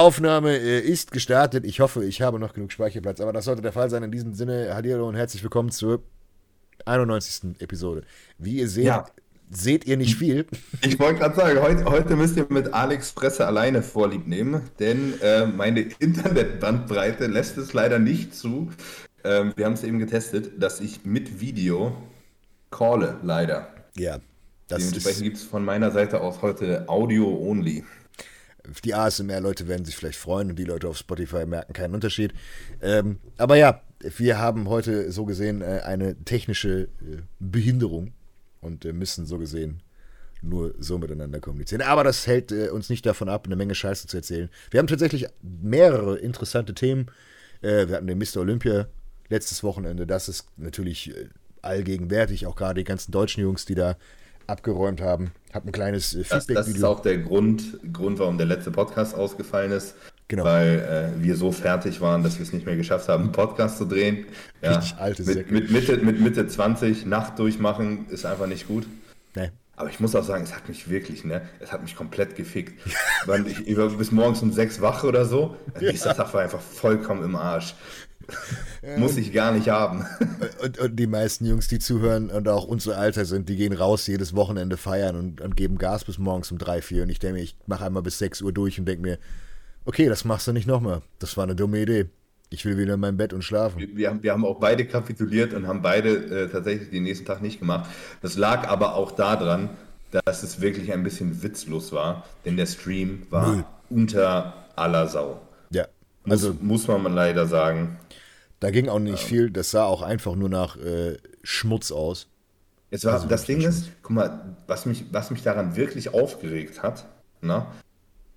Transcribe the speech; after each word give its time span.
Aufnahme 0.00 0.56
äh, 0.56 0.80
ist 0.80 1.12
gestartet. 1.12 1.66
Ich 1.66 1.80
hoffe, 1.80 2.02
ich 2.06 2.22
habe 2.22 2.38
noch 2.38 2.54
genug 2.54 2.72
Speicherplatz, 2.72 3.20
aber 3.20 3.34
das 3.34 3.44
sollte 3.44 3.60
der 3.60 3.72
Fall 3.72 3.90
sein. 3.90 4.02
In 4.02 4.10
diesem 4.10 4.32
Sinne, 4.32 4.70
hallo 4.72 5.06
und 5.06 5.14
herzlich 5.14 5.42
willkommen 5.42 5.70
zur 5.70 6.02
91. 6.86 7.60
Episode. 7.60 8.04
Wie 8.38 8.60
ihr 8.60 8.68
seht, 8.70 8.86
ja. 8.86 9.04
seht 9.50 9.84
ihr 9.84 9.98
nicht 9.98 10.16
viel. 10.16 10.46
Ich 10.80 10.98
wollte 10.98 11.18
gerade 11.18 11.36
sagen, 11.36 11.60
heute, 11.60 11.84
heute, 11.84 12.16
müsst 12.16 12.38
ihr 12.38 12.46
mit 12.48 12.72
Alex 12.72 13.10
Fresse 13.10 13.46
alleine 13.46 13.82
vorlieb 13.82 14.26
nehmen, 14.26 14.62
denn 14.78 15.20
äh, 15.20 15.44
meine 15.44 15.80
Internetbandbreite 15.98 17.26
lässt 17.26 17.58
es 17.58 17.74
leider 17.74 17.98
nicht 17.98 18.34
zu. 18.34 18.70
Ähm, 19.22 19.52
wir 19.56 19.66
haben 19.66 19.74
es 19.74 19.84
eben 19.84 19.98
getestet, 19.98 20.62
dass 20.62 20.80
ich 20.80 21.04
mit 21.04 21.42
Video 21.42 21.94
calle, 22.70 23.18
leider. 23.22 23.68
Ja. 23.96 24.16
Dementsprechend 24.70 25.24
gibt 25.24 25.36
es 25.36 25.42
von 25.42 25.62
meiner 25.62 25.90
Seite 25.90 26.22
aus 26.22 26.40
heute 26.40 26.88
Audio 26.88 27.26
only. 27.26 27.84
Die 28.84 28.94
ASMR-Leute 28.94 29.68
werden 29.68 29.84
sich 29.84 29.96
vielleicht 29.96 30.18
freuen 30.18 30.50
und 30.50 30.58
die 30.58 30.64
Leute 30.64 30.88
auf 30.88 30.96
Spotify 30.96 31.46
merken 31.46 31.72
keinen 31.72 31.94
Unterschied. 31.94 32.32
Ähm, 32.80 33.18
aber 33.36 33.56
ja, 33.56 33.82
wir 34.00 34.38
haben 34.38 34.68
heute 34.68 35.12
so 35.12 35.24
gesehen 35.24 35.62
äh, 35.62 35.80
eine 35.84 36.16
technische 36.24 36.82
äh, 36.82 37.22
Behinderung 37.38 38.12
und 38.60 38.84
äh, 38.84 38.92
müssen 38.92 39.26
so 39.26 39.38
gesehen 39.38 39.82
nur 40.42 40.74
so 40.78 40.98
miteinander 40.98 41.40
kommunizieren. 41.40 41.82
Aber 41.82 42.04
das 42.04 42.26
hält 42.26 42.52
äh, 42.52 42.68
uns 42.68 42.88
nicht 42.88 43.04
davon 43.04 43.28
ab, 43.28 43.46
eine 43.46 43.56
Menge 43.56 43.74
Scheiße 43.74 44.06
zu 44.06 44.16
erzählen. 44.16 44.48
Wir 44.70 44.78
haben 44.78 44.86
tatsächlich 44.86 45.26
mehrere 45.42 46.16
interessante 46.18 46.74
Themen. 46.74 47.06
Äh, 47.62 47.88
wir 47.88 47.96
hatten 47.96 48.06
den 48.06 48.18
Mr. 48.18 48.38
Olympia 48.38 48.86
letztes 49.28 49.62
Wochenende. 49.62 50.06
Das 50.06 50.28
ist 50.28 50.46
natürlich 50.56 51.10
äh, 51.10 51.28
allgegenwärtig, 51.62 52.46
auch 52.46 52.56
gerade 52.56 52.80
die 52.80 52.84
ganzen 52.84 53.12
deutschen 53.12 53.42
Jungs, 53.42 53.64
die 53.64 53.74
da 53.74 53.96
abgeräumt 54.50 55.00
haben. 55.00 55.32
Hab 55.52 55.64
ein 55.64 55.72
kleines 55.72 56.14
äh, 56.14 56.24
Feedback-Video. 56.24 56.54
Das, 56.54 56.66
das, 56.66 56.76
ist 56.76 56.84
auch 56.84 57.00
der 57.00 57.18
Grund, 57.18 57.78
Grund, 57.92 58.18
warum 58.18 58.36
der 58.38 58.46
letzte 58.46 58.70
Podcast 58.70 59.14
ausgefallen 59.14 59.72
ist. 59.72 59.94
Genau. 60.28 60.44
Weil 60.44 61.12
äh, 61.18 61.22
wir 61.22 61.34
so 61.34 61.50
fertig 61.50 62.00
waren, 62.00 62.22
dass 62.22 62.38
wir 62.38 62.44
es 62.44 62.52
nicht 62.52 62.64
mehr 62.64 62.76
geschafft 62.76 63.08
haben, 63.08 63.24
einen 63.24 63.32
Podcast 63.32 63.78
zu 63.78 63.84
drehen. 63.84 64.26
Ja, 64.62 64.76
Richtig 64.76 64.96
alte 64.98 65.24
mit, 65.24 65.50
mit, 65.50 65.70
Mitte, 65.72 65.96
mit 65.96 66.20
Mitte 66.20 66.46
20 66.46 67.04
Nacht 67.06 67.38
durchmachen 67.38 68.06
ist 68.10 68.24
einfach 68.24 68.46
nicht 68.46 68.68
gut. 68.68 68.86
Nee. 69.34 69.50
Aber 69.74 69.90
ich 69.90 69.98
muss 69.98 70.14
auch 70.14 70.22
sagen, 70.22 70.44
es 70.44 70.54
hat 70.54 70.68
mich 70.68 70.88
wirklich, 70.88 71.24
ne, 71.24 71.40
es 71.58 71.72
hat 71.72 71.82
mich 71.82 71.96
komplett 71.96 72.36
gefickt. 72.36 72.80
ich, 73.46 73.66
ich 73.66 73.76
war 73.76 73.88
bis 73.88 74.12
morgens 74.12 74.42
um 74.42 74.52
sechs 74.52 74.80
wach 74.80 75.02
oder 75.02 75.24
so. 75.24 75.56
Ja. 75.80 75.88
Nächster 75.88 76.14
Tag 76.14 76.32
war 76.34 76.42
einfach 76.42 76.60
vollkommen 76.60 77.24
im 77.24 77.34
Arsch. 77.34 77.74
Muss 78.96 79.16
ich 79.16 79.32
gar 79.32 79.52
nicht 79.52 79.68
haben. 79.68 80.06
Und, 80.62 80.78
und, 80.78 80.96
die 80.96 81.06
meisten 81.06 81.46
Jungs, 81.46 81.68
die 81.68 81.78
zuhören 81.78 82.30
und 82.30 82.48
auch 82.48 82.64
unser 82.64 82.96
Alter 82.96 83.24
sind, 83.24 83.48
die 83.48 83.56
gehen 83.56 83.72
raus 83.72 84.06
jedes 84.06 84.34
Wochenende 84.34 84.76
feiern 84.76 85.16
und, 85.16 85.40
und 85.40 85.56
geben 85.56 85.78
Gas 85.78 86.04
bis 86.04 86.18
morgens 86.18 86.50
um 86.50 86.58
drei, 86.58 86.82
vier. 86.82 87.02
Und 87.02 87.10
ich 87.10 87.18
denke 87.18 87.38
mir, 87.38 87.42
ich 87.42 87.56
mache 87.66 87.84
einmal 87.84 88.02
bis 88.02 88.18
sechs 88.18 88.42
Uhr 88.42 88.52
durch 88.52 88.78
und 88.78 88.86
denke 88.86 89.02
mir, 89.02 89.18
okay, 89.84 90.08
das 90.08 90.24
machst 90.24 90.46
du 90.46 90.52
nicht 90.52 90.66
nochmal. 90.66 91.02
Das 91.18 91.36
war 91.36 91.44
eine 91.44 91.54
dumme 91.54 91.80
Idee. 91.80 92.06
Ich 92.50 92.64
will 92.64 92.76
wieder 92.76 92.94
in 92.94 93.00
mein 93.00 93.16
Bett 93.16 93.32
und 93.32 93.42
schlafen. 93.42 93.78
Wir, 93.78 93.96
wir, 93.96 94.08
haben, 94.10 94.22
wir 94.22 94.32
haben 94.32 94.44
auch 94.44 94.58
beide 94.58 94.84
kapituliert 94.84 95.54
und 95.54 95.66
haben 95.68 95.82
beide 95.82 96.44
äh, 96.44 96.48
tatsächlich 96.48 96.90
den 96.90 97.04
nächsten 97.04 97.24
Tag 97.24 97.42
nicht 97.42 97.60
gemacht. 97.60 97.88
Das 98.22 98.36
lag 98.36 98.68
aber 98.68 98.94
auch 98.94 99.12
daran, 99.12 99.70
dass 100.10 100.42
es 100.42 100.60
wirklich 100.60 100.92
ein 100.92 101.04
bisschen 101.04 101.42
witzlos 101.42 101.92
war, 101.92 102.24
denn 102.44 102.56
der 102.56 102.66
Stream 102.66 103.22
war 103.30 103.54
Null. 103.54 103.64
unter 103.90 104.54
aller 104.74 105.06
Sau. 105.06 105.40
Ja. 105.70 105.86
Also 106.28 106.54
muss, 106.60 106.88
muss 106.88 107.02
man 107.02 107.14
leider 107.14 107.46
sagen. 107.46 107.98
Da 108.60 108.70
ging 108.70 108.88
auch 108.88 108.98
nicht 108.98 109.22
ähm, 109.22 109.28
viel, 109.28 109.50
das 109.50 109.70
sah 109.70 109.84
auch 109.84 110.02
einfach 110.02 110.36
nur 110.36 110.50
nach 110.50 110.76
äh, 110.76 111.16
Schmutz 111.42 111.90
aus. 111.90 112.28
Jetzt 112.90 113.06
war, 113.06 113.14
also 113.14 113.26
das 113.26 113.46
Ding 113.46 113.62
ist, 113.62 113.88
guck 114.02 114.10
mal, 114.12 114.56
was 114.66 114.84
mich, 114.84 115.06
was 115.12 115.30
mich 115.30 115.42
daran 115.42 115.76
wirklich 115.76 116.12
aufgeregt 116.12 116.82
hat, 116.82 117.06
na, 117.40 117.72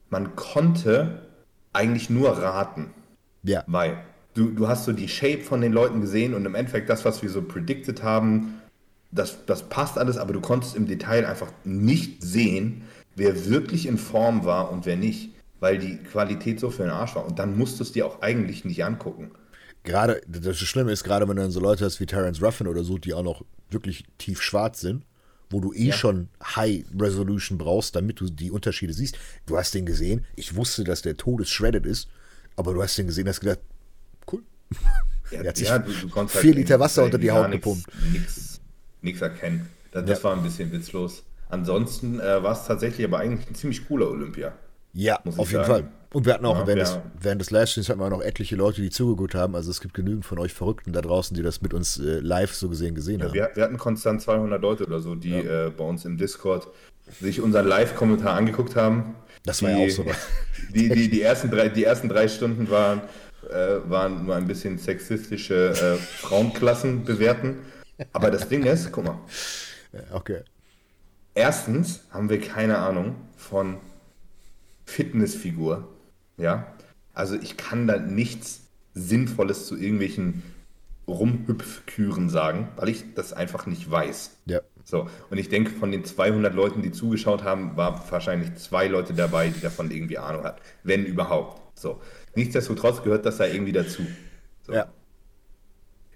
man 0.09 0.35
konnte 0.35 1.23
eigentlich 1.73 2.09
nur 2.09 2.29
raten. 2.37 2.93
Ja. 3.43 3.63
Weil 3.67 3.97
du, 4.33 4.51
du 4.51 4.67
hast 4.69 4.85
so 4.85 4.93
die 4.93 5.09
Shape 5.09 5.41
von 5.41 5.59
den 5.59 5.73
Leuten 5.73 5.99
gesehen 5.99 6.33
und 6.33 6.45
im 6.45 6.55
Endeffekt 6.55 6.89
das, 6.89 7.03
was 7.03 7.21
wir 7.21 7.29
so 7.29 7.41
predicted 7.41 8.01
haben, 8.01 8.61
das, 9.11 9.45
das 9.45 9.63
passt 9.63 9.97
alles, 9.97 10.17
aber 10.17 10.31
du 10.31 10.39
konntest 10.39 10.75
im 10.75 10.87
Detail 10.87 11.25
einfach 11.25 11.51
nicht 11.65 12.23
sehen, 12.23 12.83
wer 13.15 13.47
wirklich 13.47 13.87
in 13.87 13.97
Form 13.97 14.45
war 14.45 14.71
und 14.71 14.85
wer 14.85 14.95
nicht, 14.95 15.31
weil 15.59 15.77
die 15.77 15.97
Qualität 15.97 16.59
so 16.61 16.69
für 16.69 16.83
den 16.83 16.91
Arsch 16.91 17.15
war. 17.15 17.25
Und 17.25 17.39
dann 17.39 17.57
musst 17.57 17.79
du 17.79 17.83
es 17.83 17.91
dir 17.91 18.05
auch 18.05 18.21
eigentlich 18.21 18.63
nicht 18.63 18.85
angucken 18.85 19.31
gerade, 19.83 20.21
das 20.27 20.57
Schlimme 20.57 20.91
ist, 20.91 21.03
gerade 21.03 21.27
wenn 21.27 21.35
du 21.35 21.41
dann 21.41 21.51
so 21.51 21.59
Leute 21.59 21.85
hast 21.85 21.99
wie 21.99 22.05
Terence 22.05 22.41
Ruffin 22.41 22.67
oder 22.67 22.83
so, 22.83 22.97
die 22.97 23.13
auch 23.13 23.23
noch 23.23 23.43
wirklich 23.69 24.05
tief 24.17 24.41
schwarz 24.41 24.81
sind, 24.81 25.05
wo 25.49 25.59
du 25.59 25.73
eh 25.73 25.87
ja. 25.87 25.93
schon 25.93 26.29
High 26.43 26.85
Resolution 26.97 27.57
brauchst, 27.57 27.95
damit 27.95 28.19
du 28.19 28.29
die 28.29 28.51
Unterschiede 28.51 28.93
siehst. 28.93 29.17
Du 29.45 29.57
hast 29.57 29.73
den 29.73 29.85
gesehen, 29.85 30.25
ich 30.35 30.55
wusste, 30.55 30.83
dass 30.83 31.01
der 31.01 31.17
Todes 31.17 31.49
shredded 31.49 31.85
ist, 31.85 32.07
aber 32.55 32.73
du 32.73 32.81
hast 32.81 32.97
den 32.97 33.07
gesehen, 33.07 33.27
hast 33.27 33.39
gedacht, 33.39 33.59
cool. 34.31 34.43
Ja, 35.31 35.41
er 35.41 35.49
hat 35.49 35.57
sich 35.57 35.67
ja, 35.67 35.79
du, 35.79 35.91
du 35.91 36.15
halt 36.15 36.29
vier 36.29 36.41
halt 36.41 36.55
Liter 36.57 36.79
Wasser 36.79 37.03
unter 37.05 37.17
die 37.17 37.31
Haut 37.31 37.49
gepumpt. 37.49 37.87
Nichts 39.01 39.21
erkennen. 39.21 39.67
Das, 39.91 40.05
das 40.05 40.23
war 40.23 40.35
ein 40.35 40.43
bisschen 40.43 40.71
witzlos. 40.71 41.23
Ansonsten 41.49 42.19
äh, 42.19 42.43
war 42.43 42.51
es 42.51 42.67
tatsächlich 42.67 43.07
aber 43.07 43.19
eigentlich 43.19 43.49
ein 43.49 43.55
ziemlich 43.55 43.87
cooler 43.87 44.09
Olympia. 44.11 44.53
Ja, 44.93 45.19
auf 45.25 45.51
jeden 45.51 45.65
sagen. 45.65 45.65
Fall. 45.65 45.91
Und 46.13 46.27
wir 46.27 46.35
hatten 46.35 46.45
auch, 46.45 46.59
ja, 46.59 46.67
während, 46.67 46.87
ja. 46.87 46.95
Des, 46.95 46.99
während 47.19 47.41
des 47.41 47.51
Livestreams 47.51 47.89
hatten 47.89 47.99
wir 47.99 48.05
auch 48.05 48.11
noch 48.11 48.21
etliche 48.21 48.55
Leute, 48.55 48.81
die 48.81 48.91
zugeguckt 48.91 49.33
haben. 49.33 49.55
Also 49.55 49.71
es 49.71 49.81
gibt 49.81 49.95
genügend 49.95 50.25
von 50.25 50.37
euch 50.37 50.53
Verrückten 50.53 50.93
da 50.93 51.01
draußen, 51.01 51.35
die 51.35 51.41
das 51.41 51.61
mit 51.61 51.73
uns 51.73 51.97
äh, 51.97 52.19
live 52.19 52.53
so 52.53 52.69
gesehen 52.69 52.93
gesehen 52.93 53.19
ja, 53.19 53.25
haben. 53.25 53.33
Wir, 53.33 53.49
wir, 53.55 53.63
hatten 53.63 53.77
konstant 53.77 54.21
200 54.21 54.61
Leute 54.61 54.85
oder 54.85 54.99
so, 54.99 55.15
die 55.15 55.33
äh, 55.33 55.71
bei 55.75 55.83
uns 55.83 56.05
im 56.05 56.17
Discord 56.17 56.67
sich 57.19 57.41
unseren 57.41 57.67
Live-Kommentar 57.67 58.35
angeguckt 58.35 58.75
haben. 58.75 59.15
Das 59.43 59.63
war 59.63 59.71
die, 59.71 59.79
ja 59.79 59.87
auch 59.87 59.89
so. 59.89 60.05
Die, 60.73 60.87
die, 60.89 61.09
die, 61.09 61.21
ersten 61.21 61.51
drei, 61.51 61.67
die 61.67 61.83
ersten 61.83 62.07
drei 62.07 62.27
Stunden 62.27 62.69
waren, 62.69 63.01
äh, 63.51 63.77
waren 63.89 64.25
nur 64.25 64.35
ein 64.35 64.47
bisschen 64.47 64.77
sexistische 64.77 65.71
äh, 65.71 65.97
Frauenklassen 65.97 67.03
bewerten. 67.03 67.57
Aber 68.13 68.31
das 68.31 68.47
Ding 68.47 68.63
ist, 68.63 68.91
guck 68.91 69.03
mal. 69.03 69.19
Okay. 70.11 70.41
Erstens 71.35 72.05
haben 72.11 72.29
wir 72.29 72.39
keine 72.39 72.77
Ahnung 72.77 73.15
von 73.35 73.77
Fitnessfigur. 74.85 75.92
Ja, 76.37 76.67
also 77.13 77.35
ich 77.35 77.57
kann 77.57 77.87
da 77.87 77.97
nichts 77.97 78.67
Sinnvolles 78.93 79.67
zu 79.67 79.77
irgendwelchen 79.77 80.43
Rumhüpfküren 81.07 82.29
sagen, 82.29 82.69
weil 82.75 82.89
ich 82.89 83.13
das 83.13 83.33
einfach 83.33 83.65
nicht 83.65 83.89
weiß. 83.89 84.37
Ja. 84.45 84.61
So, 84.85 85.09
und 85.29 85.37
ich 85.37 85.49
denke, 85.49 85.71
von 85.71 85.91
den 85.91 86.03
200 86.03 86.53
Leuten, 86.53 86.81
die 86.81 86.91
zugeschaut 86.91 87.43
haben, 87.43 87.77
war 87.77 88.03
wahrscheinlich 88.11 88.55
zwei 88.55 88.87
Leute 88.87 89.13
dabei, 89.13 89.49
die 89.49 89.61
davon 89.61 89.91
irgendwie 89.91 90.17
Ahnung 90.17 90.43
hat, 90.43 90.61
wenn 90.83 91.05
überhaupt. 91.05 91.61
So, 91.77 92.01
nichtsdestotrotz 92.35 93.01
gehört 93.03 93.25
das 93.25 93.37
da 93.37 93.45
irgendwie 93.45 93.71
dazu. 93.71 94.03
So. 94.65 94.73
Ja. 94.73 94.91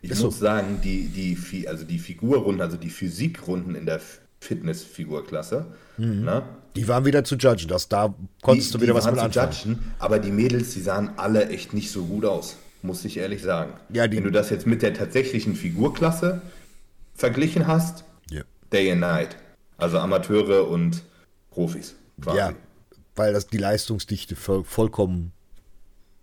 Ich 0.02 0.12
Ist 0.12 0.22
muss 0.22 0.40
so. 0.40 0.46
sagen, 0.46 0.80
die, 0.84 1.08
die, 1.08 1.68
also 1.68 1.84
die 1.84 2.00
Figurrunden, 2.00 2.62
also 2.62 2.78
die 2.78 2.90
Physikrunden 2.90 3.76
in 3.76 3.86
der 3.86 4.00
Fitnessfigurklasse, 4.40 5.74
mhm. 5.98 6.24
ne, 6.24 6.44
die 6.78 6.88
waren 6.88 7.06
wieder 7.06 7.24
zu 7.24 7.36
judgen. 7.36 7.68
Das, 7.68 7.90
da 7.90 8.14
konntest 8.42 8.70
die, 8.70 8.78
du 8.78 8.84
wieder 8.84 8.94
was 8.94 9.06
mit 9.06 9.18
anfangen. 9.18 9.52
Judgen, 9.52 9.94
aber 10.00 10.20
die 10.20 10.32
Mädels, 10.32 10.74
die 10.74 10.82
sahen 10.82 11.12
alle 11.18 11.50
echt 11.50 11.74
nicht 11.74 11.92
so 11.92 12.06
gut 12.06 12.24
aus, 12.24 12.58
muss 12.84 13.04
ich 13.04 13.18
ehrlich 13.18 13.42
sagen. 13.42 13.74
Ja, 13.92 14.10
Wenn 14.10 14.24
du 14.24 14.32
das 14.32 14.50
jetzt 14.50 14.68
mit 14.68 14.82
der 14.82 14.94
tatsächlichen 14.94 15.56
Figurklasse 15.56 16.42
verglichen 17.16 17.66
hast, 17.66 18.04
yeah. 18.32 18.44
Day 18.72 18.92
and 18.92 19.02
Night. 19.02 19.38
Also 19.78 19.98
Amateure 20.00 20.68
und 20.68 21.02
Profis. 21.52 21.96
Quasi. 22.22 22.38
Ja, 22.38 22.54
weil 23.16 23.34
das 23.34 23.48
die 23.48 23.58
Leistungsdichte 23.58 24.36
voll, 24.36 24.64
vollkommen 24.64 25.32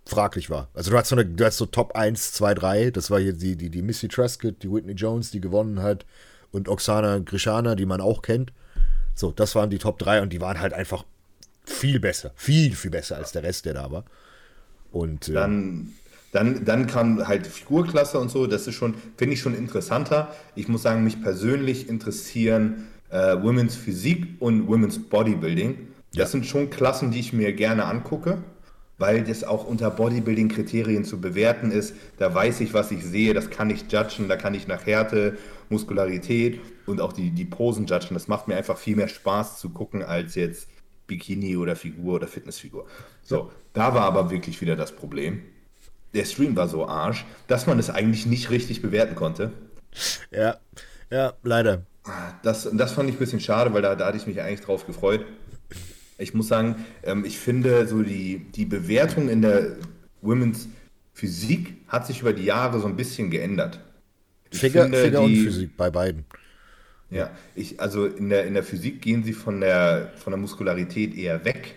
fraglich 0.05 0.49
war. 0.49 0.69
Also 0.73 0.91
du 0.91 0.97
hast 0.97 1.09
so, 1.09 1.15
eine, 1.15 1.25
du 1.25 1.45
hast 1.45 1.57
so 1.57 1.65
Top 1.65 1.95
1, 1.95 2.33
2, 2.33 2.53
3, 2.53 2.91
das 2.91 3.11
war 3.11 3.19
hier 3.19 3.33
die, 3.33 3.55
die, 3.55 3.69
die 3.69 3.81
Missy 3.81 4.07
Truscott, 4.07 4.61
die 4.63 4.71
Whitney 4.71 4.93
Jones, 4.93 5.31
die 5.31 5.41
gewonnen 5.41 5.81
hat 5.81 6.05
und 6.51 6.69
Oksana 6.69 7.19
Grishana, 7.19 7.75
die 7.75 7.85
man 7.85 8.01
auch 8.01 8.21
kennt. 8.21 8.53
So, 9.15 9.31
das 9.31 9.55
waren 9.55 9.69
die 9.69 9.77
Top 9.77 9.97
3 9.97 10.21
und 10.21 10.31
die 10.31 10.41
waren 10.41 10.59
halt 10.59 10.73
einfach 10.73 11.05
viel 11.63 11.99
besser. 11.99 12.31
Viel, 12.35 12.75
viel 12.75 12.91
besser 12.91 13.17
als 13.17 13.31
der 13.31 13.43
Rest, 13.43 13.65
der 13.65 13.73
da 13.73 13.91
war. 13.91 14.03
Und, 14.91 15.29
äh, 15.29 15.33
dann, 15.33 15.93
dann, 16.31 16.65
dann 16.65 16.87
kam 16.87 17.27
halt 17.27 17.47
Figurklasse 17.47 18.19
und 18.19 18.29
so. 18.29 18.45
Das 18.45 18.67
ist 18.67 18.75
schon, 18.75 18.93
finde 19.17 19.33
ich 19.33 19.39
schon 19.39 19.55
interessanter. 19.55 20.33
Ich 20.55 20.67
muss 20.67 20.83
sagen, 20.83 21.03
mich 21.03 21.21
persönlich 21.21 21.89
interessieren 21.89 22.87
äh, 23.09 23.41
Women's 23.41 23.75
Physik 23.75 24.27
und 24.39 24.67
Women's 24.67 25.01
Bodybuilding. 25.01 25.87
Das 26.11 26.17
ja. 26.17 26.27
sind 26.27 26.45
schon 26.45 26.69
Klassen, 26.69 27.11
die 27.11 27.19
ich 27.19 27.33
mir 27.33 27.53
gerne 27.53 27.85
angucke, 27.85 28.37
weil 28.97 29.23
das 29.23 29.43
auch 29.43 29.65
unter 29.65 29.89
Bodybuilding-Kriterien 29.91 31.03
zu 31.03 31.19
bewerten 31.19 31.71
ist. 31.71 31.95
Da 32.17 32.33
weiß 32.33 32.61
ich, 32.61 32.73
was 32.73 32.91
ich 32.91 33.03
sehe, 33.03 33.33
das 33.33 33.49
kann 33.49 33.69
ich 33.69 33.91
judgen, 33.91 34.27
da 34.27 34.37
kann 34.37 34.53
ich 34.53 34.67
nach 34.67 34.85
Härte, 34.85 35.37
Muskularität 35.69 36.59
und 36.85 37.01
auch 37.01 37.13
die, 37.13 37.31
die 37.31 37.45
Posen 37.45 37.85
judgen. 37.85 38.13
Das 38.13 38.27
macht 38.27 38.47
mir 38.47 38.55
einfach 38.55 38.77
viel 38.77 38.95
mehr 38.95 39.07
Spaß 39.07 39.59
zu 39.59 39.69
gucken 39.69 40.03
als 40.03 40.35
jetzt 40.35 40.69
Bikini 41.07 41.57
oder 41.57 41.75
Figur 41.75 42.15
oder 42.15 42.27
Fitnessfigur. 42.27 42.85
So, 43.21 43.51
da 43.73 43.93
war 43.93 44.03
aber 44.03 44.31
wirklich 44.31 44.61
wieder 44.61 44.75
das 44.75 44.91
Problem. 44.91 45.41
Der 46.13 46.25
Stream 46.25 46.55
war 46.55 46.69
so 46.69 46.87
arsch, 46.87 47.25
dass 47.47 47.67
man 47.67 47.77
es 47.77 47.89
eigentlich 47.89 48.25
nicht 48.25 48.49
richtig 48.49 48.81
bewerten 48.81 49.15
konnte. 49.15 49.51
Ja, 50.31 50.57
ja, 51.09 51.33
leider. 51.43 51.83
Das, 52.43 52.69
das 52.71 52.91
fand 52.91 53.09
ich 53.09 53.15
ein 53.15 53.19
bisschen 53.19 53.39
schade, 53.39 53.73
weil 53.73 53.81
da, 53.81 53.95
da 53.95 54.07
hatte 54.07 54.17
ich 54.17 54.27
mich 54.27 54.39
eigentlich 54.41 54.61
drauf 54.61 54.85
gefreut. 54.85 55.25
Ich 56.17 56.33
muss 56.33 56.47
sagen, 56.47 56.85
ähm, 57.03 57.25
ich 57.25 57.37
finde 57.37 57.87
so 57.87 58.01
die, 58.01 58.45
die 58.55 58.65
Bewertung 58.65 59.29
in 59.29 59.41
der 59.41 59.77
Women's 60.21 60.69
Physik 61.13 61.75
hat 61.87 62.07
sich 62.07 62.21
über 62.21 62.33
die 62.33 62.43
Jahre 62.43 62.79
so 62.79 62.87
ein 62.87 62.95
bisschen 62.95 63.29
geändert. 63.29 63.79
Ich 64.51 64.59
Figur, 64.59 64.83
finde, 64.83 65.03
Figur 65.03 65.21
und 65.21 65.35
Physik 65.35 65.77
bei 65.77 65.89
beiden. 65.89 66.25
Ja, 67.09 67.31
ich, 67.55 67.79
also 67.79 68.05
in 68.05 68.29
der, 68.29 68.45
in 68.45 68.53
der 68.53 68.63
Physik 68.63 69.01
gehen 69.01 69.23
sie 69.23 69.33
von 69.33 69.61
der, 69.61 70.11
von 70.17 70.31
der 70.31 70.39
Muskularität 70.39 71.15
eher 71.15 71.45
weg. 71.45 71.75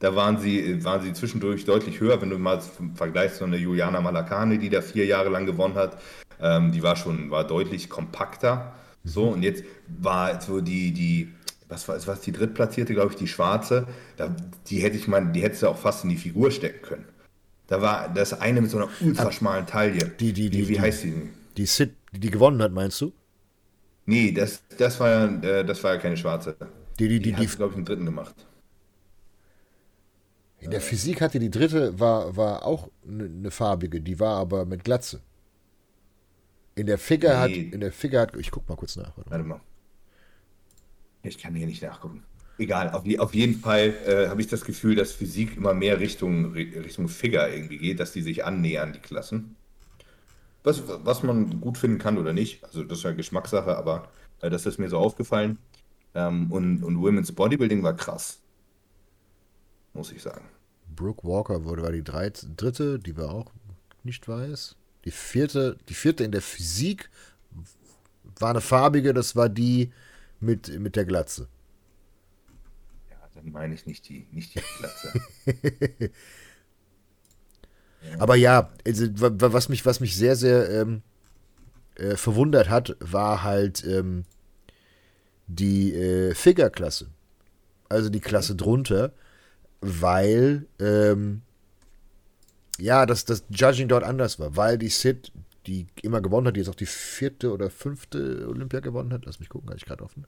Da 0.00 0.14
waren 0.14 0.38
sie, 0.38 0.84
waren 0.84 1.02
sie 1.02 1.12
zwischendurch 1.12 1.64
deutlich 1.64 2.00
höher, 2.00 2.20
wenn 2.20 2.30
du 2.30 2.38
mal 2.38 2.60
vergleichst 2.94 3.38
so 3.38 3.44
eine 3.44 3.56
Juliana 3.56 4.00
Malakane, 4.00 4.58
die 4.58 4.70
da 4.70 4.80
vier 4.80 5.06
Jahre 5.06 5.28
lang 5.28 5.46
gewonnen 5.46 5.74
hat. 5.74 6.00
Ähm, 6.40 6.72
die 6.72 6.82
war 6.82 6.96
schon, 6.96 7.30
war 7.30 7.44
deutlich 7.44 7.88
kompakter. 7.88 8.74
So, 9.04 9.28
und 9.28 9.42
jetzt 9.42 9.64
war 9.86 10.40
so 10.40 10.60
die, 10.60 10.92
die, 10.92 11.32
was 11.68 11.88
war, 11.88 12.06
was 12.06 12.20
die 12.20 12.32
drittplatzierte, 12.32 12.94
glaube 12.94 13.12
ich, 13.12 13.18
die 13.18 13.28
schwarze, 13.28 13.86
da, 14.16 14.34
die 14.68 14.80
hätte 14.80 14.96
ich 14.96 15.08
mal, 15.08 15.24
die 15.32 15.42
hättest 15.42 15.62
du 15.62 15.68
auch 15.68 15.78
fast 15.78 16.04
in 16.04 16.10
die 16.10 16.16
Figur 16.16 16.50
stecken 16.50 16.82
können. 16.82 17.04
Da 17.66 17.82
war 17.82 18.08
das 18.08 18.40
eine 18.40 18.62
mit 18.62 18.70
so 18.70 18.78
einer 18.78 18.88
ultraschmalen 19.00 19.66
Taille. 19.66 20.12
Die, 20.20 20.32
die, 20.32 20.48
die, 20.48 20.68
wie 20.68 20.72
die, 20.74 20.80
heißt 20.80 21.04
die 21.04 21.10
denn? 21.10 21.30
Die 21.56 21.66
Sid, 21.66 21.94
die, 22.12 22.20
die 22.20 22.30
gewonnen 22.30 22.62
hat, 22.62 22.72
meinst 22.72 23.00
du? 23.00 23.12
Nee, 24.06 24.32
das, 24.32 24.62
das 24.78 24.98
war 25.00 25.10
ja, 25.10 25.26
äh, 25.42 25.64
das 25.64 25.84
war 25.84 25.94
ja 25.94 26.00
keine 26.00 26.16
schwarze. 26.16 26.56
Die, 26.98 27.08
die, 27.08 27.20
die, 27.20 27.32
die 27.32 27.46
hat, 27.46 27.56
glaube 27.56 27.72
ich, 27.72 27.76
einen 27.76 27.84
dritten 27.84 28.06
gemacht. 28.06 28.34
In 30.60 30.70
der 30.70 30.80
Physik 30.80 31.20
hatte 31.20 31.38
die 31.38 31.50
dritte, 31.50 32.00
war, 32.00 32.36
war 32.36 32.64
auch 32.64 32.88
eine 33.06 33.28
ne 33.28 33.50
farbige, 33.50 34.00
die 34.00 34.18
war 34.18 34.38
aber 34.38 34.64
mit 34.64 34.82
Glatze. 34.82 35.20
In 36.74 36.86
der 36.86 36.98
Figure 36.98 37.32
nee. 37.32 37.38
hat, 37.38 37.50
in 37.50 37.80
der 37.80 37.92
Figure 37.92 38.22
hat, 38.22 38.36
ich 38.36 38.50
guck 38.50 38.68
mal 38.68 38.76
kurz 38.76 38.96
nach. 38.96 39.12
Warte 39.16 39.44
mal. 39.44 39.60
Ich 41.22 41.38
kann 41.38 41.54
hier 41.54 41.66
nicht 41.66 41.82
nachgucken. 41.82 42.22
Egal, 42.58 42.90
auf, 42.90 43.04
auf 43.18 43.34
jeden 43.34 43.60
Fall 43.60 43.94
äh, 44.04 44.28
habe 44.28 44.40
ich 44.40 44.48
das 44.48 44.64
Gefühl, 44.64 44.96
dass 44.96 45.12
Physik 45.12 45.56
immer 45.56 45.74
mehr 45.74 46.00
Richtung, 46.00 46.52
Richtung 46.52 47.08
Figure 47.08 47.48
irgendwie 47.54 47.78
geht, 47.78 48.00
dass 48.00 48.12
die 48.12 48.22
sich 48.22 48.44
annähern, 48.44 48.92
die 48.92 48.98
Klassen. 48.98 49.54
Was, 50.64 50.82
was 50.86 51.22
man 51.22 51.60
gut 51.60 51.78
finden 51.78 51.98
kann 51.98 52.18
oder 52.18 52.32
nicht. 52.32 52.64
Also 52.64 52.82
das 52.82 52.98
ist 52.98 53.04
ja 53.04 53.12
Geschmackssache, 53.12 53.76
aber 53.76 54.08
äh, 54.40 54.50
das 54.50 54.66
ist 54.66 54.78
mir 54.78 54.88
so 54.88 54.98
aufgefallen. 54.98 55.58
Ähm, 56.14 56.50
und, 56.50 56.82
und 56.82 57.00
Women's 57.00 57.30
Bodybuilding 57.30 57.82
war 57.82 57.94
krass. 57.94 58.40
Muss 59.94 60.10
ich 60.10 60.20
sagen. 60.20 60.44
Brooke 60.94 61.26
Walker 61.26 61.64
wurde, 61.64 61.82
war 61.82 61.92
die 61.92 62.02
dritte, 62.02 62.98
die 62.98 63.16
war 63.16 63.30
auch 63.30 63.52
nicht 64.02 64.26
weiß. 64.26 64.74
Die 65.04 65.12
vierte, 65.12 65.76
die 65.88 65.94
vierte 65.94 66.24
in 66.24 66.32
der 66.32 66.42
Physik 66.42 67.08
war 68.40 68.50
eine 68.50 68.60
farbige, 68.60 69.14
das 69.14 69.36
war 69.36 69.48
die 69.48 69.92
mit, 70.40 70.78
mit 70.78 70.96
der 70.96 71.04
Glatze. 71.04 71.48
Ja, 73.10 73.16
dann 73.34 73.50
meine 73.50 73.74
ich 73.74 73.86
nicht 73.86 74.08
die, 74.08 74.26
nicht 74.32 74.54
die 74.54 74.60
Glatze. 74.78 76.10
Aber 78.18 78.36
ja, 78.36 78.70
also, 78.86 79.06
was, 79.16 79.68
mich, 79.68 79.84
was 79.84 80.00
mich 80.00 80.16
sehr, 80.16 80.36
sehr 80.36 80.70
ähm, 80.70 81.02
äh, 81.96 82.16
verwundert 82.16 82.68
hat, 82.68 82.96
war 83.00 83.42
halt 83.42 83.84
ähm, 83.84 84.24
die 85.46 85.94
äh, 85.94 86.34
Figure-Klasse. 86.34 87.08
Also 87.88 88.10
die 88.10 88.20
Klasse 88.20 88.54
drunter, 88.54 89.12
weil 89.80 90.66
ähm, 90.78 91.42
ja, 92.78 93.06
das, 93.06 93.24
das 93.24 93.44
Judging 93.50 93.88
dort 93.88 94.04
anders 94.04 94.38
war, 94.38 94.56
weil 94.56 94.78
die 94.78 94.88
Sid, 94.88 95.32
die 95.68 95.86
immer 96.02 96.20
gewonnen 96.20 96.46
hat, 96.48 96.56
die 96.56 96.60
jetzt 96.60 96.70
auch 96.70 96.74
die 96.74 96.86
vierte 96.86 97.52
oder 97.52 97.70
fünfte 97.70 98.48
Olympia 98.48 98.80
gewonnen 98.80 99.12
hat, 99.12 99.26
lass 99.26 99.38
mich 99.38 99.48
gucken, 99.48 99.68
hatte 99.68 99.78
ich 99.78 99.84
gerade 99.84 100.02
offen. 100.02 100.26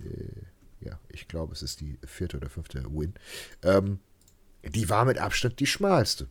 Äh, 0.00 0.86
ja, 0.86 0.98
ich 1.08 1.28
glaube, 1.28 1.52
es 1.52 1.62
ist 1.62 1.80
die 1.80 1.98
vierte 2.04 2.38
oder 2.38 2.48
fünfte 2.48 2.82
Win. 2.90 3.14
Ähm, 3.62 3.98
die 4.64 4.88
war 4.88 5.04
mit 5.04 5.18
Abstand 5.18 5.60
die 5.60 5.66
schmalste. 5.66 6.26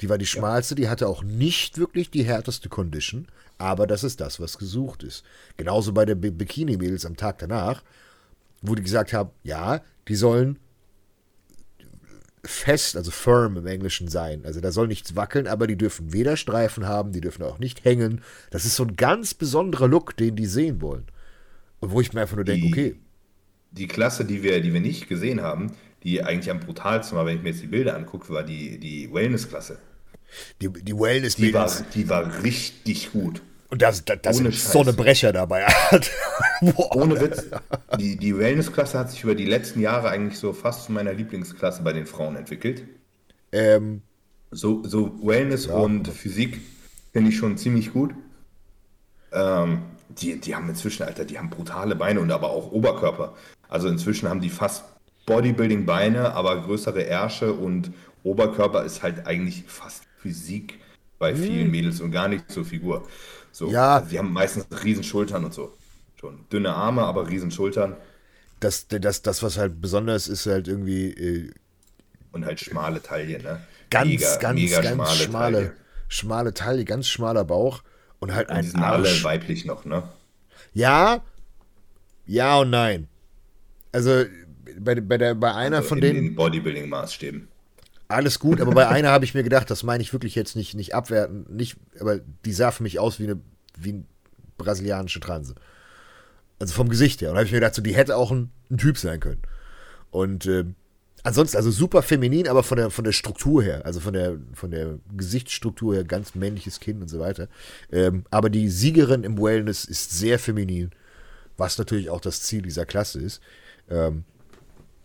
Die 0.00 0.08
war 0.08 0.18
die 0.18 0.26
schmalste, 0.26 0.74
die 0.74 0.88
hatte 0.88 1.08
auch 1.08 1.22
nicht 1.22 1.78
wirklich 1.78 2.10
die 2.10 2.24
härteste 2.24 2.68
Condition, 2.68 3.28
aber 3.58 3.86
das 3.86 4.04
ist 4.04 4.20
das, 4.20 4.40
was 4.40 4.58
gesucht 4.58 5.02
ist. 5.02 5.24
Genauso 5.56 5.92
bei 5.92 6.04
den 6.04 6.20
Bikini-Mädels 6.20 7.06
am 7.06 7.16
Tag 7.16 7.38
danach, 7.38 7.82
wo 8.60 8.74
die 8.74 8.82
gesagt 8.82 9.12
haben, 9.12 9.30
ja, 9.44 9.82
die 10.08 10.16
sollen 10.16 10.58
fest, 12.44 12.96
also 12.96 13.10
firm 13.10 13.56
im 13.56 13.66
Englischen 13.66 14.08
sein. 14.08 14.42
Also 14.44 14.60
da 14.60 14.72
soll 14.72 14.88
nichts 14.88 15.16
wackeln, 15.16 15.46
aber 15.46 15.66
die 15.66 15.76
dürfen 15.76 16.12
weder 16.12 16.36
Streifen 16.36 16.86
haben, 16.86 17.12
die 17.12 17.20
dürfen 17.20 17.42
auch 17.42 17.58
nicht 17.58 17.84
hängen. 17.84 18.22
Das 18.50 18.64
ist 18.64 18.76
so 18.76 18.84
ein 18.84 18.96
ganz 18.96 19.34
besonderer 19.34 19.88
Look, 19.88 20.16
den 20.16 20.36
die 20.36 20.46
sehen 20.46 20.80
wollen. 20.80 21.04
Und 21.80 21.90
wo 21.90 22.00
ich 22.00 22.12
mir 22.12 22.22
einfach 22.22 22.36
nur 22.36 22.44
denke, 22.44 22.66
okay. 22.66 22.96
Die 23.72 23.88
Klasse, 23.88 24.24
die 24.24 24.42
wir, 24.42 24.60
die 24.60 24.72
wir 24.72 24.80
nicht 24.80 25.08
gesehen 25.08 25.42
haben, 25.42 25.72
die 26.02 26.22
eigentlich 26.22 26.50
am 26.50 26.60
brutalsten 26.60 27.16
war, 27.16 27.26
wenn 27.26 27.36
ich 27.36 27.42
mir 27.42 27.50
jetzt 27.50 27.62
die 27.62 27.66
Bilder 27.66 27.96
angucke, 27.96 28.32
war 28.32 28.44
die, 28.44 28.78
die 28.78 29.12
Wellness-Klasse. 29.12 29.78
Die, 30.60 30.68
die 30.68 30.94
Wellness 30.94 31.36
die 31.36 31.52
war, 31.52 31.70
die 31.94 32.08
war 32.08 32.42
richtig 32.42 33.12
gut. 33.12 33.42
Und 33.74 33.82
das, 33.82 34.04
das, 34.04 34.18
das 34.22 34.36
sind 34.36 34.54
so 34.54 34.82
eine 34.82 34.92
Brecher 34.92 35.32
dabei. 35.32 35.66
Ohne 36.92 37.20
Witz. 37.20 37.44
Die, 37.98 38.16
die 38.16 38.38
Wellness-Klasse 38.38 38.96
hat 38.96 39.10
sich 39.10 39.24
über 39.24 39.34
die 39.34 39.46
letzten 39.46 39.80
Jahre 39.80 40.10
eigentlich 40.10 40.38
so 40.38 40.52
fast 40.52 40.84
zu 40.84 40.92
meiner 40.92 41.12
Lieblingsklasse 41.12 41.82
bei 41.82 41.92
den 41.92 42.06
Frauen 42.06 42.36
entwickelt. 42.36 42.84
Ähm, 43.50 44.02
so, 44.52 44.84
so 44.84 45.18
Wellness 45.26 45.66
ja. 45.66 45.74
und 45.74 46.06
Physik 46.06 46.60
finde 47.12 47.30
ich 47.30 47.36
schon 47.36 47.58
ziemlich 47.58 47.92
gut. 47.92 48.14
Ähm, 49.32 49.82
die, 50.08 50.40
die 50.40 50.54
haben 50.54 50.68
inzwischen, 50.68 51.02
Alter, 51.02 51.24
die 51.24 51.36
haben 51.36 51.50
brutale 51.50 51.96
Beine 51.96 52.20
und 52.20 52.30
aber 52.30 52.50
auch 52.50 52.70
Oberkörper. 52.70 53.34
Also 53.68 53.88
inzwischen 53.88 54.28
haben 54.28 54.40
die 54.40 54.50
fast 54.50 54.84
Bodybuilding-Beine, 55.26 56.32
aber 56.32 56.62
größere 56.62 57.02
Ärsche 57.02 57.52
und 57.52 57.90
Oberkörper 58.22 58.84
ist 58.84 59.02
halt 59.02 59.26
eigentlich 59.26 59.64
fast 59.66 60.04
Physik 60.18 60.78
bei 61.18 61.32
hm. 61.32 61.42
vielen 61.42 61.70
Mädels 61.72 62.00
und 62.00 62.12
gar 62.12 62.28
nicht 62.28 62.52
zur 62.52 62.64
Figur. 62.64 63.08
So, 63.54 63.70
ja. 63.70 63.98
Also 63.98 64.10
die 64.10 64.18
haben 64.18 64.32
meistens 64.32 64.66
riesen 64.82 65.04
Schultern 65.04 65.44
und 65.44 65.54
so. 65.54 65.72
Schon 66.16 66.44
dünne 66.50 66.74
Arme, 66.74 67.02
aber 67.02 67.28
riesen 67.28 67.52
Schultern. 67.52 67.96
Das, 68.58 68.88
das, 68.88 69.22
das 69.22 69.42
was 69.44 69.56
halt 69.56 69.80
besonders 69.80 70.26
ist, 70.26 70.46
halt 70.46 70.66
irgendwie. 70.66 71.10
Äh, 71.10 71.50
und 72.32 72.44
halt 72.44 72.58
schmale 72.58 73.00
Taille, 73.00 73.40
ne? 73.40 73.60
Ganz, 73.90 74.08
mega, 74.08 74.36
ganz, 74.38 74.60
mega 74.60 74.80
ganz 74.80 74.96
schmale, 74.96 75.14
schmale 75.14 75.56
Taille. 75.56 75.76
schmale 76.08 76.54
Taille, 76.54 76.84
ganz 76.84 77.06
schmaler 77.06 77.44
Bauch 77.44 77.84
und 78.18 78.34
halt 78.34 78.48
und 78.48 78.56
ein 78.56 78.74
Arsch. 78.74 79.08
alle 79.08 79.24
weiblich 79.24 79.64
noch, 79.64 79.84
ne? 79.84 80.02
Ja, 80.72 81.22
ja 82.26 82.58
und 82.58 82.70
nein. 82.70 83.06
Also 83.92 84.24
bei, 84.80 85.00
bei, 85.00 85.16
der, 85.16 85.36
bei 85.36 85.54
einer 85.54 85.76
also 85.76 85.90
von 85.90 85.98
in 85.98 86.02
denen. 86.02 86.26
In 86.28 86.36
Bodybuilding-Maßstäben. 86.36 87.46
Alles 88.08 88.38
gut, 88.38 88.60
aber 88.60 88.72
bei 88.72 88.88
einer 88.88 89.10
habe 89.10 89.24
ich 89.24 89.34
mir 89.34 89.42
gedacht, 89.42 89.70
das 89.70 89.82
meine 89.82 90.02
ich 90.02 90.12
wirklich 90.12 90.34
jetzt 90.34 90.56
nicht, 90.56 90.74
nicht 90.74 90.94
abwerten, 90.94 91.46
nicht, 91.48 91.76
aber 92.00 92.18
die 92.44 92.52
sah 92.52 92.70
für 92.70 92.82
mich 92.82 92.98
aus 92.98 93.18
wie 93.18 93.24
eine, 93.24 93.40
wie 93.78 93.90
eine 93.90 94.04
brasilianische 94.58 95.20
Transe. 95.20 95.54
Also 96.58 96.74
vom 96.74 96.88
Gesicht 96.88 97.20
her. 97.22 97.30
Und 97.30 97.36
habe 97.36 97.46
ich 97.46 97.52
mir 97.52 97.60
gedacht, 97.60 97.74
so, 97.74 97.82
die 97.82 97.94
hätte 97.94 98.16
auch 98.16 98.30
ein, 98.30 98.50
ein 98.70 98.78
Typ 98.78 98.98
sein 98.98 99.20
können. 99.20 99.42
Und 100.10 100.46
äh, 100.46 100.64
ansonsten, 101.24 101.56
also 101.56 101.70
super 101.70 102.02
feminin, 102.02 102.46
aber 102.46 102.62
von 102.62 102.76
der, 102.76 102.90
von 102.90 103.04
der 103.04 103.12
Struktur 103.12 103.62
her, 103.62 103.84
also 103.84 103.98
von 103.98 104.12
der, 104.12 104.38
von 104.52 104.70
der 104.70 104.98
Gesichtsstruktur 105.16 105.94
her, 105.94 106.04
ganz 106.04 106.34
männliches 106.34 106.78
Kinn 106.80 107.00
und 107.02 107.08
so 107.08 107.18
weiter. 107.18 107.48
Ähm, 107.90 108.24
aber 108.30 108.50
die 108.50 108.68
Siegerin 108.68 109.24
im 109.24 109.40
Wellness 109.40 109.84
ist 109.84 110.12
sehr 110.12 110.38
feminin, 110.38 110.90
was 111.56 111.78
natürlich 111.78 112.10
auch 112.10 112.20
das 112.20 112.42
Ziel 112.42 112.62
dieser 112.62 112.86
Klasse 112.86 113.20
ist. 113.20 113.40
Ähm, 113.90 114.24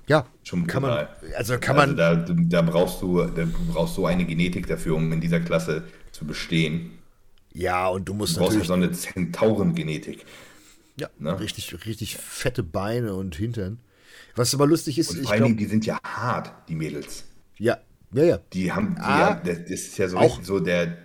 ja, 0.09 0.25
schon 0.43 0.65
kann 0.65 0.81
man. 0.81 1.07
Also 1.37 1.59
kann 1.59 1.75
man. 1.75 1.99
Also 1.99 2.33
da, 2.33 2.35
da, 2.35 2.61
brauchst 2.63 3.01
du, 3.03 3.23
da 3.23 3.47
brauchst 3.71 3.95
du 3.95 4.07
eine 4.07 4.25
Genetik 4.25 4.65
dafür, 4.65 4.95
um 4.95 5.11
in 5.13 5.21
dieser 5.21 5.39
Klasse 5.39 5.83
zu 6.11 6.25
bestehen. 6.25 6.97
Ja, 7.53 7.87
und 7.87 8.09
du 8.09 8.15
musst 8.15 8.35
du 8.35 8.41
natürlich. 8.41 8.67
Brauchst 8.67 8.69
ja 8.69 8.75
so 8.75 8.83
eine 8.83 8.91
Zentauren-Genetik. 8.91 10.25
Ja, 10.97 11.09
ne? 11.19 11.39
richtig, 11.39 11.85
richtig 11.85 12.17
fette 12.17 12.63
Beine 12.63 13.13
und 13.13 13.35
Hintern. 13.35 13.79
Was 14.35 14.55
aber 14.55 14.65
lustig 14.65 14.97
ist, 14.97 15.11
und 15.11 15.23
vor 15.23 15.31
allen 15.31 15.43
Dingen, 15.43 15.57
die 15.57 15.65
sind 15.65 15.85
ja 15.85 15.99
hart, 16.03 16.53
die 16.67 16.75
Mädels. 16.75 17.25
Ja, 17.59 17.77
ja, 18.11 18.23
ja. 18.23 18.39
Die 18.51 18.71
haben, 18.71 18.95
die 18.95 19.01
ah, 19.01 19.29
haben, 19.29 19.47
das 19.47 19.59
ist 19.59 19.95
ja 19.99 20.09
so, 20.09 20.17
auch. 20.17 20.41
so 20.41 20.59
der 20.59 20.97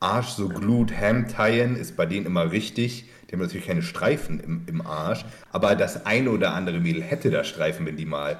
Arsch, 0.00 0.30
so 0.30 0.48
Glut, 0.48 0.92
Ham, 0.92 1.28
Tyen 1.28 1.76
ist 1.76 1.96
bei 1.96 2.06
denen 2.06 2.26
immer 2.26 2.50
richtig. 2.50 3.08
Die 3.28 3.34
haben 3.34 3.40
natürlich 3.40 3.66
keine 3.66 3.82
Streifen 3.82 4.40
im, 4.40 4.62
im 4.66 4.80
Arsch, 4.80 5.24
aber 5.52 5.74
das 5.74 6.06
eine 6.06 6.30
oder 6.30 6.54
andere 6.54 6.80
Mädel 6.80 7.02
hätte 7.02 7.30
da 7.30 7.44
Streifen, 7.44 7.84
wenn 7.86 7.96
die 7.96 8.06
mal 8.06 8.38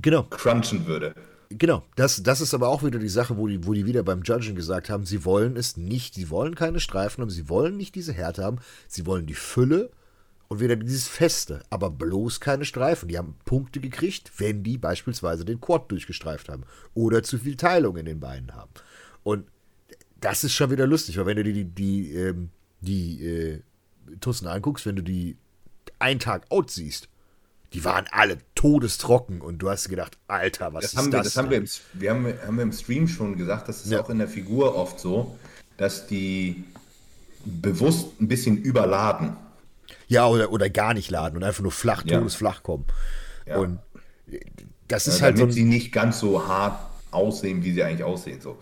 genau. 0.00 0.24
crunchen 0.24 0.86
würde. 0.86 1.14
Genau, 1.50 1.84
das, 1.94 2.22
das 2.22 2.40
ist 2.40 2.54
aber 2.54 2.68
auch 2.68 2.82
wieder 2.82 2.98
die 2.98 3.08
Sache, 3.08 3.36
wo 3.36 3.46
die, 3.46 3.64
wo 3.64 3.74
die 3.74 3.86
wieder 3.86 4.02
beim 4.02 4.22
Judging 4.22 4.56
gesagt 4.56 4.90
haben, 4.90 5.04
sie 5.04 5.24
wollen 5.24 5.56
es 5.56 5.76
nicht, 5.76 6.14
sie 6.14 6.30
wollen 6.30 6.54
keine 6.54 6.80
Streifen 6.80 7.22
haben, 7.22 7.30
sie 7.30 7.48
wollen 7.48 7.76
nicht 7.76 7.94
diese 7.94 8.12
Härte 8.12 8.42
haben, 8.42 8.58
sie 8.88 9.06
wollen 9.06 9.26
die 9.26 9.34
Fülle 9.34 9.90
und 10.48 10.60
wieder 10.60 10.76
dieses 10.76 11.06
Feste, 11.06 11.62
aber 11.70 11.90
bloß 11.90 12.40
keine 12.40 12.64
Streifen. 12.64 13.08
Die 13.08 13.18
haben 13.18 13.36
Punkte 13.44 13.80
gekriegt, 13.80 14.32
wenn 14.38 14.62
die 14.62 14.78
beispielsweise 14.78 15.44
den 15.44 15.60
Quad 15.60 15.90
durchgestreift 15.90 16.48
haben 16.48 16.64
oder 16.94 17.22
zu 17.22 17.38
viel 17.38 17.56
Teilung 17.56 17.96
in 17.96 18.06
den 18.06 18.20
Beinen 18.20 18.54
haben. 18.54 18.70
Und 19.22 19.46
das 20.20 20.42
ist 20.44 20.54
schon 20.54 20.70
wieder 20.70 20.86
lustig, 20.86 21.18
weil 21.18 21.26
wenn 21.26 21.36
du 21.36 21.44
die, 21.44 21.52
die, 21.52 21.64
die, 21.64 22.14
ähm, 22.14 22.50
die 22.80 23.26
äh, 23.26 23.60
Tussen 24.20 24.46
anguckst, 24.46 24.86
wenn 24.86 24.96
du 24.96 25.02
die 25.02 25.36
einen 25.98 26.20
Tag 26.20 26.44
out 26.50 26.70
siehst, 26.70 27.08
die 27.72 27.84
waren 27.84 28.06
alle 28.12 28.38
todestrocken 28.54 29.40
und 29.40 29.58
du 29.58 29.68
hast 29.70 29.88
gedacht, 29.88 30.16
Alter, 30.28 30.72
was 30.74 30.82
Das 30.84 30.92
ist 30.92 30.98
haben 30.98 31.06
wir, 31.12 31.18
das? 31.18 31.26
das 31.34 31.36
haben 31.36 31.50
wir, 31.50 31.58
im, 31.58 31.66
wir 31.94 32.10
haben, 32.10 32.26
haben 32.46 32.56
wir 32.56 32.62
im 32.62 32.72
Stream 32.72 33.08
schon 33.08 33.36
gesagt, 33.36 33.68
das 33.68 33.84
ist 33.84 33.90
Ja. 33.92 34.00
auch 34.00 34.10
in 34.10 34.18
der 34.18 34.28
Figur 34.28 34.76
oft 34.76 35.00
so, 35.00 35.36
dass 35.76 36.06
die 36.06 36.64
bewusst 37.44 38.20
ein 38.20 38.28
bisschen 38.28 38.56
überladen. 38.58 39.36
ja, 40.08 40.26
oder, 40.26 40.50
oder 40.52 40.70
gar 40.70 40.94
nicht 40.94 41.10
laden 41.10 41.36
und 41.36 41.42
einfach 41.44 41.62
nur 41.62 41.72
flach, 41.72 42.04
Ja. 42.06 42.18
todesflach 42.18 42.62
kommen. 42.62 42.84
Ja. 43.46 43.56
Und 43.58 43.78
das 44.88 45.06
ist 45.08 45.18
Äh, 45.20 45.22
halt 45.24 45.36
so 45.36 45.42
damit 45.42 45.54
sie 45.54 45.64
nicht 45.64 45.92
ganz 45.92 46.20
so 46.20 46.46
hart 46.46 46.78
aussehen, 47.10 47.62
wie 47.64 47.72
sie 47.72 47.82
eigentlich 47.82 48.04
aussehen. 48.04 48.40
So. 48.40 48.58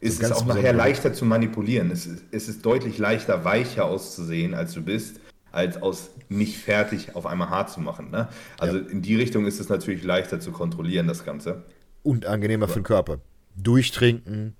Ja. 0.00 0.08
Es 0.08 0.14
ist 0.14 0.20
ganz 0.20 0.34
auch 0.34 0.46
nachher 0.46 0.72
leichter 0.72 1.12
zu 1.12 1.24
manipulieren. 1.24 1.90
Es 1.90 2.06
ist, 2.06 2.24
es 2.30 2.48
ist 2.48 2.64
deutlich 2.64 2.98
leichter, 2.98 3.44
weicher 3.44 3.86
auszusehen, 3.86 4.54
als 4.54 4.72
du 4.72 4.82
bist, 4.82 5.20
als 5.52 5.80
aus 5.80 6.10
nicht 6.28 6.58
fertig 6.58 7.14
auf 7.16 7.26
einmal 7.26 7.48
hart 7.50 7.70
zu 7.70 7.80
machen. 7.80 8.10
Ne? 8.10 8.28
Also 8.58 8.78
in 8.78 9.00
die 9.02 9.16
Richtung 9.16 9.46
ist 9.46 9.58
es 9.58 9.68
natürlich 9.68 10.04
leichter 10.04 10.38
zu 10.40 10.52
kontrollieren, 10.52 11.06
das 11.06 11.24
Ganze. 11.24 11.64
und 12.02 12.26
angenehmer 12.26 12.68
für 12.68 12.80
den 12.80 12.84
Körper. 12.84 13.20
Durchtrinken, 13.56 14.54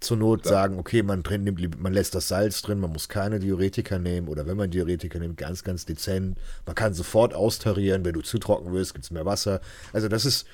zur 0.00 0.16
Not 0.16 0.44
sagen, 0.44 0.78
okay, 0.78 1.02
man, 1.02 1.22
drin, 1.22 1.44
nimmt, 1.44 1.80
man 1.80 1.92
lässt 1.92 2.14
das 2.14 2.28
Salz 2.28 2.62
drin, 2.62 2.78
man 2.78 2.90
muss 2.92 3.08
keine 3.08 3.40
Diuretika 3.40 3.98
nehmen 3.98 4.28
oder 4.28 4.46
wenn 4.46 4.56
man 4.56 4.70
Diuretika 4.70 5.18
nimmt, 5.18 5.38
ganz, 5.38 5.64
ganz 5.64 5.86
dezent. 5.86 6.38
Man 6.66 6.74
kann 6.74 6.94
sofort 6.94 7.34
austarieren, 7.34 8.04
wenn 8.04 8.12
du 8.12 8.20
zu 8.20 8.38
trocken 8.38 8.72
wirst, 8.72 8.94
gibt 8.94 9.04
es 9.04 9.10
mehr 9.10 9.24
Wasser. 9.24 9.60
Also 9.92 10.08
das 10.08 10.24
ist, 10.24 10.46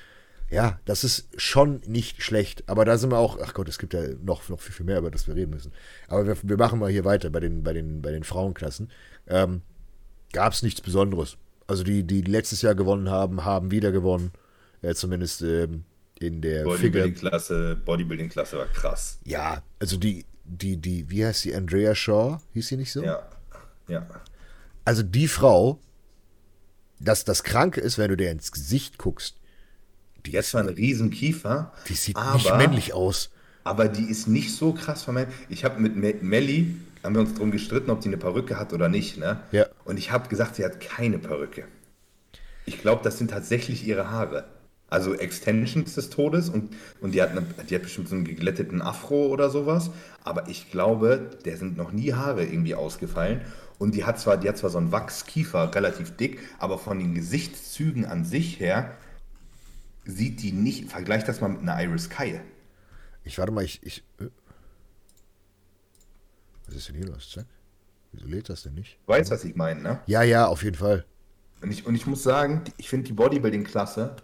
ja, 0.51 0.79
das 0.83 1.03
ist 1.05 1.29
schon 1.37 1.81
nicht 1.87 2.21
schlecht. 2.21 2.63
Aber 2.67 2.83
da 2.83 2.97
sind 2.97 3.11
wir 3.11 3.17
auch, 3.17 3.39
ach 3.41 3.53
Gott, 3.53 3.69
es 3.69 3.79
gibt 3.79 3.93
ja 3.93 4.01
noch, 4.21 4.47
noch 4.49 4.59
viel, 4.59 4.73
viel 4.73 4.85
mehr, 4.85 4.99
über 4.99 5.09
das 5.09 5.25
wir 5.27 5.35
reden 5.35 5.51
müssen. 5.51 5.71
Aber 6.09 6.27
wir, 6.27 6.37
wir 6.43 6.57
machen 6.57 6.77
mal 6.77 6.91
hier 6.91 7.05
weiter 7.05 7.29
bei 7.29 7.39
den, 7.39 7.63
bei 7.63 7.71
den, 7.71 8.01
bei 8.01 8.11
den 8.11 8.23
Frauenklassen. 8.23 8.91
Ähm, 9.27 9.61
Gab 10.33 10.53
es 10.53 10.61
nichts 10.61 10.81
Besonderes. 10.81 11.37
Also 11.67 11.83
die, 11.83 12.03
die 12.03 12.21
letztes 12.21 12.61
Jahr 12.61 12.75
gewonnen 12.75 13.09
haben, 13.09 13.45
haben 13.45 13.71
wieder 13.71 13.91
gewonnen. 13.91 14.31
Äh, 14.81 14.93
zumindest 14.93 15.41
ähm, 15.41 15.85
in 16.19 16.41
der. 16.41 16.65
Bodybuilding-Klasse, 16.65 17.77
Bodybuilding-Klasse 17.85 18.57
war 18.57 18.67
krass. 18.67 19.19
Ja, 19.23 19.63
also 19.79 19.97
die, 19.97 20.25
die, 20.43 20.77
die, 20.77 21.09
wie 21.09 21.25
heißt 21.25 21.45
die? 21.45 21.55
Andrea 21.55 21.95
Shaw? 21.95 22.39
Hieß 22.53 22.67
sie 22.67 22.77
nicht 22.77 22.91
so? 22.91 23.03
Ja, 23.03 23.27
ja. 23.87 24.05
Also 24.83 25.03
die 25.03 25.27
Frau, 25.27 25.79
dass 26.99 27.23
das 27.23 27.43
Kranke 27.43 27.79
ist, 27.79 27.97
wenn 27.97 28.09
du 28.09 28.17
dir 28.17 28.31
ins 28.31 28.51
Gesicht 28.51 28.97
guckst, 28.97 29.40
Die 30.25 30.37
hat 30.37 30.45
zwar 30.45 30.61
einen 30.61 30.75
riesen 30.75 31.09
Kiefer, 31.11 31.73
die 31.89 31.93
sieht 31.93 32.15
aber, 32.15 32.33
nicht 32.33 32.55
männlich 32.57 32.93
aus. 32.93 33.31
aber 33.63 33.87
die 33.87 34.05
ist 34.05 34.27
nicht 34.27 34.53
so 34.55 34.73
krass 34.73 35.03
vermeint. 35.03 35.29
Ich 35.49 35.63
habe 35.65 35.79
mit 35.79 35.95
Me- 35.95 36.15
Melli, 36.21 36.75
haben 37.03 37.15
wir 37.15 37.21
uns 37.21 37.33
darum 37.33 37.51
gestritten, 37.51 37.89
ob 37.89 38.01
die 38.01 38.09
eine 38.09 38.17
Perücke 38.17 38.59
hat 38.59 38.73
oder 38.73 38.87
nicht. 38.89 39.17
Ne? 39.17 39.39
Ja. 39.51 39.65
Und 39.85 39.97
ich 39.97 40.11
habe 40.11 40.29
gesagt, 40.29 40.55
sie 40.55 40.63
hat 40.65 40.79
keine 40.79 41.17
Perücke. 41.17 41.63
Ich 42.65 42.79
glaube, 42.79 43.01
das 43.03 43.17
sind 43.17 43.31
tatsächlich 43.31 43.85
ihre 43.87 44.11
Haare. 44.11 44.45
Also 44.87 45.13
Extensions 45.15 45.95
des 45.95 46.09
Todes 46.09 46.49
und, 46.49 46.75
und 46.99 47.13
die, 47.13 47.21
hat 47.21 47.31
eine, 47.31 47.43
die 47.69 47.75
hat 47.75 47.83
bestimmt 47.83 48.09
so 48.09 48.15
einen 48.15 48.25
geglätteten 48.25 48.81
Afro 48.81 49.27
oder 49.27 49.49
sowas. 49.49 49.89
Aber 50.23 50.49
ich 50.49 50.69
glaube, 50.69 51.29
der 51.45 51.57
sind 51.57 51.77
noch 51.77 51.91
nie 51.93 52.13
Haare 52.13 52.43
irgendwie 52.43 52.75
ausgefallen. 52.75 53.41
Und 53.79 53.95
die 53.95 54.03
hat 54.03 54.19
zwar, 54.19 54.37
die 54.37 54.47
hat 54.49 54.57
zwar 54.57 54.69
so 54.69 54.77
einen 54.77 54.91
Wachskiefer, 54.91 55.73
relativ 55.73 56.15
dick, 56.17 56.39
aber 56.59 56.77
von 56.77 56.99
den 56.99 57.15
Gesichtszügen 57.15 58.05
an 58.05 58.25
sich 58.25 58.59
her 58.59 58.91
sieht 60.05 60.41
die 60.41 60.51
nicht. 60.51 60.89
Vergleich 60.89 61.23
das 61.23 61.41
mal 61.41 61.49
mit 61.49 61.61
einer 61.61 61.81
Iris 61.81 62.09
Kyle. 62.09 62.41
Ich 63.23 63.37
warte 63.37 63.51
mal, 63.51 63.63
ich. 63.63 63.81
ich 63.83 64.03
äh. 64.19 64.27
Was 66.67 66.75
ist 66.75 66.87
denn 66.89 66.95
hier 66.95 67.07
los? 67.07 67.29
Zack. 67.29 67.45
Wieso 68.11 68.27
lädt 68.27 68.49
das 68.49 68.63
denn 68.63 68.73
nicht? 68.73 68.97
Du 69.05 69.13
weißt, 69.13 69.31
was 69.31 69.43
ich 69.43 69.55
meine, 69.55 69.81
ne? 69.81 69.99
Ja, 70.05 70.21
ja, 70.21 70.47
auf 70.47 70.63
jeden 70.63 70.77
Fall. 70.77 71.05
Und 71.61 71.71
ich, 71.71 71.85
und 71.85 71.95
ich 71.95 72.07
muss 72.07 72.23
sagen, 72.23 72.63
ich 72.77 72.89
finde 72.89 73.07
die 73.07 73.13
Bodybuilding-Klasse, 73.13 74.15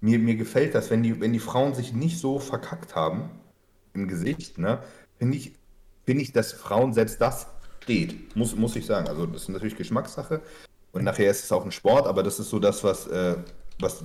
mir, 0.00 0.18
mir 0.18 0.36
gefällt 0.36 0.74
das, 0.74 0.90
wenn 0.90 1.02
die, 1.02 1.20
wenn 1.20 1.32
die 1.32 1.38
Frauen 1.38 1.74
sich 1.74 1.92
nicht 1.92 2.18
so 2.18 2.38
verkackt 2.38 2.94
haben 2.94 3.30
im 3.94 4.08
Gesicht, 4.08 4.58
ne, 4.58 4.82
finde 5.18 5.36
ich, 5.38 5.54
finde 6.04 6.22
ich, 6.22 6.32
dass 6.32 6.52
Frauen 6.52 6.92
selbst 6.92 7.20
das 7.20 7.46
steht. 7.82 8.36
Muss, 8.36 8.54
muss 8.56 8.76
ich 8.76 8.86
sagen. 8.86 9.08
Also 9.08 9.26
das 9.26 9.42
ist 9.42 9.48
natürlich 9.48 9.76
Geschmackssache. 9.76 10.40
Und 10.92 11.04
nachher 11.04 11.30
ist 11.30 11.44
es 11.44 11.52
auch 11.52 11.64
ein 11.64 11.72
Sport, 11.72 12.06
aber 12.06 12.22
das 12.22 12.38
ist 12.38 12.50
so 12.50 12.58
das, 12.58 12.84
was, 12.84 13.06
äh, 13.06 13.36
was, 13.80 14.04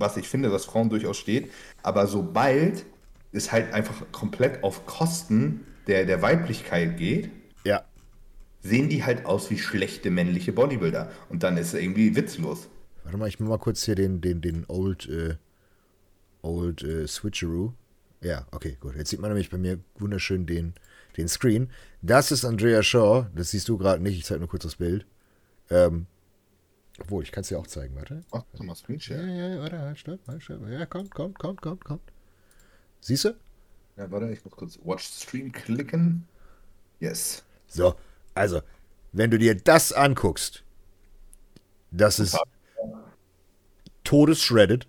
was 0.00 0.16
ich 0.16 0.28
finde, 0.28 0.50
was 0.50 0.64
Frauen 0.64 0.88
durchaus 0.90 1.18
steht. 1.18 1.50
Aber 1.82 2.06
sobald 2.06 2.84
es 3.32 3.52
halt 3.52 3.72
einfach 3.72 4.10
komplett 4.10 4.64
auf 4.64 4.86
Kosten 4.86 5.60
der, 5.86 6.04
der 6.06 6.20
Weiblichkeit 6.22 6.96
geht, 6.96 7.30
Ja. 7.64 7.84
sehen 8.62 8.88
die 8.88 9.04
halt 9.04 9.26
aus 9.26 9.50
wie 9.50 9.58
schlechte 9.58 10.10
männliche 10.10 10.52
Bodybuilder. 10.52 11.10
Und 11.28 11.42
dann 11.42 11.56
ist 11.56 11.74
es 11.74 11.80
irgendwie 11.80 12.16
witzlos. 12.16 12.68
Warte 13.04 13.18
mal, 13.18 13.28
ich 13.28 13.38
mach 13.38 13.48
mal 13.48 13.58
kurz 13.58 13.84
hier 13.84 13.94
den, 13.94 14.20
den, 14.20 14.40
den 14.40 14.64
Old, 14.68 15.08
äh, 15.08 15.36
Old 16.42 16.82
äh, 16.82 17.06
Switcheroo. 17.06 17.72
Ja, 18.22 18.46
okay, 18.50 18.76
gut. 18.80 18.96
Jetzt 18.96 19.10
sieht 19.10 19.20
man 19.20 19.30
nämlich 19.30 19.50
bei 19.50 19.58
mir 19.58 19.78
wunderschön 19.98 20.44
den, 20.46 20.74
den 21.16 21.28
Screen. 21.28 21.70
Das 22.02 22.30
ist 22.32 22.44
Andrea 22.44 22.82
Shaw. 22.82 23.26
Das 23.34 23.50
siehst 23.50 23.68
du 23.68 23.78
gerade 23.78 24.02
nicht. 24.02 24.18
Ich 24.18 24.24
zeige 24.24 24.40
nur 24.40 24.48
kurz 24.48 24.62
das 24.64 24.76
Bild. 24.76 25.06
Ähm, 25.70 26.06
obwohl, 27.00 27.22
ich 27.22 27.32
kann 27.32 27.42
es 27.42 27.48
dir 27.48 27.58
auch 27.58 27.66
zeigen. 27.66 27.96
Warte. 27.96 28.22
Ach, 28.30 28.44
mal 28.58 28.74
Screenshare. 28.74 29.20
Ja, 29.26 29.32
ja, 29.32 29.48
ja, 29.54 29.60
warte, 29.60 29.78
halt, 29.78 29.98
stopp, 29.98 30.20
halt, 30.26 30.42
stopp. 30.42 30.66
Ja, 30.68 30.86
kommt, 30.86 31.10
kommt, 31.10 31.38
kommt, 31.38 31.60
kommt, 31.62 31.84
kommt. 31.84 32.12
Siehst 33.00 33.24
du? 33.24 33.34
Ja, 33.96 34.10
warte, 34.10 34.30
ich 34.30 34.44
muss 34.44 34.54
kurz 34.54 34.78
Watch 34.84 35.04
Stream 35.04 35.52
klicken. 35.52 36.26
Yes. 37.00 37.42
So, 37.66 37.94
also, 38.34 38.60
wenn 39.12 39.30
du 39.30 39.38
dir 39.38 39.54
das 39.54 39.92
anguckst, 39.92 40.62
das 41.90 42.18
ist 42.18 42.38
todesshredded, 44.04 44.86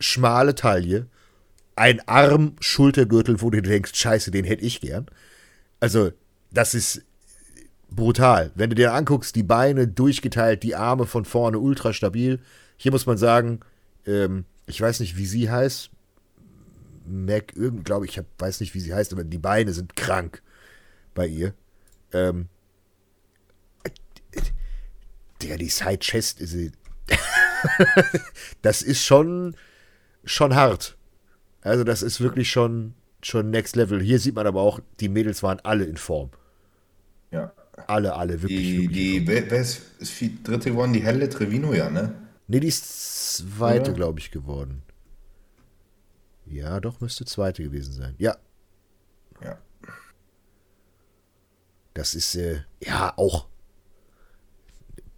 schmale 0.00 0.54
Taille, 0.54 1.06
ein 1.76 2.06
Arm, 2.06 2.56
Schultergürtel, 2.60 3.40
wo 3.40 3.50
du 3.50 3.62
denkst, 3.62 3.94
scheiße, 3.94 4.30
den 4.30 4.44
hätte 4.44 4.64
ich 4.64 4.80
gern. 4.80 5.06
Also, 5.80 6.12
das 6.50 6.74
ist 6.74 7.04
brutal. 7.96 8.50
Wenn 8.54 8.70
du 8.70 8.76
dir 8.76 8.92
anguckst, 8.92 9.36
die 9.36 9.42
Beine 9.42 9.88
durchgeteilt, 9.88 10.62
die 10.62 10.74
Arme 10.74 11.06
von 11.06 11.24
vorne 11.24 11.58
ultra 11.58 11.92
stabil. 11.92 12.40
Hier 12.76 12.92
muss 12.92 13.06
man 13.06 13.18
sagen, 13.18 13.60
ähm, 14.06 14.44
ich 14.66 14.80
weiß 14.80 15.00
nicht, 15.00 15.16
wie 15.16 15.26
sie 15.26 15.50
heißt. 15.50 15.90
Mac, 17.04 17.52
glaube 17.84 18.06
ich, 18.06 18.18
hab, 18.18 18.26
weiß 18.38 18.60
nicht, 18.60 18.74
wie 18.74 18.80
sie 18.80 18.94
heißt, 18.94 19.12
aber 19.12 19.24
die 19.24 19.38
Beine 19.38 19.72
sind 19.72 19.96
krank 19.96 20.42
bei 21.14 21.26
ihr. 21.26 21.52
Ähm, 22.12 22.48
der, 25.42 25.58
die 25.58 25.68
Side 25.68 25.98
Chest 25.98 26.40
ist. 26.40 26.54
das 28.62 28.82
ist 28.82 29.04
schon, 29.04 29.56
schon 30.24 30.54
hart. 30.54 30.96
Also, 31.62 31.84
das 31.84 32.02
ist 32.02 32.20
wirklich 32.20 32.50
schon, 32.50 32.94
schon 33.22 33.50
Next 33.50 33.76
Level. 33.76 34.00
Hier 34.00 34.18
sieht 34.18 34.34
man 34.34 34.46
aber 34.46 34.62
auch, 34.62 34.80
die 35.00 35.08
Mädels 35.08 35.42
waren 35.42 35.60
alle 35.60 35.84
in 35.84 35.96
Form. 35.96 36.30
Ja. 37.30 37.52
Alle, 37.86 38.14
alle, 38.14 38.40
wirklich. 38.42 38.58
Die, 38.60 38.78
wirklich 38.82 38.96
die, 38.98 39.26
wer, 39.26 39.50
wer 39.50 39.60
ist, 39.60 39.82
ist 39.98 40.20
die 40.20 40.42
dritte 40.42 40.70
geworden? 40.70 40.92
Die 40.92 41.02
Helle 41.02 41.28
Trevino, 41.28 41.72
ja, 41.74 41.90
ne? 41.90 42.14
Nee, 42.48 42.60
die 42.60 42.68
ist 42.68 43.36
zweite, 43.36 43.92
glaube 43.94 44.18
ich, 44.20 44.30
geworden. 44.30 44.82
Ja, 46.46 46.80
doch, 46.80 47.00
müsste 47.00 47.24
zweite 47.24 47.62
gewesen 47.62 47.92
sein. 47.94 48.14
Ja, 48.18 48.36
Ja. 49.42 49.58
das 51.94 52.14
ist, 52.14 52.34
äh, 52.34 52.60
ja, 52.80 53.12
auch 53.16 53.46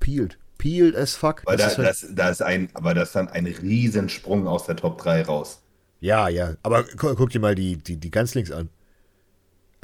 peeled. 0.00 0.38
Peeled 0.58 0.96
as 0.96 1.14
fuck. 1.14 1.42
Weil 1.46 1.56
da, 1.56 1.64
Das 1.64 1.72
ist 1.72 1.78
halt- 1.78 1.88
das, 1.88 2.06
da 2.14 2.28
ist 2.30 2.42
ein, 2.42 2.68
aber 2.74 2.94
das 2.94 3.08
ist 3.08 3.16
dann 3.16 3.28
ein 3.28 3.46
Riesensprung 3.46 4.46
aus 4.46 4.66
der 4.66 4.76
Top 4.76 4.98
3 4.98 5.22
raus. 5.22 5.60
ja, 6.00 6.28
ja, 6.28 6.54
aber 6.62 6.84
gu 6.84 7.14
guck 7.14 7.30
dir 7.30 7.40
mal 7.40 7.54
die, 7.54 7.76
die, 7.76 7.96
die 7.96 8.10
ganz 8.10 8.34
links 8.34 8.50
an. 8.50 8.68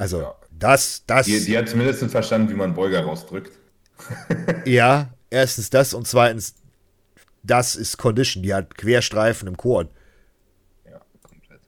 Also, 0.01 0.21
Ja. 0.21 0.35
das, 0.49 1.03
das, 1.05 1.27
Die, 1.27 1.45
die 1.45 1.55
hat 1.55 1.69
zumindest 1.69 2.03
verstanden, 2.05 2.49
wie 2.49 2.55
man 2.55 2.73
Beuger 2.73 3.01
rausdrückt. 3.03 3.51
ja, 4.65 5.13
erstens 5.29 5.69
das 5.69 5.93
und 5.93 6.07
zweitens, 6.07 6.55
das 7.43 7.75
ist 7.75 7.97
Condition. 7.99 8.41
Die 8.41 8.51
hat 8.51 8.75
Querstreifen 8.75 9.47
im 9.47 9.55
Korn. 9.57 9.89
Ja, 10.89 10.99
komplett. 11.21 11.59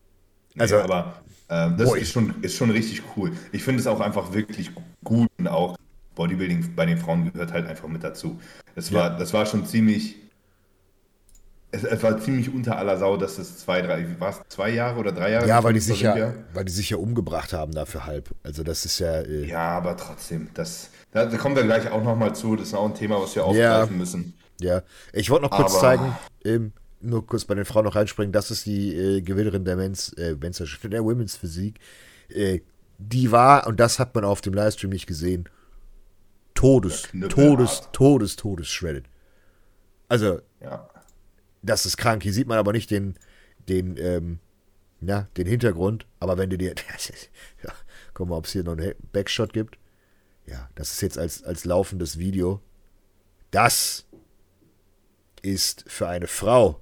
Nee, 0.55 0.61
Also- 0.63 0.77
aber 0.79 1.21
ähm, 1.49 1.77
das 1.77 1.93
ist 1.93 2.11
schon, 2.11 2.33
ist 2.41 2.55
schon 2.57 2.71
richtig 2.71 3.03
cool. 3.15 3.33
Ich 3.51 3.61
finde 3.63 3.81
es 3.81 3.85
auch 3.85 3.99
einfach 3.99 4.33
wirklich 4.33 4.71
gut 5.03 5.29
und 5.37 5.47
auch 5.47 5.77
Bodybuilding 6.15 6.73
bei 6.75 6.87
den 6.87 6.97
Frauen 6.97 7.31
gehört 7.31 7.53
halt 7.53 7.67
einfach 7.67 7.87
mit 7.87 8.03
dazu. 8.03 8.39
Das 8.73 8.91
war, 8.91 9.15
das 9.15 9.31
war 9.33 9.45
schon 9.45 9.63
ziemlich. 9.67 10.15
Es, 11.75 11.83
es 11.83 12.03
war 12.03 12.19
ziemlich 12.19 12.53
unter 12.53 12.77
aller 12.77 12.97
Sau, 12.99 13.17
dass 13.17 13.39
es 13.39 13.57
zwei, 13.57 13.81
drei, 13.81 14.05
war 14.19 14.29
es 14.29 14.41
zwei 14.47 14.69
Jahre 14.69 14.99
oder 14.99 15.11
drei 15.11 15.31
Jahre? 15.31 15.47
Ja, 15.47 15.63
weil 15.63 15.73
die 15.73 15.79
sich 15.79 16.01
ja, 16.01 16.33
weil 16.53 16.65
die 16.65 16.71
sich 16.71 16.91
ja 16.91 16.97
umgebracht 16.97 17.51
haben 17.51 17.71
dafür 17.71 18.05
halb. 18.05 18.29
Also, 18.43 18.61
das 18.63 18.85
ist 18.85 18.99
ja, 18.99 19.21
äh, 19.21 19.45
Ja, 19.47 19.69
aber 19.77 19.97
trotzdem, 19.97 20.49
das, 20.53 20.89
da, 21.11 21.25
da 21.25 21.35
kommen 21.37 21.55
wir 21.55 21.63
gleich 21.63 21.89
auch 21.91 22.03
nochmal 22.03 22.35
zu. 22.35 22.55
Das 22.55 22.67
ist 22.67 22.73
auch 22.75 22.85
ein 22.85 22.93
Thema, 22.93 23.19
was 23.19 23.35
wir 23.35 23.41
Ja. 23.41 23.47
aufgreifen 23.81 23.97
müssen. 23.97 24.33
Ja, 24.61 24.83
ich 25.13 25.31
wollte 25.31 25.45
noch 25.45 25.51
kurz 25.51 25.71
Aber- 25.73 25.81
zeigen, 25.81 26.15
ähm, 26.45 26.73
nur 27.01 27.25
kurz 27.25 27.43
bei 27.43 27.55
den 27.55 27.65
Frauen 27.65 27.85
noch 27.85 27.95
reinspringen, 27.95 28.31
das 28.31 28.51
ist 28.51 28.65
die 28.67 28.95
äh, 28.95 29.21
Gewinnerin 29.21 29.65
der 29.65 29.75
Men's, 29.75 30.13
äh, 30.13 30.35
Men's 30.39 30.57
der 30.83 31.03
Women's 31.03 31.35
Physik. 31.35 31.79
Äh, 32.29 32.59
die 32.99 33.31
war, 33.31 33.65
und 33.67 33.79
das 33.79 33.97
hat 33.97 34.13
man 34.13 34.23
auf 34.25 34.41
dem 34.41 34.53
Livestream 34.53 34.91
nicht 34.91 35.07
gesehen, 35.07 35.49
Todes, 36.53 37.09
Ja. 37.13 37.27
Todes, 37.27 37.81
Todes, 37.91 38.35
Todes 38.35 38.67
shredded. 38.69 39.05
Also, 40.07 40.39
Ja. 40.61 40.87
Das 41.63 41.85
ist 41.85 41.97
krank. 41.97 42.23
Hier 42.23 42.33
sieht 42.33 42.47
man 42.47 42.57
aber 42.57 42.73
nicht 42.73 42.91
den, 42.91 43.15
den, 43.67 43.97
ähm, 43.97 44.39
ja, 45.01 45.27
den 45.37 45.47
Hintergrund. 45.47 46.05
Aber 46.19 46.37
wenn 46.37 46.49
du 46.49 46.57
dir, 46.57 46.75
ja, 47.63 47.73
guck 48.13 48.29
mal, 48.29 48.37
ob 48.37 48.45
es 48.45 48.51
hier 48.51 48.63
noch 48.63 48.77
einen 48.77 48.93
Backshot 49.11 49.53
gibt. 49.53 49.77
Ja, 50.45 50.69
das 50.75 50.91
ist 50.91 51.01
jetzt 51.01 51.17
als, 51.17 51.43
als 51.43 51.65
laufendes 51.65 52.19
Video. 52.19 52.61
Das 53.51 54.05
ist 55.41 55.85
für 55.87 56.07
eine 56.07 56.27
Frau, 56.27 56.79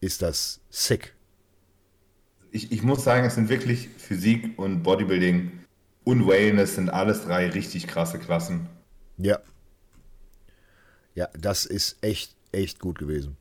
ist 0.00 0.22
das 0.22 0.60
sick. 0.70 1.14
Ich, 2.52 2.70
ich 2.70 2.82
muss 2.82 3.02
sagen, 3.02 3.26
es 3.26 3.34
sind 3.34 3.48
wirklich 3.48 3.88
Physik 3.98 4.58
und 4.58 4.82
Bodybuilding 4.82 5.64
und 6.04 6.28
Wellness 6.28 6.76
sind 6.76 6.90
alles 6.90 7.24
drei 7.24 7.48
richtig 7.48 7.86
krasse 7.86 8.18
Klassen. 8.18 8.68
Ja. 9.16 9.40
Ja, 11.14 11.28
das 11.38 11.64
ist 11.64 11.96
echt, 12.02 12.33
echt 12.54 12.78
gut 12.80 12.98
gewesen. 12.98 13.36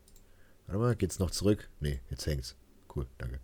Warte 0.67 0.79
mal, 0.79 0.96
geht's 0.96 1.20
noch 1.20 1.32
zurück? 1.32 1.70
Nee, 1.79 2.01
jetzt 2.10 2.25
hängt's. 2.25 2.55
Cool, 2.93 3.05
danke. 3.17 3.39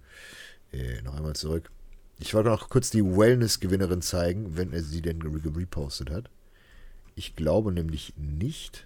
Äh, 0.71 1.01
noch 1.01 1.15
einmal 1.15 1.35
zurück. 1.35 1.71
Ich 2.19 2.33
wollte 2.33 2.49
noch 2.49 2.69
kurz 2.69 2.89
die 2.89 3.03
Wellness-Gewinnerin 3.03 4.01
zeigen, 4.01 4.57
wenn 4.57 4.73
er 4.73 4.83
sie 4.83 5.01
denn 5.01 5.21
repostet 5.21 6.09
hat. 6.09 6.29
Ich 7.15 7.35
glaube 7.35 7.71
nämlich 7.71 8.13
nicht. 8.17 8.85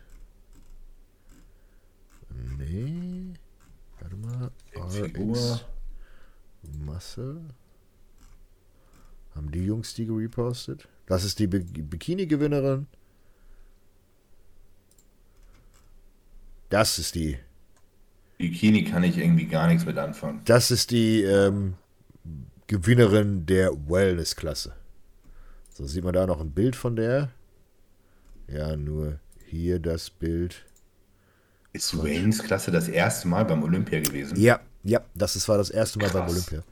Nee. 2.58 3.34
Warte 4.00 4.16
mal. 4.16 4.52
RX 4.76 5.66
Muscle. 6.86 7.42
Haben 9.36 9.52
die 9.52 9.66
Jungs 9.66 9.94
die 9.96 10.06
gepostet? 10.06 10.88
Das 11.06 11.24
ist 11.24 11.40
die 11.40 11.48
Bikini-Gewinnerin. 11.48 12.88
Das 16.74 16.98
ist 16.98 17.14
die. 17.14 17.38
Bikini 18.40 18.84
kann 18.84 19.04
ich 19.04 19.20
irgendwie 19.20 19.46
gar 19.46 19.68
nichts 19.68 19.86
mit 19.86 19.96
anfangen. 20.00 20.42
Das 20.46 20.72
ist 20.72 20.90
die 20.90 21.22
ähm, 21.22 21.76
Gewinnerin 22.66 23.46
der 23.46 23.74
Wellness-Klasse. 23.88 24.74
So 25.70 25.86
sieht 25.86 26.04
man 26.04 26.14
da 26.14 26.26
noch 26.26 26.42
ein 26.42 26.50
Bild 26.50 26.76
von 26.76 26.96
der. 26.96 27.30
Ja, 28.48 28.76
nur 28.76 29.20
hier 29.46 29.78
das 29.78 30.10
Bild. 30.10 30.66
Ist 31.74 32.04
Wellness-Klasse 32.04 32.72
das 32.72 32.88
erste 32.88 33.28
Mal 33.28 33.46
beim 33.46 33.62
Olympia 33.62 34.00
gewesen? 34.00 34.36
Ja, 34.40 34.60
ja, 34.82 35.02
das 35.14 35.36
ist, 35.36 35.48
war 35.48 35.60
das 35.60 35.70
erste 35.70 36.00
Mal 36.00 36.10
Krass. 36.10 36.22
beim 36.22 36.30
Olympia. 36.32 36.64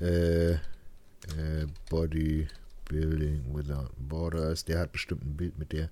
Äh, 0.00 0.52
äh, 0.52 1.66
Bodybuilding 1.90 3.54
Without 3.54 3.90
Borders. 3.98 4.64
Der 4.64 4.78
hat 4.78 4.92
bestimmt 4.92 5.22
ein 5.22 5.36
Bild 5.36 5.58
mit 5.58 5.70
der 5.72 5.90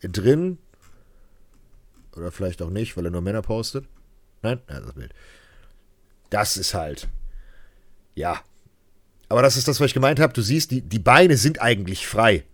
drin. 0.00 0.56
Oder 2.16 2.30
vielleicht 2.30 2.62
auch 2.62 2.70
nicht, 2.70 2.96
weil 2.96 3.04
er 3.04 3.10
nur 3.10 3.22
Männer 3.22 3.42
postet. 3.42 3.86
Nein, 4.42 4.60
ja, 4.68 4.80
das 4.80 4.92
Bild. 4.92 5.12
Das 6.30 6.56
ist 6.56 6.74
halt. 6.74 7.08
Ja. 8.14 8.40
Aber 9.28 9.42
das 9.42 9.56
ist 9.56 9.66
das, 9.68 9.80
was 9.80 9.86
ich 9.86 9.94
gemeint 9.94 10.20
habe. 10.20 10.32
Du 10.32 10.42
siehst, 10.42 10.70
die, 10.70 10.82
die 10.82 10.98
Beine 10.98 11.36
sind 11.36 11.60
eigentlich 11.60 12.06
frei. 12.06 12.44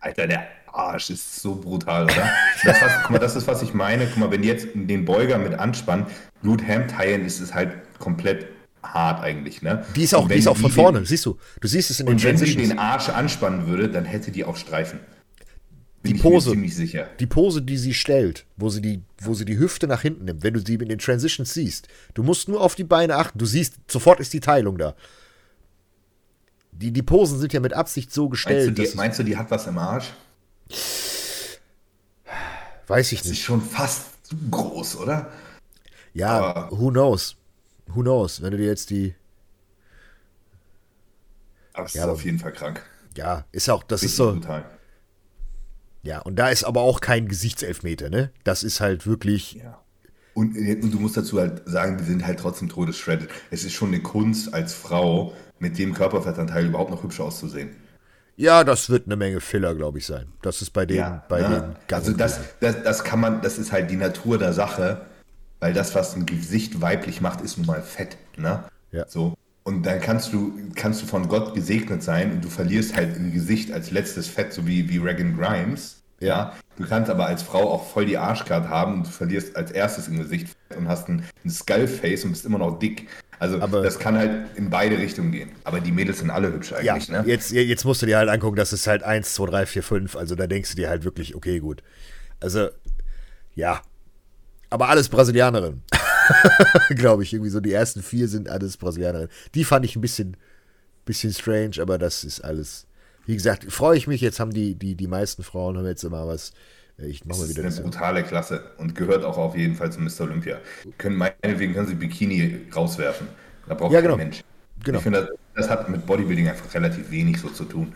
Alter, 0.00 0.26
der 0.26 0.46
Arsch 0.72 1.10
ist 1.10 1.36
so 1.36 1.56
brutal, 1.56 2.04
oder? 2.04 2.30
das, 2.64 2.80
was, 2.80 2.92
guck 3.02 3.10
mal, 3.10 3.18
das 3.18 3.36
ist, 3.36 3.46
was 3.46 3.62
ich 3.62 3.74
meine. 3.74 4.06
Guck 4.06 4.18
mal, 4.18 4.30
wenn 4.30 4.42
die 4.42 4.48
jetzt 4.48 4.68
den 4.74 5.04
Beuger 5.04 5.38
mit 5.38 5.54
anspannen, 5.54 6.06
Blut 6.40 6.60
teilen, 6.60 7.24
ist 7.24 7.40
es 7.40 7.52
halt 7.52 7.72
komplett 7.98 8.46
hart 8.82 9.22
eigentlich, 9.22 9.60
ne? 9.60 9.84
Die 9.96 10.04
ist 10.04 10.14
auch, 10.14 10.28
die 10.28 10.36
ist 10.36 10.46
auch 10.46 10.56
von 10.56 10.70
vorne, 10.70 11.00
den, 11.00 11.06
siehst 11.06 11.26
du. 11.26 11.36
Du 11.60 11.68
siehst 11.68 11.90
es 11.90 12.00
in 12.00 12.06
den 12.06 12.14
Und 12.14 12.24
wenn 12.24 12.36
sie 12.36 12.56
den 12.56 12.78
Arsch 12.78 13.08
anspannen 13.08 13.66
würde, 13.66 13.88
dann 13.88 14.04
hätte 14.04 14.30
die 14.30 14.44
auch 14.44 14.56
Streifen. 14.56 15.00
Die 16.04 16.14
Pose, 16.14 16.56
die 16.56 17.26
Pose, 17.26 17.60
die 17.60 17.76
sie 17.76 17.92
stellt, 17.92 18.46
wo 18.56 18.70
sie 18.70 18.80
die, 18.80 19.02
wo 19.20 19.34
sie 19.34 19.44
die 19.44 19.58
Hüfte 19.58 19.88
nach 19.88 20.02
hinten 20.02 20.26
nimmt, 20.26 20.44
wenn 20.44 20.54
du 20.54 20.60
sie 20.60 20.74
in 20.74 20.88
den 20.88 20.98
Transitions 20.98 21.52
siehst, 21.52 21.88
du 22.14 22.22
musst 22.22 22.48
nur 22.48 22.60
auf 22.60 22.76
die 22.76 22.84
Beine 22.84 23.16
achten. 23.16 23.36
Du 23.38 23.46
siehst, 23.46 23.74
sofort 23.88 24.20
ist 24.20 24.32
die 24.32 24.40
Teilung 24.40 24.78
da. 24.78 24.94
Die, 26.70 26.92
die 26.92 27.02
Posen 27.02 27.40
sind 27.40 27.52
ja 27.52 27.58
mit 27.58 27.72
Absicht 27.72 28.12
so 28.12 28.28
gestellt. 28.28 28.66
Meinst 28.66 28.78
du, 28.78 28.90
die, 28.90 28.96
meinst 28.96 29.18
du, 29.18 29.22
die 29.24 29.36
hat 29.36 29.50
was 29.50 29.66
im 29.66 29.76
Arsch? 29.76 30.12
Weiß 32.86 33.10
ich 33.10 33.18
das 33.18 33.28
nicht. 33.28 33.40
Ist 33.40 33.44
schon 33.44 33.60
fast 33.60 34.24
zu 34.24 34.36
groß, 34.50 34.96
oder? 34.96 35.32
Ja, 36.14 36.38
Aber 36.38 36.70
who 36.70 36.90
knows? 36.90 37.36
Who 37.88 38.02
knows? 38.02 38.40
Wenn 38.40 38.52
du 38.52 38.58
dir 38.58 38.66
jetzt 38.66 38.90
die. 38.90 39.14
Aber 41.72 41.86
es 41.86 41.94
ja, 41.94 42.04
ist 42.04 42.10
auf 42.10 42.24
jeden 42.24 42.38
Fall 42.38 42.52
krank. 42.52 42.84
Ja, 43.16 43.44
ist 43.50 43.68
auch, 43.68 43.82
das 43.82 44.02
Richtig 44.02 44.12
ist 44.12 44.16
so. 44.16 44.32
Brutal. 44.32 44.77
Ja, 46.02 46.20
und 46.20 46.36
da 46.36 46.48
ist 46.48 46.64
aber 46.64 46.82
auch 46.82 47.00
kein 47.00 47.28
Gesichtselfmeter, 47.28 48.10
ne? 48.10 48.30
Das 48.44 48.62
ist 48.62 48.80
halt 48.80 49.06
wirklich. 49.06 49.54
Ja. 49.54 49.80
Und, 50.34 50.56
und, 50.56 50.90
du 50.92 51.00
musst 51.00 51.16
dazu 51.16 51.40
halt 51.40 51.62
sagen, 51.66 51.98
die 51.98 52.04
sind 52.04 52.24
halt 52.24 52.38
trotzdem 52.38 52.68
todesshredded. 52.68 53.28
Es 53.50 53.64
ist 53.64 53.72
schon 53.72 53.88
eine 53.88 54.00
Kunst 54.00 54.54
als 54.54 54.72
Frau, 54.72 55.34
mit 55.58 55.78
dem 55.78 55.94
Körperfettanteil 55.94 56.66
überhaupt 56.66 56.90
noch 56.90 57.02
hübsch 57.02 57.20
auszusehen. 57.20 57.70
Ja, 58.36 58.62
das 58.62 58.88
wird 58.88 59.06
eine 59.06 59.16
Menge 59.16 59.40
Filler, 59.40 59.74
glaube 59.74 59.98
ich, 59.98 60.06
sein. 60.06 60.26
Das 60.42 60.62
ist 60.62 60.70
bei 60.70 60.86
denen, 60.86 61.00
ja, 61.00 61.24
bei 61.28 61.40
ja. 61.40 61.48
denen 61.48 61.76
ganz 61.88 62.06
Also 62.06 62.16
das, 62.16 62.38
das, 62.60 62.82
das 62.84 63.02
kann 63.02 63.18
man, 63.18 63.42
das 63.42 63.58
ist 63.58 63.72
halt 63.72 63.90
die 63.90 63.96
Natur 63.96 64.38
der 64.38 64.52
Sache, 64.52 65.06
weil 65.58 65.72
das, 65.72 65.96
was 65.96 66.14
ein 66.14 66.24
Gesicht 66.24 66.80
weiblich 66.80 67.20
macht, 67.20 67.40
ist 67.40 67.58
nun 67.58 67.66
mal 67.66 67.82
Fett, 67.82 68.16
ne? 68.36 68.62
Ja. 68.92 69.06
So. 69.08 69.34
Und 69.68 69.84
dann 69.84 70.00
kannst 70.00 70.32
du, 70.32 70.58
kannst 70.76 71.02
du 71.02 71.06
von 71.06 71.28
Gott 71.28 71.52
gesegnet 71.52 72.02
sein 72.02 72.32
und 72.32 72.42
du 72.42 72.48
verlierst 72.48 72.96
halt 72.96 73.14
im 73.18 73.34
Gesicht 73.34 73.70
als 73.70 73.90
letztes 73.90 74.26
Fett, 74.26 74.50
so 74.54 74.66
wie, 74.66 74.88
wie 74.88 74.96
Regan 74.96 75.36
Grimes. 75.36 76.02
Ja. 76.20 76.54
Du 76.78 76.88
kannst 76.88 77.10
aber 77.10 77.26
als 77.26 77.42
Frau 77.42 77.70
auch 77.70 77.86
voll 77.86 78.06
die 78.06 78.16
Arschkarte 78.16 78.70
haben 78.70 78.94
und 78.94 79.06
du 79.06 79.10
verlierst 79.10 79.54
als 79.56 79.70
erstes 79.70 80.08
im 80.08 80.16
Gesicht 80.16 80.48
Fett 80.48 80.78
und 80.78 80.88
hast 80.88 81.10
ein, 81.10 81.22
ein 81.44 81.50
Skullface 81.50 82.24
und 82.24 82.30
bist 82.30 82.46
immer 82.46 82.56
noch 82.56 82.78
dick. 82.78 83.08
Also 83.40 83.60
aber 83.60 83.82
das 83.82 83.98
kann 83.98 84.16
halt 84.16 84.46
in 84.56 84.70
beide 84.70 84.96
Richtungen 84.96 85.32
gehen. 85.32 85.50
Aber 85.64 85.80
die 85.80 85.92
Mädels 85.92 86.20
sind 86.20 86.30
alle 86.30 86.50
hübsch 86.50 86.72
eigentlich, 86.72 87.08
ja, 87.08 87.20
ne? 87.20 87.28
Jetzt, 87.28 87.50
jetzt 87.50 87.84
musst 87.84 88.00
du 88.00 88.06
dir 88.06 88.16
halt 88.16 88.30
angucken, 88.30 88.56
das 88.56 88.72
ist 88.72 88.86
halt 88.86 89.02
1, 89.02 89.34
2, 89.34 89.50
3, 89.50 89.66
4, 89.66 89.82
5. 89.82 90.16
Also 90.16 90.34
da 90.34 90.46
denkst 90.46 90.70
du 90.70 90.76
dir 90.76 90.88
halt 90.88 91.04
wirklich, 91.04 91.34
okay, 91.34 91.58
gut. 91.58 91.82
Also, 92.40 92.70
ja. 93.54 93.82
Aber 94.70 94.88
alles 94.88 95.10
Brasilianerin. 95.10 95.82
Glaube 96.90 97.22
ich. 97.22 97.32
Irgendwie 97.32 97.50
so 97.50 97.60
die 97.60 97.72
ersten 97.72 98.02
vier 98.02 98.28
sind 98.28 98.48
alles 98.48 98.76
Brasilianerin. 98.76 99.28
Die 99.54 99.64
fand 99.64 99.84
ich 99.84 99.96
ein 99.96 100.00
bisschen, 100.00 100.36
bisschen 101.04 101.32
strange, 101.32 101.80
aber 101.80 101.98
das 101.98 102.24
ist 102.24 102.40
alles. 102.40 102.86
Wie 103.26 103.34
gesagt, 103.34 103.70
freue 103.70 103.96
ich 103.96 104.06
mich. 104.06 104.20
Jetzt 104.20 104.40
haben 104.40 104.52
die, 104.52 104.74
die, 104.74 104.94
die 104.94 105.06
meisten 105.06 105.42
Frauen 105.42 105.76
haben 105.76 105.86
jetzt 105.86 106.04
immer 106.04 106.26
was 106.26 106.52
ich 106.98 107.24
mache 107.24 107.40
mal 107.40 107.48
wieder 107.48 107.62
das 107.62 107.74
ist 107.74 107.80
eine 107.80 107.90
brutale 107.90 108.24
Klasse 108.24 108.72
und 108.78 108.96
gehört 108.96 109.24
auch 109.24 109.38
auf 109.38 109.56
jeden 109.56 109.76
Fall 109.76 109.92
zu 109.92 110.00
Mr. 110.00 110.22
Olympia. 110.22 110.58
Können, 110.98 111.16
meinetwegen 111.16 111.72
können 111.72 111.86
sie 111.86 111.94
Bikini 111.94 112.66
rauswerfen. 112.74 113.28
Da 113.68 113.74
braucht 113.74 113.92
ja, 113.92 114.00
genau. 114.00 114.16
kein 114.16 114.28
Mensch. 114.28 114.42
Genau. 114.84 114.98
Ich 114.98 115.04
finde, 115.04 115.20
das, 115.54 115.66
das, 115.66 115.70
hat 115.70 115.88
mit 115.88 116.06
Bodybuilding 116.06 116.48
einfach 116.48 116.72
relativ 116.74 117.10
wenig 117.10 117.40
so 117.40 117.48
zu 117.50 117.64
tun. 117.64 117.94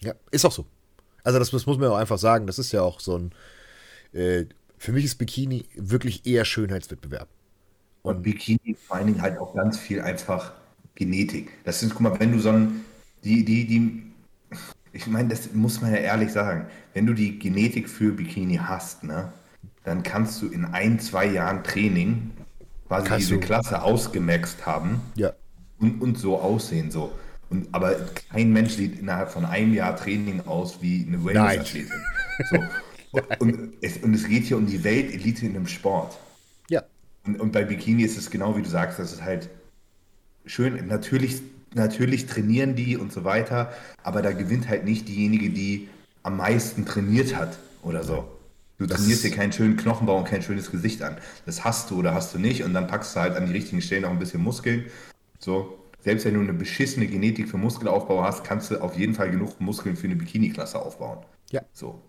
Ja, 0.00 0.14
ist 0.32 0.44
auch 0.44 0.52
so. 0.52 0.66
Also 1.22 1.38
das, 1.38 1.50
das 1.50 1.66
muss 1.66 1.78
man 1.78 1.90
auch 1.90 1.96
einfach 1.96 2.18
sagen. 2.18 2.46
Das 2.46 2.58
ist 2.58 2.72
ja 2.72 2.82
auch 2.82 2.98
so 2.98 3.18
ein. 3.18 3.32
Äh, 4.12 4.46
für 4.78 4.92
mich 4.92 5.04
ist 5.04 5.16
Bikini 5.16 5.66
wirklich 5.76 6.26
eher 6.26 6.44
Schönheitswettbewerb. 6.44 7.28
Und, 8.02 8.16
und 8.16 8.22
Bikini 8.22 8.76
vor 8.86 8.96
allen 8.96 9.08
Dingen 9.08 9.22
halt 9.22 9.38
auch 9.38 9.54
ganz 9.54 9.78
viel 9.78 10.00
einfach 10.00 10.52
Genetik. 10.94 11.50
Das 11.64 11.82
ist, 11.82 11.90
guck 11.90 12.00
mal, 12.00 12.20
wenn 12.20 12.32
du 12.32 12.38
so 12.38 12.50
ein. 12.50 12.84
Die, 13.24 13.44
die, 13.44 13.66
die 13.66 14.02
ich 14.92 15.06
meine, 15.06 15.28
das 15.28 15.52
muss 15.52 15.80
man 15.80 15.92
ja 15.92 15.98
ehrlich 15.98 16.32
sagen. 16.32 16.66
Wenn 16.94 17.06
du 17.06 17.12
die 17.12 17.38
Genetik 17.38 17.88
für 17.88 18.12
Bikini 18.12 18.56
hast, 18.56 19.04
ne, 19.04 19.32
dann 19.84 20.02
kannst 20.02 20.42
du 20.42 20.48
in 20.48 20.64
ein, 20.64 20.98
zwei 20.98 21.26
Jahren 21.26 21.62
Training 21.62 22.30
quasi 22.88 23.06
kannst 23.06 23.28
diese 23.28 23.40
du. 23.40 23.46
Klasse 23.46 23.82
ausgemaxt 23.82 24.66
haben 24.66 25.00
ja. 25.14 25.32
und, 25.78 26.02
und 26.02 26.18
so 26.18 26.38
aussehen. 26.38 26.90
So. 26.90 27.12
Und, 27.48 27.68
aber 27.72 27.94
kein 28.30 28.52
Mensch 28.52 28.74
sieht 28.74 28.98
innerhalb 28.98 29.30
von 29.30 29.44
einem 29.44 29.74
Jahr 29.74 29.96
Training 29.96 30.40
aus 30.46 30.82
wie 30.82 31.06
eine 31.06 31.24
Wellness-Athletin. 31.24 31.90
So. 32.50 32.58
und, 33.38 33.74
es, 33.80 33.98
und 33.98 34.14
es 34.14 34.26
geht 34.26 34.44
hier 34.44 34.56
um 34.56 34.66
die 34.66 34.82
Weltelite 34.82 35.46
in 35.46 35.56
einem 35.56 35.66
Sport. 35.66 36.18
Und, 37.26 37.40
und 37.40 37.52
bei 37.52 37.64
Bikini 37.64 38.02
ist 38.02 38.16
es 38.16 38.30
genau 38.30 38.56
wie 38.56 38.62
du 38.62 38.68
sagst, 38.68 38.98
das 38.98 39.12
ist 39.12 39.22
halt 39.22 39.48
schön. 40.46 40.86
Natürlich 40.86 41.42
natürlich 41.74 42.26
trainieren 42.26 42.74
die 42.74 42.96
und 42.96 43.12
so 43.12 43.24
weiter, 43.24 43.72
aber 44.02 44.22
da 44.22 44.32
gewinnt 44.32 44.68
halt 44.68 44.84
nicht 44.84 45.08
diejenige, 45.08 45.50
die 45.50 45.88
am 46.22 46.36
meisten 46.36 46.84
trainiert 46.84 47.36
hat 47.36 47.58
oder 47.82 48.04
so. 48.04 48.28
Du 48.78 48.86
das 48.86 48.98
trainierst 48.98 49.24
dir 49.24 49.30
keinen 49.30 49.52
schönen 49.52 49.76
Knochenbau 49.76 50.18
und 50.18 50.24
kein 50.24 50.42
schönes 50.42 50.70
Gesicht 50.70 51.02
an. 51.02 51.18
Das 51.46 51.64
hast 51.64 51.90
du 51.90 51.98
oder 51.98 52.14
hast 52.14 52.34
du 52.34 52.38
nicht 52.38 52.64
und 52.64 52.72
dann 52.74 52.86
packst 52.86 53.14
du 53.14 53.20
halt 53.20 53.36
an 53.36 53.46
die 53.46 53.52
richtigen 53.52 53.82
Stellen 53.82 54.04
auch 54.04 54.10
ein 54.10 54.18
bisschen 54.18 54.42
Muskeln. 54.42 54.86
So, 55.38 55.78
selbst 56.00 56.24
wenn 56.24 56.34
du 56.34 56.40
eine 56.40 56.54
beschissene 56.54 57.06
Genetik 57.06 57.48
für 57.48 57.58
Muskelaufbau 57.58 58.22
hast, 58.22 58.42
kannst 58.42 58.70
du 58.70 58.80
auf 58.80 58.96
jeden 58.96 59.14
Fall 59.14 59.30
genug 59.30 59.60
Muskeln 59.60 59.96
für 59.96 60.06
eine 60.06 60.16
Bikini-Klasse 60.16 60.80
aufbauen. 60.80 61.18
Ja. 61.50 61.62
So. 61.72 62.00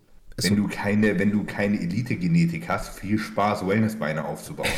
Wenn 0.44 0.56
du 0.56 0.68
keine, 0.68 1.18
wenn 1.18 1.30
du 1.30 1.44
keine 1.44 1.80
Elite-Genetik 1.80 2.68
hast, 2.68 2.98
viel 2.98 3.18
Spaß, 3.18 3.66
Wellnessbeine 3.66 4.24
aufzubauen. 4.24 4.68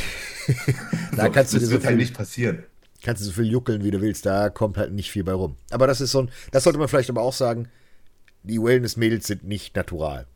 da 1.16 1.26
so, 1.26 1.30
kannst 1.30 1.54
du 1.54 1.58
das 1.58 1.70
wird 1.70 1.84
halt 1.84 1.96
nicht 1.96 2.16
passieren 2.16 2.64
kannst 3.04 3.22
du 3.22 3.26
so 3.26 3.32
viel 3.32 3.44
juckeln, 3.44 3.84
wie 3.84 3.90
du 3.90 4.00
willst, 4.00 4.26
da 4.26 4.48
kommt 4.48 4.76
halt 4.76 4.92
nicht 4.92 5.10
viel 5.10 5.24
bei 5.24 5.32
rum. 5.32 5.56
Aber 5.70 5.86
das 5.86 6.00
ist 6.00 6.10
so 6.10 6.22
ein, 6.22 6.30
das 6.50 6.64
sollte 6.64 6.78
man 6.78 6.88
vielleicht 6.88 7.10
aber 7.10 7.20
auch 7.20 7.32
sagen, 7.32 7.68
die 8.42 8.60
Wellness-Mädels 8.60 9.26
sind 9.26 9.44
nicht 9.44 9.76
natural. 9.76 10.26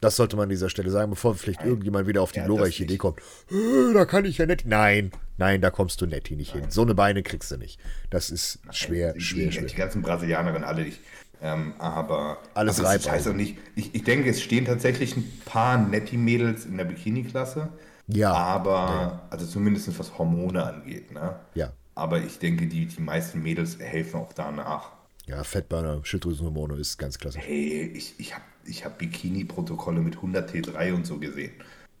Das 0.00 0.14
sollte 0.14 0.36
man 0.36 0.44
an 0.44 0.48
dieser 0.50 0.70
Stelle 0.70 0.90
sagen, 0.90 1.10
bevor 1.10 1.34
vielleicht 1.34 1.60
Nein. 1.60 1.70
irgendjemand 1.70 2.06
wieder 2.06 2.22
auf 2.22 2.30
die 2.30 2.38
ja, 2.38 2.44
glorreiche 2.44 2.84
Idee 2.84 2.98
kommt. 2.98 3.18
Äh, 3.50 3.92
da 3.92 4.04
kann 4.04 4.24
ich 4.26 4.38
ja 4.38 4.46
nicht. 4.46 4.64
Nein, 4.64 5.10
nein, 5.38 5.60
da 5.60 5.70
kommst 5.70 6.00
du 6.00 6.06
Netti 6.06 6.36
nicht 6.36 6.54
Nein. 6.54 6.64
hin. 6.64 6.70
So 6.70 6.82
eine 6.82 6.94
Beine 6.94 7.24
kriegst 7.24 7.50
du 7.50 7.56
nicht. 7.56 7.80
Das 8.08 8.30
ist 8.30 8.60
schwer, 8.70 9.14
die, 9.14 9.20
schwer, 9.20 9.46
die, 9.46 9.52
schwer. 9.52 9.66
Die 9.66 9.74
ganzen 9.74 10.02
Brasilianerinnen 10.02 10.62
alle 10.62 10.84
nicht. 10.84 11.00
Ähm, 11.40 11.74
aber 11.78 12.38
alles 12.54 12.80
also 12.82 13.10
heißt 13.10 13.28
auch 13.28 13.32
nicht. 13.32 13.58
Ich, 13.76 13.94
ich 13.94 14.02
denke, 14.02 14.28
es 14.30 14.42
stehen 14.42 14.64
tatsächlich 14.64 15.16
ein 15.16 15.40
paar 15.44 15.78
Netti-Mädels 15.78 16.64
in 16.64 16.76
der 16.76 16.84
Bikini-Klasse. 16.84 17.68
Ja. 18.08 18.32
Aber, 18.32 19.22
also 19.30 19.46
zumindest 19.46 19.98
was 19.98 20.18
Hormone 20.18 20.64
angeht, 20.64 21.12
ne? 21.12 21.36
Ja. 21.54 21.72
Aber 21.94 22.22
ich 22.22 22.38
denke, 22.38 22.66
die, 22.66 22.86
die 22.86 23.00
meisten 23.00 23.42
Mädels 23.42 23.78
helfen 23.78 24.20
auch 24.20 24.32
danach. 24.32 24.92
Ja, 25.26 25.44
Fettburner, 25.44 26.00
Schilddrüsenhormone 26.02 26.76
ist 26.76 26.96
ganz 26.96 27.18
klasse. 27.18 27.38
Hey, 27.38 27.82
ich, 27.94 28.14
ich 28.18 28.34
habe 28.34 28.44
ich 28.64 28.84
hab 28.84 28.98
Bikini-Protokolle 28.98 30.00
mit 30.00 30.16
100 30.16 30.50
T3 30.50 30.94
und 30.94 31.06
so 31.06 31.18
gesehen. 31.18 31.52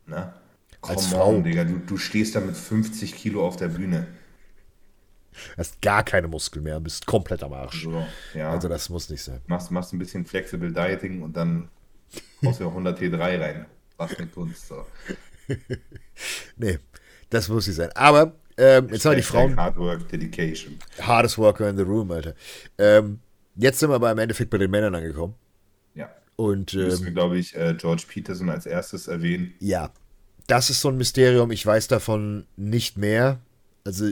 Ne? 0.06 0.32
Als 0.82 1.06
Frau. 1.08 1.36
On, 1.36 1.44
Digga, 1.44 1.64
du, 1.64 1.78
du 1.78 1.96
stehst 1.96 2.34
da 2.34 2.40
mit 2.40 2.56
50 2.56 3.14
Kilo 3.14 3.46
auf 3.46 3.56
der 3.56 3.68
Bühne. 3.68 4.06
Hast 5.56 5.80
gar 5.82 6.02
keine 6.04 6.28
Muskeln 6.28 6.62
mehr, 6.62 6.80
bist 6.80 7.06
komplett 7.06 7.42
am 7.42 7.52
Arsch. 7.52 7.84
So, 7.84 8.06
ja. 8.34 8.50
Also 8.50 8.68
das 8.68 8.88
muss 8.88 9.08
nicht 9.10 9.22
sein. 9.22 9.40
Machst, 9.46 9.70
machst 9.70 9.92
ein 9.92 9.98
bisschen 9.98 10.24
Flexible 10.24 10.72
Dieting 10.72 11.22
und 11.22 11.36
dann 11.36 11.68
haust 12.44 12.60
du 12.60 12.68
100 12.68 12.98
T3 12.98 13.40
rein. 13.40 13.66
Was 13.96 14.16
eine 14.16 14.28
Kunst. 14.28 14.68
So. 14.68 14.86
nee, 16.56 16.78
das 17.30 17.48
muss 17.48 17.66
nicht 17.66 17.76
sein. 17.76 17.90
Aber 17.94 18.34
ähm, 18.56 18.88
jetzt 18.90 19.04
haben 19.04 19.12
wir 19.12 19.16
die 19.16 19.22
Frauen. 19.22 19.56
Hard 19.56 19.76
Work, 19.76 20.08
Dedication. 20.08 20.78
Hardest 21.00 21.38
worker 21.38 21.68
in 21.68 21.76
the 21.76 21.82
room, 21.82 22.10
Alter. 22.10 22.34
Ähm, 22.76 23.20
jetzt 23.56 23.78
sind 23.78 23.90
wir 23.90 23.94
aber 23.94 24.10
im 24.10 24.18
Endeffekt 24.18 24.50
bei 24.50 24.58
den 24.58 24.70
Männern 24.70 24.94
angekommen. 24.94 25.34
Ja. 25.94 26.10
Und 26.36 26.74
ähm, 26.74 26.84
müssen 26.84 27.04
wir, 27.04 27.12
glaube 27.12 27.38
ich, 27.38 27.56
äh, 27.56 27.74
George 27.78 28.04
Peterson 28.08 28.50
als 28.50 28.66
erstes 28.66 29.06
erwähnen. 29.06 29.54
Ja. 29.60 29.90
Das 30.48 30.70
ist 30.70 30.80
so 30.80 30.88
ein 30.88 30.96
Mysterium. 30.96 31.50
Ich 31.50 31.64
weiß 31.64 31.88
davon 31.88 32.46
nicht 32.56 32.96
mehr. 32.96 33.40
Also 33.84 34.06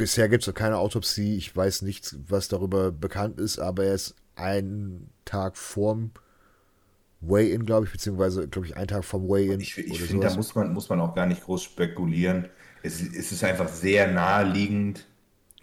bisher 0.00 0.28
gibt 0.28 0.42
es 0.42 0.46
noch 0.46 0.54
keine 0.54 0.78
Autopsie. 0.78 1.36
Ich 1.36 1.54
weiß 1.54 1.82
nichts, 1.82 2.16
was 2.26 2.48
darüber 2.48 2.90
bekannt 2.90 3.40
ist, 3.40 3.58
aber 3.58 3.84
er 3.84 3.94
ist 3.94 4.14
einen 4.36 5.10
Tag 5.24 5.56
vorm 5.56 6.12
Way-In, 7.20 7.66
glaube 7.66 7.86
ich, 7.86 7.92
beziehungsweise, 7.92 8.48
glaube 8.48 8.66
ich, 8.66 8.76
einen 8.76 8.88
Tag 8.88 9.04
vom 9.04 9.28
Way-In. 9.28 9.60
Ich, 9.60 9.76
ich 9.76 10.02
finde, 10.02 10.26
da 10.26 10.34
muss 10.34 10.54
man, 10.54 10.72
muss 10.72 10.88
man 10.88 11.00
auch 11.00 11.14
gar 11.14 11.26
nicht 11.26 11.44
groß 11.44 11.62
spekulieren 11.62 12.48
es, 12.82 13.00
es 13.00 13.32
ist 13.32 13.44
einfach 13.44 13.68
sehr 13.68 14.10
naheliegend, 14.10 15.06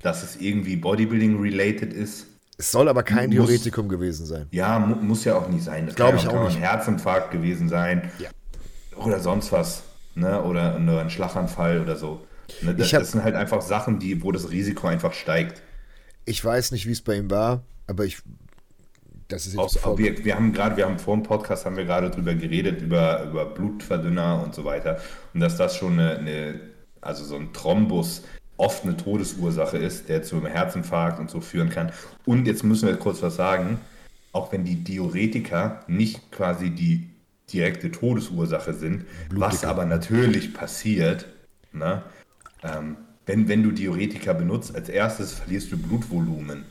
dass 0.01 0.23
es 0.23 0.35
irgendwie 0.39 0.75
Bodybuilding-related 0.75 1.93
ist. 1.93 2.27
Es 2.57 2.71
soll 2.71 2.89
aber 2.89 3.03
kein 3.03 3.29
muss, 3.29 3.35
Theoretikum 3.35 3.87
gewesen 3.89 4.25
sein. 4.25 4.47
Ja, 4.51 4.79
mu 4.79 4.95
muss 4.95 5.25
ja 5.25 5.37
auch 5.37 5.47
nicht 5.47 5.63
sein. 5.63 5.85
Das 5.85 5.95
glaube 5.95 6.17
ich 6.17 6.27
auch, 6.27 6.45
nicht. 6.45 6.57
ein 6.57 6.61
Herzinfarkt 6.61 7.31
gewesen 7.31 7.69
sein. 7.69 8.11
Ja. 8.19 8.29
Oder 8.97 9.19
sonst 9.19 9.51
was. 9.51 9.83
Ne? 10.15 10.41
Oder 10.43 10.75
ein 10.75 11.09
Schlaganfall 11.09 11.81
oder 11.81 11.95
so. 11.95 12.25
Ne? 12.61 12.75
Das, 12.75 12.93
hab, 12.93 13.01
das, 13.01 13.11
sind 13.11 13.23
halt 13.23 13.35
einfach 13.35 13.61
Sachen, 13.61 13.99
die, 13.99 14.23
wo 14.23 14.31
das 14.31 14.51
Risiko 14.51 14.87
einfach 14.87 15.13
steigt. 15.13 15.61
Ich 16.25 16.43
weiß 16.43 16.71
nicht, 16.71 16.87
wie 16.87 16.91
es 16.91 17.01
bei 17.01 17.15
ihm 17.15 17.29
war, 17.31 17.63
aber 17.87 18.05
ich. 18.05 18.19
Das 19.27 19.45
ist 19.45 19.55
jetzt 19.55 19.85
auch, 19.85 19.97
wir, 19.97 20.23
wir 20.23 20.35
haben 20.35 20.53
gerade, 20.53 20.77
wir 20.77 20.85
haben 20.85 20.99
vor 20.99 21.13
dem 21.13 21.23
Podcast 21.23 21.65
haben 21.65 21.75
wir 21.75 21.83
gerade 21.83 22.09
drüber 22.09 22.33
geredet, 22.33 22.81
über, 22.81 23.23
über 23.23 23.45
Blutverdünner 23.45 24.41
und 24.41 24.55
so 24.55 24.63
weiter. 24.63 25.01
Und 25.33 25.41
dass 25.41 25.57
das 25.57 25.75
schon 25.75 25.99
eine, 25.99 26.17
eine 26.17 26.59
also 27.01 27.25
so 27.25 27.35
ein 27.35 27.51
Thrombus 27.51 28.23
oft 28.57 28.83
eine 28.83 28.97
Todesursache 28.97 29.77
ist, 29.77 30.09
der 30.09 30.23
zu 30.23 30.37
einem 30.37 30.47
Herzinfarkt 30.47 31.19
und 31.19 31.29
so 31.29 31.41
führen 31.41 31.69
kann. 31.69 31.91
Und 32.25 32.47
jetzt 32.47 32.63
müssen 32.63 32.87
wir 32.87 32.97
kurz 32.97 33.21
was 33.21 33.35
sagen, 33.35 33.79
auch 34.31 34.51
wenn 34.51 34.63
die 34.63 34.83
Diuretika 34.83 35.81
nicht 35.87 36.31
quasi 36.31 36.69
die 36.69 37.09
direkte 37.51 37.91
Todesursache 37.91 38.73
sind, 38.73 39.05
was 39.31 39.63
aber 39.63 39.85
natürlich 39.85 40.53
passiert, 40.53 41.27
ne? 41.71 42.03
Ähm, 42.63 42.97
wenn, 43.25 43.47
wenn 43.47 43.63
du 43.63 43.71
Diuretika 43.71 44.33
benutzt, 44.33 44.73
als 44.73 44.89
erstes 44.89 45.33
verlierst 45.33 45.71
du 45.71 45.77
Blutvolumen. 45.77 46.65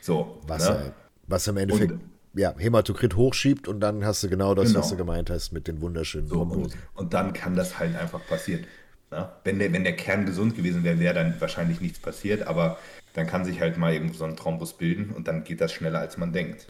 So. 0.00 0.40
Was, 0.46 0.68
ne? 0.68 0.92
was 1.26 1.46
im 1.48 1.56
Endeffekt 1.56 1.92
und, 1.92 2.00
ja, 2.34 2.54
Hämatokrit 2.56 3.16
hochschiebt 3.16 3.68
und 3.68 3.80
dann 3.80 4.04
hast 4.04 4.22
du 4.22 4.28
genau 4.28 4.54
das, 4.54 4.68
genau. 4.68 4.80
was 4.80 4.90
du 4.90 4.96
gemeint 4.96 5.30
hast 5.30 5.52
mit 5.52 5.66
den 5.66 5.80
wunderschönen 5.80 6.28
so, 6.28 6.40
und, 6.40 6.76
und, 6.94 7.14
dann 7.14 7.32
kann 7.32 7.56
das 7.56 7.78
halt 7.78 7.96
einfach 7.96 8.24
passieren. 8.26 8.64
Na? 9.10 9.32
Wenn, 9.44 9.58
der, 9.58 9.72
wenn 9.72 9.84
der 9.84 9.96
Kern 9.96 10.26
gesund 10.26 10.54
gewesen 10.54 10.84
wäre, 10.84 10.98
wäre 10.98 11.14
dann 11.14 11.40
wahrscheinlich 11.40 11.80
nichts 11.80 11.98
passiert, 11.98 12.46
aber 12.46 12.78
dann 13.14 13.26
kann 13.26 13.44
sich 13.44 13.60
halt 13.60 13.78
mal 13.78 13.94
eben 13.94 14.12
so 14.12 14.24
ein 14.24 14.36
Thrombus 14.36 14.74
bilden 14.74 15.10
und 15.10 15.26
dann 15.26 15.44
geht 15.44 15.60
das 15.60 15.72
schneller, 15.72 15.98
als 15.98 16.16
man 16.18 16.32
denkt. 16.32 16.66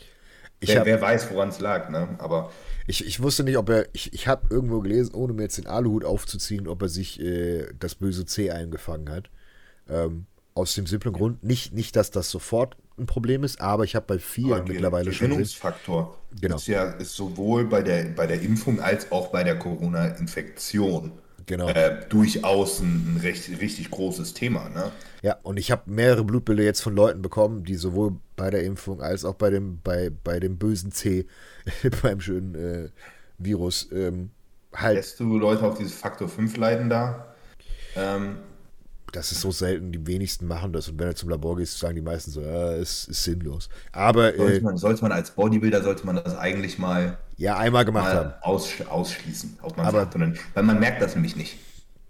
Wer, 0.61 0.81
hab, 0.81 0.87
wer, 0.87 1.01
weiß, 1.01 1.31
woran 1.31 1.51
es 1.51 1.61
lag, 1.61 1.89
ne? 1.89 2.09
Aber. 2.19 2.51
Ich, 2.87 3.07
ich 3.07 3.23
wusste 3.23 3.45
nicht, 3.45 3.59
ob 3.59 3.69
er. 3.69 3.87
Ich, 3.93 4.13
ich 4.13 4.27
habe 4.27 4.49
irgendwo 4.51 4.81
gelesen, 4.81 5.15
ohne 5.15 5.33
mir 5.33 5.43
jetzt 5.43 5.59
den 5.59 5.67
Aluhut 5.67 6.05
aufzuziehen, 6.05 6.67
ob 6.67 6.83
er 6.83 6.89
sich 6.89 7.21
äh, 7.21 7.67
das 7.79 7.95
böse 7.95 8.27
C 8.27 8.51
eingefangen 8.51 9.09
hat. 9.11 9.31
Ähm, 9.89 10.27
aus 10.55 10.75
dem 10.75 10.87
simplen 10.87 11.15
Grund, 11.15 11.45
nicht, 11.45 11.73
nicht, 11.73 11.95
dass 11.95 12.11
das 12.11 12.31
sofort 12.31 12.77
ein 12.99 13.07
Problem 13.07 13.45
ist, 13.45 13.61
aber 13.61 13.85
ich 13.85 13.95
habe 13.95 14.07
bei 14.07 14.19
vielen 14.19 14.65
mittlerweile 14.65 15.13
schon. 15.13 15.29
Gewinnungsfaktor 15.29 16.19
genau. 16.41 16.57
ist 16.57 16.67
ja 16.67 16.85
ist 16.93 17.15
sowohl 17.15 17.65
bei 17.67 17.83
der, 17.83 18.05
bei 18.07 18.27
der 18.27 18.43
Impfung 18.43 18.81
als 18.81 19.13
auch 19.13 19.29
bei 19.29 19.45
der 19.45 19.57
Corona-Infektion 19.57 21.13
genau. 21.49 21.69
äh, 21.69 21.97
durchaus 22.09 22.79
ein, 22.79 23.15
ein 23.15 23.21
recht, 23.21 23.49
richtig 23.61 23.91
großes 23.91 24.35
Thema. 24.35 24.69
Ne? 24.69 24.93
Ja, 25.23 25.37
und 25.43 25.57
ich 25.59 25.73
habe 25.73 25.91
mehrere 25.91 26.23
Blutbilder 26.23 26.63
jetzt 26.63 26.81
von 26.81 26.95
Leuten 26.95 27.21
bekommen, 27.21 27.65
die 27.65 27.75
sowohl 27.75 28.17
bei 28.37 28.51
der 28.51 28.63
Impfung 28.63 29.03
als 29.03 29.25
auch 29.25 29.35
bei 29.35 29.51
dem, 29.51 29.81
bei, 29.83 30.11
bei 30.23 30.39
dem 30.39 30.59
bösen 30.59 30.93
C, 30.93 31.27
beim 32.03 32.21
schönen 32.21 32.55
äh, 32.55 32.89
Virus, 33.39 33.89
ähm, 33.93 34.31
halt. 34.73 34.97
Lässt 34.97 35.19
du 35.19 35.39
Leute 35.39 35.65
auf 35.65 35.77
dieses 35.77 35.95
Faktor 35.95 36.29
5 36.29 36.57
leiden 36.57 36.89
da? 36.89 37.35
Ähm, 37.97 38.37
das 39.13 39.33
ist 39.33 39.41
so 39.41 39.51
selten, 39.51 39.91
die 39.91 40.07
wenigsten 40.07 40.47
machen 40.47 40.73
das. 40.73 40.89
Und 40.89 40.99
wenn 40.99 41.09
du 41.09 41.15
zum 41.15 41.31
Labor 41.31 41.57
gehst, 41.57 41.79
sagen 41.79 41.97
die 41.97 42.03
meisten 42.03 42.31
so, 42.31 42.41
ja, 42.43 42.73
es 42.73 43.07
ist 43.07 43.25
sinnlos. 43.25 43.69
Aber. 43.93 44.35
Sollte, 44.37 44.57
äh, 44.57 44.61
man, 44.61 44.77
sollte 44.77 45.03
man 45.03 45.13
als 45.13 45.31
Bodybuilder, 45.31 45.83
sollte 45.83 46.07
man 46.07 46.17
das 46.17 46.37
eigentlich 46.37 46.79
mal. 46.79 47.19
Ja, 47.39 47.57
einmal 47.57 47.85
gemacht 47.85 48.13
haben. 48.13 48.33
Aus, 48.43 48.69
ausschließen, 48.89 49.59
ob 49.63 49.77
man 49.77 49.87
aber, 49.87 50.01
sagt, 50.01 50.17
dann, 50.17 50.37
weil 50.55 50.65
man 50.65 50.81
merkt 50.81 51.01
das 51.01 51.15
nämlich 51.15 51.37
nicht. 51.37 51.57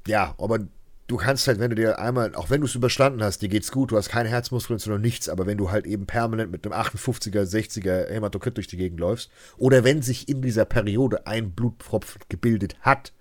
Ja, 0.07 0.35
aber 0.39 0.61
du 1.07 1.17
kannst 1.19 1.47
halt, 1.47 1.61
wenn 1.61 1.69
du 1.69 1.77
dir 1.77 1.99
einmal, 1.99 2.35
auch 2.35 2.49
wenn 2.49 2.63
du 2.63 2.67
es 2.67 2.75
überstanden 2.75 3.23
hast, 3.23 3.43
dir 3.43 3.51
geht's 3.51 3.71
gut, 3.71 3.93
du 3.93 3.99
hast 3.99 4.09
keine 4.09 4.31
Herzmuskelentzündung, 4.31 5.03
nichts, 5.03 5.29
aber 5.29 5.47
wenn 5.47 5.59
du 5.59 5.71
halt 5.71 5.87
eben 5.87 6.07
permanent 6.07 6.51
mit 6.51 6.65
einem 6.65 6.75
58er, 6.75 7.43
60er 7.43 8.09
Hämatokrit 8.09 8.57
durch 8.57 8.69
die 8.69 8.79
Gegend 8.79 9.01
läufst, 9.01 9.31
oder 9.59 9.85
wenn 9.85 10.01
sich 10.01 10.31
in 10.31 10.41
dieser 10.41 10.65
Periode 10.65 11.27
ein 11.27 11.51
Blutpropf 11.53 12.19
gebildet 12.31 12.77
hat, 12.81 13.13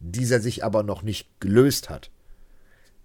dieser 0.00 0.40
sich 0.40 0.64
aber 0.64 0.82
noch 0.82 1.02
nicht 1.02 1.28
gelöst 1.40 1.90
hat, 1.90 2.10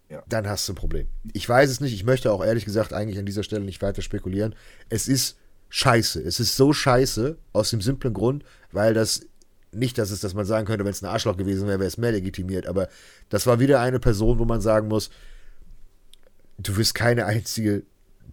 ja. 0.09 0.23
dann 0.29 0.47
hast 0.47 0.67
du 0.67 0.73
ein 0.73 0.75
Problem. 0.75 1.07
Ich 1.33 1.47
weiß 1.47 1.69
es 1.69 1.81
nicht, 1.81 1.93
ich 1.93 2.05
möchte 2.05 2.31
auch 2.31 2.43
ehrlich 2.43 2.63
gesagt 2.63 2.93
eigentlich 2.93 3.19
an 3.19 3.25
dieser 3.25 3.43
Stelle 3.43 3.65
nicht 3.65 3.81
weiter 3.81 4.01
spekulieren. 4.01 4.55
Es 4.87 5.09
ist 5.09 5.37
scheiße. 5.69 6.21
Es 6.21 6.39
ist 6.39 6.55
so 6.55 6.73
scheiße, 6.73 7.37
aus 7.53 7.69
dem 7.69 7.81
simplen 7.81 8.13
Grund, 8.13 8.43
weil 8.71 8.93
das 8.93 9.21
nicht, 9.71 9.97
dass 9.97 10.09
es, 10.11 10.19
dass 10.21 10.33
man 10.33 10.45
sagen 10.45 10.65
könnte, 10.65 10.83
wenn 10.83 10.91
es 10.91 11.03
ein 11.03 11.09
Arschloch 11.09 11.37
gewesen 11.37 11.67
wäre, 11.67 11.79
wäre 11.79 11.87
es 11.87 11.97
mehr 11.97 12.11
legitimiert, 12.11 12.65
aber 12.67 12.89
das 13.29 13.45
war 13.45 13.59
wieder 13.59 13.79
eine 13.79 13.99
Person, 13.99 14.39
wo 14.39 14.45
man 14.45 14.61
sagen 14.61 14.87
muss, 14.87 15.11
du 16.57 16.75
wirst 16.75 16.95
keine 16.95 17.25
einzige 17.25 17.83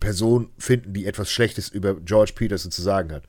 Person 0.00 0.50
finden, 0.58 0.94
die 0.94 1.06
etwas 1.06 1.30
Schlechtes 1.30 1.68
über 1.68 1.94
George 2.00 2.32
Peterson 2.34 2.70
zu 2.70 2.82
sagen 2.82 3.12
hat. 3.12 3.24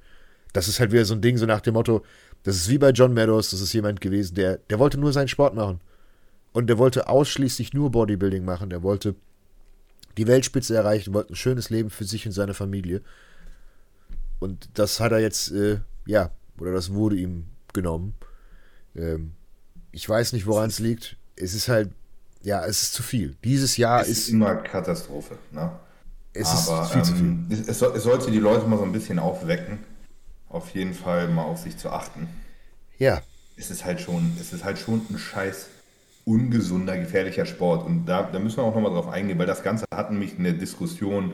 Das 0.54 0.68
ist 0.68 0.80
halt 0.80 0.92
wieder 0.92 1.06
so 1.06 1.14
ein 1.14 1.22
Ding, 1.22 1.38
so 1.38 1.46
nach 1.46 1.62
dem 1.62 1.74
Motto, 1.74 2.04
das 2.44 2.56
ist 2.56 2.70
wie 2.70 2.78
bei 2.78 2.92
John 2.92 3.14
Meadows, 3.14 3.50
das 3.50 3.62
ist 3.62 3.74
jemand 3.74 4.00
gewesen, 4.00 4.36
der, 4.36 4.58
der 4.70 4.80
wollte 4.80 4.98
nur 4.98 5.12
seinen 5.12 5.28
Sport 5.28 5.54
machen. 5.54 5.82
Und 6.54 6.68
der 6.68 6.78
wollte 6.78 7.08
ausschließlich 7.08 7.74
nur 7.74 7.92
Bodybuilding 7.92 8.44
machen. 8.44 8.70
Der 8.70 8.82
wollte 8.82 9.16
die 10.18 10.28
Weltspitze 10.28 10.76
erreichen, 10.76 11.14
wollte 11.14 11.34
ein 11.34 11.36
schönes 11.36 11.70
Leben 11.70 11.90
für 11.90 12.06
sich 12.06 12.26
und 12.26 12.32
seine 12.32 12.54
Familie. 12.54 13.02
Und 14.40 14.70
das 14.76 15.00
hat 15.00 15.12
er 15.12 15.20
jetzt, 15.20 15.52
äh, 15.52 15.80
ja, 16.06 16.32
oder 16.60 16.72
das 16.72 16.94
wurde 16.94 17.16
ihm 17.16 17.48
genommen. 17.74 18.14
Ähm, 18.96 19.34
ich 19.92 20.08
weiß 20.08 20.34
nicht, 20.34 20.46
woran 20.46 20.70
es 20.70 20.80
liegt. 20.80 21.18
Es 21.36 21.54
ist 21.54 21.68
halt, 21.68 21.92
ja, 22.44 22.66
es 22.66 22.84
ist 22.84 22.94
zu 22.94 23.04
viel. 23.04 23.36
Dieses 23.44 23.78
Jahr 23.78 24.02
es 24.02 24.10
ist, 24.10 24.18
ist 24.20 24.30
immer 24.30 24.56
Katastrophe. 24.56 25.38
Ne? 25.52 25.72
Es 26.34 26.68
Aber, 26.68 26.84
ist 26.84 26.92
viel 26.92 27.00
ähm, 27.00 27.06
zu 27.06 27.16
viel. 27.16 27.62
Es, 27.68 27.82
es, 27.82 28.04
sollte 28.04 28.32
die 28.32 28.40
Leute 28.40 28.68
mal 28.68 28.78
so 28.78 28.84
ein 28.84 28.92
bisschen 28.92 29.20
aufwecken, 29.20 29.80
auf 30.50 30.70
jeden 30.70 30.94
Fall 30.94 31.28
mal 31.30 31.44
auf 31.44 31.60
sich 31.60 31.78
zu 31.78 31.90
achten. 31.90 32.28
Ja. 33.00 33.22
Es 33.56 33.72
ist 33.72 33.86
halt 33.86 34.02
schon, 34.02 34.38
es 34.40 34.54
ist 34.54 34.64
halt 34.64 34.78
schon 34.78 35.02
ein 35.10 35.18
Scheiß 35.18 35.68
ungesunder, 36.26 36.98
gefährlicher 36.98 37.46
Sport. 37.46 37.86
Und 37.86 38.06
da, 38.06 38.24
da 38.24 38.40
müssen 38.40 38.58
wir 38.58 38.64
auch 38.64 38.76
nochmal 38.76 38.92
drauf 38.92 39.08
eingehen, 39.08 39.40
weil 39.40 39.48
das 39.48 39.64
Ganze 39.64 39.86
hat 39.94 40.12
nämlich 40.12 40.38
eine 40.38 40.54
Diskussion 40.54 41.34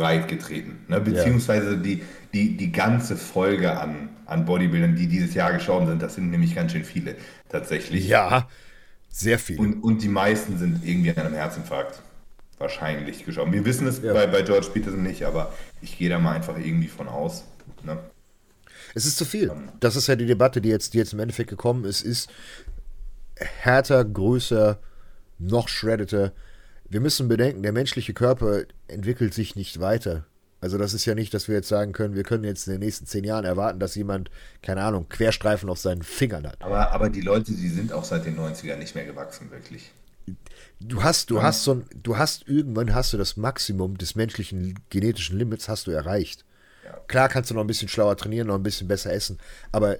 breit 0.00 0.28
getreten. 0.28 0.84
Ne? 0.88 1.00
Beziehungsweise 1.00 1.76
die, 1.76 2.02
die, 2.32 2.56
die 2.56 2.72
ganze 2.72 3.16
Folge 3.16 3.78
an, 3.78 4.08
an 4.26 4.46
Bodybuildern, 4.46 4.96
die 4.96 5.06
dieses 5.06 5.34
Jahr 5.34 5.52
gestorben 5.52 5.86
sind, 5.86 6.00
das 6.00 6.14
sind 6.14 6.30
nämlich 6.30 6.54
ganz 6.54 6.72
schön 6.72 6.84
viele 6.84 7.16
tatsächlich. 7.48 8.08
Ja, 8.08 8.48
sehr 9.10 9.38
viele. 9.38 9.60
Und, 9.60 9.82
und 9.82 10.02
die 10.02 10.08
meisten 10.08 10.58
sind 10.58 10.84
irgendwie 10.84 11.10
an 11.10 11.18
einem 11.18 11.34
Herzinfarkt 11.34 12.02
wahrscheinlich 12.58 13.24
gestorben. 13.24 13.52
Wir 13.52 13.64
wissen 13.64 13.86
es 13.86 14.02
ja. 14.02 14.12
bei, 14.12 14.26
bei 14.26 14.42
George 14.42 14.68
Peterson 14.72 15.02
nicht, 15.02 15.24
aber 15.24 15.52
ich 15.82 15.98
gehe 15.98 16.08
da 16.08 16.18
mal 16.18 16.34
einfach 16.34 16.56
irgendwie 16.56 16.88
von 16.88 17.08
aus. 17.08 17.44
Ne? 17.84 17.98
Es 18.94 19.06
ist 19.06 19.18
zu 19.18 19.24
viel. 19.24 19.52
Das 19.80 19.96
ist 19.96 20.06
ja 20.06 20.16
die 20.16 20.26
Debatte, 20.26 20.60
die 20.60 20.68
jetzt, 20.68 20.94
die 20.94 20.98
jetzt 20.98 21.12
im 21.12 21.20
Endeffekt 21.20 21.50
gekommen 21.50 21.84
ist, 21.84 22.02
ist 22.02 22.30
härter, 23.36 24.04
größer, 24.04 24.78
noch 25.38 25.68
shreddeter. 25.68 26.32
Wir 26.90 27.00
müssen 27.00 27.28
bedenken, 27.28 27.62
der 27.62 27.72
menschliche 27.72 28.12
Körper 28.12 28.64
entwickelt 28.88 29.32
sich 29.32 29.54
nicht 29.54 29.78
weiter. 29.78 30.26
Also 30.60 30.76
das 30.76 30.92
ist 30.92 31.06
ja 31.06 31.14
nicht, 31.14 31.32
dass 31.32 31.46
wir 31.46 31.54
jetzt 31.54 31.68
sagen 31.68 31.92
können, 31.92 32.16
wir 32.16 32.24
können 32.24 32.42
jetzt 32.42 32.66
in 32.66 32.72
den 32.72 32.80
nächsten 32.80 33.06
zehn 33.06 33.22
Jahren 33.22 33.44
erwarten, 33.44 33.78
dass 33.78 33.94
jemand, 33.94 34.28
keine 34.60 34.82
Ahnung, 34.82 35.08
Querstreifen 35.08 35.70
auf 35.70 35.78
seinen 35.78 36.02
Fingern 36.02 36.46
hat. 36.46 36.60
Aber, 36.60 36.90
aber 36.90 37.08
die 37.08 37.20
Leute, 37.20 37.52
die 37.52 37.68
sind 37.68 37.92
auch 37.92 38.04
seit 38.04 38.26
den 38.26 38.36
90ern 38.36 38.76
nicht 38.76 38.96
mehr 38.96 39.06
gewachsen, 39.06 39.50
wirklich. 39.52 39.92
Du 40.80 41.02
hast, 41.02 41.30
du 41.30 41.36
ja. 41.36 41.44
hast 41.44 41.62
so 41.62 41.74
ein, 41.74 41.84
du 42.02 42.18
hast 42.18 42.48
irgendwann 42.48 42.92
hast 42.92 43.12
du 43.12 43.18
das 43.18 43.36
Maximum 43.36 43.96
des 43.96 44.16
menschlichen 44.16 44.78
genetischen 44.90 45.38
Limits 45.38 45.68
hast 45.68 45.86
du 45.86 45.92
erreicht. 45.92 46.44
Ja. 46.84 46.98
Klar 47.06 47.28
kannst 47.28 47.50
du 47.50 47.54
noch 47.54 47.62
ein 47.62 47.68
bisschen 47.68 47.88
schlauer 47.88 48.16
trainieren, 48.16 48.48
noch 48.48 48.56
ein 48.56 48.62
bisschen 48.62 48.88
besser 48.88 49.12
essen, 49.12 49.38
aber 49.70 49.98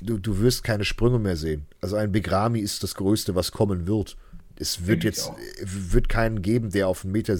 du, 0.00 0.18
du 0.18 0.38
wirst 0.38 0.62
keine 0.62 0.84
Sprünge 0.84 1.18
mehr 1.18 1.36
sehen. 1.36 1.66
Also 1.80 1.96
ein 1.96 2.12
Begrami 2.12 2.60
ist 2.60 2.82
das 2.82 2.94
Größte, 2.94 3.34
was 3.34 3.50
kommen 3.52 3.86
wird. 3.88 4.16
Es 4.58 4.86
wird 4.86 5.04
Denk 5.04 5.16
jetzt, 5.16 5.32
wird 5.62 6.08
keinen 6.08 6.42
geben, 6.42 6.70
der 6.70 6.88
auf 6.88 7.04
1,70 7.04 7.08
Meter 7.08 7.34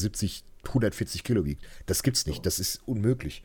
140 0.68 1.24
Kilo 1.24 1.44
wiegt. 1.44 1.64
Das 1.86 2.02
gibt's 2.02 2.26
nicht, 2.26 2.46
das 2.46 2.58
ist 2.58 2.80
unmöglich. 2.86 3.42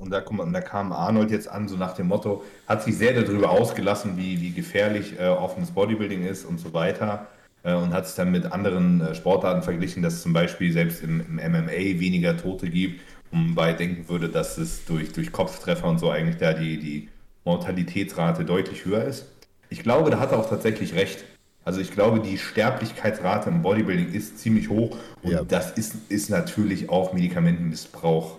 Und 0.00 0.10
da, 0.10 0.20
und 0.20 0.52
da, 0.52 0.60
kam 0.60 0.92
Arnold 0.92 1.30
jetzt 1.30 1.48
an, 1.48 1.68
so 1.68 1.76
nach 1.76 1.94
dem 1.94 2.08
Motto, 2.08 2.44
hat 2.66 2.82
sich 2.82 2.96
sehr 2.96 3.20
darüber 3.20 3.50
ausgelassen, 3.50 4.16
wie, 4.16 4.40
wie 4.40 4.50
gefährlich 4.50 5.18
äh, 5.18 5.26
offenes 5.26 5.70
Bodybuilding 5.70 6.24
ist 6.24 6.44
und 6.44 6.58
so 6.58 6.72
weiter. 6.72 7.26
Äh, 7.64 7.74
und 7.74 7.92
hat 7.92 8.04
es 8.04 8.14
dann 8.14 8.30
mit 8.30 8.52
anderen 8.52 9.00
äh, 9.00 9.14
Sportarten 9.14 9.62
verglichen, 9.62 10.02
dass 10.02 10.14
es 10.14 10.22
zum 10.22 10.32
Beispiel 10.32 10.72
selbst 10.72 11.02
im, 11.02 11.20
im 11.20 11.36
MMA 11.36 11.98
weniger 12.00 12.36
Tote 12.36 12.68
gibt. 12.68 13.00
Und 13.32 13.54
bei 13.54 13.72
denken 13.72 14.08
würde, 14.08 14.28
dass 14.28 14.58
es 14.58 14.84
durch, 14.84 15.12
durch 15.12 15.32
Kopftreffer 15.32 15.88
und 15.88 15.98
so 15.98 16.10
eigentlich 16.10 16.36
da 16.36 16.52
die, 16.52 16.78
die 16.78 17.08
Mortalitätsrate 17.44 18.44
deutlich 18.44 18.84
höher 18.84 19.04
ist. 19.04 19.26
Ich 19.70 19.82
glaube, 19.82 20.10
da 20.10 20.20
hat 20.20 20.32
er 20.32 20.38
auch 20.38 20.48
tatsächlich 20.48 20.94
recht. 20.94 21.24
Also 21.64 21.80
ich 21.80 21.90
glaube, 21.90 22.20
die 22.20 22.36
Sterblichkeitsrate 22.36 23.48
im 23.48 23.62
Bodybuilding 23.62 24.12
ist 24.12 24.38
ziemlich 24.38 24.68
hoch 24.68 24.96
und 25.22 25.32
ja. 25.32 25.42
das 25.42 25.72
ist, 25.72 25.94
ist 26.10 26.28
natürlich 26.28 26.90
auf 26.90 27.14
Medikamentenmissbrauch 27.14 28.36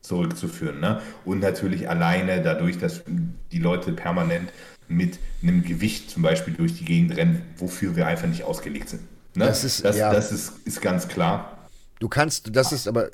zurückzuführen. 0.00 0.80
Ne? 0.80 1.00
Und 1.24 1.40
natürlich 1.40 1.88
alleine 1.88 2.42
dadurch, 2.42 2.78
dass 2.78 3.02
die 3.52 3.58
Leute 3.58 3.92
permanent 3.92 4.50
mit 4.88 5.18
einem 5.42 5.62
Gewicht 5.62 6.10
zum 6.10 6.22
Beispiel 6.22 6.54
durch 6.54 6.76
die 6.76 6.84
Gegend 6.84 7.16
rennen, 7.16 7.42
wofür 7.56 7.94
wir 7.94 8.06
einfach 8.06 8.26
nicht 8.26 8.42
ausgelegt 8.42 8.88
sind. 8.88 9.02
Ne? 9.34 9.46
Das, 9.46 9.62
ist, 9.62 9.84
das, 9.84 9.96
ja. 9.96 10.12
das 10.12 10.32
ist, 10.32 10.66
ist 10.66 10.80
ganz 10.80 11.06
klar. 11.06 11.68
Du 12.00 12.08
kannst, 12.08 12.56
das 12.56 12.72
ist 12.72 12.88
aber, 12.88 13.10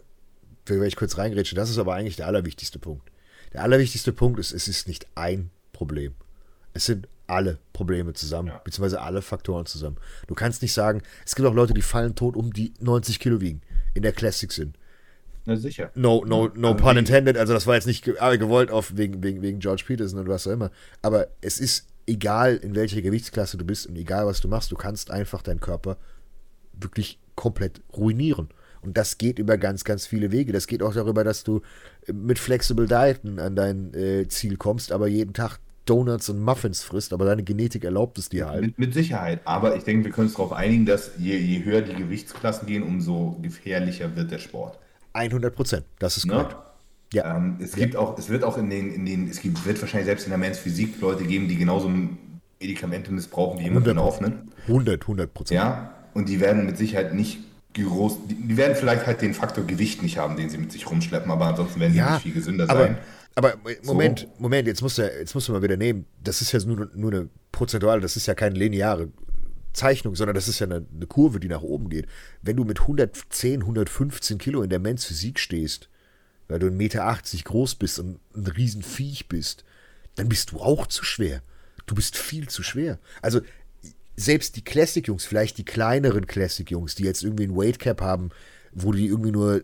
wenn 0.64 0.82
ich 0.84 0.96
kurz 0.96 1.18
reingrätsche, 1.18 1.54
das 1.54 1.68
ist 1.68 1.78
aber 1.78 1.94
eigentlich 1.94 2.16
der 2.16 2.26
allerwichtigste 2.26 2.78
Punkt. 2.78 3.10
Der 3.52 3.62
allerwichtigste 3.62 4.12
Punkt 4.12 4.38
ist, 4.38 4.52
es 4.52 4.68
ist 4.68 4.88
nicht 4.88 5.06
ein 5.14 5.50
Problem. 5.72 6.14
Es 6.72 6.86
sind 6.86 7.08
alle 7.26 7.58
Probleme 7.72 8.12
zusammen, 8.12 8.48
ja. 8.48 8.60
beziehungsweise 8.64 9.00
alle 9.00 9.22
Faktoren 9.22 9.66
zusammen. 9.66 9.96
Du 10.26 10.34
kannst 10.34 10.62
nicht 10.62 10.72
sagen, 10.72 11.02
es 11.24 11.34
gibt 11.34 11.48
auch 11.48 11.54
Leute, 11.54 11.74
die 11.74 11.82
fallen 11.82 12.14
tot 12.14 12.36
um 12.36 12.52
die 12.52 12.72
90 12.80 13.18
Kilo 13.18 13.40
wiegen, 13.40 13.62
in 13.94 14.02
der 14.02 14.12
Classic 14.12 14.50
sind. 14.52 14.76
Na 15.44 15.56
sicher. 15.56 15.90
No, 15.94 16.24
no, 16.26 16.50
no 16.54 16.72
also 16.72 16.82
pun 16.82 16.96
intended. 16.96 17.36
Also 17.36 17.52
das 17.52 17.66
war 17.66 17.76
jetzt 17.76 17.86
nicht 17.86 18.02
gewollt 18.02 18.70
auf 18.70 18.96
wegen, 18.96 19.22
wegen, 19.22 19.42
wegen 19.42 19.60
George 19.60 19.84
Peterson 19.86 20.18
und 20.18 20.28
was 20.28 20.46
auch 20.46 20.52
immer. 20.52 20.70
Aber 21.02 21.28
es 21.40 21.60
ist 21.60 21.86
egal, 22.06 22.56
in 22.56 22.74
welcher 22.74 23.00
Gewichtsklasse 23.00 23.56
du 23.56 23.64
bist 23.64 23.86
und 23.86 23.96
egal, 23.96 24.26
was 24.26 24.40
du 24.40 24.48
machst, 24.48 24.72
du 24.72 24.76
kannst 24.76 25.10
einfach 25.10 25.42
deinen 25.42 25.60
Körper 25.60 25.98
wirklich 26.72 27.20
komplett 27.36 27.80
ruinieren. 27.96 28.48
Und 28.82 28.96
das 28.96 29.18
geht 29.18 29.38
über 29.38 29.56
ganz, 29.56 29.84
ganz 29.84 30.06
viele 30.06 30.32
Wege. 30.32 30.52
Das 30.52 30.66
geht 30.66 30.82
auch 30.82 30.94
darüber, 30.94 31.24
dass 31.24 31.44
du 31.44 31.62
mit 32.12 32.38
Flexible 32.38 32.86
Dieten 32.86 33.38
an 33.38 33.56
dein 33.56 33.94
äh, 33.94 34.28
Ziel 34.28 34.56
kommst, 34.56 34.92
aber 34.92 35.06
jeden 35.06 35.32
Tag 35.32 35.58
Donuts 35.86 36.28
und 36.28 36.40
Muffins 36.40 36.82
frisst, 36.82 37.12
aber 37.12 37.24
deine 37.24 37.42
Genetik 37.42 37.84
erlaubt 37.84 38.18
es 38.18 38.28
dir 38.28 38.48
halt. 38.48 38.62
Mit, 38.62 38.78
mit 38.78 38.94
Sicherheit. 38.94 39.40
Aber 39.44 39.76
ich 39.76 39.84
denke, 39.84 40.04
wir 40.04 40.12
können 40.12 40.26
uns 40.26 40.36
darauf 40.36 40.52
einigen, 40.52 40.84
dass 40.84 41.12
je, 41.18 41.36
je 41.36 41.64
höher 41.64 41.80
die 41.80 41.94
Gewichtsklassen 41.94 42.66
gehen, 42.66 42.82
umso 42.82 43.38
gefährlicher 43.40 44.14
wird 44.16 44.30
der 44.30 44.38
Sport. 44.38 44.78
100 45.14 45.54
Prozent, 45.54 45.84
das 45.98 46.16
ist 46.16 46.26
ne? 46.26 46.34
korrekt. 46.34 46.56
Ja. 47.12 47.36
Ähm, 47.36 47.56
es 47.60 47.74
gibt 47.74 47.94
ja. 47.94 48.00
auch, 48.00 48.18
es 48.18 48.28
wird 48.28 48.44
auch 48.44 48.58
in 48.58 48.68
den, 48.68 48.92
in 48.92 49.06
den, 49.06 49.28
es 49.28 49.40
gibt, 49.40 49.64
wird 49.64 49.80
wahrscheinlich 49.80 50.06
selbst 50.06 50.24
in 50.24 50.30
der 50.30 50.38
Men's 50.38 50.58
Physik 50.58 51.00
Leute 51.00 51.24
geben, 51.24 51.48
die 51.48 51.56
genauso 51.56 51.90
Medikamente 52.60 53.12
missbrauchen 53.12 53.60
wie 53.60 53.64
jemand 53.64 53.86
in 53.86 53.98
offenen. 53.98 54.50
100, 54.66 55.02
100 55.02 55.32
Prozent. 55.32 55.56
Ja, 55.56 55.92
und 56.14 56.28
die 56.28 56.40
werden 56.40 56.66
mit 56.66 56.76
Sicherheit 56.76 57.14
nicht 57.14 57.38
groß, 57.74 58.26
die, 58.28 58.34
die, 58.34 58.56
werden 58.56 58.74
vielleicht 58.74 59.06
halt 59.06 59.20
den 59.20 59.34
Faktor 59.34 59.64
Gewicht 59.64 60.02
nicht 60.02 60.18
haben, 60.18 60.36
den 60.36 60.48
sie 60.48 60.58
mit 60.58 60.72
sich 60.72 60.90
rumschleppen, 60.90 61.30
aber 61.30 61.46
ansonsten 61.46 61.78
werden 61.78 61.92
die 61.92 61.98
ja, 61.98 62.14
nicht 62.14 62.22
viel 62.22 62.32
gesünder 62.32 62.66
sein. 62.66 62.98
Aber 63.36 63.54
Moment, 63.82 64.20
so. 64.20 64.26
Moment, 64.38 64.66
jetzt 64.66 64.80
musst 64.80 64.96
du, 64.96 65.02
jetzt 65.02 65.34
musst 65.34 65.46
du 65.46 65.52
mal 65.52 65.62
wieder 65.62 65.76
nehmen, 65.76 66.06
das 66.24 66.40
ist 66.40 66.52
ja 66.52 66.60
nur, 66.64 66.90
nur 66.94 67.12
eine 67.12 67.28
prozentuale, 67.52 68.00
das 68.00 68.16
ist 68.16 68.26
ja 68.26 68.34
keine 68.34 68.58
lineare 68.58 69.08
Zeichnung, 69.74 70.16
sondern 70.16 70.34
das 70.34 70.48
ist 70.48 70.58
ja 70.58 70.66
eine, 70.66 70.86
eine, 70.94 71.06
Kurve, 71.06 71.38
die 71.38 71.48
nach 71.48 71.60
oben 71.60 71.90
geht. 71.90 72.06
Wenn 72.40 72.56
du 72.56 72.64
mit 72.64 72.80
110, 72.80 73.60
115 73.60 74.38
Kilo 74.38 74.62
in 74.62 74.70
der 74.70 74.78
Men's 74.78 75.04
Physik 75.04 75.38
stehst, 75.38 75.90
weil 76.48 76.58
du 76.58 76.66
1,80 76.66 76.72
Meter 76.72 77.22
groß 77.44 77.74
bist 77.74 77.98
und 77.98 78.20
ein 78.34 78.46
Riesenviech 78.46 79.28
bist, 79.28 79.64
dann 80.14 80.30
bist 80.30 80.52
du 80.52 80.60
auch 80.60 80.86
zu 80.86 81.04
schwer. 81.04 81.42
Du 81.84 81.94
bist 81.94 82.16
viel 82.16 82.48
zu 82.48 82.62
schwer. 82.62 82.98
Also 83.20 83.42
selbst 84.16 84.56
die 84.56 84.64
Classic-Jungs, 84.64 85.26
vielleicht 85.26 85.58
die 85.58 85.64
kleineren 85.64 86.26
Classic-Jungs, 86.26 86.94
die 86.94 87.04
jetzt 87.04 87.22
irgendwie 87.22 87.44
ein 87.44 87.56
Weight 87.56 87.78
Cap 87.78 88.00
haben, 88.00 88.30
wo 88.72 88.92
die 88.92 89.06
irgendwie 89.06 89.32
nur 89.32 89.62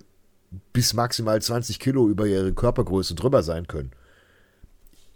bis 0.72 0.94
maximal 0.94 1.40
20 1.40 1.78
Kilo 1.78 2.08
über 2.08 2.26
ihre 2.26 2.52
Körpergröße 2.52 3.14
drüber 3.14 3.42
sein 3.42 3.66
können, 3.66 3.92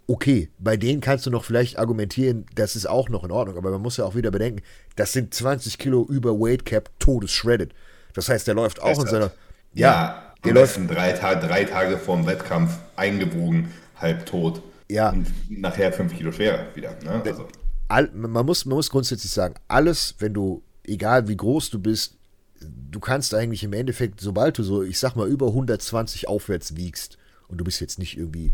okay, 0.07 0.49
bei 0.57 0.77
denen 0.77 1.01
kannst 1.01 1.25
du 1.25 1.29
noch 1.29 1.43
vielleicht 1.43 1.77
argumentieren, 1.77 2.45
das 2.55 2.75
ist 2.75 2.87
auch 2.87 3.09
noch 3.09 3.23
in 3.23 3.31
Ordnung, 3.31 3.57
aber 3.57 3.71
man 3.71 3.81
muss 3.81 3.97
ja 3.97 4.05
auch 4.05 4.15
wieder 4.15 4.31
bedenken, 4.31 4.63
das 4.95 5.11
sind 5.11 5.33
20 5.33 5.77
Kilo 5.77 6.05
über 6.09 6.39
Weight 6.39 6.65
Cap 6.65 6.89
todesshredded. 6.99 7.73
Das 8.13 8.29
heißt, 8.29 8.47
der 8.47 8.55
läuft 8.55 8.81
auch 8.81 8.99
in 8.99 9.07
seiner. 9.07 9.31
Ja, 9.73 9.91
ja 9.91 10.33
der 10.43 10.53
läuft. 10.53 10.79
Drei, 10.89 11.11
drei 11.11 11.65
Tage 11.65 11.97
vorm 11.97 12.25
Wettkampf 12.25 12.79
eingewogen, 12.95 13.71
halb 13.97 14.25
tot. 14.25 14.63
Ja. 14.89 15.09
Und 15.09 15.27
nachher 15.49 15.91
5 15.91 16.15
Kilo 16.15 16.31
schwerer 16.31 16.65
wieder. 16.73 16.95
Ne? 17.03 17.21
Also. 17.25 17.47
All, 17.89 18.09
man, 18.13 18.45
muss, 18.45 18.65
man 18.65 18.77
muss 18.77 18.89
grundsätzlich 18.89 19.31
sagen, 19.31 19.55
alles, 19.67 20.15
wenn 20.19 20.33
du, 20.33 20.63
egal 20.85 21.27
wie 21.27 21.37
groß 21.37 21.69
du 21.69 21.79
bist, 21.79 22.16
du 22.61 22.99
kannst 22.99 23.33
eigentlich 23.33 23.63
im 23.63 23.73
Endeffekt, 23.73 24.21
sobald 24.21 24.57
du 24.57 24.63
so, 24.63 24.83
ich 24.83 24.99
sag 24.99 25.15
mal, 25.15 25.27
über 25.27 25.47
120 25.47 26.27
aufwärts 26.27 26.75
wiegst 26.75 27.17
und 27.47 27.57
du 27.57 27.63
bist 27.63 27.81
jetzt 27.81 27.99
nicht 27.99 28.17
irgendwie 28.17 28.51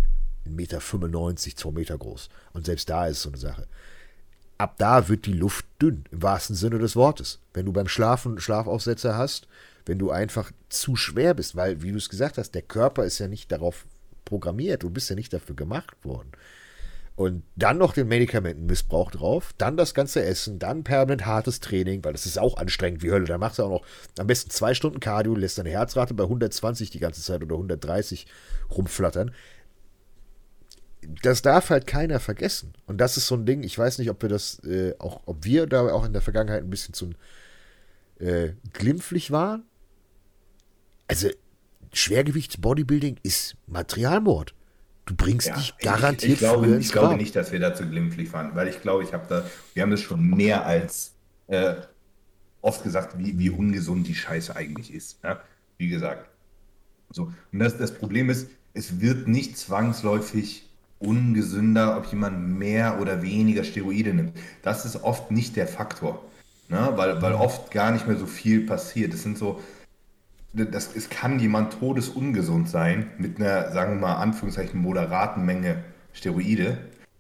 1,95 0.48 0.50
Meter, 0.52 0.80
2 0.80 1.72
Meter 1.72 1.98
groß. 1.98 2.30
Und 2.54 2.66
selbst 2.66 2.89
da 2.89 3.08
ist 3.08 3.22
so 3.22 3.30
eine 3.30 3.38
Sache. 3.38 3.68
Ab 4.58 4.76
da 4.78 5.10
wird 5.10 5.26
die 5.26 5.34
Luft 5.34 5.66
dünn, 5.82 6.06
im 6.12 6.22
wahrsten 6.22 6.56
Sinne 6.56 6.80
des 6.80 6.96
Wortes. 6.96 7.39
Wenn 7.54 7.66
du 7.66 7.74
beim 7.74 7.88
Schlafen 7.88 8.39
Schlafaufsetzer 8.39 9.18
hast, 9.18 9.48
wenn 9.86 10.00
du 10.00 10.12
einfach 10.12 10.52
zu 10.70 10.96
schwer 10.96 11.34
bist, 11.34 11.56
weil, 11.56 11.82
wie 11.82 11.92
du 11.92 11.98
es 11.98 12.10
gesagt 12.10 12.38
hast, 12.38 12.52
der 12.52 12.62
Körper 12.62 13.04
ist 13.04 13.20
ja 13.20 13.28
nicht 13.28 13.52
darauf 13.52 13.86
programmiert, 14.26 14.84
du 14.84 14.89
bist 14.89 15.10
ja 15.10 15.16
nicht 15.16 15.34
dafür 15.34 15.56
gemacht 15.56 15.96
worden. 16.04 16.32
Und 17.15 17.43
dann 17.56 17.78
noch 17.78 17.93
den 17.93 18.08
Medikamentenmissbrauch 18.08 19.12
drauf, 19.12 19.52
dann 19.60 19.78
das 19.78 19.93
ganze 19.93 20.23
Essen, 20.23 20.58
dann 20.58 20.84
permanent 20.84 21.28
hartes 21.28 21.60
Training, 21.60 22.04
weil 22.04 22.13
das 22.13 22.26
ist 22.26 22.39
auch 22.39 22.58
anstrengend 22.58 23.04
wie 23.04 23.12
Hölle. 23.12 23.26
Da 23.26 23.38
machst 23.38 23.60
du 23.60 23.63
auch 23.63 23.69
noch 23.69 23.86
am 24.17 24.26
besten 24.26 24.49
zwei 24.49 24.73
Stunden 24.73 24.99
Cardio, 24.99 25.36
lässt 25.36 25.60
deine 25.60 25.69
Herzrate 25.69 26.15
bei 26.15 26.23
120 26.23 26.89
die 26.89 26.99
ganze 26.99 27.21
Zeit 27.21 27.43
oder 27.43 27.56
130 27.56 28.26
rumflattern 28.71 29.32
das 31.21 31.41
darf 31.41 31.69
halt 31.69 31.88
keiner 31.88 32.19
vergessen. 32.19 32.73
Und 32.86 32.99
das 32.99 33.17
ist 33.17 33.28
so 33.28 33.36
ein 33.36 33.45
Ding, 33.45 33.63
ich 33.63 33.78
weiß 33.78 33.99
nicht, 33.99 34.10
ob 34.10 34.21
wir 34.21 34.30
das, 34.30 34.63
äh, 34.63 34.93
auch, 34.99 35.21
ob 35.26 35.45
wir 35.45 35.67
da 35.67 35.91
auch 35.91 36.06
in 36.06 36.13
der 36.13 36.21
Vergangenheit 36.21 36.63
ein 36.63 36.69
bisschen 36.69 36.93
zu 36.93 37.12
äh, 38.19 38.54
glimpflich 38.73 39.32
waren. 39.32 39.63
Also, 41.08 41.30
Schwergewichts-Bodybuilding 41.91 43.19
ist 43.23 43.56
Materialmord. 43.67 44.54
Du 45.06 45.16
bringst 45.16 45.48
ja, 45.48 45.56
dich 45.56 45.78
garantiert 45.80 46.24
ich, 46.24 46.34
ich 46.34 46.39
glaube, 46.39 46.78
Ich 46.78 46.92
glaube 46.92 47.18
nicht, 47.18 47.36
dass 47.36 47.52
wir 47.52 47.60
da 47.60 47.76
zu 47.76 47.86
glimpflich 47.86 48.32
waren, 48.32 48.56
weil 48.56 48.70
ich 48.70 48.82
glaube, 48.82 49.04
ich 49.04 49.13
habe 49.13 49.26
da, 49.28 49.46
wir 49.74 49.84
haben 49.84 49.92
das 49.92 50.02
schon 50.02 50.30
mehr 50.30 50.66
als 50.66 51.13
äh, 51.48 51.76
oft 52.62 52.84
gesagt, 52.84 53.18
wie, 53.18 53.38
wie 53.38 53.50
ungesund 53.50 54.08
die 54.08 54.16
Scheiße 54.16 54.56
eigentlich 54.56 54.94
ist. 54.94 55.20
Ja? 55.24 55.42
Wie 55.78 55.89
gesagt. 55.89 56.30
So. 57.12 57.34
Und 57.52 57.60
das, 57.60 57.78
das 57.78 57.94
Problem 57.94 58.30
ist, 58.30 58.48
es 58.74 59.02
wird 59.02 59.28
nicht 59.28 59.58
zwangsläufig 59.58 60.70
ungesünder, 61.00 61.98
ob 61.98 62.06
jemand 62.06 62.58
mehr 62.58 63.00
oder 63.00 63.22
weniger 63.22 63.63
Steroide 63.63 64.13
nimmt. 64.13 64.38
Das 64.62 64.86
ist 64.86 65.04
oft 65.04 65.32
nicht 65.32 65.56
der 65.58 65.68
Faktor, 65.68 66.24
ne? 66.70 66.94
weil, 66.96 67.22
weil 67.22 67.34
oft 67.34 67.72
gar 67.72 67.92
nicht 67.92 68.08
mehr 68.08 68.18
so 68.18 68.26
viel 68.26 68.66
passiert. 68.66 69.13
Das 69.13 69.22
sind 69.22 69.38
so, 69.38 69.62
das, 70.54 70.96
es 70.96 71.10
kann 71.10 71.39
jemand 71.39 71.80
todesungesund 71.80 72.70
sein 72.70 73.12
mit 73.18 73.38
einer, 73.38 73.72
sagen 73.72 73.96
wir 73.96 74.08
mal, 74.08 74.16
Anführungszeichen 74.16 74.80
moderaten 74.80 75.46
Menge 75.46 75.84
Steroide 76.13 76.78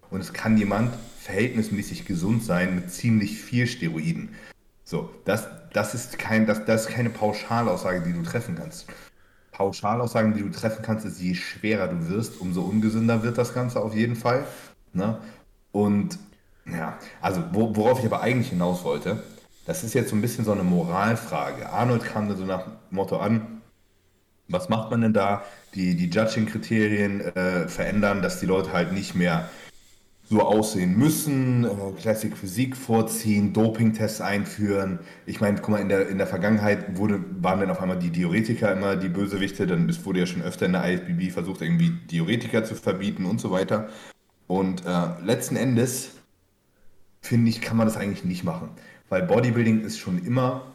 und 0.09 0.21
es 0.21 0.33
kann 0.33 0.57
jemand 0.57 0.93
verhältnismäßig 1.19 2.05
gesund 2.05 2.43
sein 2.43 2.75
mit 2.75 2.91
ziemlich 2.91 3.41
viel 3.41 3.65
Steroiden. 3.65 4.35
So, 4.83 5.09
das, 5.25 5.47
das, 5.71 5.95
ist, 5.95 6.19
kein, 6.19 6.45
das, 6.45 6.65
das 6.65 6.87
ist 6.87 6.89
keine 6.89 7.09
Pauschalaussage, 7.09 8.01
die 8.01 8.13
du 8.13 8.21
treffen 8.21 8.55
kannst. 8.55 8.85
Pauschalaussagen, 9.51 10.33
die 10.33 10.41
du 10.41 10.49
treffen 10.49 10.83
kannst, 10.83 11.05
ist, 11.05 11.21
je 11.21 11.35
schwerer 11.35 11.87
du 11.87 12.09
wirst, 12.09 12.41
umso 12.41 12.61
ungesünder 12.61 13.23
wird 13.23 13.37
das 13.37 13.53
Ganze 13.53 13.81
auf 13.81 13.95
jeden 13.95 14.15
Fall. 14.15 14.45
Ne? 14.93 15.17
Und 15.71 16.19
ja, 16.65 16.97
also 17.21 17.43
wo, 17.51 17.75
worauf 17.75 17.99
ich 17.99 18.05
aber 18.05 18.21
eigentlich 18.21 18.49
hinaus 18.49 18.83
wollte, 18.83 19.23
das 19.65 19.83
ist 19.83 19.93
jetzt 19.93 20.09
so 20.09 20.15
ein 20.15 20.21
bisschen 20.21 20.45
so 20.45 20.51
eine 20.51 20.63
Moralfrage. 20.63 21.69
Arnold 21.69 22.03
kam 22.03 22.29
da 22.29 22.35
so 22.35 22.45
nach 22.45 22.67
Motto 22.89 23.17
an, 23.17 23.61
was 24.47 24.69
macht 24.69 24.91
man 24.91 25.01
denn 25.01 25.13
da? 25.13 25.43
Die, 25.73 25.95
die 25.95 26.09
Judging-Kriterien 26.09 27.21
äh, 27.21 27.67
verändern, 27.67 28.21
dass 28.21 28.39
die 28.39 28.45
Leute 28.45 28.73
halt 28.73 28.91
nicht 28.91 29.15
mehr 29.15 29.49
so 30.25 30.41
aussehen 30.41 30.97
müssen, 30.97 31.65
äh, 31.65 31.69
Classic 31.99 32.35
Physik 32.35 32.75
vorziehen, 32.75 33.53
Dopingtests 33.53 34.21
einführen. 34.21 34.99
Ich 35.25 35.41
meine, 35.41 35.57
guck 35.57 35.69
mal, 35.69 35.81
in 35.81 35.89
der, 35.89 36.07
in 36.07 36.17
der 36.17 36.27
Vergangenheit 36.27 36.97
wurde, 36.97 37.23
waren 37.41 37.59
dann 37.59 37.71
auf 37.71 37.81
einmal 37.81 37.99
die 37.99 38.09
Diuretiker 38.09 38.71
immer 38.71 38.95
die 38.95 39.09
Bösewichte, 39.09 39.67
dann 39.67 39.89
es 39.89 40.05
wurde 40.05 40.19
ja 40.19 40.25
schon 40.25 40.41
öfter 40.41 40.65
in 40.65 40.73
der 40.73 40.91
IFBB 40.91 41.31
versucht, 41.31 41.61
irgendwie 41.61 41.91
Diuretiker 42.11 42.63
zu 42.63 42.75
verbieten 42.75 43.25
und 43.25 43.39
so 43.39 43.51
weiter. 43.51 43.89
Und 44.47 44.85
äh, 44.85 45.23
letzten 45.23 45.55
Endes, 45.55 46.11
finde 47.21 47.49
ich, 47.49 47.61
kann 47.61 47.77
man 47.77 47.87
das 47.87 47.97
eigentlich 47.97 48.25
nicht 48.25 48.43
machen. 48.43 48.69
Weil 49.13 49.21
Bodybuilding 49.21 49.81
ist 49.81 49.99
schon 49.99 50.25
immer 50.25 50.73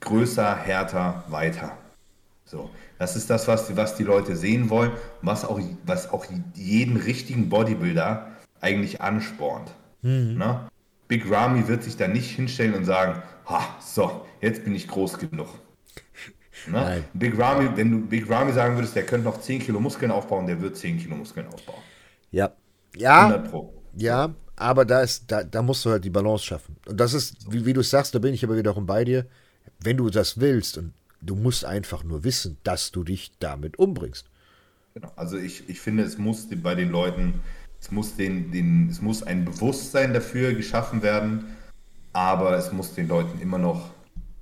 größer, 0.00 0.56
härter, 0.56 1.22
weiter. 1.28 1.78
So, 2.44 2.70
das 2.98 3.14
ist 3.14 3.30
das, 3.30 3.46
was, 3.46 3.76
was 3.76 3.94
die 3.94 4.02
Leute 4.02 4.34
sehen 4.34 4.68
wollen, 4.68 4.90
was 5.22 5.44
auch, 5.44 5.60
was 5.86 6.10
auch 6.10 6.26
jeden 6.56 6.96
richtigen 6.96 7.48
Bodybuilder 7.48 8.32
eigentlich 8.60 9.00
anspornt. 9.00 9.70
Mhm. 10.02 10.38
Ne? 10.38 10.68
Big 11.06 11.30
Ramy 11.30 11.68
wird 11.68 11.84
sich 11.84 11.96
da 11.96 12.08
nicht 12.08 12.34
hinstellen 12.34 12.74
und 12.74 12.84
sagen, 12.84 13.22
ha, 13.46 13.62
so, 13.78 14.26
jetzt 14.40 14.64
bin 14.64 14.74
ich 14.74 14.88
groß 14.88 15.16
genug. 15.18 15.46
Ne? 16.66 17.04
Big 17.12 17.38
Ramy, 17.38 17.76
wenn 17.76 17.92
du 17.92 18.00
Big 18.00 18.28
Ramy 18.28 18.52
sagen 18.54 18.74
würdest, 18.74 18.96
der 18.96 19.06
könnte 19.06 19.28
noch 19.28 19.40
10 19.40 19.60
Kilo 19.60 19.78
Muskeln 19.78 20.10
aufbauen, 20.10 20.48
der 20.48 20.60
wird 20.60 20.76
10 20.76 20.98
Kilo 20.98 21.14
Muskeln 21.14 21.46
aufbauen. 21.46 21.82
Ja. 22.32 22.50
Ja. 22.96 23.44
Ja, 23.94 24.34
aber 24.58 24.84
da 24.84 25.02
ist, 25.02 25.30
da, 25.30 25.42
da 25.42 25.62
musst 25.62 25.84
du 25.84 25.90
halt 25.90 26.04
die 26.04 26.10
Balance 26.10 26.44
schaffen. 26.44 26.76
Und 26.86 26.98
das 26.98 27.14
ist, 27.14 27.52
wie, 27.52 27.64
wie 27.64 27.72
du 27.72 27.82
sagst, 27.82 28.14
da 28.14 28.18
bin 28.18 28.34
ich 28.34 28.44
aber 28.44 28.56
wiederum 28.56 28.86
bei 28.86 29.04
dir. 29.04 29.26
Wenn 29.80 29.96
du 29.96 30.10
das 30.10 30.40
willst 30.40 30.78
und 30.78 30.92
du 31.20 31.34
musst 31.34 31.64
einfach 31.64 32.04
nur 32.04 32.24
wissen, 32.24 32.56
dass 32.64 32.90
du 32.90 33.04
dich 33.04 33.32
damit 33.38 33.78
umbringst. 33.78 34.26
Genau. 34.94 35.12
Also 35.16 35.36
ich, 35.36 35.68
ich 35.68 35.80
finde, 35.80 36.02
es 36.02 36.18
muss 36.18 36.46
bei 36.62 36.74
den 36.74 36.90
Leuten 36.90 37.40
es 37.80 37.90
muss, 37.90 38.16
den, 38.16 38.50
den, 38.50 38.88
es 38.88 39.00
muss 39.00 39.22
ein 39.22 39.44
Bewusstsein 39.44 40.12
dafür 40.12 40.52
geschaffen 40.54 41.02
werden, 41.02 41.56
aber 42.12 42.56
es 42.56 42.72
muss 42.72 42.94
den 42.94 43.08
Leuten 43.08 43.40
immer 43.40 43.58
noch 43.58 43.90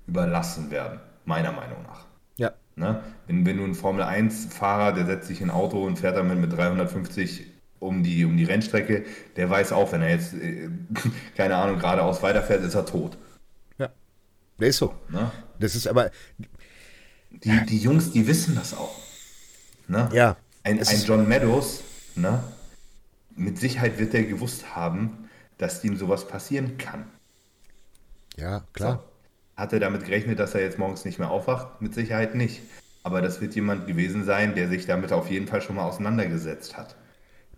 überlassen 0.07 0.70
werden, 0.70 1.00
meiner 1.24 1.52
Meinung 1.52 1.83
nach. 1.83 2.07
Ja. 2.37 2.52
Ne? 2.76 3.02
Wenn, 3.26 3.44
wenn 3.44 3.59
du 3.59 3.64
ein 3.64 3.74
Formel-1-Fahrer, 3.74 4.92
der 4.92 5.07
setzt 5.07 5.29
sich 5.29 5.40
in 5.40 5.50
ein 5.50 5.57
Auto 5.57 5.85
und 5.85 5.98
fährt 5.98 6.16
damit 6.16 6.38
mit 6.38 6.52
350 6.52 7.46
um 7.87 8.03
die, 8.03 8.25
um 8.25 8.37
die 8.37 8.44
Rennstrecke, 8.44 9.05
der 9.37 9.49
weiß 9.49 9.72
auch, 9.72 9.92
wenn 9.92 10.03
er 10.03 10.11
jetzt, 10.11 10.35
äh, 10.35 10.68
keine 11.37 11.57
Ahnung, 11.57 11.79
geradeaus 11.79 12.22
weiterfährt, 12.22 12.62
ist 12.62 12.75
er 12.75 12.87
tot. 12.87 13.16
Ja. 13.79 13.90
Der 14.59 14.68
ist 14.68 14.79
so. 14.79 14.94
Ne? 15.09 15.31
Das 15.59 15.75
ist 15.75 15.87
aber. 15.87 16.11
Die, 17.31 17.66
die 17.66 17.79
Jungs, 17.79 18.12
die 18.12 18.27
wissen 18.27 18.55
das 18.55 18.75
auch. 18.75 18.96
Ne? 19.88 20.09
Ja. 20.12 20.37
Ein, 20.64 20.81
ein 20.81 21.03
John 21.05 21.29
Meadows, 21.29 21.83
ne? 22.16 22.42
mit 23.37 23.59
Sicherheit 23.59 23.99
wird 23.99 24.14
er 24.14 24.25
gewusst 24.25 24.75
haben, 24.75 25.29
dass 25.59 25.85
ihm 25.85 25.96
sowas 25.96 26.27
passieren 26.27 26.79
kann. 26.79 27.07
Ja, 28.37 28.64
klar. 28.72 29.05
So. 29.05 29.16
Hat 29.62 29.72
er 29.72 29.81
damit 29.81 30.05
gerechnet, 30.05 30.38
dass 30.38 30.55
er 30.55 30.61
jetzt 30.61 30.79
morgens 30.79 31.05
nicht 31.05 31.18
mehr 31.18 31.31
aufwacht? 31.31 31.81
Mit 31.81 31.94
Sicherheit 31.94 32.35
nicht. 32.35 32.61
Aber 33.03 33.22
das 33.22 33.40
wird 33.40 33.55
jemand 33.55 33.87
gewesen 33.87 34.25
sein, 34.25 34.55
der 34.55 34.68
sich 34.68 34.87
damit 34.87 35.12
auf 35.12 35.31
jeden 35.31 35.46
Fall 35.46 35.62
schon 35.62 35.77
mal 35.77 35.85
auseinandergesetzt 35.85 36.77
hat. 36.77 36.96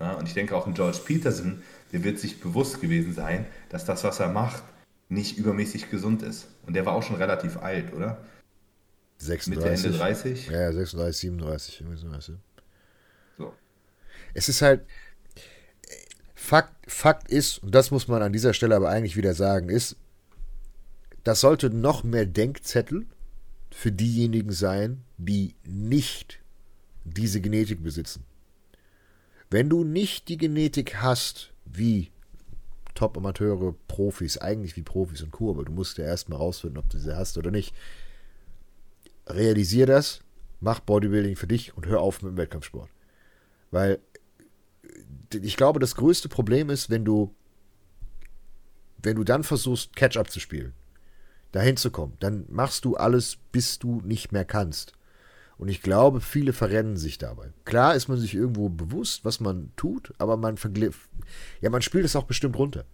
Ja, 0.01 0.13
und 0.15 0.29
ich 0.29 0.35
denke 0.35 0.57
auch 0.57 0.67
ein 0.67 0.75
George 0.75 0.99
Peterson, 1.05 1.63
der 1.93 2.05
wird 2.05 2.19
sich 2.19 2.41
bewusst 2.41 2.81
gewesen 2.81 3.13
sein, 3.13 3.47
dass 3.69 3.85
das, 3.85 4.05
was 4.05 4.21
er 4.21 4.29
macht, 4.29 4.63
nicht 5.09 5.39
übermäßig 5.39 5.91
gesund 5.91 6.23
ist. 6.23 6.49
Und 6.67 6.75
der 6.75 6.87
war 6.87 6.95
auch 6.95 7.03
schon 7.03 7.17
relativ 7.17 7.57
alt, 7.57 7.93
oder? 7.93 8.19
36. 9.19 9.49
Mitte, 9.57 9.89
Ende 9.89 9.99
30? 9.99 10.47
Ja, 10.49 10.73
36, 10.73 11.23
37. 11.23 11.83
So. 12.21 12.33
so. 13.37 13.53
Es 14.35 14.49
ist 14.49 14.63
halt, 14.63 14.83
Fakt, 16.35 16.75
Fakt 16.91 17.31
ist, 17.31 17.59
und 17.63 17.75
das 17.75 17.91
muss 17.91 18.07
man 18.07 18.23
an 18.23 18.33
dieser 18.33 18.55
Stelle 18.55 18.77
aber 18.77 18.89
eigentlich 18.89 19.17
wieder 19.17 19.35
sagen, 19.35 19.69
ist, 19.69 19.97
das 21.25 21.41
sollte 21.41 21.69
noch 21.69 22.05
mehr 22.05 22.27
Denkzettel 22.27 23.07
für 23.71 23.93
diejenigen 23.93 24.53
sein, 24.53 25.03
die 25.19 25.55
nicht 25.65 26.41
diese 27.05 27.41
Genetik 27.41 27.83
besitzen. 27.83 28.25
Wenn 29.51 29.71
du 29.71 29.85
nicht 29.85 30.29
die 30.29 30.37
Genetik 30.37 30.97
hast, 30.97 31.53
wie 31.65 32.11
Top-Amateure, 32.95 33.75
Profis, 33.87 34.39
eigentlich 34.39 34.77
wie 34.77 34.83
Profis 34.83 35.23
und 35.23 35.31
Co., 35.31 35.51
aber 35.51 35.65
du 35.65 35.73
musst 35.73 35.99
ja 35.99 36.05
erstmal 36.05 36.39
rausfinden, 36.39 36.79
ob 36.79 36.89
du 36.91 36.99
sie 36.99 37.17
hast 37.17 37.39
oder 37.39 37.51
nicht. 37.51 37.75
Realisier 39.27 39.87
das, 39.87 40.21
mach 40.61 40.81
Bodybuilding 40.81 41.37
für 41.37 41.47
dich 41.47 41.77
und 41.77 41.87
hör 41.87 42.01
auf 42.01 42.23
mit 42.23 42.33
dem 42.33 42.37
Wettkampfsport. 42.37 42.91
Weil 43.71 44.01
ich 45.33 45.57
glaube, 45.57 45.79
das 45.81 45.95
größte 45.95 46.29
Problem 46.29 46.71
ist, 46.71 46.91
wenn 46.91 47.05
du, 47.05 47.35
wenn 49.03 49.17
du 49.17 49.25
dann 49.25 49.45
versuchst, 49.45 49.95
Catch-up 49.95 50.31
zu 50.31 50.41
spielen, 50.41 50.75
dahin 51.53 51.77
zu 51.77 51.91
kommen, 51.91 52.17
dann 52.21 52.47
machst 52.49 52.85
du 52.85 52.97
alles, 52.97 53.37
bis 53.53 53.79
du 53.79 54.01
nicht 54.03 54.33
mehr 54.33 54.45
kannst. 54.45 54.93
Und 55.59 55.68
ich 55.68 55.83
glaube, 55.83 56.21
viele 56.21 56.53
verrennen 56.53 56.97
sich 56.97 57.18
dabei. 57.18 57.53
Klar 57.64 57.97
ist 57.97 58.09
man 58.09 58.18
sich 58.18 58.35
irgendwo 58.35 58.68
bewusst, 58.68 59.25
was 59.25 59.40
man 59.40 59.73
tut, 59.77 60.14
aber 60.18 60.37
man 60.37 60.57
vergliff. 60.57 61.09
Ja, 61.61 61.68
man 61.68 61.83
spielt 61.83 62.05
es 62.05 62.16
auch 62.16 62.25
bestimmt 62.25 62.57
runter. 62.57 62.85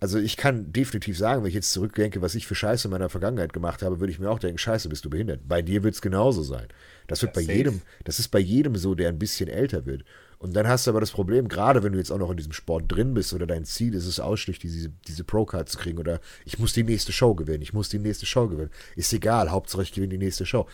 Also 0.00 0.18
ich 0.18 0.36
kann 0.36 0.72
definitiv 0.72 1.16
sagen, 1.16 1.42
wenn 1.42 1.48
ich 1.48 1.54
jetzt 1.54 1.70
zurückdenke, 1.70 2.20
was 2.20 2.34
ich 2.34 2.48
für 2.48 2.56
Scheiße 2.56 2.88
in 2.88 2.90
meiner 2.90 3.08
Vergangenheit 3.08 3.52
gemacht 3.52 3.82
habe, 3.82 4.00
würde 4.00 4.12
ich 4.12 4.18
mir 4.18 4.30
auch 4.30 4.40
denken, 4.40 4.58
Scheiße, 4.58 4.88
bist 4.88 5.04
du 5.04 5.10
behindert. 5.10 5.42
Bei 5.46 5.62
dir 5.62 5.84
wird 5.84 5.94
es 5.94 6.02
genauso 6.02 6.42
sein. 6.42 6.66
Das 7.06 7.22
wird 7.22 7.36
ja, 7.36 7.40
bei 7.40 7.44
safe. 7.44 7.56
jedem, 7.56 7.82
das 8.02 8.18
ist 8.18 8.28
bei 8.30 8.40
jedem 8.40 8.74
so, 8.74 8.96
der 8.96 9.10
ein 9.10 9.20
bisschen 9.20 9.48
älter 9.48 9.86
wird. 9.86 10.02
Und 10.42 10.56
dann 10.56 10.66
hast 10.66 10.88
du 10.88 10.90
aber 10.90 10.98
das 10.98 11.12
Problem, 11.12 11.46
gerade 11.46 11.84
wenn 11.84 11.92
du 11.92 11.98
jetzt 11.98 12.10
auch 12.10 12.18
noch 12.18 12.32
in 12.32 12.36
diesem 12.36 12.52
Sport 12.52 12.90
drin 12.90 13.14
bist 13.14 13.32
oder 13.32 13.46
dein 13.46 13.64
Ziel 13.64 13.94
ist 13.94 14.06
es 14.06 14.18
ausschließlich, 14.18 14.58
diese, 14.72 14.90
diese 15.06 15.22
Pro-Card 15.22 15.68
zu 15.68 15.78
kriegen 15.78 15.98
oder 15.98 16.18
ich 16.44 16.58
muss 16.58 16.72
die 16.72 16.82
nächste 16.82 17.12
Show 17.12 17.36
gewinnen, 17.36 17.62
ich 17.62 17.72
muss 17.72 17.88
die 17.88 18.00
nächste 18.00 18.26
Show 18.26 18.48
gewinnen. 18.48 18.70
Ist 18.96 19.12
egal, 19.12 19.52
Hauptsache 19.52 19.84
ich 19.84 19.92
gewinne 19.92 20.18
die 20.18 20.18
nächste 20.18 20.44
Show. 20.44 20.66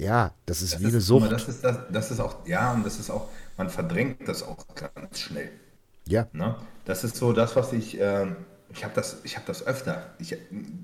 Ja, 0.00 0.32
das 0.46 0.62
ist 0.62 0.74
das 0.74 0.80
wie 0.80 0.86
ist, 0.86 0.92
eine 0.92 1.00
Sucht. 1.00 1.30
Das 1.30 1.46
ist, 1.46 1.62
das, 1.62 1.76
das 1.92 2.10
ist 2.10 2.20
auch, 2.20 2.46
ja, 2.46 2.72
und 2.72 2.86
das 2.86 2.98
ist 2.98 3.10
auch, 3.10 3.28
man 3.58 3.68
verdrängt 3.68 4.26
das 4.26 4.42
auch 4.42 4.64
ganz 4.74 5.20
schnell. 5.20 5.50
Ja. 6.06 6.26
Ne? 6.32 6.56
Das 6.86 7.04
ist 7.04 7.16
so 7.16 7.34
das, 7.34 7.54
was 7.54 7.74
ich, 7.74 8.00
äh, 8.00 8.26
ich 8.72 8.82
habe 8.82 8.94
das, 8.94 9.18
hab 9.36 9.44
das 9.44 9.66
öfter. 9.66 10.14
Ich 10.18 10.34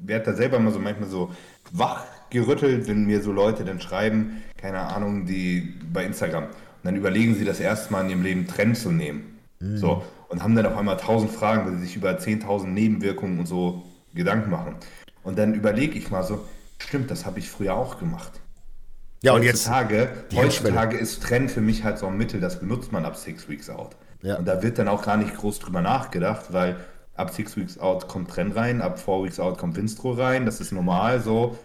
werde 0.05 0.27
da 0.27 0.37
selber 0.37 0.59
mal 0.59 0.73
so 0.73 0.79
manchmal 0.79 1.09
so 1.09 1.33
wach 1.73 2.05
gerüttelt, 2.29 2.89
wenn 2.89 3.07
mir 3.07 3.23
so 3.23 3.33
Leute 3.33 3.65
dann 3.65 3.81
schreiben, 3.81 4.43
keine 4.59 4.81
Ahnung, 4.81 5.25
die 5.25 5.75
bei 5.93 6.05
Instagram 6.05 6.49
dann 6.83 6.95
überlegen 6.95 7.35
sie 7.35 7.45
das 7.45 7.59
erste 7.59 7.93
Mal 7.93 8.05
in 8.05 8.11
ihrem 8.11 8.23
Leben 8.23 8.47
Trend 8.47 8.77
zu 8.79 8.93
nehmen. 8.93 9.39
Mhm. 9.59 9.77
So, 9.77 10.05
und 10.29 10.43
haben 10.43 10.55
dann 10.55 10.67
auf 10.67 10.77
einmal 10.77 10.97
tausend 10.99 11.33
Fragen, 11.33 11.67
weil 11.67 11.79
sie 11.79 11.87
sich 11.87 11.97
über 11.97 12.11
10.000 12.11 12.67
Nebenwirkungen 12.67 13.41
und 13.41 13.47
so 13.47 13.83
Gedanken 14.15 14.51
machen. 14.51 14.77
Und 15.25 15.39
dann 15.39 15.55
überlege 15.55 15.99
ich 15.99 16.11
mal 16.11 16.23
so, 16.23 16.47
stimmt, 16.79 17.11
das 17.11 17.27
habe 17.27 17.39
ich 17.41 17.51
früher 17.51 17.75
auch 17.75 17.99
gemacht. 17.99 18.41
Ja, 19.23 19.33
und 19.33 19.43
heutzutage, 19.43 20.09
jetzt 20.31 20.37
heutzutage 20.37 20.97
ist 20.97 21.23
Trend 21.23 21.51
für 21.51 21.61
mich 21.61 21.85
halt 21.85 21.99
so 21.99 22.07
ein 22.07 22.17
Mittel, 22.17 22.41
das 22.41 22.61
benutzt 22.61 22.93
man 22.93 23.05
ab 23.05 23.17
Six 23.17 23.49
Weeks 23.49 23.71
Out. 23.71 23.97
Ja. 24.23 24.37
Und 24.37 24.47
da 24.47 24.63
wird 24.63 24.79
dann 24.79 24.89
auch 24.89 25.03
gar 25.03 25.17
nicht 25.17 25.37
groß 25.37 25.59
drüber 25.59 25.81
nachgedacht, 25.81 26.53
weil 26.53 26.77
ab 27.15 27.33
Six 27.33 27.57
Weeks 27.57 27.79
Out 27.79 28.09
kommt 28.09 28.31
Trend 28.31 28.57
rein, 28.57 28.83
ab 28.83 28.99
Four 28.99 29.25
Weeks 29.25 29.41
Out 29.41 29.59
kommt 29.59 29.77
Winstro 29.77 30.13
rein, 30.13 30.45
das 30.45 30.61
ist 30.61 30.73
normal 30.73 31.21
so. 31.21 31.57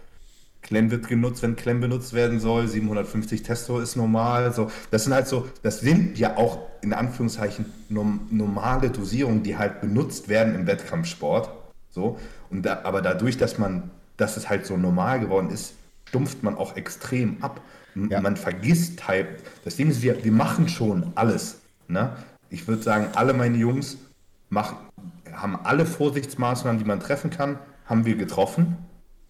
Clem 0.62 0.92
wird 0.92 1.08
genutzt, 1.08 1.42
wenn 1.42 1.56
Clem 1.56 1.82
benutzt 1.82 2.14
werden 2.14 2.40
soll. 2.40 2.68
750 2.68 3.42
Testo 3.42 3.80
ist 3.80 3.96
normal. 3.96 4.54
So, 4.54 4.72
das 4.92 5.06
sind 5.06 5.14
halt 5.14 5.28
so, 5.28 5.48
das 5.64 5.80
sind 5.80 6.20
ja 6.20 6.38
auch 6.38 6.60
in 6.82 6.94
Anführungszeichen 6.94 7.66
normale 7.90 8.90
Dosierungen, 8.90 9.44
die 9.44 9.58
halt 9.58 9.82
benutzt 9.82 10.30
werden 10.30 10.56
im 10.56 10.68
Wettkampfsport. 10.68 11.50
So, 11.90 12.20
und 12.50 12.64
da, 12.64 12.82
aber 12.84 13.02
dadurch, 13.02 13.38
dass 13.38 13.58
man, 13.58 13.90
dass 14.18 14.38
es 14.38 14.50
halt 14.50 14.66
so 14.66 14.78
normal 14.78 15.20
geworden 15.20 15.50
ist, 15.50 15.74
stumpft 16.12 16.44
man 16.44 16.58
auch 16.58 16.76
extrem 16.76 17.42
ab. 17.42 17.62
Ja. 17.96 18.20
Man 18.20 18.36
vergisst 18.36 19.08
halt, 19.08 19.28
das 19.64 19.78
Ding 19.78 19.90
ist, 19.90 20.02
wir, 20.02 20.22
wir 20.26 20.32
machen 20.34 20.68
schon 20.68 21.14
alles. 21.16 21.62
Ne? 21.88 22.12
Ich 22.50 22.68
würde 22.68 22.84
sagen, 22.84 23.08
alle 23.16 23.34
meine 23.34 23.58
Jungs 23.58 23.98
machen, 24.50 24.76
haben 25.32 25.56
alle 25.64 25.86
Vorsichtsmaßnahmen, 25.86 26.80
die 26.80 26.86
man 26.86 27.00
treffen 27.00 27.30
kann, 27.30 27.60
haben 27.86 28.06
wir 28.06 28.18
getroffen. 28.18 28.76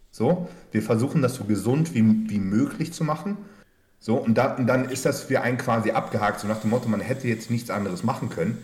So, 0.09 0.49
wir 0.71 0.81
versuchen 0.81 1.21
das 1.21 1.35
so 1.35 1.43
gesund 1.43 1.93
wie, 1.93 2.29
wie 2.29 2.39
möglich 2.39 2.93
zu 2.93 3.03
machen. 3.03 3.37
So, 3.99 4.17
und, 4.17 4.35
da, 4.35 4.55
und 4.55 4.65
dann 4.65 4.85
ist 4.85 5.05
das 5.05 5.21
für 5.21 5.41
einen 5.41 5.59
quasi 5.59 5.91
abgehakt, 5.91 6.39
so 6.39 6.47
nach 6.47 6.61
dem 6.61 6.71
Motto, 6.71 6.89
man 6.89 6.99
hätte 6.99 7.27
jetzt 7.27 7.51
nichts 7.51 7.69
anderes 7.69 8.03
machen 8.03 8.29
können. 8.29 8.57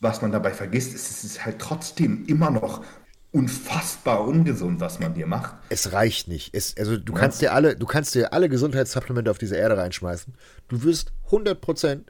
Was 0.00 0.22
man 0.22 0.32
dabei 0.32 0.52
vergisst, 0.52 0.94
ist, 0.94 1.10
es 1.10 1.22
ist 1.22 1.44
halt 1.44 1.58
trotzdem 1.58 2.24
immer 2.26 2.50
noch 2.50 2.82
unfassbar 3.30 4.26
ungesund, 4.26 4.80
was 4.80 5.00
man 5.00 5.14
hier 5.14 5.26
macht. 5.26 5.54
Es 5.68 5.92
reicht 5.92 6.28
nicht. 6.28 6.54
Es, 6.54 6.76
also 6.76 6.96
du 6.96 7.12
ja. 7.12 7.18
kannst 7.18 7.42
dir 7.42 7.52
alle, 7.52 7.76
du 7.76 7.86
kannst 7.86 8.14
dir 8.14 8.32
alle 8.32 8.48
Gesundheitssupplemente 8.48 9.30
auf 9.30 9.38
diese 9.38 9.56
Erde 9.56 9.76
reinschmeißen. 9.76 10.34
Du 10.68 10.82
wirst 10.82 11.12
100% 11.30 12.04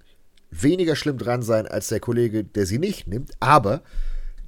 weniger 0.50 0.96
schlimm 0.96 1.18
dran 1.18 1.42
sein 1.42 1.66
als 1.66 1.88
der 1.88 2.00
Kollege, 2.00 2.44
der 2.44 2.66
sie 2.66 2.78
nicht 2.78 3.06
nimmt. 3.08 3.32
Aber 3.40 3.82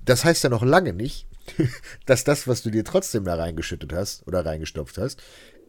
das 0.05 0.25
heißt 0.25 0.45
ja 0.45 0.51
noch 0.51 0.63
lange 0.63 0.93
nicht, 0.93 1.27
dass 2.07 2.25
das, 2.25 2.47
was 2.47 2.63
du 2.63 2.71
dir 2.71 2.85
trotzdem 2.85 3.25
da 3.25 3.35
reingeschüttet 3.35 3.93
hast 3.93 4.27
oder 4.27 4.47
reingestopft 4.47 4.97
hast, 4.99 5.21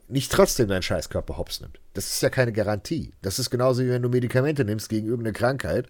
nicht 0.08 0.32
trotzdem 0.32 0.68
deinen 0.68 0.82
Scheißkörper 0.82 1.38
hops 1.38 1.62
nimmt. 1.62 1.80
Das 1.94 2.12
ist 2.12 2.22
ja 2.22 2.30
keine 2.30 2.52
Garantie. 2.52 3.14
Das 3.22 3.40
ist 3.40 3.50
genauso 3.50 3.82
wie 3.84 3.90
wenn 3.90 4.02
du 4.02 4.10
Medikamente 4.10 4.66
nimmst 4.66 4.90
gegen 4.90 5.08
irgendeine 5.08 5.34
Krankheit. 5.34 5.88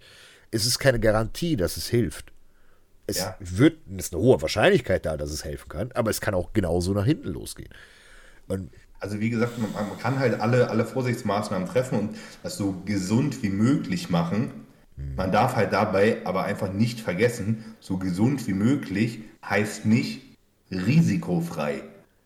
Es 0.50 0.64
ist 0.64 0.78
keine 0.78 1.00
Garantie, 1.00 1.56
dass 1.56 1.76
es 1.76 1.88
hilft. 1.88 2.31
Es 3.06 3.18
ja. 3.18 3.36
wird, 3.40 3.78
es 3.96 4.06
ist 4.06 4.14
eine 4.14 4.22
hohe 4.22 4.40
Wahrscheinlichkeit 4.40 5.04
da, 5.06 5.16
dass 5.16 5.30
es 5.30 5.44
helfen 5.44 5.68
kann, 5.68 5.92
aber 5.92 6.10
es 6.10 6.20
kann 6.20 6.34
auch 6.34 6.52
genauso 6.52 6.92
nach 6.92 7.04
hinten 7.04 7.28
losgehen. 7.28 7.70
Und 8.48 8.70
also 9.00 9.18
wie 9.18 9.30
gesagt, 9.30 9.58
man, 9.58 9.72
man, 9.72 9.98
kann 9.98 10.18
halt 10.20 10.40
alle, 10.40 10.70
alle 10.70 10.84
Vorsichtsmaßnahmen 10.84 11.66
treffen 11.68 11.98
und 11.98 12.16
das 12.44 12.56
so 12.56 12.82
gesund 12.84 13.42
wie 13.42 13.48
möglich 13.48 14.10
machen. 14.10 14.52
Hm. 14.96 15.16
Man 15.16 15.32
darf 15.32 15.56
halt 15.56 15.72
dabei 15.72 16.18
aber 16.24 16.44
einfach 16.44 16.72
nicht 16.72 17.00
vergessen, 17.00 17.64
so 17.80 17.98
gesund 17.98 18.46
wie 18.46 18.52
möglich 18.52 19.22
heißt 19.44 19.86
nicht 19.86 20.22
risikofrei. 20.70 21.82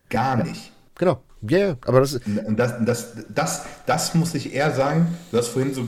Gar 0.09 0.43
nicht. 0.43 0.71
Genau. 0.95 1.21
Ja, 1.41 1.57
yeah, 1.57 1.77
aber 1.85 1.99
das. 1.99 2.19
Das, 2.49 2.73
das, 2.83 3.13
das, 3.29 3.65
das 3.85 4.15
muss 4.15 4.33
ich 4.33 4.53
eher 4.53 4.73
sagen. 4.73 5.07
Du 5.31 5.37
hast 5.37 5.49
vorhin, 5.49 5.73
so 5.73 5.85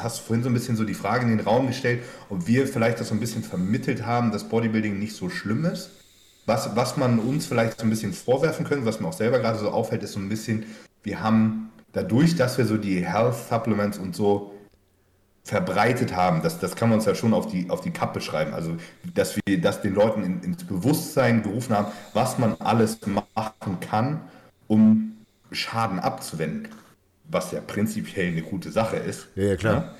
hast 0.00 0.20
vorhin 0.20 0.44
so 0.44 0.50
ein 0.50 0.54
bisschen 0.54 0.76
so 0.76 0.84
die 0.84 0.94
Frage 0.94 1.24
in 1.24 1.36
den 1.36 1.40
Raum 1.40 1.66
gestellt, 1.66 2.02
ob 2.28 2.46
wir 2.46 2.66
vielleicht 2.68 3.00
das 3.00 3.08
so 3.08 3.14
ein 3.14 3.20
bisschen 3.20 3.42
vermittelt 3.42 4.06
haben, 4.06 4.30
dass 4.30 4.44
Bodybuilding 4.44 4.98
nicht 4.98 5.16
so 5.16 5.28
schlimm 5.28 5.64
ist. 5.64 5.90
Was, 6.46 6.74
was 6.76 6.96
man 6.96 7.18
uns 7.18 7.46
vielleicht 7.46 7.80
so 7.80 7.86
ein 7.86 7.90
bisschen 7.90 8.12
vorwerfen 8.12 8.64
können, 8.64 8.84
was 8.84 9.00
mir 9.00 9.08
auch 9.08 9.12
selber 9.12 9.38
gerade 9.38 9.58
so 9.58 9.70
auffällt, 9.70 10.02
ist 10.02 10.12
so 10.12 10.20
ein 10.20 10.28
bisschen, 10.28 10.66
wir 11.02 11.20
haben 11.20 11.70
dadurch, 11.92 12.36
dass 12.36 12.58
wir 12.58 12.66
so 12.66 12.76
die 12.76 13.04
Health 13.04 13.34
Supplements 13.48 13.98
und 13.98 14.14
so 14.14 14.52
verbreitet 15.44 16.14
haben, 16.14 16.42
das, 16.42 16.60
das 16.60 16.76
kann 16.76 16.88
man 16.88 16.98
uns 16.98 17.06
ja 17.06 17.14
schon 17.14 17.34
auf 17.34 17.48
die, 17.48 17.68
auf 17.68 17.80
die 17.80 17.90
Kappe 17.90 18.20
schreiben. 18.20 18.54
Also, 18.54 18.76
dass 19.14 19.36
wir 19.44 19.60
das 19.60 19.82
den 19.82 19.94
Leuten 19.94 20.22
in, 20.22 20.40
ins 20.42 20.64
Bewusstsein 20.64 21.42
gerufen 21.42 21.76
haben, 21.76 21.90
was 22.14 22.38
man 22.38 22.54
alles 22.60 22.98
machen 23.06 23.80
kann, 23.80 24.20
um 24.72 25.26
Schaden 25.50 25.98
abzuwenden, 25.98 26.68
was 27.28 27.52
ja 27.52 27.60
prinzipiell 27.60 28.28
eine 28.28 28.40
gute 28.40 28.72
Sache 28.72 28.96
ist. 28.96 29.28
Ja, 29.34 29.44
ja 29.44 29.56
klar. 29.56 29.74
Ja, 29.74 29.80
ne? 29.80 29.94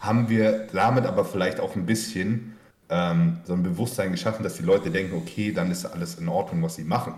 haben 0.00 0.28
wir 0.28 0.66
damit 0.72 1.06
aber 1.06 1.24
vielleicht 1.24 1.58
auch 1.58 1.74
ein 1.74 1.86
bisschen 1.86 2.56
ähm, 2.90 3.38
so 3.44 3.54
ein 3.54 3.62
Bewusstsein 3.62 4.12
geschaffen, 4.12 4.42
dass 4.42 4.56
die 4.56 4.62
Leute 4.62 4.90
denken, 4.90 5.16
okay, 5.16 5.52
dann 5.52 5.70
ist 5.70 5.86
alles 5.86 6.16
in 6.16 6.28
Ordnung, 6.28 6.62
was 6.62 6.76
sie 6.76 6.84
machen. 6.84 7.14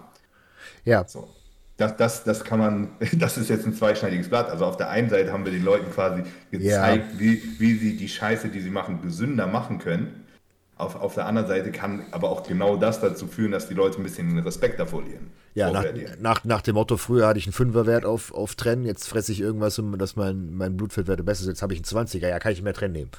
Ja. 0.85 1.05
So. 1.09 1.29
Das, 1.77 1.97
das, 1.97 2.23
das 2.23 2.45
kann 2.45 2.61
man, 2.61 2.89
das 3.15 3.37
ist 3.37 3.51
jetzt 3.51 3.67
ein 3.67 3.75
zweischneidiges 3.75 4.29
Blatt. 4.29 4.49
Also 4.49 4.65
auf 4.65 4.77
der 4.77 4.91
einen 4.91 5.11
Seite 5.11 5.33
haben 5.33 5.45
wir 5.45 5.53
den 5.53 5.65
Leuten 5.65 5.91
quasi 5.91 6.23
gezeigt, 6.53 7.15
ja. 7.15 7.19
wie, 7.19 7.43
wie 7.59 7.75
sie 7.75 7.97
die 7.97 8.09
Scheiße, 8.09 8.49
die 8.49 8.61
sie 8.61 8.71
machen, 8.71 9.03
gesünder 9.03 9.49
machen 9.49 9.79
können. 9.79 10.22
Auf, 10.83 10.97
auf 10.97 11.15
der 11.15 11.27
anderen 11.27 11.47
Seite 11.47 11.71
kann 11.71 12.05
aber 12.11 12.31
auch 12.31 12.43
genau 12.43 12.77
das 12.77 13.01
dazu 13.01 13.27
führen, 13.27 13.53
dass 13.53 13.69
die 13.69 13.75
Leute 13.75 13.99
ein 13.99 14.03
bisschen 14.03 14.39
Respekt 14.41 14.81
davor 14.81 15.03
verlieren. 15.03 15.31
Ja, 15.55 15.71
nach, 15.71 15.85
nach, 16.19 16.45
nach, 16.45 16.63
dem 16.63 16.75
Motto, 16.75 16.97
früher 16.97 17.27
hatte 17.27 17.39
ich 17.39 17.47
einen 17.47 17.53
Fünferwert 17.53 18.05
auf, 18.05 18.33
auf 18.33 18.55
Trennen, 18.55 18.85
jetzt 18.85 19.07
fresse 19.07 19.33
ich 19.33 19.41
irgendwas, 19.41 19.79
um 19.79 19.97
dass 19.99 20.17
mein, 20.17 20.55
mein 20.55 20.77
Blutfettwert 20.77 21.25
besser 21.25 21.43
ist, 21.43 21.49
jetzt 21.49 21.63
habe 21.63 21.75
ich 21.75 21.79
einen 21.79 22.07
20er, 22.07 22.29
ja, 22.29 22.39
kann 22.39 22.53
ich 22.53 22.63
mehr 22.63 22.73
Trennen 22.73 22.95
nehmen. 22.95 23.11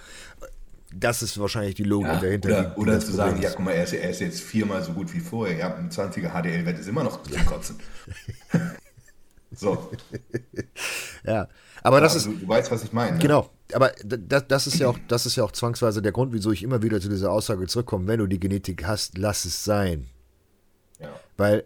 Das 0.95 1.21
ist 1.21 1.39
wahrscheinlich 1.39 1.75
die 1.75 1.83
Logik 1.83 2.07
ja, 2.07 2.19
dahinter. 2.19 2.49
Oder, 2.49 2.63
die, 2.63 2.81
oder 2.81 2.99
zu 2.99 3.11
sagen, 3.11 3.41
ja, 3.41 3.49
guck 3.51 3.65
mal, 3.65 3.71
er 3.71 3.83
ist, 3.83 3.93
er 3.93 4.09
ist, 4.09 4.19
jetzt 4.19 4.41
viermal 4.41 4.83
so 4.83 4.93
gut 4.93 5.13
wie 5.13 5.19
vorher, 5.19 5.57
ja, 5.57 5.75
ein 5.75 5.89
20er 5.89 6.29
HDL-Wert 6.29 6.79
ist 6.79 6.87
immer 6.87 7.03
noch 7.03 7.23
zum 7.23 7.45
Kotzen. 7.45 7.79
so. 9.51 9.91
ja, 11.25 11.47
aber 11.83 11.99
das 11.99 12.13
also, 12.13 12.31
ist. 12.31 12.41
Du 12.41 12.47
weißt, 12.47 12.71
was 12.71 12.83
ich 12.83 12.93
meine. 12.93 13.17
Ne? 13.17 13.19
Genau. 13.19 13.49
Aber 13.73 13.91
das, 14.03 14.47
das, 14.47 14.67
ist 14.67 14.79
ja 14.79 14.87
auch, 14.87 14.97
das 15.07 15.25
ist 15.25 15.35
ja 15.35 15.43
auch 15.43 15.51
zwangsweise 15.51 16.01
der 16.01 16.11
Grund, 16.11 16.33
wieso 16.33 16.51
ich 16.51 16.63
immer 16.63 16.81
wieder 16.81 17.01
zu 17.01 17.09
dieser 17.09 17.31
Aussage 17.31 17.67
zurückkomme, 17.67 18.07
wenn 18.07 18.19
du 18.19 18.27
die 18.27 18.39
Genetik 18.39 18.85
hast, 18.85 19.17
lass 19.17 19.45
es 19.45 19.63
sein. 19.63 20.07
Ja. 20.99 21.09
Weil, 21.37 21.65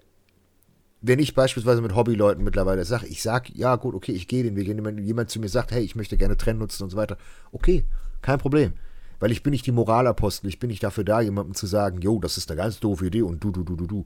wenn 1.01 1.19
ich 1.19 1.35
beispielsweise 1.35 1.81
mit 1.81 1.95
Hobbyleuten 1.95 2.43
mittlerweile 2.43 2.83
sage, 2.85 3.05
ich 3.07 3.21
sage, 3.21 3.51
ja 3.53 3.75
gut, 3.75 3.93
okay, 3.93 4.13
ich 4.13 4.27
gehe 4.27 4.43
den 4.43 4.55
Weg, 4.55 4.67
wenn 4.83 4.97
jemand 4.97 5.29
zu 5.29 5.39
mir 5.39 5.49
sagt, 5.49 5.71
hey, 5.71 5.83
ich 5.83 5.95
möchte 5.95 6.17
gerne 6.17 6.37
Trend 6.37 6.59
nutzen 6.59 6.83
und 6.83 6.89
so 6.89 6.97
weiter, 6.97 7.17
okay, 7.51 7.85
kein 8.21 8.39
Problem. 8.39 8.73
Weil 9.19 9.31
ich 9.31 9.43
bin 9.43 9.51
nicht 9.51 9.65
die 9.65 9.71
Moralapostel, 9.71 10.47
ich 10.47 10.59
bin 10.59 10.69
nicht 10.69 10.83
dafür 10.83 11.03
da, 11.03 11.21
jemandem 11.21 11.55
zu 11.55 11.67
sagen, 11.67 12.01
jo, 12.01 12.19
das 12.19 12.37
ist 12.37 12.49
eine 12.49 12.57
ganz 12.57 12.79
doofe 12.79 13.07
Idee 13.07 13.23
und 13.23 13.43
du, 13.43 13.51
du, 13.51 13.63
du, 13.63 13.75
du, 13.75 13.87
du. 13.87 14.05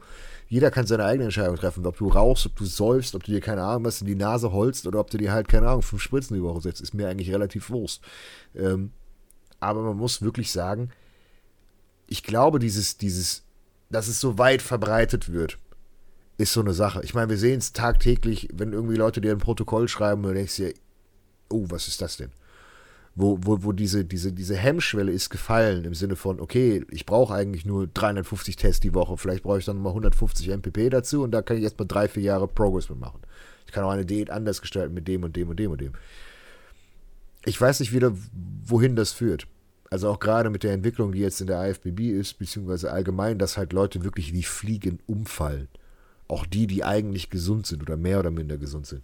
Jeder 0.52 0.70
kann 0.70 0.86
seine 0.86 1.06
eigene 1.06 1.24
Entscheidung 1.24 1.56
treffen, 1.56 1.86
ob 1.86 1.96
du 1.96 2.10
rauchst, 2.10 2.46
ob 2.46 2.58
du 2.58 2.66
säufst, 2.66 3.16
ob 3.16 3.24
du 3.24 3.32
dir 3.32 3.40
keine 3.40 3.64
Ahnung 3.64 3.86
was 3.86 4.02
in 4.02 4.08
die 4.08 4.16
Nase 4.16 4.52
holst 4.52 4.86
oder 4.86 5.00
ob 5.00 5.10
du 5.10 5.18
dir 5.18 5.32
halt, 5.32 5.48
keine 5.48 5.70
Ahnung, 5.70 5.82
fünf 5.82 6.02
Spritzen 6.02 6.36
die 6.36 6.44
Woche 6.44 6.60
setzt, 6.60 6.82
ist 6.82 6.94
mir 6.94 7.08
eigentlich 7.08 7.32
relativ 7.32 7.70
Wurst. 7.70 8.02
Ähm, 8.54 8.92
aber 9.62 9.82
man 9.82 9.96
muss 9.96 10.22
wirklich 10.22 10.52
sagen, 10.52 10.90
ich 12.06 12.22
glaube, 12.22 12.60
dieses, 12.60 12.98
dieses, 12.98 13.46
dass 13.90 14.10
es 14.10 14.20
so 14.20 14.38
weit 14.38 14.62
verbreitet 14.62 15.32
wird, 15.32 15.58
ist 16.38 16.52
so 16.52 16.60
eine 16.60 16.74
Sache. 16.74 17.02
Ich 17.06 17.14
meine, 17.14 17.30
wir 17.30 17.38
sehen 17.38 17.60
es 17.60 17.72
tagtäglich, 17.72 18.50
wenn 18.52 18.74
irgendwie 18.74 18.98
Leute 18.98 19.22
dir 19.22 19.32
ein 19.32 19.38
Protokoll 19.38 19.88
schreiben 19.88 20.26
und 20.26 20.32
du 20.32 20.34
denkst 20.34 20.58
dir, 20.58 20.74
oh, 21.48 21.64
was 21.70 21.88
ist 21.88 22.02
das 22.02 22.18
denn? 22.18 22.32
Wo, 23.16 23.38
wo, 23.42 23.64
wo 23.64 23.72
diese, 23.74 24.06
diese, 24.06 24.32
diese 24.32 24.56
Hemmschwelle 24.56 25.12
ist 25.12 25.30
gefallen 25.30 25.84
im 25.84 25.94
Sinne 25.94 26.16
von, 26.16 26.40
okay, 26.40 26.86
ich 26.90 27.06
brauche 27.06 27.34
eigentlich 27.34 27.66
nur 27.66 27.88
350 27.88 28.56
Tests 28.56 28.80
die 28.80 28.94
Woche, 28.94 29.18
vielleicht 29.18 29.44
brauche 29.44 29.60
ich 29.60 29.66
dann 29.66 29.82
mal 29.82 29.90
150 29.90 30.48
MPP 30.48 30.90
dazu 30.90 31.24
und 31.24 31.32
da 31.32 31.42
kann 31.42 31.58
ich 31.58 31.64
erstmal 31.64 31.88
drei, 31.88 32.08
vier 32.08 32.24
Jahre 32.24 32.48
Progress 32.48 32.90
mitmachen. 32.90 33.20
Ich 33.66 33.74
kann 33.74 33.84
auch 33.84 33.92
eine 33.92 34.06
Diät 34.06 34.30
anders 34.30 34.62
gestalten 34.62 34.94
mit 34.94 35.08
dem 35.08 35.24
und 35.24 35.36
dem 35.36 35.50
und 35.50 35.60
dem 35.60 35.72
und 35.72 35.82
dem. 35.82 35.94
Ich 37.44 37.60
weiß 37.60 37.80
nicht 37.80 37.94
wieder, 37.94 38.14
wohin 38.66 38.96
das 38.96 39.12
führt. 39.12 39.48
Also 39.90 40.10
auch 40.10 40.20
gerade 40.20 40.50
mit 40.50 40.64
der 40.64 40.72
Entwicklung, 40.72 41.12
die 41.12 41.20
jetzt 41.20 41.42
in 41.42 41.48
der 41.48 41.70
IFBB 41.70 42.12
ist, 42.12 42.40
beziehungsweise 42.40 42.92
allgemein, 42.92 43.38
dass 43.40 43.58
halt 43.58 43.74
Leute 43.74 44.06
wirklich 44.06 44.32
wie 44.32 44.44
Fliegen 44.44 45.00
umfallen. 45.06 45.68
Auch 46.30 46.46
die, 46.46 46.66
die 46.66 46.86
eigentlich 46.86 47.30
gesund 47.30 47.68
sind 47.68 47.82
oder 47.82 47.98
mehr 47.98 48.20
oder 48.20 48.32
minder 48.32 48.58
gesund 48.58 48.88
sind 48.88 49.04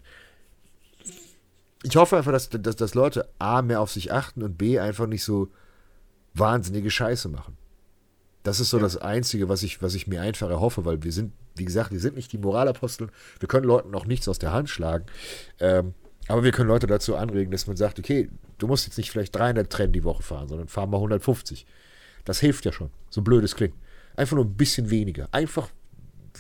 ich 1.84 1.95
hoffe 1.95 2.17
einfach, 2.17 2.32
dass, 2.32 2.49
dass, 2.49 2.75
dass 2.75 2.93
Leute 2.95 3.30
A, 3.39 3.61
mehr 3.61 3.82
auf 3.82 3.91
sich 3.91 4.11
achten 4.11 4.43
und 4.43 4.57
B, 4.57 4.80
einfach 4.80 5.07
nicht 5.07 5.23
so 5.23 5.49
wahnsinnige 6.34 6.89
Scheiße 6.89 7.30
machen. 7.30 7.57
Das 8.43 8.59
ist 8.59 8.69
so 8.69 8.78
ja. 8.78 8.84
das 8.84 8.97
Einzige, 8.97 9.49
was 9.49 9.63
ich, 9.63 9.82
was 9.82 9.93
ich 9.93 10.07
mir 10.07 10.21
einfach 10.21 10.49
erhoffe, 10.49 10.86
weil 10.86 11.03
wir 11.03 11.11
sind, 11.11 11.34
wie 11.55 11.65
gesagt, 11.65 11.91
wir 11.91 11.99
sind 11.99 12.15
nicht 12.15 12.32
die 12.32 12.38
Moralapostel. 12.38 13.09
Wir 13.39 13.47
können 13.47 13.65
Leuten 13.65 13.93
auch 13.93 14.05
nichts 14.05 14.28
aus 14.28 14.39
der 14.39 14.53
Hand 14.53 14.69
schlagen. 14.69 15.05
Ähm, 15.59 15.93
aber 16.28 16.43
wir 16.43 16.51
können 16.51 16.69
Leute 16.69 16.88
dazu 16.88 17.15
anregen, 17.15 17.51
dass 17.51 17.67
man 17.67 17.78
sagt, 17.78 17.99
okay, 17.99 18.30
du 18.57 18.67
musst 18.67 18.86
jetzt 18.86 18.97
nicht 18.97 19.11
vielleicht 19.11 19.36
300 19.36 19.71
Trennen 19.71 19.93
die 19.93 20.03
Woche 20.03 20.23
fahren, 20.23 20.47
sondern 20.47 20.67
fahr 20.67 20.88
mal 20.88 20.97
150. 20.97 21.65
Das 22.25 22.39
hilft 22.39 22.65
ja 22.65 22.71
schon, 22.71 22.89
so 23.09 23.21
blöd 23.21 23.43
es 23.43 23.55
klingt. 23.55 23.75
Einfach 24.15 24.36
nur 24.36 24.45
ein 24.45 24.55
bisschen 24.55 24.89
weniger. 24.89 25.30
Einfach 25.32 25.69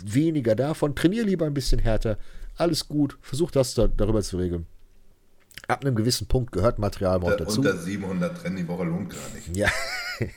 weniger 0.03 0.55
davon. 0.55 0.95
Trainier 0.95 1.23
lieber 1.23 1.45
ein 1.45 1.53
bisschen 1.53 1.79
härter. 1.79 2.17
Alles 2.55 2.87
gut. 2.87 3.17
Versuch 3.21 3.51
das 3.51 3.75
da, 3.75 3.87
darüber 3.87 4.21
zu 4.21 4.37
regeln 4.37 4.65
ab 5.67 5.83
einem 5.83 5.95
gewissen 5.95 6.27
Punkt 6.27 6.51
gehört 6.51 6.79
Materialmord 6.79 7.41
dazu. 7.41 7.59
Unter 7.59 7.77
700 7.77 8.43
Rennen 8.43 8.57
die 8.57 8.67
Woche 8.67 8.85
lohnt 8.85 9.09
gar 9.09 9.29
nicht. 9.35 9.55
Ja. 9.55 9.69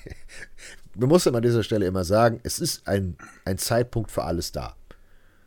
Man 0.97 1.09
muss 1.09 1.27
an 1.27 1.41
dieser 1.43 1.63
Stelle 1.63 1.87
immer 1.87 2.05
sagen, 2.05 2.41
es 2.43 2.59
ist 2.59 2.87
ein, 2.89 3.17
ein 3.45 3.59
Zeitpunkt 3.59 4.11
für 4.11 4.25
alles 4.25 4.53
da. 4.53 4.77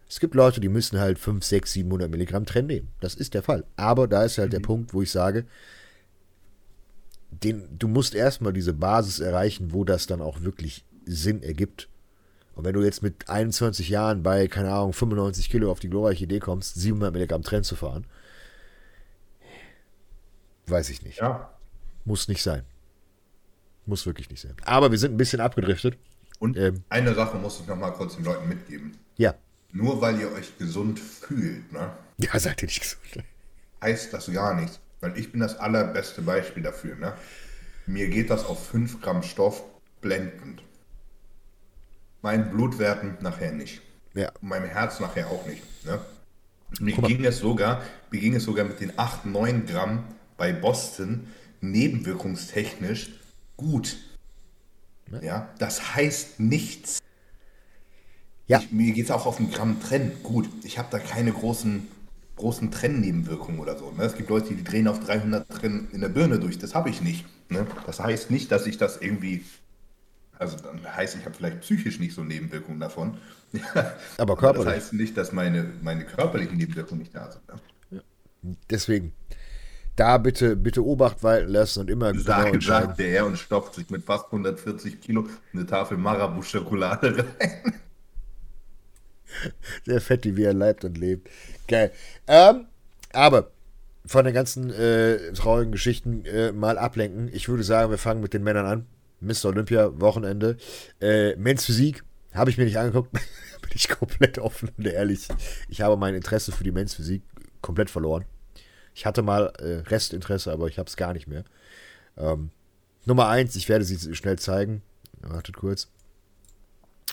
Es 0.08 0.20
gibt 0.20 0.36
Leute, 0.36 0.62
die 0.62 0.70
müssen 0.70 1.00
halt 1.00 1.20
5, 1.20 1.44
6, 1.44 1.74
700 1.74 2.10
Milligramm 2.10 2.46
Trenn 2.46 2.68
nehmen. 2.68 2.90
Das 3.02 3.16
ist 3.16 3.34
der 3.34 3.44
Fall. 3.44 3.66
Aber 3.76 4.08
da 4.08 4.24
ist 4.24 4.38
halt 4.38 4.50
mhm. 4.50 4.52
der 4.52 4.60
Punkt, 4.62 4.94
wo 4.94 5.02
ich 5.02 5.12
sage, 5.12 5.46
den, 7.32 7.64
du 7.78 7.88
musst 7.88 8.14
erstmal 8.14 8.54
diese 8.54 8.74
Basis 8.74 9.20
erreichen, 9.20 9.74
wo 9.74 9.84
das 9.84 10.08
dann 10.08 10.22
auch 10.22 10.42
wirklich 10.42 10.86
Sinn 11.06 11.42
ergibt. 11.42 11.90
Und 12.56 12.64
wenn 12.66 12.76
du 12.76 12.84
jetzt 12.84 13.02
mit 13.02 13.28
21 13.28 13.90
Jahren 13.90 14.22
bei, 14.22 14.48
keine 14.48 14.72
Ahnung, 14.72 14.94
95 14.94 15.50
Kilo 15.50 15.72
auf 15.72 15.80
die 15.80 15.90
glorreiche 15.90 16.26
Idee 16.26 16.40
kommst, 16.40 16.76
700 16.76 17.12
Milligramm 17.12 17.42
Trenn 17.42 17.64
zu 17.64 17.76
fahren, 17.76 18.06
Weiß 20.68 20.90
ich 20.90 21.04
nicht. 21.04 21.20
Ja. 21.20 21.50
Muss 22.06 22.28
nicht 22.28 22.44
sein. 22.44 22.64
Muss 23.86 24.06
wirklich 24.06 24.30
nicht 24.30 24.42
sein. 24.42 24.56
Aber 24.66 24.92
wir 24.92 24.98
sind 24.98 25.14
ein 25.14 25.18
bisschen 25.18 25.42
abgedriftet. 25.42 25.98
Und 26.40 26.58
ähm, 26.58 26.84
eine 26.90 27.14
Sache 27.14 27.38
muss 27.38 27.60
ich 27.60 27.68
noch 27.68 27.76
mal 27.76 27.92
kurz 27.92 28.16
den 28.16 28.26
Leuten 28.26 28.48
mitgeben. 28.48 28.98
Ja. 29.18 29.36
Nur 29.72 30.02
weil 30.02 30.20
ihr 30.20 30.32
euch 30.32 30.58
gesund 30.58 31.00
fühlt, 31.00 31.72
ne? 31.72 31.92
Ja, 32.18 32.40
seid 32.40 32.62
ihr 32.62 32.68
nicht 32.68 32.82
gesund. 32.82 33.26
Heißt 33.82 34.14
das 34.14 34.32
gar 34.32 34.54
nichts. 34.54 34.80
Weil 35.02 35.18
ich 35.18 35.32
bin 35.32 35.42
das 35.42 35.58
allerbeste 35.58 36.22
Beispiel 36.22 36.64
dafür, 36.64 36.96
ne? 36.96 37.14
Mir 37.86 38.08
geht 38.08 38.30
das 38.30 38.46
auf 38.46 38.68
5 38.68 39.02
Gramm 39.02 39.24
Stoff 39.24 39.64
blendend. 40.00 40.64
Meinen 42.22 42.52
Blutwerten 42.52 43.18
nachher 43.20 43.52
nicht. 43.52 43.82
Ja. 44.14 44.32
meinem 44.42 44.70
Herz 44.70 45.00
nachher 45.00 45.28
auch 45.28 45.46
nicht. 45.48 45.64
Ne? 45.86 46.00
Mir 46.80 46.96
ging 46.98 47.26
es 47.26 47.40
sogar, 47.40 47.82
mir 48.12 48.20
ging 48.20 48.36
es 48.36 48.44
sogar 48.44 48.66
mit 48.66 48.80
den 48.80 48.98
8, 48.98 49.26
9 49.26 49.66
Gramm 49.66 50.04
bei 50.44 50.52
Boston 50.52 51.28
nebenwirkungstechnisch 51.62 53.12
gut. 53.56 53.96
Ja, 55.22 55.48
das 55.58 55.96
heißt 55.96 56.42
nichts. 56.42 57.00
Ja. 58.48 58.60
Ich, 58.60 58.74
mir 58.74 58.92
geht 58.92 59.06
es 59.06 59.12
auch 59.12 59.26
auf 59.26 59.38
den 59.38 59.52
Gramm 59.52 59.80
Trenn. 59.80 60.12
Gut, 60.22 60.50
ich 60.66 60.78
habe 60.78 60.90
da 60.92 61.00
keine 61.00 61.32
großen, 61.32 61.88
großen 62.36 62.72
Trennnebenwirkungen 62.72 63.62
oder 63.62 63.78
so. 63.78 63.90
Ne? 63.92 64.04
Es 64.04 64.18
gibt 64.18 64.30
Leute, 64.30 64.54
die 64.54 64.66
drehen 64.66 64.90
auf 64.90 65.00
300 65.00 65.48
Trenn 65.48 65.88
in 65.94 66.02
der 66.02 66.10
Birne 66.10 66.40
durch. 66.40 66.60
Das 66.60 66.76
habe 66.76 66.90
ich 66.90 67.00
nicht. 67.00 67.24
Ne? 67.48 67.66
Das 67.86 68.02
heißt 68.02 68.30
nicht, 68.30 68.52
dass 68.52 68.68
ich 68.68 68.78
das 68.78 68.98
irgendwie. 68.98 69.46
Also 70.38 70.58
dann 70.58 70.84
heißt, 70.84 71.16
ich 71.16 71.24
habe 71.24 71.36
vielleicht 71.36 71.62
psychisch 71.62 72.00
nicht 72.02 72.16
so 72.16 72.22
Nebenwirkungen 72.22 72.82
davon. 72.82 73.18
Aber 74.18 74.36
körperlich. 74.36 74.66
Das 74.66 74.76
heißt 74.76 74.94
nicht, 74.94 75.16
dass 75.16 75.32
meine, 75.32 75.72
meine 75.82 76.04
körperlichen 76.04 76.58
Nebenwirkungen 76.58 77.00
nicht 77.00 77.16
da 77.16 77.32
sind. 77.32 77.48
Ne? 77.48 77.62
Deswegen. 78.70 79.14
Da 79.96 80.18
bitte, 80.18 80.56
bitte 80.56 80.84
Obacht 80.84 81.22
walten 81.22 81.52
lassen 81.52 81.82
und 81.82 81.90
immer 81.90 82.12
genau 82.12 82.24
Sag, 82.24 82.54
entscheiden. 82.54 82.88
sagte 82.88 83.04
er 83.04 83.26
und 83.26 83.38
stopft 83.38 83.76
sich 83.76 83.90
mit 83.90 84.04
fast 84.04 84.26
140 84.26 85.00
Kilo 85.02 85.28
eine 85.54 85.66
Tafel 85.68 85.98
Marabu-Schokolade 85.98 87.18
rein. 87.18 87.74
Sehr 89.86 90.02
fett, 90.02 90.26
wie 90.36 90.44
er 90.44 90.54
leibt 90.54 90.84
und 90.84 90.98
lebt. 90.98 91.30
Geil. 91.68 91.92
Ähm, 92.28 92.66
aber 93.12 93.52
von 94.06 94.26
den 94.26 94.34
ganzen 94.34 94.72
äh, 94.72 95.32
traurigen 95.34 95.72
Geschichten 95.72 96.26
äh, 96.26 96.52
mal 96.52 96.78
ablenken. 96.78 97.30
Ich 97.32 97.48
würde 97.48 97.64
sagen, 97.64 97.92
wir 97.92 97.98
fangen 97.98 98.22
mit 98.22 98.34
den 98.34 98.44
Männern 98.44 98.66
an. 98.66 98.86
Mr. 99.22 99.46
Olympia, 99.46 100.00
Wochenende. 100.00 100.58
Äh, 101.00 101.36
Men's 101.38 101.66
Physik 101.66 102.04
habe 102.34 102.50
ich 102.50 102.58
mir 102.58 102.66
nicht 102.66 102.78
angeguckt. 102.78 103.12
Bin 103.62 103.72
ich 103.74 103.88
komplett 103.88 104.40
offen 104.40 104.70
und 104.78 104.86
ehrlich. 104.86 105.28
Ich 105.70 105.82
habe 105.82 105.98
mein 105.98 106.16
Interesse 106.16 106.52
für 106.52 106.64
die 106.64 106.72
Men's 106.72 106.96
Physik 106.96 107.22
komplett 107.62 107.90
verloren. 107.90 108.26
Ich 108.96 109.06
hatte 109.06 109.22
mal 109.22 109.54
äh, 109.60 109.88
Restinteresse, 109.90 110.52
aber 110.52 110.68
ich 110.68 110.78
habe 110.80 110.88
es 110.88 110.96
gar 110.98 111.14
nicht 111.14 111.28
mehr. 111.28 111.44
Ähm, 112.18 112.52
Nummer 113.06 113.28
eins, 113.28 113.56
ich 113.56 113.70
werde 113.70 113.86
sie 113.86 114.16
schnell 114.16 114.38
zeigen. 114.40 114.82
Wartet 115.22 115.58
kurz. 115.58 115.88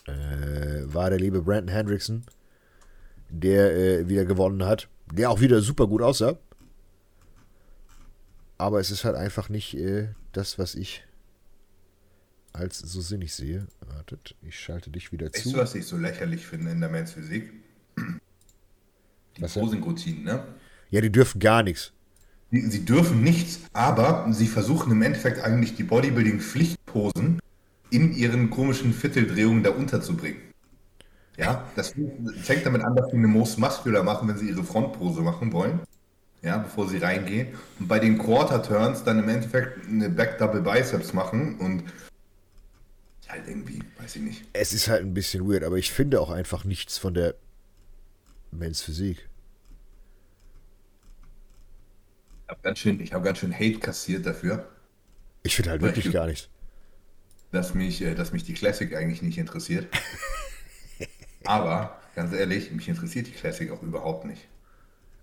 Äh, 0.07 0.83
war 0.85 1.11
der 1.11 1.19
liebe 1.19 1.43
Brandon 1.43 1.75
Hendrickson, 1.75 2.25
der 3.29 3.75
äh, 3.75 4.09
wieder 4.09 4.25
gewonnen 4.25 4.65
hat. 4.65 4.89
Der 5.13 5.31
auch 5.31 5.41
wieder 5.41 5.61
super 5.61 5.87
gut 5.87 6.03
aussah. 6.03 6.39
Aber 8.59 8.79
es 8.79 8.91
ist 8.91 9.05
halt 9.05 9.17
einfach 9.17 9.49
nicht 9.49 9.75
äh, 9.75 10.09
das, 10.33 10.59
was 10.59 10.75
ich 10.75 11.05
als 12.53 12.79
so 12.79 13.01
sinnig 13.01 13.33
sehe. 13.35 13.67
Wartet, 13.81 14.37
ich 14.43 14.59
schalte 14.59 14.91
dich 14.91 15.13
wieder 15.13 15.27
Weißt 15.33 15.45
zu. 15.45 15.53
du, 15.53 15.59
was 15.59 15.75
ich 15.75 15.87
so 15.87 15.97
lächerlich 15.97 16.47
finde 16.47 16.71
in 16.71 16.81
der 16.81 16.91
Men's 16.91 17.13
Physik? 17.13 17.53
Die? 19.37 19.43
Posing-Routinen, 19.43 20.25
ne? 20.25 20.45
Ja, 20.91 21.01
die 21.01 21.11
dürfen 21.11 21.39
gar 21.39 21.63
nichts. 21.63 21.93
Sie, 22.51 22.85
dürfen 22.85 23.23
nichts, 23.23 23.61
aber 23.73 24.27
sie 24.33 24.49
versuchen 24.49 24.91
im 24.91 25.03
Endeffekt 25.03 25.41
eigentlich 25.41 25.77
die 25.77 25.85
Bodybuilding-Pflichtposen 25.85 27.39
in 27.91 28.13
ihren 28.13 28.51
komischen 28.51 28.93
Vierteldrehungen 28.93 29.63
da 29.63 29.71
unterzubringen. 29.71 30.41
Ja, 31.37 31.65
das 31.77 31.95
fängt 32.43 32.67
damit 32.67 32.83
an, 32.83 32.97
dass 32.97 33.11
sie 33.11 33.17
eine 33.17 33.29
Most 33.29 33.59
Muscular 33.59 34.03
machen, 34.03 34.29
wenn 34.29 34.37
sie 34.37 34.49
ihre 34.49 34.65
Frontpose 34.65 35.23
machen 35.23 35.53
wollen. 35.53 35.81
Ja, 36.43 36.59
bevor 36.59 36.89
sie 36.89 36.99
reingehen. 36.99 37.49
Und 37.79 37.87
bei 37.87 37.99
den 37.99 38.19
Quarter 38.19 38.63
Turns 38.63 39.05
dann 39.05 39.21
im 39.21 39.29
Endeffekt 39.29 39.87
eine 39.87 40.09
Back 40.09 40.39
Double 40.39 40.61
Biceps 40.61 41.13
machen 41.13 41.57
und 41.59 41.85
halt 43.31 43.47
irgendwie, 43.47 43.81
weiß 43.99 44.17
ich 44.17 44.23
nicht. 44.23 44.45
Es 44.53 44.73
ist 44.73 44.89
halt 44.89 45.03
ein 45.03 45.15
bisschen 45.15 45.49
weird, 45.49 45.65
aber 45.65 45.77
ich 45.77 45.93
finde 45.93 46.21
auch 46.21 46.31
einfach 46.31 46.65
nichts 46.65 46.99
von 46.99 47.15
der 47.15 47.35
Men's 48.51 48.83
Physik. 48.83 49.30
Ich 52.51 52.53
habe 52.53 52.63
ganz, 52.65 52.79
schön- 52.81 52.99
ich 53.01 53.13
hab 53.13 53.23
ganz 53.23 53.39
schön 53.39 53.55
Hate 53.55 53.79
kassiert 53.79 54.27
dafür, 54.27 54.69
Ich 55.45 55.55
finde 55.55 55.71
halt 55.71 55.83
wirklich 55.83 56.07
ich- 56.07 56.13
gar 56.13 56.27
nichts. 56.27 56.49
dass 57.53 57.75
mich, 57.75 58.03
äh, 58.03 58.17
dass 58.17 58.33
mich 58.33 58.43
die 58.43 58.55
Classic 58.55 58.93
eigentlich 58.97 59.23
nicht 59.23 59.39
interessiert. 59.39 59.87
Aber 61.45 61.97
ganz 62.17 62.33
ehrlich, 62.33 62.73
mich 62.73 62.89
interessiert 62.89 63.29
die 63.29 63.31
Classic 63.33 63.71
auch 63.71 63.83
überhaupt 63.85 64.25
nicht. 64.25 64.49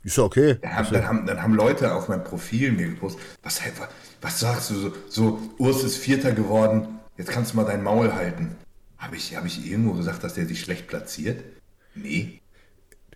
Ist 0.04 0.16
ja 0.16 0.24
okay. 0.24 0.58
Dann 0.62 0.74
haben, 0.76 0.94
dann, 0.94 1.06
haben, 1.08 1.26
dann 1.26 1.42
haben 1.42 1.54
Leute 1.54 1.94
auf 1.94 2.08
meinem 2.08 2.24
Profil 2.24 2.72
mir 2.72 2.88
gepostet, 2.88 3.22
was, 3.44 3.60
was, 3.78 3.90
was 4.22 4.40
sagst 4.40 4.70
du 4.70 4.76
so, 4.76 4.94
so, 5.10 5.42
Urs 5.58 5.84
ist 5.84 5.98
Vierter 5.98 6.32
geworden, 6.32 7.00
jetzt 7.18 7.30
kannst 7.32 7.52
du 7.52 7.58
mal 7.58 7.66
dein 7.66 7.84
Maul 7.84 8.14
halten. 8.14 8.56
Habe 8.98 9.18
ich, 9.18 9.36
hab 9.36 9.46
ich 9.46 9.70
irgendwo 9.70 9.92
gesagt, 9.94 10.24
dass 10.24 10.34
der 10.36 10.46
sich 10.46 10.62
schlecht 10.62 10.88
platziert? 10.88 11.44
Nee. 11.94 12.40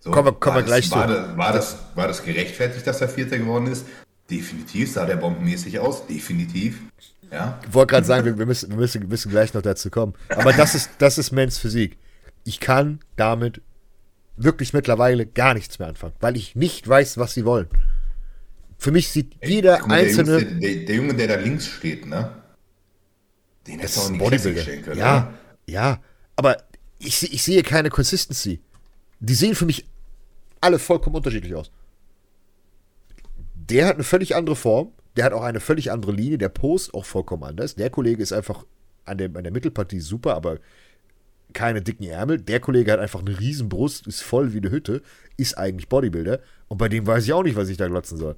So, 0.04 0.10
Kommen 0.10 0.26
wir- 0.26 0.32
kommen 0.32 0.56
war 0.56 0.62
wir 0.62 0.66
gleich 0.66 0.88
das, 0.88 0.98
war, 0.98 1.06
zu. 1.06 1.14
das, 1.14 1.36
war, 1.36 1.52
das, 1.52 1.76
war 1.94 2.08
das 2.08 2.24
gerechtfertigt, 2.24 2.84
dass 2.86 3.00
er 3.00 3.08
Vierter 3.08 3.38
geworden 3.38 3.68
ist? 3.68 3.86
Definitiv, 4.28 4.90
sah 4.92 5.06
der 5.06 5.14
bombenmäßig 5.16 5.78
aus, 5.78 6.06
definitiv. 6.08 6.80
Ja, 7.30 7.60
Ich 7.66 7.72
wollte 7.72 7.92
gerade 7.92 8.06
sagen, 8.06 8.24
wir, 8.24 8.36
wir, 8.36 8.46
müssen, 8.46 8.70
wir 8.70 8.76
müssen, 8.78 9.06
müssen 9.08 9.30
gleich 9.30 9.54
noch 9.54 9.62
dazu 9.62 9.90
kommen. 9.90 10.14
Aber 10.28 10.52
das 10.52 10.74
ist, 10.74 10.90
das 10.98 11.18
ist 11.18 11.30
Men's 11.30 11.58
Physik. 11.58 11.96
Ich 12.44 12.58
kann 12.58 12.98
damit 13.14 13.60
wirklich 14.36 14.72
mittlerweile 14.72 15.24
gar 15.24 15.54
nichts 15.54 15.78
mehr 15.78 15.86
anfangen, 15.88 16.14
weil 16.20 16.36
ich 16.36 16.56
nicht 16.56 16.88
weiß, 16.88 17.18
was 17.18 17.34
sie 17.34 17.44
wollen. 17.44 17.68
Für 18.78 18.90
mich 18.90 19.08
sieht 19.08 19.36
jeder 19.44 19.78
Guck 19.78 19.88
mal, 19.88 20.00
einzelne. 20.00 20.44
Der, 20.44 20.54
der, 20.74 20.84
der 20.86 20.94
Junge, 20.96 21.14
der 21.14 21.28
da 21.28 21.34
links 21.36 21.68
steht, 21.68 22.06
ne? 22.06 22.32
Den 23.68 23.78
hätte 23.78 24.00
auch 24.00 24.08
in 24.10 24.20
ein 24.20 24.30
die 24.30 24.58
stellen 24.60 24.82
können. 24.82 24.98
Ja, 24.98 25.16
oder? 25.28 25.34
ja. 25.66 26.00
Aber 26.34 26.56
ich, 26.98 27.32
ich 27.32 27.42
sehe 27.44 27.62
keine 27.62 27.90
Consistency. 27.90 28.60
Die 29.20 29.34
sehen 29.34 29.54
für 29.54 29.66
mich 29.66 29.86
alle 30.62 30.78
vollkommen 30.78 31.16
unterschiedlich 31.16 31.54
aus. 31.54 31.70
Der 33.54 33.86
hat 33.86 33.94
eine 33.94 34.04
völlig 34.04 34.34
andere 34.36 34.56
Form. 34.56 34.92
Der 35.16 35.24
hat 35.24 35.32
auch 35.32 35.42
eine 35.42 35.60
völlig 35.60 35.90
andere 35.92 36.12
Linie. 36.12 36.38
Der 36.38 36.48
Post 36.48 36.94
auch 36.94 37.04
vollkommen 37.04 37.44
anders. 37.44 37.74
Der 37.74 37.90
Kollege 37.90 38.22
ist 38.22 38.32
einfach 38.32 38.64
an 39.04 39.18
der, 39.18 39.26
an 39.34 39.44
der 39.44 39.52
Mittelpartie 39.52 40.00
super, 40.00 40.34
aber 40.34 40.58
keine 41.52 41.82
dicken 41.82 42.04
Ärmel. 42.04 42.40
Der 42.40 42.60
Kollege 42.60 42.92
hat 42.92 43.00
einfach 43.00 43.20
eine 43.20 43.38
riesen 43.38 43.68
Brust, 43.68 44.06
ist 44.06 44.22
voll 44.22 44.52
wie 44.54 44.58
eine 44.58 44.70
Hütte, 44.70 45.02
ist 45.36 45.58
eigentlich 45.58 45.88
Bodybuilder. 45.88 46.40
Und 46.68 46.78
bei 46.78 46.88
dem 46.88 47.06
weiß 47.06 47.24
ich 47.24 47.32
auch 47.32 47.42
nicht, 47.42 47.56
was 47.56 47.68
ich 47.68 47.76
da 47.76 47.88
glotzen 47.88 48.16
soll. 48.18 48.36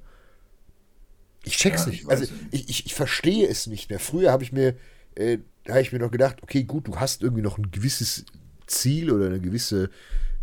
Ich 1.43 1.57
check's 1.57 1.85
Ja, 1.85 1.91
nicht. 1.91 2.03
ich 2.03 2.09
Also 2.09 2.25
ich, 2.51 2.69
ich, 2.69 2.85
ich 2.87 2.93
verstehe 2.95 3.47
es 3.47 3.67
nicht 3.67 3.89
mehr. 3.89 3.99
Früher 3.99 4.31
habe 4.31 4.43
ich 4.43 4.51
mir, 4.51 4.75
äh, 5.15 5.37
da 5.63 5.73
habe 5.73 5.81
ich 5.81 5.91
mir 5.93 5.99
noch 5.99 6.11
gedacht, 6.11 6.37
okay, 6.41 6.63
gut, 6.63 6.87
du 6.87 6.97
hast 6.99 7.21
irgendwie 7.21 7.41
noch 7.43 7.57
ein 7.57 7.71
gewisses 7.71 8.25
Ziel 8.67 9.11
oder 9.11 9.27
eine 9.27 9.39
gewisse 9.39 9.89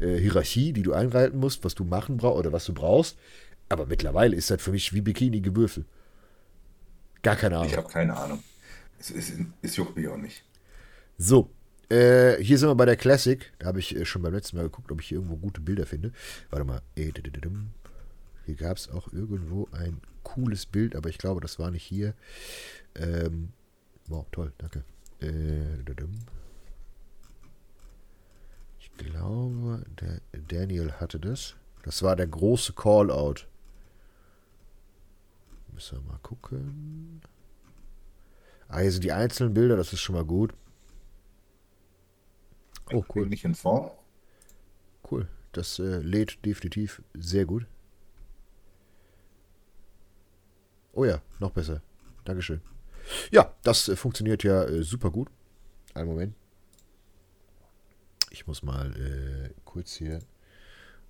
äh, 0.03 0.19
Hierarchie, 0.19 0.73
die 0.73 0.83
du 0.83 0.93
einhalten 0.93 1.39
musst, 1.39 1.65
was 1.65 1.75
du 1.75 1.85
machen 1.85 2.17
brauchst 2.17 2.39
oder 2.39 2.53
was 2.53 2.65
du 2.65 2.75
brauchst. 2.75 3.17
Aber 3.69 3.87
mittlerweile 3.87 4.37
ist 4.37 4.51
das 4.51 4.61
für 4.61 4.73
mich 4.73 4.93
wie 4.93 5.01
Bikini-Gewürfel. 5.01 5.85
Gar 7.23 7.37
keine 7.37 7.57
Ahnung. 7.57 7.71
Ich 7.71 7.77
habe 7.77 7.89
keine 7.89 8.17
Ahnung. 8.17 8.43
Es, 8.99 9.11
es, 9.11 9.33
es 9.63 9.77
juckt 9.77 9.97
mich 9.97 10.09
auch 10.09 10.17
nicht. 10.17 10.45
So, 11.17 11.51
äh, 11.89 12.43
hier 12.43 12.59
sind 12.59 12.69
wir 12.69 12.75
bei 12.75 12.87
der 12.87 12.97
Classic. 12.97 13.53
Da 13.59 13.67
habe 13.67 13.79
ich 13.79 13.97
äh, 13.97 14.05
schon 14.05 14.23
beim 14.23 14.35
letzten 14.35 14.57
Mal 14.57 14.65
geguckt, 14.65 14.91
ob 14.91 15.01
ich 15.01 15.09
hier 15.09 15.19
irgendwo 15.19 15.37
gute 15.37 15.61
Bilder 15.61 15.87
finde. 15.87 16.13
Warte 16.51 16.65
mal. 16.65 16.83
Äh. 16.97 17.13
Hier 18.45 18.55
gab 18.57 18.77
es 18.77 18.91
auch 18.91 19.13
irgendwo 19.13 19.69
ein 19.73 20.01
cooles 20.23 20.67
Bild, 20.67 20.97
aber 20.97 21.09
ich 21.09 21.19
glaube, 21.19 21.41
das 21.41 21.59
war 21.59 21.71
nicht 21.71 21.85
hier. 21.85 22.15
Ähm, 22.95 23.51
wow, 24.07 24.27
toll, 24.33 24.53
danke. 24.59 24.85
Äh, 25.21 25.83
glaube, 28.97 29.84
der 30.01 30.20
Daniel 30.32 30.93
hatte 30.93 31.18
das. 31.18 31.57
Das 31.84 32.03
war 32.03 32.16
der 32.16 32.26
große 32.26 32.72
Callout. 32.74 33.47
Müssen 35.72 35.99
wir 35.99 36.12
mal 36.12 36.18
gucken. 36.18 37.22
Ah, 38.68 38.80
hier 38.80 38.93
sind 38.93 39.05
die 39.05 39.12
einzelnen 39.12 39.55
Bilder, 39.55 39.76
das 39.76 39.93
ist 39.93 40.01
schon 40.01 40.14
mal 40.14 40.24
gut. 40.24 40.55
Oh, 42.93 43.05
cool. 43.14 43.26
nicht 43.26 43.45
in 43.45 43.55
Form. 43.55 43.90
Cool. 45.11 45.28
Das 45.53 45.78
äh, 45.78 45.99
lädt 45.99 46.45
definitiv 46.45 47.03
sehr 47.14 47.45
gut. 47.45 47.66
Oh 50.93 51.05
ja, 51.05 51.22
noch 51.38 51.51
besser. 51.51 51.82
Dankeschön. 52.24 52.61
Ja, 53.30 53.55
das 53.62 53.88
äh, 53.88 53.97
funktioniert 53.97 54.43
ja 54.45 54.64
äh, 54.64 54.82
super 54.82 55.11
gut. 55.11 55.28
Einen 55.95 56.09
Moment. 56.09 56.34
Ich 58.33 58.47
muss 58.47 58.62
mal 58.62 58.97
äh, 58.97 59.51
kurz 59.66 59.95
hier 59.95 60.20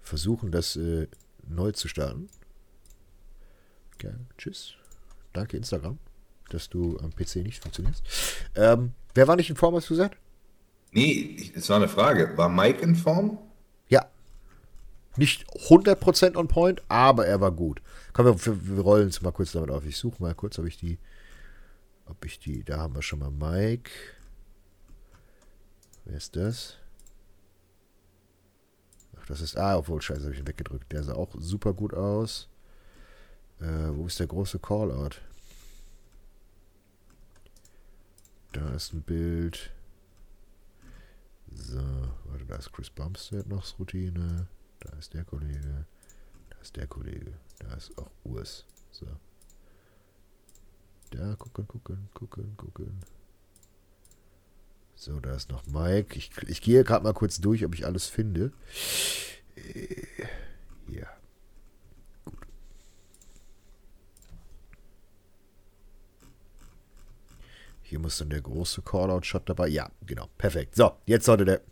versuchen, 0.01 0.51
das 0.51 0.75
äh, 0.75 1.07
neu 1.49 1.71
zu 1.71 1.87
starten. 1.87 2.29
Ja, 4.03 4.11
tschüss. 4.37 4.75
Danke, 5.33 5.57
Instagram, 5.57 5.99
dass 6.51 6.69
du 6.69 6.99
am 6.99 7.15
PC 7.15 7.37
nicht 7.37 7.63
funktionierst. 7.63 8.03
Ähm, 8.57 8.93
wer 9.15 9.29
war 9.29 9.37
nicht 9.37 9.49
in 9.49 9.55
Form, 9.55 9.77
hast 9.77 9.89
du 9.89 9.95
gesagt? 9.95 10.19
Nee, 10.91 11.53
es 11.55 11.69
war 11.69 11.77
eine 11.77 11.89
Frage. 11.89 12.37
War 12.37 12.49
Mike 12.49 12.83
in 12.83 12.97
Form? 12.97 13.39
Ja. 13.89 14.07
Nicht 15.17 15.47
100% 15.69 16.37
on 16.37 16.49
point, 16.49 16.83
aber 16.89 17.27
er 17.27 17.41
war 17.41 17.53
gut. 17.53 17.81
Komm, 18.13 18.27
wir, 18.27 18.47
wir, 18.47 18.77
wir 18.77 18.83
rollen 18.83 19.09
es 19.09 19.23
mal 19.23 19.31
kurz 19.31 19.53
damit 19.53 19.71
auf. 19.71 19.87
Ich 19.87 19.97
suche 19.97 20.21
mal 20.21 20.35
kurz, 20.35 20.59
ob 20.59 20.67
ich 20.67 20.77
die. 20.77 20.99
Ob 22.07 22.25
ich 22.25 22.41
die. 22.41 22.65
Da 22.65 22.79
haben 22.79 22.97
wir 22.97 23.03
schon 23.03 23.21
mal 23.21 23.31
Mike. 23.31 23.93
Wer 26.05 26.17
ist 26.17 26.35
das? 26.35 26.82
Das 29.33 29.41
ist. 29.41 29.57
Ah, 29.57 29.79
obwohl, 29.79 30.03
scheiße, 30.03 30.25
habe 30.25 30.35
ich 30.35 30.41
ihn 30.41 30.47
weggedrückt. 30.47 30.93
Der 30.93 31.03
sah 31.03 31.15
auch 31.15 31.35
super 31.39 31.73
gut 31.73 31.95
aus. 31.95 32.51
Äh, 33.61 33.89
wo 33.97 34.05
ist 34.05 34.21
der 34.21 34.27
große 34.27 34.59
Callout? 34.59 35.23
Da 38.53 38.75
ist 38.75 38.93
ein 38.93 39.01
Bild. 39.01 39.71
So, 41.51 41.81
warte, 42.27 42.45
da 42.45 42.57
ist 42.57 42.75
Chris 42.75 42.91
Bumstead 42.91 43.47
noch 43.47 43.79
Routine. 43.79 44.49
Da 44.81 44.99
ist 44.99 45.15
der 45.15 45.25
Kollege. 45.25 45.87
Da 46.51 46.59
ist 46.61 46.77
der 46.77 46.87
Kollege. 46.87 47.33
Da 47.59 47.73
ist 47.73 47.97
auch 47.97 48.11
Urs. 48.25 48.67
So. 48.91 49.07
Da, 51.09 51.37
gucken, 51.37 51.67
gucken, 51.67 52.11
gucken, 52.13 52.55
gucken. 52.59 53.01
So, 55.05 55.19
da 55.19 55.35
ist 55.35 55.51
noch 55.51 55.67
Mike. 55.67 56.17
Ich, 56.17 56.31
ich 56.47 56.63
gehe 56.63 56.85
gerade 56.85 57.03
mal 57.03 57.13
kurz 57.13 57.41
durch, 57.41 57.65
ob 57.65 57.75
ich 57.75 57.85
alles 57.85 58.07
finde. 58.07 58.53
Äh, 59.57 60.07
ja. 60.87 61.09
Gut. 62.25 62.39
Hier 67.83 67.99
muss 67.99 68.19
dann 68.19 68.31
der 68.31 68.43
große 68.43 68.83
Callout-Shot 68.83 69.49
dabei. 69.49 69.67
Ja, 69.67 69.91
genau. 70.07 70.29
Perfekt. 70.39 70.77
So, 70.77 70.93
jetzt 71.07 71.25
sollte 71.25 71.47
der. 71.47 71.63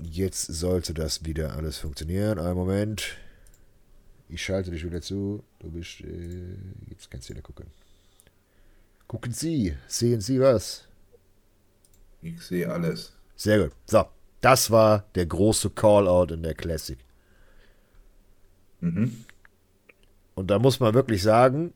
Jetzt 0.00 0.42
sollte 0.46 0.94
das 0.94 1.24
wieder 1.24 1.56
alles 1.56 1.78
funktionieren. 1.78 2.38
Einen 2.38 2.54
Moment. 2.54 3.16
Ich 4.28 4.44
schalte 4.44 4.70
dich 4.70 4.84
wieder 4.84 5.02
zu. 5.02 5.42
Du 5.58 5.72
bist. 5.72 6.02
Äh, 6.02 6.54
jetzt 6.88 7.10
kannst 7.10 7.28
du 7.28 7.32
wieder 7.32 7.42
gucken. 7.42 7.66
Gucken 9.08 9.32
Sie. 9.32 9.76
Sehen 9.88 10.20
Sie 10.20 10.40
was? 10.40 10.86
Ich 12.20 12.40
sehe 12.42 12.70
alles. 12.70 13.12
Sehr 13.36 13.58
gut. 13.58 13.72
So, 13.86 14.04
das 14.40 14.70
war 14.70 15.04
der 15.14 15.26
große 15.26 15.70
Callout 15.70 16.34
in 16.34 16.42
der 16.42 16.54
Classic. 16.54 16.98
Mhm. 18.80 19.24
Und 20.34 20.50
da 20.50 20.58
muss 20.58 20.78
man 20.78 20.94
wirklich 20.94 21.22
sagen, 21.22 21.72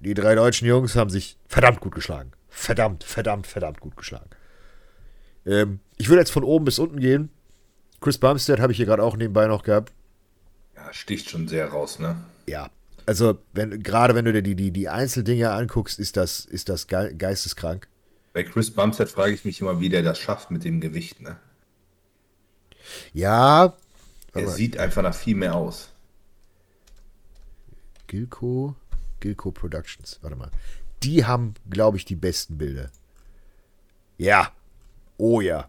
die 0.00 0.14
drei 0.14 0.34
deutschen 0.34 0.66
Jungs 0.66 0.96
haben 0.96 1.10
sich 1.10 1.38
verdammt 1.46 1.80
gut 1.80 1.94
geschlagen. 1.94 2.32
Verdammt, 2.48 3.04
verdammt, 3.04 3.46
verdammt 3.46 3.80
gut 3.80 3.96
geschlagen. 3.96 4.30
Ähm, 5.46 5.80
ich 5.96 6.08
würde 6.08 6.20
jetzt 6.20 6.32
von 6.32 6.44
oben 6.44 6.64
bis 6.64 6.78
unten 6.78 7.00
gehen. 7.00 7.30
Chris 8.00 8.18
Bumstead 8.18 8.60
habe 8.60 8.72
ich 8.72 8.76
hier 8.78 8.86
gerade 8.86 9.02
auch 9.02 9.16
nebenbei 9.16 9.46
noch 9.46 9.62
gehabt. 9.62 9.92
Ja, 10.74 10.92
sticht 10.92 11.30
schon 11.30 11.48
sehr 11.48 11.68
raus, 11.68 11.98
ne? 11.98 12.16
Ja, 12.46 12.70
also 13.06 13.38
wenn, 13.52 13.82
gerade 13.82 14.14
wenn 14.14 14.24
du 14.24 14.32
dir 14.32 14.42
die, 14.42 14.54
die, 14.54 14.70
die 14.70 14.88
Einzeldinge 14.88 15.50
anguckst, 15.50 15.98
ist 15.98 16.16
das, 16.16 16.44
ist 16.44 16.68
das 16.68 16.86
ge 16.86 17.14
geisteskrank. 17.14 17.88
Bei 18.32 18.44
Chris 18.44 18.70
Bumstead 18.70 19.08
frage 19.08 19.32
ich 19.32 19.44
mich 19.44 19.60
immer, 19.60 19.80
wie 19.80 19.88
der 19.88 20.02
das 20.02 20.18
schafft 20.18 20.50
mit 20.50 20.64
dem 20.64 20.80
Gewicht, 20.80 21.20
ne? 21.20 21.36
Ja. 23.12 23.76
Er 24.32 24.48
sieht 24.48 24.78
einfach 24.78 25.02
nach 25.02 25.14
viel 25.14 25.34
mehr 25.34 25.54
aus. 25.54 25.92
Gilco, 28.06 28.76
Gilco 29.20 29.50
Productions, 29.50 30.18
warte 30.22 30.36
mal. 30.36 30.50
Die 31.02 31.24
haben, 31.24 31.54
glaube 31.68 31.96
ich, 31.96 32.04
die 32.04 32.16
besten 32.16 32.58
Bilder. 32.58 32.90
Ja. 34.18 34.52
Oh 35.16 35.40
ja. 35.40 35.68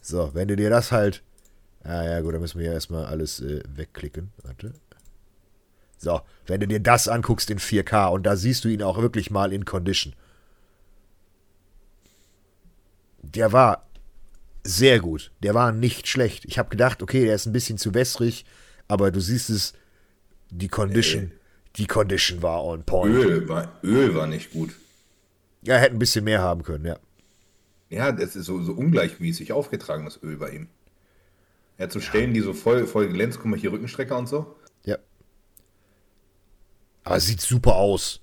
So, 0.00 0.30
wenn 0.34 0.48
du 0.48 0.56
dir 0.56 0.70
das 0.70 0.92
halt. 0.92 1.22
Ah 1.84 2.04
ja, 2.04 2.20
gut, 2.20 2.34
dann 2.34 2.40
müssen 2.40 2.58
wir 2.58 2.66
ja 2.66 2.72
erstmal 2.72 3.06
alles 3.06 3.40
äh, 3.40 3.62
wegklicken. 3.68 4.32
Warte. 4.42 4.74
So, 5.96 6.20
wenn 6.46 6.60
du 6.60 6.68
dir 6.68 6.80
das 6.80 7.08
anguckst 7.08 7.50
in 7.50 7.58
4K 7.58 8.08
und 8.08 8.24
da 8.24 8.36
siehst 8.36 8.64
du 8.64 8.68
ihn 8.68 8.82
auch 8.82 8.98
wirklich 8.98 9.30
mal 9.30 9.52
in 9.52 9.64
Condition. 9.64 10.14
Der 13.22 13.52
war 13.52 13.88
sehr 14.62 15.00
gut. 15.00 15.32
Der 15.42 15.54
war 15.54 15.72
nicht 15.72 16.08
schlecht. 16.08 16.44
Ich 16.44 16.58
habe 16.58 16.68
gedacht, 16.68 17.02
okay, 17.02 17.24
der 17.24 17.34
ist 17.34 17.46
ein 17.46 17.52
bisschen 17.52 17.78
zu 17.78 17.94
wässrig, 17.94 18.44
aber 18.86 19.10
du 19.10 19.20
siehst 19.20 19.50
es, 19.50 19.72
die 20.50 20.68
Condition, 20.68 21.32
die 21.76 21.86
Condition 21.86 22.42
war 22.42 22.64
on 22.64 22.84
point. 22.84 23.14
Öl 23.14 23.48
war, 23.48 23.78
Öl 23.82 24.14
war 24.14 24.26
nicht 24.26 24.52
gut. 24.52 24.70
Ja, 25.62 25.74
er 25.74 25.80
hätte 25.80 25.96
ein 25.96 25.98
bisschen 25.98 26.24
mehr 26.24 26.40
haben 26.40 26.62
können, 26.62 26.84
ja. 26.84 26.98
Ja, 27.90 28.12
das 28.12 28.36
ist 28.36 28.46
so, 28.46 28.62
so 28.62 28.72
ungleichmäßig 28.72 29.52
aufgetragen, 29.52 30.04
das 30.04 30.22
Öl 30.22 30.36
bei 30.36 30.50
ihm. 30.50 30.68
Er 31.78 31.84
hat 31.84 31.92
so 31.92 32.00
Stellen, 32.00 32.34
die 32.34 32.40
so 32.40 32.52
voll, 32.52 32.86
voll 32.86 33.08
glänzt. 33.08 33.38
Guck 33.38 33.46
mal 33.46 33.58
hier, 33.58 33.72
Rückenstrecker 33.72 34.18
und 34.18 34.28
so. 34.28 34.56
Ja. 34.84 34.98
Aber 37.04 37.20
sieht 37.20 37.40
super 37.40 37.76
aus. 37.76 38.20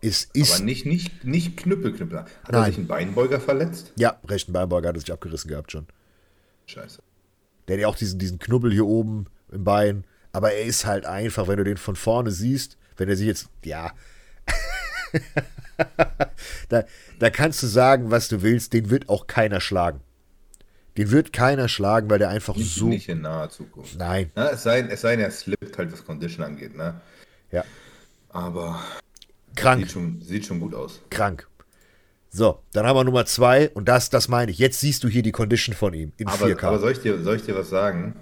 Es 0.00 0.28
ist. 0.32 0.54
Aber 0.54 0.64
nicht, 0.64 0.86
nicht, 0.86 1.24
nicht 1.24 1.56
Knüppel, 1.56 1.92
Knüppel. 1.92 2.20
Hat 2.20 2.28
er 2.44 2.52
Nein. 2.52 2.70
sich 2.70 2.78
einen 2.78 2.86
Beinbeuger 2.86 3.40
verletzt? 3.40 3.92
ja, 3.96 4.20
rechten 4.26 4.52
Beinbeuger 4.52 4.88
hat 4.88 4.96
er 4.96 5.00
sich 5.00 5.12
abgerissen 5.12 5.48
gehabt 5.48 5.72
schon. 5.72 5.86
Scheiße. 6.66 7.02
Der 7.66 7.76
hat 7.76 7.80
ja 7.80 7.88
auch 7.88 7.96
diesen, 7.96 8.18
diesen 8.18 8.38
Knubbel 8.38 8.72
hier 8.72 8.86
oben 8.86 9.26
im 9.50 9.64
Bein. 9.64 10.04
Aber 10.32 10.52
er 10.52 10.64
ist 10.64 10.86
halt 10.86 11.04
einfach, 11.04 11.48
wenn 11.48 11.56
du 11.56 11.64
den 11.64 11.78
von 11.78 11.96
vorne 11.96 12.30
siehst, 12.30 12.78
wenn 12.96 13.08
er 13.08 13.16
sich 13.16 13.26
jetzt, 13.26 13.48
ja. 13.64 13.92
da, 16.68 16.84
da 17.18 17.30
kannst 17.30 17.62
du 17.62 17.66
sagen, 17.66 18.10
was 18.10 18.28
du 18.28 18.42
willst, 18.42 18.72
den 18.72 18.90
wird 18.90 19.08
auch 19.08 19.26
keiner 19.26 19.60
schlagen. 19.60 20.00
Den 20.98 21.10
wird 21.12 21.32
keiner 21.32 21.68
schlagen, 21.68 22.10
weil 22.10 22.18
der 22.18 22.28
einfach 22.28 22.56
Nicht, 22.56 22.74
so. 22.74 22.86
nicht 22.86 23.08
in 23.08 23.22
naher 23.22 23.48
Zukunft. 23.50 23.96
Nein, 23.96 24.30
Na, 24.34 24.50
es, 24.50 24.64
sei, 24.64 24.80
es 24.80 25.00
sei 25.00 25.14
denn, 25.16 25.24
er 25.24 25.30
slippt 25.30 25.78
halt, 25.78 25.92
was 25.92 26.04
Condition 26.04 26.44
angeht, 26.44 26.76
ne? 26.76 27.00
ja. 27.52 27.64
Aber 28.30 28.82
Krank, 29.56 29.80
sieht 29.82 29.92
schon, 29.92 30.20
sieht 30.20 30.44
schon 30.44 30.60
gut 30.60 30.74
aus. 30.74 31.00
krank. 31.10 31.46
So, 32.30 32.62
dann 32.72 32.84
haben 32.86 32.96
wir 32.96 33.04
Nummer 33.04 33.24
zwei 33.24 33.70
und 33.70 33.88
das, 33.88 34.10
das 34.10 34.28
meine 34.28 34.50
ich. 34.50 34.58
Jetzt 34.58 34.80
siehst 34.80 35.02
du 35.02 35.08
hier 35.08 35.22
die 35.22 35.32
Condition 35.32 35.74
von 35.74 35.94
ihm 35.94 36.12
in 36.18 36.26
Aber, 36.28 36.46
4K. 36.46 36.64
aber 36.66 36.78
soll, 36.78 36.92
ich 36.92 36.98
dir, 37.00 37.22
soll 37.22 37.36
ich 37.36 37.42
dir 37.42 37.54
was 37.56 37.70
sagen? 37.70 38.14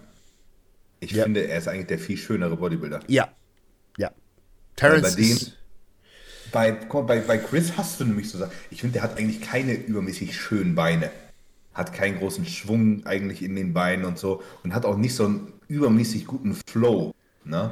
Ich 1.00 1.10
Ja. 1.10 1.24
finde, 1.24 1.48
er 1.48 1.58
ist 1.58 1.66
eigentlich 1.68 1.88
der 1.88 1.98
viel 1.98 2.16
schönere 2.16 2.56
Bodybuilder. 2.56 3.00
ja, 3.08 3.28
ja. 3.98 4.10
Terrence 4.76 5.16
bei 5.16 5.22
dem, 5.22 5.38
bei, 6.52 6.70
guck 6.88 7.08
mal, 7.08 7.18
bei, 7.18 7.26
bei 7.26 7.38
Chris 7.38 7.72
hast 7.76 7.98
du 8.00 8.04
nämlich 8.04 8.30
so 8.30 8.38
Sachen. 8.38 8.52
Ich 8.70 8.80
finde, 8.82 8.94
der 8.94 9.02
hat 9.02 9.18
eigentlich 9.18 9.40
keine 9.40 9.72
übermäßig 9.74 10.36
schönen 10.36 10.74
Beine. 10.74 11.10
Hat 11.76 11.92
keinen 11.92 12.18
großen 12.18 12.46
Schwung 12.46 13.04
eigentlich 13.04 13.42
in 13.42 13.54
den 13.54 13.74
Beinen 13.74 14.06
und 14.06 14.18
so. 14.18 14.42
Und 14.64 14.74
hat 14.74 14.86
auch 14.86 14.96
nicht 14.96 15.14
so 15.14 15.26
einen 15.26 15.52
übermäßig 15.68 16.26
guten 16.26 16.56
Flow. 16.66 17.12
Ne? 17.44 17.70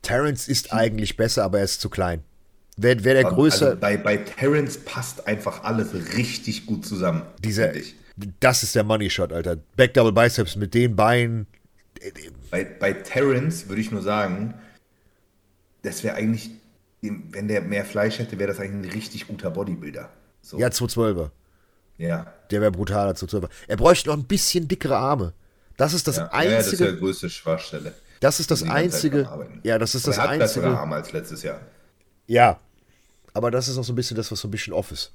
Terrence 0.00 0.48
ist 0.48 0.72
eigentlich 0.72 1.18
besser, 1.18 1.44
aber 1.44 1.58
er 1.58 1.64
ist 1.64 1.82
zu 1.82 1.90
klein. 1.90 2.22
Wäre 2.78 3.04
wär 3.04 3.14
der 3.14 3.24
größer, 3.24 3.66
Also 3.66 3.80
bei, 3.80 3.98
bei 3.98 4.16
Terrence 4.16 4.78
passt 4.78 5.26
einfach 5.26 5.64
alles 5.64 5.92
richtig 6.16 6.64
gut 6.64 6.86
zusammen. 6.86 7.22
dieser, 7.44 7.72
das 8.40 8.62
ist 8.62 8.74
der 8.74 8.84
Money 8.84 9.10
Shot, 9.10 9.32
Alter. 9.32 9.58
Back 9.76 9.92
Double 9.92 10.12
Biceps 10.12 10.56
mit 10.56 10.72
den 10.72 10.96
Beinen. 10.96 11.46
Bei, 12.50 12.64
bei 12.64 12.94
Terrence 12.94 13.68
würde 13.68 13.82
ich 13.82 13.90
nur 13.90 14.00
sagen, 14.00 14.54
das 15.82 16.02
wäre 16.02 16.14
eigentlich, 16.14 16.50
wenn 17.02 17.48
der 17.48 17.60
mehr 17.60 17.84
Fleisch 17.84 18.18
hätte, 18.18 18.38
wäre 18.38 18.48
das 18.48 18.60
eigentlich 18.60 18.90
ein 18.90 18.92
richtig 18.96 19.26
guter 19.26 19.50
Bodybuilder. 19.50 20.08
So. 20.40 20.58
Ja, 20.58 20.68
212er. 20.68 21.30
Ja. 22.02 22.26
Der 22.50 22.60
wäre 22.60 22.70
brutaler 22.72 23.12
212er. 23.12 23.48
Er 23.68 23.76
bräuchte 23.76 24.08
noch 24.10 24.16
ein 24.16 24.24
bisschen 24.24 24.68
dickere 24.68 24.96
Arme. 24.96 25.32
Das 25.76 25.94
ist 25.94 26.06
das 26.06 26.16
Ja, 26.16 26.30
ja, 26.42 26.50
das 26.56 26.66
ist 26.66 26.72
einzige. 26.74 26.92
die 26.92 26.98
größte 26.98 27.30
Schwachstelle. 27.30 27.94
das 28.20 28.40
ist 28.40 28.50
das 28.50 28.62
einzige. 28.62 29.28
Ja, 29.62 29.78
das 29.78 29.94
ist 29.94 30.06
das 30.06 30.18
er 30.18 30.24
hat 30.24 30.38
bessere 30.38 30.64
einzige. 30.66 30.78
Arme 30.80 30.94
als 30.96 31.12
letztes 31.12 31.42
Jahr. 31.42 31.60
Ja. 32.26 32.58
Aber 33.34 33.50
das 33.50 33.68
ist 33.68 33.78
auch 33.78 33.84
so 33.84 33.92
ein 33.92 33.96
bisschen 33.96 34.16
das, 34.16 34.30
was 34.30 34.40
so 34.40 34.48
ein 34.48 34.50
bisschen 34.50 34.74
off 34.74 34.92
ist. 34.92 35.12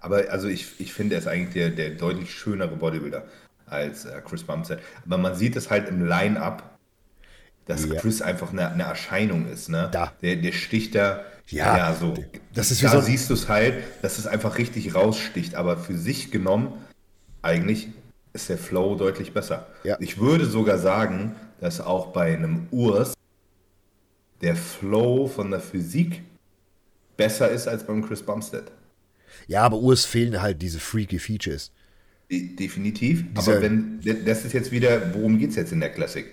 Aber 0.00 0.24
also 0.30 0.48
ich, 0.48 0.78
ich 0.80 0.92
finde, 0.92 1.14
er 1.14 1.20
ist 1.20 1.28
eigentlich 1.28 1.54
der, 1.54 1.70
der 1.70 1.90
deutlich 1.90 2.30
schönere 2.34 2.76
Bodybuilder 2.76 3.24
als 3.66 4.04
äh, 4.04 4.20
Chris 4.28 4.42
Bumstead. 4.42 4.80
Aber 5.06 5.16
man 5.16 5.34
sieht 5.34 5.56
es 5.56 5.70
halt 5.70 5.88
im 5.88 6.04
Line-Up, 6.06 6.76
dass 7.66 7.86
Ja. 7.86 7.94
Chris 8.00 8.20
einfach 8.20 8.52
eine, 8.52 8.68
eine 8.70 8.82
Erscheinung 8.82 9.48
ist. 9.48 9.68
Ne? 9.70 9.88
Da. 9.92 10.12
Der, 10.20 10.36
der 10.36 10.52
sticht 10.52 10.94
da. 10.94 11.24
Ja, 11.48 11.94
so. 11.94 12.14
das 12.54 12.70
ist 12.70 12.80
wie 12.80 12.86
da 12.86 12.92
so- 12.92 13.00
siehst 13.02 13.28
du 13.30 13.34
es 13.34 13.48
halt, 13.48 13.74
dass 14.02 14.18
es 14.18 14.26
einfach 14.26 14.58
richtig 14.58 14.94
raussticht. 14.94 15.54
Aber 15.54 15.76
für 15.76 15.96
sich 15.98 16.30
genommen, 16.30 16.72
eigentlich 17.42 17.88
ist 18.32 18.48
der 18.48 18.58
Flow 18.58 18.94
deutlich 18.94 19.32
besser. 19.34 19.66
Ja. 19.84 19.96
Ich 20.00 20.18
würde 20.18 20.46
sogar 20.46 20.78
sagen, 20.78 21.34
dass 21.60 21.80
auch 21.80 22.08
bei 22.12 22.32
einem 22.34 22.66
Urs 22.70 23.12
der 24.40 24.56
Flow 24.56 25.26
von 25.28 25.50
der 25.50 25.60
Physik 25.60 26.22
besser 27.16 27.50
ist 27.50 27.68
als 27.68 27.84
beim 27.86 28.04
Chris 28.06 28.22
Bumstead. 28.22 28.64
Ja, 29.46 29.62
aber 29.62 29.78
Urs 29.78 30.04
fehlen 30.04 30.40
halt 30.40 30.60
diese 30.62 30.80
freaky 30.80 31.18
Features. 31.18 31.70
De- 32.30 32.54
Definitiv. 32.56 33.24
Dieser- 33.36 33.52
aber 33.52 33.62
wenn, 33.62 34.00
das 34.24 34.44
ist 34.44 34.52
jetzt 34.54 34.70
wieder, 34.72 35.14
worum 35.14 35.38
geht 35.38 35.50
es 35.50 35.56
jetzt 35.56 35.72
in 35.72 35.80
der 35.80 35.90
Classic? 35.90 36.26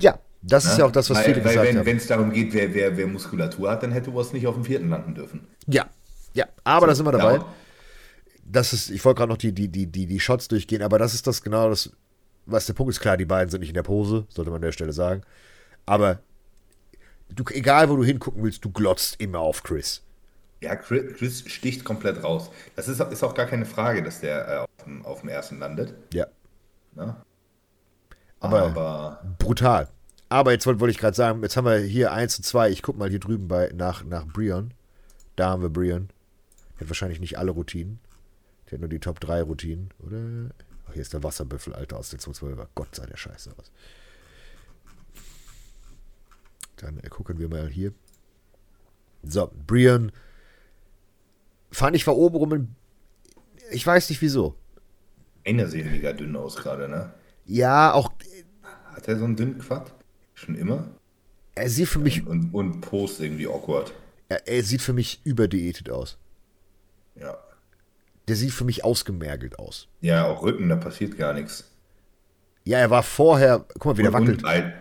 Ja, 0.00 0.18
das 0.42 0.64
ist 0.64 0.78
ja 0.78 0.86
auch 0.86 0.92
das, 0.92 1.10
was 1.10 1.18
weil, 1.18 1.24
viele 1.24 1.44
weil 1.44 1.52
gesagt 1.52 1.68
wenn, 1.68 1.78
haben. 1.78 1.86
Wenn 1.86 1.96
es 1.98 2.06
darum 2.06 2.32
geht, 2.32 2.52
wer, 2.54 2.72
wer, 2.74 2.96
wer 2.96 3.06
Muskulatur 3.06 3.70
hat, 3.70 3.82
dann 3.82 3.92
hätte 3.92 4.10
Urs 4.10 4.32
nicht 4.32 4.46
auf 4.46 4.54
dem 4.54 4.64
vierten 4.64 4.88
landen 4.88 5.14
dürfen. 5.14 5.46
Ja, 5.66 5.86
ja, 6.34 6.46
aber 6.64 6.86
da 6.86 6.94
sind 6.94 7.06
wir 7.06 7.12
dabei. 7.12 7.40
Das 8.44 8.72
ist, 8.72 8.90
ich 8.90 9.04
wollte 9.04 9.18
gerade 9.18 9.30
noch 9.30 9.36
die, 9.38 9.52
die, 9.52 9.68
die, 9.68 9.86
die, 9.86 10.06
die 10.06 10.20
Shots 10.20 10.48
durchgehen, 10.48 10.82
aber 10.82 10.98
das 10.98 11.14
ist 11.14 11.26
das 11.26 11.42
genau 11.42 11.68
das, 11.68 11.90
was 12.46 12.66
der 12.66 12.72
Punkt 12.74 12.90
ist. 12.92 13.00
Klar, 13.00 13.16
die 13.16 13.24
beiden 13.24 13.50
sind 13.50 13.60
nicht 13.60 13.68
in 13.70 13.74
der 13.74 13.82
Pose, 13.82 14.26
sollte 14.28 14.50
man 14.50 14.56
an 14.58 14.62
der 14.62 14.72
Stelle 14.72 14.92
sagen. 14.92 15.22
Aber 15.86 16.20
du, 17.28 17.44
egal 17.50 17.88
wo 17.90 17.96
du 17.96 18.04
hingucken 18.04 18.42
willst, 18.42 18.64
du 18.64 18.70
glotzt 18.70 19.20
immer 19.20 19.38
auf 19.40 19.62
Chris. 19.62 20.02
Ja, 20.62 20.74
Chris, 20.76 21.16
Chris 21.16 21.44
sticht 21.46 21.84
komplett 21.84 22.22
raus. 22.24 22.50
Das 22.76 22.88
ist, 22.88 23.00
ist 23.00 23.22
auch 23.22 23.34
gar 23.34 23.46
keine 23.46 23.64
Frage, 23.66 24.02
dass 24.02 24.20
der 24.20 24.48
äh, 24.48 24.56
auf, 24.58 24.84
dem, 24.84 25.04
auf 25.06 25.20
dem 25.20 25.28
ersten 25.28 25.58
landet. 25.58 25.94
Ja, 26.12 26.26
Ne? 26.96 27.14
Aber- 28.40 28.62
aber 28.62 29.22
brutal. 29.38 29.88
Aber 30.30 30.52
jetzt 30.52 30.64
wollte 30.64 30.80
wollte 30.80 30.92
ich 30.92 30.98
gerade 30.98 31.16
sagen, 31.16 31.42
jetzt 31.42 31.56
haben 31.56 31.64
wir 31.64 31.78
hier 31.78 32.12
1 32.12 32.38
und 32.38 32.44
2. 32.44 32.70
Ich 32.70 32.82
guck 32.82 32.96
mal 32.96 33.10
hier 33.10 33.18
drüben 33.18 33.48
bei, 33.48 33.70
nach, 33.74 34.04
nach 34.04 34.26
Brion. 34.26 34.72
Da 35.34 35.50
haben 35.50 35.60
wir 35.60 35.70
Brion. 35.70 36.08
Der 36.74 36.82
hat 36.82 36.88
wahrscheinlich 36.88 37.18
nicht 37.18 37.36
alle 37.36 37.50
Routinen. 37.50 37.98
Der 38.66 38.74
hat 38.74 38.80
nur 38.80 38.88
die 38.88 39.00
Top 39.00 39.18
3 39.18 39.42
Routinen, 39.42 39.90
oder? 39.98 40.54
Ach, 40.86 40.92
hier 40.92 41.02
ist 41.02 41.12
der 41.12 41.24
Wasserbüffel, 41.24 41.74
Alter, 41.74 41.98
aus 41.98 42.10
den 42.10 42.20
212er. 42.20 42.68
Gott 42.76 42.94
sei 42.94 43.06
der 43.06 43.16
Scheiße 43.16 43.50
aus. 43.58 43.72
Dann 46.76 47.00
äh, 47.00 47.08
gucken 47.08 47.38
wir 47.38 47.48
mal 47.48 47.68
hier. 47.68 47.92
So, 49.24 49.50
Brian. 49.66 50.12
Fand 51.72 51.96
ich 51.96 52.06
war 52.06 52.16
oben 52.16 52.36
rum. 52.36 52.74
Ich 53.72 53.84
weiß 53.84 54.08
nicht 54.10 54.22
wieso. 54.22 54.54
Einer 55.44 55.66
sieht 55.66 55.86
mega 55.86 56.12
dünn 56.12 56.36
aus 56.36 56.54
gerade, 56.54 56.88
ne? 56.88 57.12
Ja, 57.46 57.92
auch. 57.92 58.12
Hat 58.94 59.08
er 59.08 59.18
so 59.18 59.24
einen 59.24 59.34
dünnen 59.34 59.58
Quad? 59.58 59.92
Schon 60.44 60.54
immer? 60.54 60.88
Er 61.54 61.68
sieht 61.68 61.88
für 61.88 61.98
mich, 61.98 62.26
Und, 62.26 62.54
und 62.54 62.80
Post 62.80 63.20
irgendwie 63.20 63.46
awkward. 63.46 63.92
er, 64.28 64.46
er 64.48 64.62
sieht 64.62 64.80
für 64.80 64.92
mich 64.94 65.20
überdiätet 65.24 65.90
aus. 65.90 66.16
Ja. 67.16 67.36
Der 68.28 68.36
sieht 68.36 68.52
für 68.52 68.64
mich 68.64 68.84
ausgemergelt 68.84 69.58
aus. 69.58 69.88
Ja, 70.00 70.26
auch 70.26 70.42
Rücken, 70.42 70.68
da 70.68 70.76
passiert 70.76 71.18
gar 71.18 71.34
nichts. 71.34 71.70
Ja, 72.64 72.78
er 72.78 72.90
war 72.90 73.02
vorher. 73.02 73.64
Guck 73.74 73.84
mal, 73.86 73.98
wie 73.98 74.02
der 74.02 74.12
wackelt. 74.12 74.44
Und, 74.44 74.72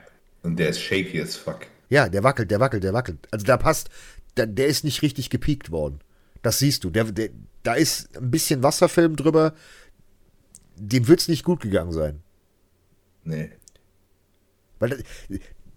und 0.43 0.59
der 0.59 0.69
ist 0.69 0.79
shaky 0.79 1.21
as 1.21 1.35
fuck. 1.35 1.61
Ja, 1.89 2.07
der 2.07 2.23
wackelt, 2.23 2.51
der 2.51 2.59
wackelt, 2.59 2.83
der 2.83 2.93
wackelt. 2.93 3.27
Also 3.31 3.45
da 3.45 3.57
passt, 3.57 3.89
da, 4.35 4.45
der 4.45 4.67
ist 4.67 4.83
nicht 4.83 5.01
richtig 5.01 5.29
gepiekt 5.29 5.71
worden. 5.71 5.99
Das 6.41 6.59
siehst 6.59 6.83
du. 6.83 6.89
Der, 6.89 7.05
der, 7.05 7.29
da 7.63 7.73
ist 7.73 8.15
ein 8.17 8.29
bisschen 8.31 8.63
Wasserfilm 8.63 9.15
drüber. 9.15 9.53
Dem 10.77 11.07
wird 11.07 11.19
es 11.21 11.27
nicht 11.27 11.43
gut 11.43 11.61
gegangen 11.61 11.91
sein. 11.91 12.21
Nee. 13.23 13.49
Weil 14.79 14.89
das, 14.89 15.03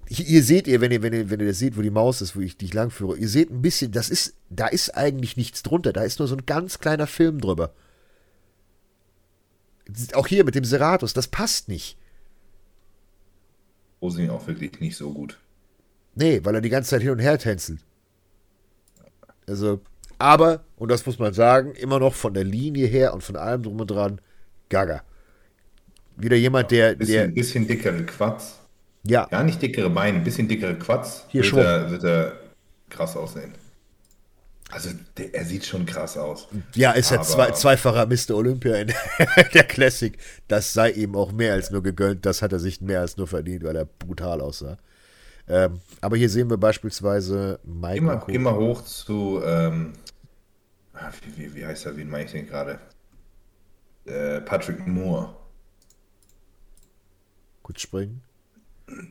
hier, 0.08 0.26
hier 0.26 0.42
seht 0.42 0.66
ihr, 0.66 0.80
wenn 0.80 0.92
ihr, 0.92 1.02
wenn 1.02 1.12
ihr, 1.12 1.30
wenn 1.30 1.40
ihr 1.40 1.46
das 1.46 1.58
seht, 1.58 1.76
wo 1.76 1.82
die 1.82 1.90
Maus 1.90 2.20
ist, 2.20 2.36
wo 2.36 2.40
ich 2.40 2.56
dich 2.56 2.74
langführe, 2.74 3.16
ihr 3.16 3.28
seht 3.28 3.50
ein 3.50 3.62
bisschen, 3.62 3.92
das 3.92 4.10
ist, 4.10 4.34
da 4.50 4.66
ist 4.66 4.96
eigentlich 4.96 5.36
nichts 5.36 5.62
drunter. 5.62 5.92
Da 5.92 6.02
ist 6.02 6.18
nur 6.18 6.28
so 6.28 6.36
ein 6.36 6.46
ganz 6.46 6.78
kleiner 6.78 7.06
Film 7.06 7.40
drüber. 7.40 7.72
Auch 10.14 10.26
hier 10.26 10.44
mit 10.44 10.54
dem 10.54 10.64
Seratus, 10.64 11.12
das 11.12 11.28
passt 11.28 11.68
nicht. 11.68 11.98
Posing 14.00 14.30
auch 14.30 14.46
wirklich 14.46 14.80
nicht 14.80 14.96
so 14.96 15.12
gut. 15.12 15.38
Nee, 16.14 16.40
weil 16.44 16.54
er 16.54 16.60
die 16.60 16.68
ganze 16.68 16.90
Zeit 16.90 17.02
hin 17.02 17.10
und 17.10 17.18
her 17.20 17.38
tänzelt. 17.38 17.80
Also, 19.46 19.80
aber, 20.18 20.64
und 20.76 20.90
das 20.90 21.04
muss 21.06 21.18
man 21.18 21.32
sagen, 21.32 21.72
immer 21.74 21.98
noch 21.98 22.14
von 22.14 22.34
der 22.34 22.44
Linie 22.44 22.86
her 22.86 23.14
und 23.14 23.22
von 23.22 23.36
allem 23.36 23.62
drum 23.62 23.80
und 23.80 23.90
dran, 23.90 24.20
Gaga. 24.68 25.02
Wieder 26.16 26.36
jemand, 26.36 26.70
der, 26.70 26.94
Bisschen, 26.94 27.14
der, 27.14 27.28
bisschen 27.28 27.66
dickere 27.66 28.04
Quads. 28.04 28.61
Ja, 29.04 29.26
Gar 29.26 29.44
nicht 29.44 29.60
dickere 29.60 29.90
Beine, 29.90 30.18
ein 30.18 30.24
bisschen 30.24 30.48
dickere 30.48 30.74
Quads. 30.78 31.24
Hier 31.28 31.42
wird 31.42 31.50
schon. 31.50 31.58
Er, 31.60 31.90
wird 31.90 32.04
er 32.04 32.32
krass 32.88 33.16
aussehen. 33.16 33.52
Also, 34.70 34.88
der, 35.18 35.34
er 35.34 35.44
sieht 35.44 35.66
schon 35.66 35.84
krass 35.84 36.16
aus. 36.16 36.48
ja, 36.74 36.92
ist 36.92 37.10
ja 37.10 37.18
Aber- 37.18 37.26
zwei, 37.26 37.50
zweifacher 37.50 38.06
Mr. 38.06 38.34
Olympia 38.36 38.76
in 38.76 38.92
der 39.54 39.64
Classic. 39.64 40.16
Das 40.48 40.72
sei 40.72 40.90
ihm 40.92 41.14
auch 41.14 41.30
mehr 41.32 41.52
als 41.52 41.70
nur 41.70 41.82
gegönnt. 41.82 42.24
Das 42.24 42.40
hat 42.42 42.52
er 42.52 42.58
sich 42.60 42.80
mehr 42.80 43.00
als 43.00 43.16
nur 43.18 43.26
verdient, 43.26 43.64
weil 43.64 43.76
er 43.76 43.84
brutal 43.84 44.40
aussah. 44.40 44.78
Ähm, 45.48 45.80
aber 46.00 46.16
hier 46.16 46.30
sehen 46.30 46.48
wir 46.48 46.56
beispielsweise 46.56 47.58
Mike. 47.64 47.94
Geh 47.94 48.00
mal, 48.00 48.22
geh 48.28 48.38
mal 48.38 48.54
hoch 48.54 48.82
zu, 48.84 49.42
ähm, 49.44 49.92
ah, 50.94 51.10
wie, 51.36 51.42
wie, 51.42 51.54
wie 51.56 51.66
heißt 51.66 51.84
er, 51.86 51.96
wen 51.96 52.08
meine 52.08 52.24
ich 52.24 52.30
denn 52.32 52.46
gerade? 52.46 52.78
Äh, 54.06 54.40
Patrick 54.40 54.86
Moore. 54.86 55.34
Kurz 57.62 57.80
springen. 57.82 58.22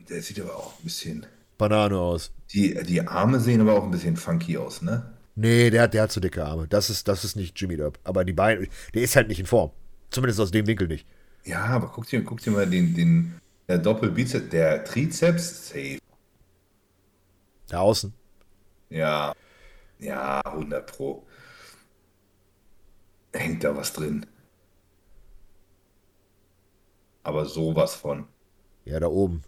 Der 0.08 0.22
sieht 0.22 0.40
aber 0.40 0.56
auch 0.56 0.78
ein 0.78 0.84
bisschen. 0.84 1.26
Banane 1.58 1.98
aus. 1.98 2.32
Die, 2.52 2.74
die 2.84 3.06
Arme 3.06 3.40
sehen 3.40 3.60
aber 3.60 3.74
auch 3.74 3.84
ein 3.84 3.90
bisschen 3.90 4.16
funky 4.16 4.56
aus, 4.58 4.82
ne? 4.82 5.12
Nee, 5.34 5.70
der 5.70 5.82
hat, 5.82 5.94
der 5.94 6.02
hat 6.02 6.12
so 6.12 6.20
dicke 6.20 6.44
Arme. 6.44 6.68
Das 6.68 6.90
ist, 6.90 7.08
das 7.08 7.24
ist 7.24 7.36
nicht 7.36 7.58
Jimmy 7.60 7.76
Dub. 7.76 7.98
Aber 8.04 8.24
die 8.24 8.32
Beine, 8.32 8.68
der 8.94 9.02
ist 9.02 9.16
halt 9.16 9.28
nicht 9.28 9.40
in 9.40 9.46
Form. 9.46 9.70
Zumindest 10.10 10.40
aus 10.40 10.50
dem 10.50 10.66
Winkel 10.66 10.88
nicht. 10.88 11.06
Ja, 11.44 11.64
aber 11.64 11.88
guck 11.88 12.06
dir, 12.06 12.22
guck 12.22 12.40
dir 12.40 12.50
mal 12.50 12.66
den, 12.68 12.94
den 12.94 13.40
der 13.68 13.78
Doppelbizeps, 13.78 14.50
der 14.50 14.84
Trizeps, 14.84 15.68
safe. 15.68 15.98
Da 17.68 17.80
außen. 17.80 18.12
Ja, 18.90 19.32
ja, 19.98 20.40
100 20.44 20.86
pro. 20.86 21.26
Hängt 23.32 23.64
da 23.64 23.74
was 23.74 23.92
drin. 23.92 24.26
Aber 27.22 27.46
sowas 27.46 27.94
von. 27.94 28.26
Ja, 28.84 29.00
da 29.00 29.06
oben. 29.06 29.42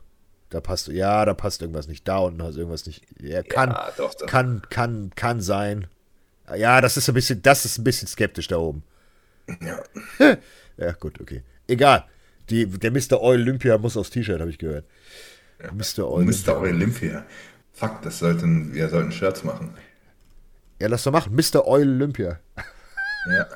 Da 0.55 0.61
passt, 0.61 0.87
ja, 0.87 1.25
da 1.25 1.35
passt 1.35 1.63
irgendwas 1.63 1.89
nicht. 1.89 2.07
Da 2.07 2.19
unten 2.19 2.41
hast 2.41 2.57
irgendwas 2.57 2.87
nicht. 2.87 3.03
Ja, 3.21 3.43
kann, 3.43 3.71
Ja, 3.71 3.91
doch, 3.97 4.15
doch. 4.15 4.27
kann, 4.27 4.63
kann, 4.71 5.11
kann 5.17 5.41
sein. 5.41 5.89
Ja, 6.57 6.81
das 6.81 6.97
ist 6.97 7.09
ein 7.09 7.15
bisschen, 7.15 7.43
das 7.43 7.65
ist 7.65 7.77
ein 7.77 7.83
bisschen 7.83 8.07
skeptisch 8.07 8.47
da 8.47 8.59
oben. 8.59 8.85
Ja. 9.61 9.83
Ja, 10.77 10.91
gut, 10.93 11.21
okay. 11.21 11.43
Egal. 11.69 12.05
Die, 12.51 12.67
der 12.67 12.91
Mr. 12.93 13.21
Olympia 13.21 13.79
muss 13.79 13.97
aufs 13.97 14.11
T-Shirt, 14.11 14.41
habe 14.41 14.51
ich 14.51 14.59
gehört. 14.59 14.85
Mr. 15.73 16.09
Olympia. 16.09 16.53
Mr. 16.53 16.61
Olympia. 16.61 17.27
Fuck, 17.73 18.03
das 18.03 18.19
sollten, 18.21 18.75
wir 18.75 18.89
sollten 18.89 19.11
Shirts 19.13 19.43
machen. 19.45 19.75
Ja, 20.81 20.87
lass 20.89 21.03
doch 21.05 21.13
machen. 21.13 21.35
Mr. 21.35 21.67
Olympia. 21.67 22.39
Ja. 23.29 23.47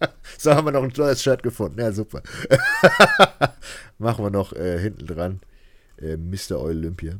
So 0.38 0.54
haben 0.54 0.66
wir 0.66 0.72
noch 0.72 0.82
ein 0.82 0.92
neues 0.96 1.22
Shirt 1.22 1.42
gefunden. 1.42 1.80
Ja, 1.80 1.90
super. 1.92 2.22
Machen 3.98 4.24
wir 4.24 4.30
noch 4.30 4.52
äh, 4.52 4.78
hinten 4.78 5.06
dran. 5.06 5.40
Äh, 6.00 6.16
Mr. 6.16 6.60
Olympia. 6.60 7.18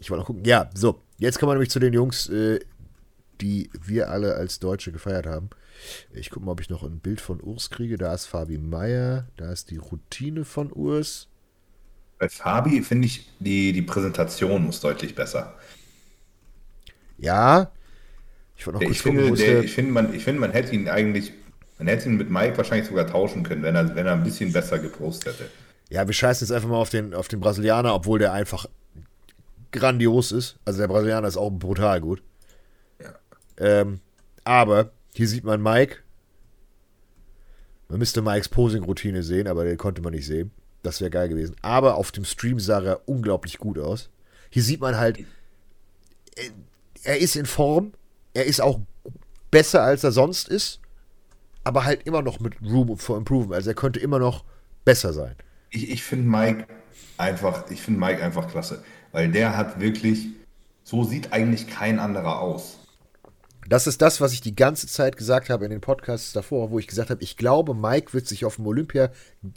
Ich 0.00 0.10
wollte 0.10 0.20
noch 0.20 0.26
gucken. 0.26 0.44
Ja, 0.44 0.70
so. 0.74 1.00
Jetzt 1.18 1.38
kommen 1.38 1.50
wir 1.50 1.54
nämlich 1.54 1.70
zu 1.70 1.78
den 1.78 1.92
Jungs, 1.92 2.28
äh, 2.28 2.60
die 3.40 3.70
wir 3.84 4.10
alle 4.10 4.34
als 4.34 4.58
Deutsche 4.58 4.92
gefeiert 4.92 5.26
haben. 5.26 5.50
Ich 6.12 6.30
gucke 6.30 6.44
mal, 6.46 6.52
ob 6.52 6.60
ich 6.60 6.70
noch 6.70 6.82
ein 6.82 6.98
Bild 7.00 7.20
von 7.20 7.40
Urs 7.40 7.70
kriege. 7.70 7.96
Da 7.98 8.14
ist 8.14 8.26
Fabi 8.26 8.58
Meier. 8.58 9.28
Da 9.36 9.52
ist 9.52 9.70
die 9.70 9.76
Routine 9.76 10.44
von 10.44 10.72
Urs. 10.72 11.28
Bei 12.18 12.28
Fabi 12.28 12.82
finde 12.82 13.06
ich, 13.06 13.30
die, 13.40 13.72
die 13.72 13.82
Präsentation 13.82 14.64
muss 14.64 14.80
deutlich 14.80 15.14
besser. 15.14 15.54
Ja. 17.18 17.70
Ich 18.56 18.66
wollte 18.66 18.78
noch 18.78 18.84
kurz 18.84 18.96
Ich 18.96 19.02
gucken, 19.02 19.20
finde, 19.20 19.32
ist 19.32 19.46
der, 19.46 19.48
der. 19.48 19.64
ich, 19.64 19.72
finde, 19.72 19.92
man, 19.92 20.14
ich 20.14 20.24
finde, 20.24 20.40
man 20.40 20.52
hätte 20.52 20.74
ihn 20.74 20.88
eigentlich, 20.88 21.32
man 21.78 21.88
hätte 21.88 22.08
ihn 22.08 22.16
mit 22.16 22.30
Mike 22.30 22.56
wahrscheinlich 22.56 22.88
sogar 22.88 23.06
tauschen 23.06 23.42
können, 23.42 23.62
wenn 23.62 23.76
er, 23.76 23.94
wenn 23.94 24.06
er 24.06 24.12
ein 24.14 24.24
bisschen 24.24 24.52
besser 24.52 24.78
gepostet 24.78 25.38
hätte. 25.40 25.50
Ja, 25.90 26.06
wir 26.06 26.14
scheißen 26.14 26.46
jetzt 26.46 26.52
einfach 26.54 26.68
mal 26.68 26.76
auf 26.76 26.90
den, 26.90 27.14
auf 27.14 27.28
den 27.28 27.40
Brasilianer, 27.40 27.94
obwohl 27.94 28.18
der 28.18 28.32
einfach 28.32 28.66
grandios 29.72 30.32
ist. 30.32 30.58
Also 30.64 30.80
der 30.80 30.88
Brasilianer 30.88 31.28
ist 31.28 31.36
auch 31.36 31.50
brutal 31.50 32.00
gut. 32.00 32.22
Ja. 33.00 33.14
Ähm, 33.58 34.00
aber 34.44 34.90
hier 35.12 35.28
sieht 35.28 35.44
man 35.44 35.62
Mike. 35.62 35.98
Man 37.88 38.00
müsste 38.00 38.20
Mikes 38.20 38.48
Posing-Routine 38.48 39.22
sehen, 39.22 39.46
aber 39.46 39.64
den 39.64 39.76
konnte 39.76 40.02
man 40.02 40.12
nicht 40.12 40.26
sehen. 40.26 40.50
Das 40.82 41.00
wäre 41.00 41.10
geil 41.10 41.28
gewesen. 41.28 41.54
Aber 41.62 41.96
auf 41.96 42.10
dem 42.10 42.24
Stream 42.24 42.58
sah 42.58 42.80
er 42.80 43.08
unglaublich 43.08 43.58
gut 43.58 43.78
aus. 43.78 44.10
Hier 44.50 44.62
sieht 44.62 44.80
man 44.80 44.96
halt, 44.96 45.18
er, 46.36 46.50
er 47.04 47.18
ist 47.18 47.36
in 47.36 47.46
Form. 47.46 47.92
Er 48.34 48.44
ist 48.44 48.60
auch 48.60 48.80
besser, 49.50 49.82
als 49.82 50.04
er 50.04 50.12
sonst 50.12 50.48
ist. 50.48 50.80
Aber 51.64 51.84
halt 51.84 52.06
immer 52.06 52.22
noch 52.22 52.40
mit 52.40 52.60
Room 52.62 52.96
for 52.98 53.16
Improvement. 53.16 53.54
Also 53.54 53.70
er 53.70 53.74
könnte 53.74 54.00
immer 54.00 54.18
noch 54.18 54.44
besser 54.84 55.12
sein. 55.12 55.36
Ich, 55.76 55.90
ich 55.90 56.02
finde 56.02 56.26
Mike 56.26 56.66
einfach, 57.18 57.70
ich 57.70 57.82
finde 57.82 58.00
Mike 58.00 58.22
einfach 58.22 58.48
klasse, 58.50 58.82
weil 59.12 59.30
der 59.30 59.58
hat 59.58 59.78
wirklich, 59.78 60.28
so 60.84 61.04
sieht 61.04 61.34
eigentlich 61.34 61.66
kein 61.68 61.98
anderer 61.98 62.40
aus. 62.40 62.78
Das 63.68 63.86
ist 63.86 64.00
das, 64.00 64.20
was 64.22 64.32
ich 64.32 64.40
die 64.40 64.56
ganze 64.56 64.86
Zeit 64.86 65.18
gesagt 65.18 65.50
habe 65.50 65.66
in 65.66 65.70
den 65.70 65.82
Podcasts 65.82 66.32
davor, 66.32 66.70
wo 66.70 66.78
ich 66.78 66.86
gesagt 66.86 67.10
habe, 67.10 67.22
ich 67.22 67.36
glaube, 67.36 67.74
Mike 67.74 68.14
wird 68.14 68.26
sich 68.26 68.46
auf 68.46 68.56
dem 68.56 68.66
Olympia 68.66 69.10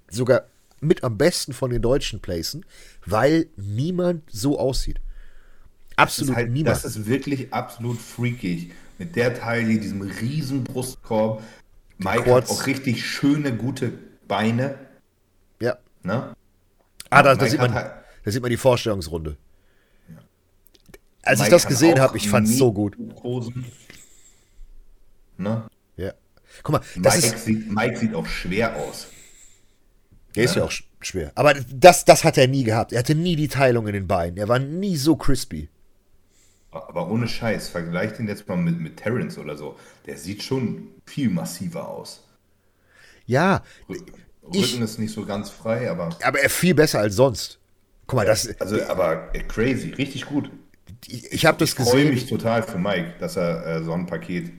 sogar 0.09 0.43
mit 0.81 1.05
am 1.05 1.17
besten 1.17 1.53
von 1.53 1.69
den 1.69 1.81
Deutschen 1.81 2.19
placen, 2.19 2.65
weil 3.05 3.47
niemand 3.55 4.23
so 4.29 4.59
aussieht. 4.59 4.99
Das 5.95 6.03
Absolut 6.03 6.31
ist, 6.31 6.35
halt, 6.35 6.51
niemand. 6.51 6.75
das 6.75 6.83
ist 6.83 7.05
wirklich 7.05 7.53
absolut 7.53 7.99
freakig. 7.99 8.71
Mit 8.97 9.15
der 9.15 9.35
Taille, 9.35 9.79
diesem 9.79 10.01
riesen 10.01 10.65
Brustkorb. 10.65 11.43
Mike 11.97 12.23
Quads. 12.23 12.49
hat 12.49 12.57
auch 12.57 12.67
richtig 12.67 13.05
schöne, 13.05 13.55
gute 13.55 13.93
Beine. 14.27 14.88
Ja. 16.03 16.15
Ne? 16.15 16.35
Ah, 17.09 17.23
da, 17.23 17.35
da, 17.35 17.47
sieht 17.47 17.59
man, 17.59 17.73
halt- 17.73 17.91
da 18.23 18.31
sieht 18.31 18.41
man 18.41 18.51
die 18.51 18.57
Vorstellungsrunde. 18.57 19.37
Als 21.23 21.39
ich 21.39 21.43
Mike 21.45 21.51
das 21.51 21.63
hat 21.63 21.69
gesehen 21.69 21.99
habe, 21.99 22.17
ich 22.17 22.29
fand 22.29 22.47
es 22.47 22.57
so 22.57 22.71
gut. 22.71 22.97
Hosen. 23.23 23.65
Ne? 25.37 25.67
Ja. 25.97 26.13
Guck 26.63 26.73
mal, 26.73 26.81
das 26.97 27.15
Mike, 27.21 27.35
ist, 27.35 27.45
sieht, 27.45 27.71
Mike 27.71 27.97
sieht 27.97 28.13
auch 28.15 28.25
schwer 28.25 28.75
aus. 28.75 29.07
der 30.35 30.43
ist 30.45 30.55
ja 30.55 30.63
auch 30.63 30.71
sch- 30.71 30.83
schwer. 31.01 31.31
Aber 31.35 31.53
das, 31.53 32.05
das 32.05 32.23
hat 32.23 32.37
er 32.37 32.47
nie 32.47 32.63
gehabt. 32.63 32.91
Er 32.93 32.99
hatte 32.99 33.15
nie 33.15 33.35
die 33.35 33.47
Teilung 33.47 33.87
in 33.87 33.93
den 33.93 34.07
Beinen. 34.07 34.37
Er 34.37 34.47
war 34.47 34.59
nie 34.59 34.95
so 34.97 35.15
crispy. 35.15 35.69
Aber 36.71 37.09
ohne 37.09 37.27
Scheiß, 37.27 37.69
vergleich 37.69 38.13
den 38.13 38.27
jetzt 38.27 38.47
mal 38.47 38.57
mit, 38.57 38.79
mit 38.79 38.97
Terrence 38.97 39.37
oder 39.37 39.57
so. 39.57 39.77
Der 40.05 40.17
sieht 40.17 40.43
schon 40.43 40.89
viel 41.05 41.29
massiver 41.29 41.87
aus. 41.87 42.23
Ja, 43.25 43.63
Rücken 44.49 44.59
Ich- 44.63 44.79
ist 44.81 44.99
nicht 44.99 45.13
so 45.13 45.25
ganz 45.25 45.49
frei, 45.49 45.89
aber 45.89 46.09
aber 46.23 46.39
er 46.39 46.49
viel 46.49 46.73
besser 46.73 46.99
als 46.99 47.15
sonst. 47.15 47.59
Guck 48.07 48.17
mal, 48.17 48.25
das, 48.25 48.59
Also, 48.59 48.81
aber 48.85 49.33
äh, 49.35 49.43
crazy, 49.43 49.89
richtig 49.91 50.25
gut. 50.25 50.49
ich, 51.07 51.31
ich 51.31 51.45
habe 51.45 51.57
das 51.59 51.69
Ich 51.69 51.75
freue 51.75 51.85
gesehen. 52.01 52.09
mich 52.13 52.27
total 52.27 52.63
für 52.63 52.77
Mike, 52.79 53.13
dass 53.19 53.35
er 53.37 53.65
äh, 53.65 53.83
so 53.83 53.93
ein 53.93 54.05
Paket 54.07 54.51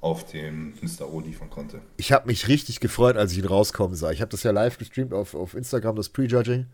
auf 0.00 0.24
dem 0.30 0.74
Mr. 0.80 1.12
O 1.12 1.20
liefern 1.20 1.50
konnte. 1.50 1.80
Ich 1.96 2.12
habe 2.12 2.26
mich 2.28 2.48
richtig 2.48 2.80
gefreut, 2.80 3.16
als 3.16 3.32
ich 3.32 3.38
ihn 3.38 3.44
rauskommen 3.44 3.96
sah. 3.96 4.10
Ich 4.12 4.20
habe 4.20 4.30
das 4.30 4.42
ja 4.42 4.52
live 4.52 4.78
gestreamt 4.78 5.12
auf, 5.12 5.34
auf 5.34 5.54
Instagram, 5.54 5.96
das 5.96 6.08
Prejudging. 6.08 6.66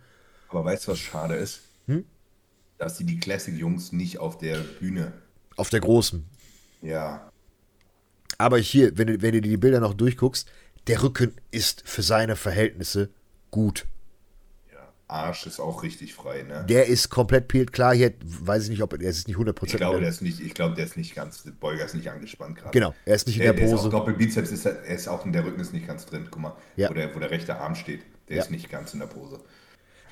Aber 0.50 0.64
weißt 0.66 0.86
du, 0.86 0.92
was 0.92 0.98
schade 1.00 1.34
ist? 1.34 1.62
Hm? 1.86 2.04
Dass 2.78 2.96
die 2.98 3.04
die 3.04 3.18
Classic-Jungs 3.18 3.92
nicht 3.92 4.18
auf 4.18 4.38
der 4.38 4.58
Bühne. 4.58 5.12
Auf 5.56 5.70
der 5.70 5.80
großen. 5.80 6.24
Ja, 6.82 7.30
Aber 8.36 8.58
hier, 8.58 8.96
wenn 8.98 9.06
du, 9.06 9.22
wenn 9.22 9.32
du 9.32 9.40
dir 9.40 9.48
die 9.50 9.56
Bilder 9.56 9.80
noch 9.80 9.94
durchguckst, 9.94 10.48
der 10.86 11.02
Rücken 11.02 11.32
ist 11.50 11.82
für 11.86 12.02
seine 12.02 12.36
Verhältnisse 12.36 13.10
gut. 13.50 13.86
ja. 14.72 14.78
Arsch 15.08 15.46
ist 15.46 15.60
auch 15.60 15.82
richtig 15.82 16.14
frei, 16.14 16.42
ne? 16.42 16.64
Der 16.68 16.86
ist 16.86 17.08
komplett 17.10 17.48
peeled. 17.48 17.72
Klar, 17.72 17.94
hier 17.94 18.12
weiß 18.24 18.64
ich 18.64 18.70
nicht, 18.70 18.82
ob 18.82 18.92
er 18.92 19.00
ist 19.08 19.28
nicht 19.28 19.36
100%. 19.36 19.64
Ich 19.66 19.76
glaube, 19.76 20.00
der 20.00 20.08
ist 20.08 20.22
nicht, 20.22 20.40
ich 20.40 20.54
glaube, 20.54 20.74
der 20.74 20.84
ist 20.84 20.96
nicht 20.96 21.14
ganz, 21.14 21.42
der 21.42 21.52
Beuger 21.52 21.84
ist 21.84 21.94
nicht 21.94 22.10
angespannt 22.10 22.56
gerade. 22.56 22.70
Genau, 22.72 22.94
er 23.04 23.14
ist 23.14 23.26
nicht 23.26 23.36
in 23.36 23.42
Der, 23.44 23.52
der 23.54 23.66
Pose. 23.66 23.88
Doppelbizeps, 23.90 24.50
ist, 24.50 24.66
er 24.66 24.82
ist 24.86 25.08
auch 25.08 25.24
in 25.24 25.32
der 25.32 25.44
Rücken 25.44 25.60
ist 25.60 25.72
nicht 25.72 25.86
ganz 25.86 26.06
drin. 26.06 26.28
Guck 26.30 26.40
mal, 26.42 26.56
Ja. 26.76 26.90
wo, 26.90 26.94
der, 26.94 27.14
wo 27.14 27.18
der 27.18 27.30
rechte 27.30 27.56
Arm 27.58 27.74
steht. 27.74 28.02
Der 28.28 28.36
Ja. 28.38 28.42
ist 28.42 28.50
nicht 28.50 28.70
ganz 28.70 28.92
in 28.94 29.00
der 29.00 29.06
Pose. 29.06 29.40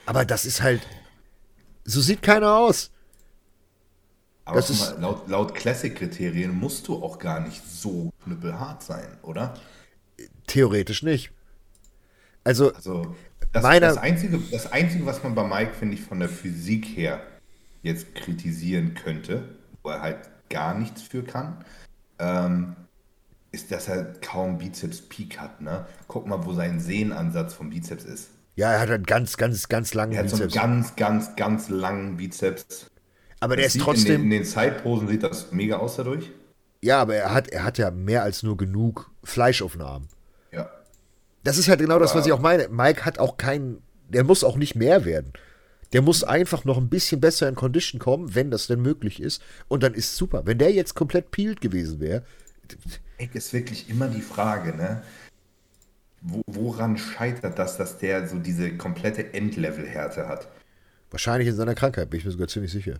Aber 0.06 0.24
das 0.24 0.44
ist 0.44 0.62
halt. 0.62 0.82
So 1.84 2.00
sieht 2.00 2.22
keiner 2.22 2.54
aus. 2.56 2.90
Aber 4.44 4.56
Das 4.60 4.78
mal, 4.78 5.00
laut, 5.00 5.28
laut 5.28 5.54
Classic-Kriterien 5.54 6.52
musst 6.52 6.88
du 6.88 7.02
auch 7.02 7.18
gar 7.18 7.40
nicht 7.40 7.62
so 7.64 8.12
knüppelhart 8.24 8.82
sein, 8.82 9.18
oder? 9.22 9.54
Theoretisch 10.46 11.02
nicht. 11.02 11.30
Also, 12.44 12.72
Also, 12.74 13.14
das, 13.52 13.62
Meiner- 13.62 13.88
das, 13.88 13.98
Einzige, 13.98 14.38
das 14.50 14.70
Einzige, 14.72 15.06
was 15.06 15.22
man 15.22 15.34
bei 15.34 15.44
Mike, 15.44 15.74
finde 15.74 15.94
ich, 15.94 16.02
von 16.02 16.18
der 16.20 16.28
Physik 16.28 16.86
her 16.86 17.20
jetzt 17.82 18.14
kritisieren 18.14 18.94
könnte, 18.94 19.44
wo 19.82 19.90
er 19.90 20.00
halt 20.02 20.18
gar 20.50 20.74
nichts 20.78 21.02
für 21.02 21.22
kann, 21.22 21.64
ähm, 22.18 22.76
ist, 23.52 23.70
dass 23.70 23.88
er 23.88 24.04
kaum 24.20 24.58
Bizeps-Peak 24.58 25.38
hat. 25.38 25.60
Ne? 25.60 25.86
Guck 26.08 26.26
mal, 26.26 26.44
wo 26.44 26.52
sein 26.54 26.80
Sehnenansatz 26.80 27.54
vom 27.54 27.70
Bizeps 27.70 28.04
ist. 28.04 28.30
ja, 28.56 28.72
er 28.72 28.80
hat 28.80 28.90
einen 28.90 29.04
ganz, 29.04 29.36
ganz, 29.36 29.68
ganz 29.68 29.94
langen 29.94 30.12
Er 30.12 30.20
hat 30.20 30.30
so 30.30 30.36
einen 30.36 30.46
Bizeps. 30.46 30.62
ganz, 30.62 30.96
ganz, 30.96 31.36
ganz 31.36 31.68
langen 31.68 32.16
Bizeps. 32.16 32.90
Aber 33.40 33.56
der 33.56 33.64
Das 33.66 33.74
ist 33.74 33.80
sieht 33.80 33.82
In 33.82 33.86
den, 33.86 33.94
trotzdem. 33.94 34.22
in 34.22 34.30
den 34.30 34.44
Zeitposen 34.44 35.08
sieht 35.08 35.22
das 35.22 35.52
mega 35.52 35.76
aus 35.78 35.96
dadurch. 35.96 36.30
Ja, 36.82 37.00
aber 37.00 37.14
er 37.16 37.32
hat, 37.34 37.48
er 37.48 37.64
hat 37.64 37.78
ja 37.78 37.90
mehr 37.90 38.22
als 38.22 38.42
nur 38.42 38.56
genug 38.56 39.10
Fleisch 39.24 39.62
auf 39.62 39.72
den 39.72 39.82
Arm. 39.82 40.08
Das 41.44 41.58
ist 41.58 41.68
halt 41.68 41.80
genau 41.80 41.98
das, 41.98 42.14
was 42.14 42.26
ich 42.26 42.32
auch 42.32 42.40
meine. 42.40 42.68
Mike 42.68 43.04
hat 43.04 43.18
auch 43.18 43.36
keinen. 43.36 43.82
Der 44.08 44.24
muss 44.24 44.44
auch 44.44 44.56
nicht 44.56 44.74
mehr 44.74 45.04
werden. 45.04 45.32
Der 45.92 46.02
muss 46.02 46.24
einfach 46.24 46.64
noch 46.64 46.78
ein 46.78 46.88
bisschen 46.88 47.20
besser 47.20 47.48
in 47.48 47.54
Condition 47.54 47.98
kommen, 47.98 48.34
wenn 48.34 48.50
das 48.50 48.66
denn 48.66 48.80
möglich 48.80 49.20
ist. 49.20 49.42
Und 49.68 49.82
dann 49.82 49.94
ist 49.94 50.16
super. 50.16 50.42
Wenn 50.46 50.58
der 50.58 50.72
jetzt 50.72 50.94
komplett 50.94 51.30
peeled 51.30 51.60
gewesen 51.60 52.00
wäre, 52.00 52.22
Ey, 53.18 53.28
ist 53.34 53.52
wirklich 53.52 53.90
immer 53.90 54.08
die 54.08 54.22
Frage, 54.22 54.74
ne? 54.74 55.02
Wo, 56.22 56.42
woran 56.46 56.96
scheitert 56.96 57.58
das, 57.58 57.76
dass 57.76 57.98
der 57.98 58.28
so 58.28 58.38
diese 58.38 58.76
komplette 58.76 59.34
Endlevel-Härte 59.34 60.28
hat? 60.28 60.48
wahrscheinlich 61.12 61.48
in 61.48 61.54
seiner 61.54 61.74
Krankheit, 61.74 62.10
bin 62.10 62.18
ich 62.18 62.24
mir 62.24 62.32
sogar 62.32 62.48
ziemlich 62.48 62.72
sicher. 62.72 62.98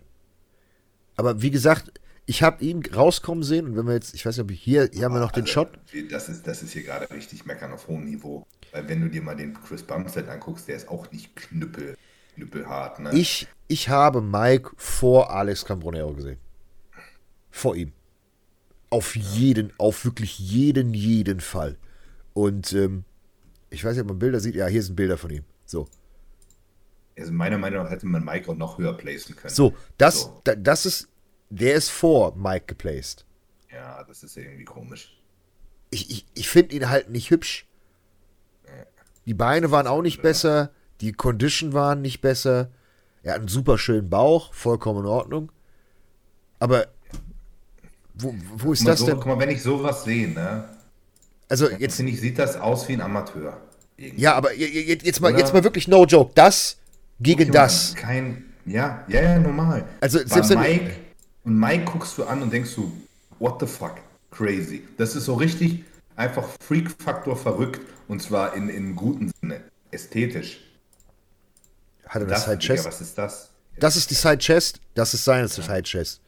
Aber 1.15 1.41
wie 1.41 1.51
gesagt, 1.51 1.91
ich 2.25 2.41
habe 2.41 2.63
ihn 2.63 2.83
rauskommen 2.85 3.43
sehen 3.43 3.65
und 3.65 3.75
wenn 3.75 3.85
wir 3.85 3.93
jetzt, 3.93 4.13
ich 4.13 4.25
weiß 4.25 4.37
nicht, 4.37 4.43
ob 4.43 4.51
ich 4.51 4.61
hier, 4.61 4.89
hier 4.93 5.05
haben 5.05 5.13
wir 5.13 5.19
noch 5.19 5.31
den 5.31 5.43
Also, 5.43 5.53
Shot. 5.53 5.79
Das 6.09 6.29
ist, 6.29 6.47
das 6.47 6.63
ist 6.63 6.71
hier 6.71 6.83
gerade 6.83 7.09
richtig 7.11 7.45
meckern 7.45 7.73
auf 7.73 7.87
hohem 7.87 8.05
Niveau. 8.05 8.45
Weil 8.71 8.87
wenn 8.87 9.01
du 9.01 9.09
dir 9.09 9.21
mal 9.21 9.35
den 9.35 9.53
Chris 9.53 9.83
Bumstead 9.83 10.29
anguckst, 10.29 10.67
der 10.67 10.75
ist 10.77 10.87
auch 10.87 11.11
nicht 11.11 11.35
knüppel, 11.35 11.97
knüppelhart, 12.35 12.99
ne? 12.99 13.11
Ich, 13.13 13.47
ich 13.67 13.89
habe 13.89 14.21
Mike 14.21 14.71
vor 14.77 15.31
Alex 15.31 15.65
Cambronero 15.65 16.13
gesehen. 16.13 16.37
Vor 17.51 17.75
ihm. 17.75 17.91
Auf 18.89 19.15
jeden, 19.15 19.73
auf 19.77 20.05
wirklich 20.05 20.39
jeden, 20.39 20.93
jeden 20.93 21.39
Fall. 21.39 21.77
Und 22.33 22.73
ähm, 22.73 23.03
ich 23.69 23.83
weiß 23.83 23.93
nicht, 23.93 24.01
ob 24.01 24.07
man 24.09 24.19
Bilder 24.19 24.39
sieht. 24.39 24.55
Ja, 24.55 24.67
hier 24.67 24.81
sind 24.81 24.95
Bilder 24.95 25.17
von 25.17 25.29
ihm. 25.29 25.43
So. 25.65 25.87
Also 27.17 27.31
meiner 27.31 27.57
Meinung 27.57 27.83
nach 27.83 27.91
hätte 27.91 28.07
man 28.07 28.23
Mike 28.23 28.49
auch 28.49 28.55
noch 28.55 28.77
höher 28.77 28.93
placen 28.93 29.35
können. 29.35 29.53
So, 29.53 29.73
das, 29.97 30.21
So. 30.21 30.41
Da, 30.43 30.55
das 30.55 30.85
ist, 30.85 31.09
der 31.49 31.75
ist 31.75 31.89
vor 31.89 32.35
Mike 32.35 32.65
geplaced. 32.67 33.25
Ja, 33.71 34.03
das 34.03 34.23
ist 34.23 34.37
irgendwie 34.37 34.65
komisch. 34.65 35.19
Ich, 35.89 36.09
ich, 36.09 36.25
ich 36.33 36.49
finde 36.49 36.75
ihn 36.75 36.89
halt 36.89 37.09
nicht 37.09 37.29
hübsch. 37.29 37.67
Die 39.25 39.33
Beine 39.33 39.71
waren 39.71 39.87
auch 39.87 40.01
nicht 40.01 40.21
besser. 40.21 40.71
Die 41.01 41.13
Condition 41.13 41.73
waren 41.73 42.01
nicht 42.01 42.21
besser. 42.21 42.69
Er 43.21 43.33
hat 43.33 43.39
einen 43.39 43.47
super 43.47 43.77
schönen 43.77 44.09
Bauch, 44.09 44.53
vollkommen 44.53 44.99
in 45.01 45.05
Ordnung. 45.05 45.51
Aber 46.59 46.87
wo, 48.15 48.35
wo 48.57 48.73
ist 48.73 48.79
Guck 48.79 48.87
das 48.87 48.99
so, 48.99 49.05
denn? 49.07 49.15
guck 49.15 49.25
mal, 49.27 49.39
wenn 49.39 49.49
ich 49.49 49.61
sowas 49.63 50.03
sehe, 50.03 50.29
ne? 50.29 50.69
Also 51.49 51.69
Jetzt 51.69 51.81
jetzt, 51.81 51.95
finde 51.97 52.11
ich, 52.11 52.19
sieht 52.21 52.37
das 52.39 52.55
aus 52.57 52.87
wie 52.87 52.93
ein 52.93 53.01
Amateur. 53.01 53.61
Irgendwie. 53.97 54.21
ja, 54.21 54.33
aber 54.35 54.53
je- 54.53 54.65
je- 54.67 54.97
jetzt 55.03 55.21
mal, 55.21 55.29
Oder? 55.31 55.39
jetzt 55.39 55.53
mal 55.53 55.63
wirklich 55.63 55.87
no 55.87 56.05
joke. 56.05 56.31
Das 56.35 56.77
gegen 57.19 57.51
das. 57.51 57.95
Kein, 57.95 58.45
ja, 58.65 59.03
ja, 59.07 59.21
ja, 59.21 59.39
normal. 59.39 59.85
Also, 60.01 60.19
selbst 60.25 60.49
wenn- 60.49 60.59
Mike, 60.59 60.91
und 61.43 61.57
Mike 61.59 61.85
guckst 61.85 62.17
du 62.17 62.23
an 62.23 62.41
und 62.41 62.51
denkst 62.53 62.75
du, 62.75 62.91
what 63.39 63.59
the 63.59 63.67
fuck, 63.67 63.95
crazy. 64.31 64.83
Das 64.97 65.15
ist 65.15 65.25
so 65.25 65.33
richtig 65.35 65.83
einfach 66.15 66.47
Freak-Faktor 66.61 67.35
verrückt 67.35 67.81
und 68.07 68.21
zwar 68.21 68.53
in, 68.55 68.69
in 68.69 68.95
guten 68.95 69.31
Sinne, 69.41 69.61
ästhetisch. 69.91 70.59
Hat 72.07 72.21
er 72.21 72.27
das 72.27 72.45
Das, 72.45 72.45
Side 72.45 72.59
Chest? 72.59 72.85
was 72.85 73.01
ist 73.01 73.17
das? 73.17 73.49
Das 73.79 73.95
ist 73.95 74.09
die 74.11 74.15
Side 74.15 74.37
Chest. 74.37 74.79
Das 74.93 75.13
ist 75.13 75.25
seine 75.25 75.47
Side 75.47 75.83
Chest. 75.83 76.21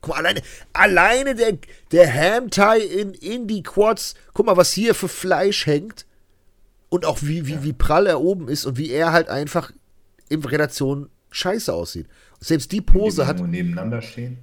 Guck 0.00 0.14
mal, 0.14 0.18
alleine, 0.18 0.42
alleine 0.72 1.34
der, 1.34 1.58
der 1.90 2.12
Ham-Tie 2.12 2.84
in, 2.84 3.12
in 3.14 3.48
die 3.48 3.62
Quads. 3.62 4.14
Guck 4.34 4.46
mal, 4.46 4.56
was 4.56 4.72
hier 4.72 4.94
für 4.94 5.08
Fleisch 5.08 5.66
hängt. 5.66 6.06
Und 6.88 7.04
auch 7.04 7.18
wie, 7.22 7.46
wie, 7.46 7.64
wie 7.64 7.72
prall 7.72 8.06
er 8.06 8.20
oben 8.20 8.48
ist 8.48 8.64
und 8.64 8.78
wie 8.78 8.90
er 8.90 9.10
halt 9.12 9.28
einfach 9.28 9.72
in 10.28 10.44
Relation 10.44 11.10
scheiße 11.30 11.72
aussieht. 11.72 12.06
Selbst 12.38 12.70
die 12.70 12.80
Pose 12.80 13.22
Die 13.22 13.26
hat, 13.26 13.40
nebeneinander 13.40 14.00
stehen. 14.02 14.38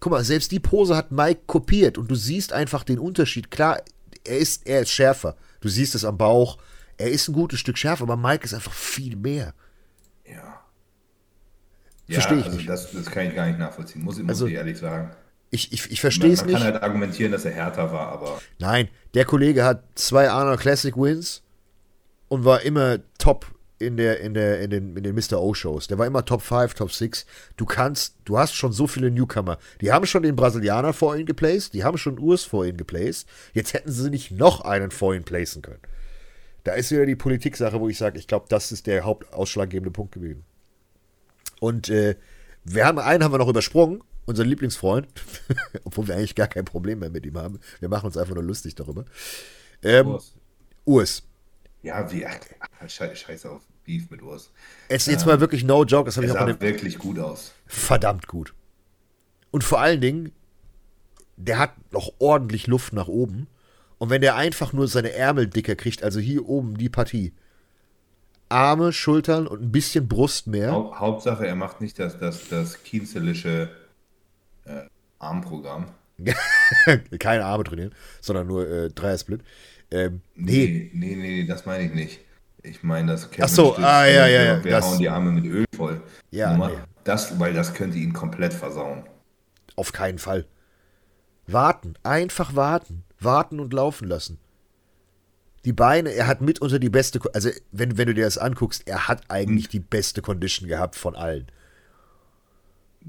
Guck 0.00 0.12
mal, 0.12 0.24
selbst 0.24 0.52
die 0.52 0.60
Pose 0.60 0.96
hat 0.96 1.10
Mike 1.12 1.42
kopiert 1.46 1.98
und 1.98 2.10
du 2.10 2.14
siehst 2.14 2.52
einfach 2.52 2.84
den 2.84 2.98
Unterschied. 2.98 3.50
Klar, 3.50 3.80
er 4.24 4.38
ist, 4.38 4.66
er 4.66 4.80
ist 4.82 4.90
schärfer. 4.90 5.36
Du 5.60 5.68
siehst 5.68 5.94
es 5.94 6.04
am 6.04 6.16
Bauch. 6.18 6.58
Er 6.98 7.10
ist 7.10 7.28
ein 7.28 7.32
gutes 7.34 7.60
Stück 7.60 7.76
schärfer, 7.78 8.04
aber 8.04 8.16
Mike 8.16 8.44
ist 8.44 8.54
einfach 8.54 8.72
viel 8.72 9.16
mehr. 9.16 9.54
Ja. 10.24 10.60
Versteh 12.08 12.36
ich 12.36 12.44
also 12.44 12.56
nicht. 12.56 12.68
Das, 12.68 12.92
das 12.92 13.06
kann 13.06 13.26
ich 13.26 13.34
gar 13.34 13.46
nicht 13.46 13.58
nachvollziehen, 13.58 14.02
muss, 14.02 14.18
muss 14.18 14.28
Also, 14.28 14.46
ich 14.46 14.54
ehrlich 14.54 14.78
sagen. 14.78 15.10
Ich, 15.50 15.72
ich, 15.72 15.84
ich 15.84 15.90
Man, 15.90 15.96
verstehe 15.96 16.32
es 16.32 16.40
man 16.40 16.48
nicht. 16.50 16.62
kann 16.62 16.72
halt 16.72 16.82
argumentieren, 16.82 17.32
dass 17.32 17.44
er 17.44 17.52
härter 17.52 17.92
war, 17.92 18.08
aber 18.08 18.40
Nein, 18.58 18.88
der 19.14 19.24
Kollege 19.24 19.64
hat 19.64 19.84
zwei 19.94 20.28
Arnold 20.30 20.60
Classic 20.60 20.96
Wins 20.96 21.42
und 22.28 22.44
war 22.44 22.62
immer 22.62 22.98
top 23.18 23.46
in 23.78 23.96
der 23.96 24.20
in 24.20 24.34
der 24.34 24.60
in 24.60 24.70
den 24.70 24.96
in 24.96 25.02
den 25.02 25.14
Mr. 25.14 25.40
O 25.40 25.54
Shows. 25.54 25.86
Der 25.86 25.98
war 25.98 26.06
immer 26.06 26.24
Top 26.24 26.42
5, 26.42 26.74
Top 26.74 26.92
6. 26.92 27.26
Du 27.56 27.66
kannst, 27.66 28.16
du 28.24 28.38
hast 28.38 28.54
schon 28.54 28.72
so 28.72 28.86
viele 28.86 29.10
Newcomer. 29.10 29.58
Die 29.80 29.92
haben 29.92 30.06
schon 30.06 30.22
den 30.22 30.36
Brasilianer 30.36 30.92
vor 30.92 31.16
ihn 31.16 31.26
geplaced, 31.26 31.74
die 31.74 31.84
haben 31.84 31.98
schon 31.98 32.18
Urs 32.18 32.44
vor 32.44 32.64
ihn 32.64 32.76
geplaced. 32.76 33.28
Jetzt 33.52 33.74
hätten 33.74 33.92
sie 33.92 34.10
nicht 34.10 34.30
noch 34.30 34.62
einen 34.62 34.90
vor 34.90 35.14
ihn 35.14 35.24
placen 35.24 35.62
können. 35.62 35.80
Da 36.64 36.72
ist 36.72 36.90
wieder 36.90 37.06
die 37.06 37.16
Politik-Sache, 37.16 37.80
wo 37.80 37.88
ich 37.88 37.96
sage, 37.96 38.18
ich 38.18 38.26
glaube, 38.26 38.46
das 38.48 38.72
ist 38.72 38.86
der 38.86 39.04
hauptausschlaggebende 39.04 39.92
Punkt 39.92 40.12
gewesen. 40.12 40.44
Und 41.60 41.88
äh, 41.90 42.16
wir 42.64 42.84
haben 42.84 42.98
einen 42.98 43.22
haben 43.22 43.32
wir 43.32 43.38
noch 43.38 43.48
übersprungen, 43.48 44.02
unseren 44.24 44.48
Lieblingsfreund, 44.48 45.06
obwohl 45.84 46.08
wir 46.08 46.16
eigentlich 46.16 46.34
gar 46.34 46.48
kein 46.48 46.64
Problem 46.64 46.98
mehr 46.98 47.10
mit 47.10 47.24
ihm 47.24 47.38
haben. 47.38 47.60
Wir 47.78 47.88
machen 47.88 48.06
uns 48.06 48.16
einfach 48.16 48.34
nur 48.34 48.42
lustig 48.42 48.74
darüber. 48.74 49.04
Ähm, 49.82 50.18
Urs. 50.84 51.22
Ja, 51.86 52.10
wie, 52.10 52.26
ach, 52.26 52.38
scheiße, 52.88 53.48
auf 53.50 53.62
Beef 53.84 54.10
mit 54.10 54.20
Urs. 54.20 54.50
Es 54.88 55.06
ist 55.06 55.12
jetzt 55.12 55.26
mal 55.26 55.40
wirklich 55.40 55.62
no 55.62 55.84
joke, 55.84 56.06
das 56.06 56.16
habe 56.16 56.26
ich 56.26 56.32
auch 56.32 56.46
sah 56.46 56.60
wirklich 56.60 56.98
gut 56.98 57.18
aus. 57.18 57.54
verdammt 57.66 58.26
gut. 58.26 58.54
Und 59.52 59.62
vor 59.62 59.80
allen 59.80 60.00
Dingen, 60.00 60.32
der 61.36 61.58
hat 61.58 61.72
noch 61.92 62.10
ordentlich 62.18 62.66
Luft 62.66 62.92
nach 62.92 63.06
oben. 63.06 63.46
Und 63.98 64.10
wenn 64.10 64.20
der 64.20 64.34
einfach 64.34 64.72
nur 64.72 64.88
seine 64.88 65.12
Ärmel 65.12 65.46
dicker 65.46 65.76
kriegt, 65.76 66.02
also 66.02 66.18
hier 66.18 66.48
oben 66.48 66.76
die 66.76 66.88
Partie, 66.88 67.32
Arme, 68.48 68.92
Schultern 68.92 69.46
und 69.46 69.62
ein 69.62 69.72
bisschen 69.72 70.08
Brust 70.08 70.48
mehr, 70.48 70.72
Hau 70.72 70.94
Hauptsache, 70.98 71.46
er 71.46 71.54
macht 71.54 71.80
nicht 71.80 71.98
das, 71.98 72.18
das, 72.18 72.48
das 72.48 72.82
kienzelische 72.82 73.70
äh, 74.64 74.82
Armprogramm. 75.18 75.86
keine 77.18 77.44
Arme 77.44 77.64
trainieren, 77.64 77.94
sondern 78.20 78.46
nur 78.46 78.68
äh, 78.68 78.90
Dreier-Split. 78.90 79.42
Ähm, 79.90 80.20
nee, 80.34 80.90
Nee, 80.92 81.14
nee, 81.14 81.16
nee, 81.16 81.46
das 81.46 81.64
meine 81.66 81.84
ich 81.84 81.94
nicht. 81.94 82.20
Ich 82.62 82.82
meine, 82.82 83.12
das 83.12 83.30
Kevin 83.30 83.44
Ach 83.44 83.48
so, 83.48 83.76
ah, 83.76 84.04
ja, 84.06 84.26
ja, 84.26 84.42
ja, 84.42 84.64
Wir 84.64 84.70
das- 84.72 84.84
hauen 84.86 84.98
die 84.98 85.08
Arme 85.08 85.30
mit 85.30 85.44
Öl 85.44 85.64
voll. 85.76 86.00
Ja, 86.32 86.56
nee. 86.56 86.74
Das, 87.04 87.38
weil 87.38 87.54
das 87.54 87.72
könnte 87.74 87.96
ihn 87.98 88.12
komplett 88.12 88.52
versauen. 88.52 89.04
auf 89.76 89.92
keinen 89.92 90.18
Fall. 90.18 90.46
Warten, 91.46 91.94
einfach 92.02 92.56
warten. 92.56 93.04
Warten 93.20 93.60
und 93.60 93.72
laufen 93.72 94.08
lassen. 94.08 94.38
die 95.64 95.72
Beine, 95.72 96.10
er 96.12 96.26
hat 96.28 96.40
mitunter 96.42 96.78
die 96.78 96.90
beste, 96.90 97.20
also 97.34 97.50
wenn, 97.72 97.96
wenn 97.98 98.06
du 98.08 98.14
dir 98.14 98.24
das 98.24 98.38
anguckst, 98.38 98.86
er 98.86 99.08
hat 99.08 99.22
eigentlich 99.28 99.68
die 99.68 99.80
beste 99.80 100.22
Condition 100.22 100.68
gehabt 100.68 100.94
von 100.96 101.14
allen. 101.16 101.46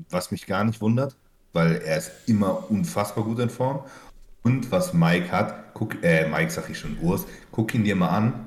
Was 0.10 0.32
mich 0.32 0.46
gar 0.46 0.64
nicht 0.64 0.82
wundert, 0.82 1.16
weil 1.54 1.76
er 1.78 1.98
ist 1.98 2.12
immer 2.28 2.70
unfassbar 2.70 3.24
gut 3.24 3.40
in 3.40 3.50
Form. 3.50 3.84
Und 4.44 4.72
was 4.72 4.94
Mike 4.94 5.32
hat, 5.32 5.74
guck, 5.74 6.02
äh, 6.04 6.28
Mike 6.30 6.52
sag 6.52 6.70
ich 6.70 6.80
schon, 6.80 6.98
Urs, 7.02 7.26
guck 7.52 7.74
ihn 7.74 7.84
dir 7.84 7.96
mal 7.96 8.10
an. 8.10 8.46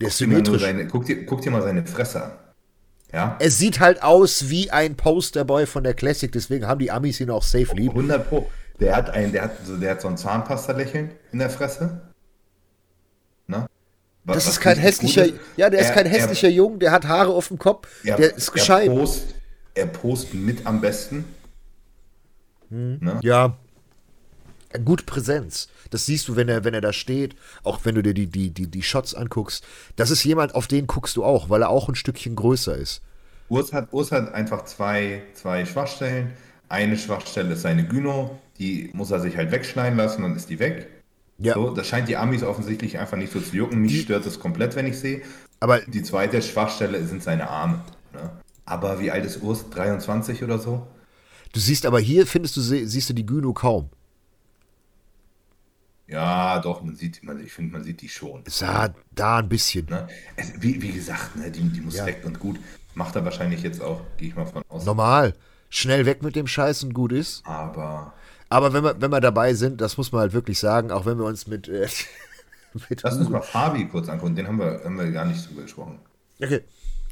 Der 0.00 0.08
ist 0.08 0.18
Guck 0.18 0.28
dir, 0.28 0.32
mal 0.32 0.36
nur 0.36 0.44
symmetrisch. 0.46 0.62
seine, 0.62 0.86
guck, 0.86 1.04
dir, 1.04 1.26
guck 1.26 1.40
dir 1.42 1.50
mal 1.50 1.62
seine 1.62 1.86
Fresse 1.86 2.24
an. 2.24 2.32
Ja? 3.12 3.36
Es 3.40 3.58
sieht 3.58 3.80
halt 3.80 4.02
aus 4.02 4.48
wie 4.48 4.70
ein 4.70 4.96
Posterboy 4.96 5.66
von 5.66 5.82
der 5.84 5.94
Classic, 5.94 6.30
deswegen 6.30 6.66
haben 6.66 6.78
die 6.78 6.90
Amis 6.90 7.20
ihn 7.20 7.28
auch 7.30 7.42
safe 7.42 7.74
lieb. 7.74 7.90
100 7.90 8.28
Pro. 8.28 8.48
Der 8.78 8.96
hat, 8.96 9.10
ein, 9.10 9.32
der, 9.32 9.42
hat 9.42 9.52
so, 9.66 9.76
der 9.76 9.90
hat 9.90 10.00
so 10.00 10.08
ein 10.08 10.16
Zahnpasta-Lächeln 10.16 11.10
in 11.32 11.38
der 11.40 11.50
Fresse. 11.50 12.00
Ne? 13.46 13.66
Was- 14.24 14.36
Das 14.36 14.46
ist 14.48 14.60
kein 14.60 14.78
hässlicher, 14.78 15.26
ist. 15.26 15.34
ja, 15.56 15.68
der 15.68 15.80
ist 15.80 15.88
Er- 15.88 15.94
kein 15.94 16.06
hässlicher 16.06 16.48
Junge, 16.48 16.78
der 16.78 16.92
hat 16.92 17.06
Haare 17.06 17.32
auf 17.34 17.48
dem 17.48 17.58
Kopf, 17.58 17.88
Er, 18.04 18.16
der 18.16 18.34
ist 18.36 18.48
er, 18.48 18.52
gescheit. 18.54 18.88
er, 18.88 18.94
post, 18.94 19.34
er 19.74 19.86
post 19.86 20.32
mit 20.32 20.64
am 20.66 20.80
besten. 20.80 21.24
Ne? 22.70 23.18
Ja. 23.22 23.56
Gute 24.84 25.04
Präsenz. 25.04 25.68
Das 25.90 26.06
siehst 26.06 26.28
du, 26.28 26.36
wenn 26.36 26.48
er, 26.48 26.62
wenn 26.64 26.74
er 26.74 26.80
da 26.80 26.92
steht, 26.92 27.34
auch 27.64 27.80
wenn 27.84 27.96
du 27.96 28.02
dir 28.02 28.14
die, 28.14 28.26
die, 28.28 28.50
die, 28.50 28.68
die 28.68 28.82
Shots 28.82 29.14
anguckst. 29.14 29.64
Das 29.96 30.10
ist 30.10 30.22
jemand, 30.24 30.54
auf 30.54 30.68
den 30.68 30.86
guckst 30.86 31.16
du 31.16 31.24
auch, 31.24 31.50
weil 31.50 31.62
er 31.62 31.70
auch 31.70 31.88
ein 31.88 31.96
Stückchen 31.96 32.36
größer 32.36 32.76
ist. 32.76 33.02
Urs 33.48 33.72
hat, 33.72 33.88
Urs 33.92 34.12
hat 34.12 34.32
einfach 34.32 34.64
zwei, 34.66 35.22
zwei 35.34 35.66
Schwachstellen. 35.66 36.32
Eine 36.68 36.96
Schwachstelle 36.96 37.54
ist 37.54 37.62
seine 37.62 37.84
Gyno, 37.84 38.38
die 38.60 38.90
muss 38.92 39.10
er 39.10 39.18
sich 39.18 39.36
halt 39.36 39.50
wegschneiden 39.50 39.98
lassen, 39.98 40.22
dann 40.22 40.36
ist 40.36 40.48
die 40.50 40.60
weg. 40.60 40.86
Ja. 41.38 41.54
So, 41.54 41.70
das 41.74 41.88
scheint 41.88 42.08
die 42.08 42.16
Amis 42.16 42.44
offensichtlich 42.44 42.98
einfach 42.98 43.16
nicht 43.16 43.32
so 43.32 43.40
zu 43.40 43.56
jucken. 43.56 43.80
Mich 43.80 44.02
stört 44.02 44.24
das 44.24 44.38
komplett, 44.38 44.76
wenn 44.76 44.86
ich 44.86 45.00
sehe. 45.00 45.22
Aber 45.58 45.80
Die 45.80 46.02
zweite 46.04 46.40
Schwachstelle 46.42 47.04
sind 47.06 47.24
seine 47.24 47.48
Arme. 47.50 47.82
Ne? 48.12 48.30
Aber 48.66 49.00
wie 49.00 49.10
alt 49.10 49.24
ist 49.24 49.42
Urs? 49.42 49.68
23 49.70 50.44
oder 50.44 50.58
so? 50.60 50.86
du 51.52 51.58
siehst 51.58 51.84
aber 51.86 51.98
hier, 51.98 52.28
findest 52.28 52.56
du, 52.56 52.60
sie- 52.60 52.86
siehst 52.86 53.10
du 53.10 53.14
die 53.14 53.26
Gyno 53.26 53.52
kaum. 53.52 53.90
Ja, 56.10 56.58
doch, 56.60 56.82
man 56.82 56.96
sieht, 56.96 57.22
man, 57.22 57.42
ich 57.44 57.52
finde, 57.52 57.72
man 57.72 57.84
sieht 57.84 58.00
die 58.02 58.08
schon. 58.08 58.42
Ja, 58.60 58.88
da 59.12 59.38
ein 59.38 59.48
bisschen. 59.48 59.86
Ne? 59.86 60.08
Es, 60.36 60.52
wie, 60.60 60.82
wie 60.82 60.92
gesagt, 60.92 61.36
ne, 61.36 61.50
die, 61.50 61.60
die 61.68 61.80
muss 61.80 61.96
Ja. 61.96 62.06
weg 62.06 62.22
und 62.24 62.38
gut. 62.40 62.58
Macht 62.94 63.14
er 63.16 63.24
wahrscheinlich 63.24 63.62
jetzt 63.62 63.80
auch, 63.80 64.00
gehe 64.16 64.28
ich 64.28 64.34
mal 64.36 64.46
von 64.46 64.62
aus. 64.68 64.84
Normal. 64.84 65.34
Schnell 65.68 66.04
weg 66.06 66.22
mit 66.22 66.34
dem 66.34 66.48
Scheiß 66.48 66.82
und 66.82 66.92
gut 66.94 67.12
ist. 67.12 67.46
Aber 67.46 68.12
Aber 68.48 68.72
wenn 68.72 68.82
wir, 68.82 69.00
wenn 69.00 69.10
wir 69.12 69.20
dabei 69.20 69.54
sind, 69.54 69.80
das 69.80 69.96
muss 69.96 70.10
man 70.10 70.22
halt 70.22 70.32
wirklich 70.32 70.58
sagen, 70.58 70.90
auch 70.90 71.06
wenn 71.06 71.16
wir 71.18 71.24
uns 71.26 71.46
mit, 71.46 71.68
äh, 71.68 71.86
mit 72.88 73.02
lass 73.02 73.16
uns 73.16 73.28
mal 73.28 73.40
Fabi 73.42 73.86
kurz 73.86 74.08
angucken. 74.08 74.34
Den 74.34 74.48
haben 74.48 74.58
wir, 74.58 74.80
haben 74.84 74.98
wir 74.98 75.10
gar 75.12 75.24
nicht 75.24 75.48
drüber 75.48 75.62
gesprochen. 75.62 76.00
Okay. 76.42 76.62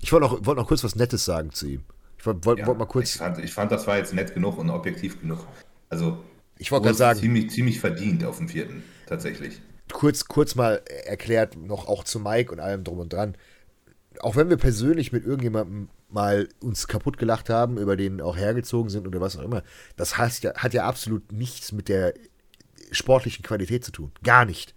Ich 0.00 0.12
wollte 0.12 0.26
noch, 0.26 0.44
wollte 0.46 0.60
noch 0.60 0.66
kurz 0.68 0.82
was 0.82 0.96
Nettes 0.96 1.24
sagen 1.24 1.52
zu 1.52 1.66
ihm. 1.68 1.82
Ich 2.18 2.26
wollte 2.26 2.44
wollt, 2.44 2.58
Ja, 2.58 2.66
wollt 2.66 2.78
mal 2.78 2.84
ich, 2.84 2.90
kurz. 2.90 3.16
fand, 3.16 3.38
ich 3.38 3.52
fand, 3.52 3.70
das 3.70 3.86
war 3.86 3.96
jetzt 3.96 4.12
nett 4.12 4.34
genug 4.34 4.58
und 4.58 4.70
objektiv 4.70 5.20
genug. 5.20 5.38
Also, 5.88 6.18
Ich 6.58 6.70
wollte 6.72 6.84
gerade 6.84 6.98
sagen, 6.98 7.20
ziemlich, 7.20 7.50
ziemlich 7.50 7.80
verdient 7.80 8.24
auf 8.24 8.38
dem 8.38 8.48
vierten, 8.48 8.82
tatsächlich. 9.06 9.60
kurz, 9.92 10.26
kurz 10.26 10.54
mal 10.54 10.82
erklärt, 11.06 11.56
noch 11.56 11.86
auch 11.88 12.04
zu 12.04 12.20
Mike 12.20 12.52
und 12.52 12.60
allem 12.60 12.84
drum 12.84 12.98
und 12.98 13.12
dran. 13.12 13.36
Auch 14.20 14.36
wenn 14.36 14.50
wir 14.50 14.56
persönlich 14.56 15.12
mit 15.12 15.24
irgendjemandem 15.24 15.88
mal 16.08 16.48
uns 16.60 16.88
kaputt 16.88 17.18
gelacht 17.18 17.50
haben, 17.50 17.78
über 17.78 17.96
den 17.96 18.20
auch 18.20 18.36
hergezogen 18.36 18.90
sind 18.90 19.06
oder 19.06 19.20
was 19.20 19.36
auch 19.36 19.42
immer, 19.42 19.62
das 19.96 20.18
heißt 20.18 20.42
ja, 20.42 20.54
hat 20.54 20.74
ja 20.74 20.84
absolut 20.84 21.32
nichts 21.32 21.72
mit 21.72 21.88
der 21.88 22.14
sportlichen 22.90 23.44
Qualität 23.44 23.84
zu 23.84 23.92
tun. 23.92 24.12
Gar 24.22 24.44
nicht. 24.44 24.74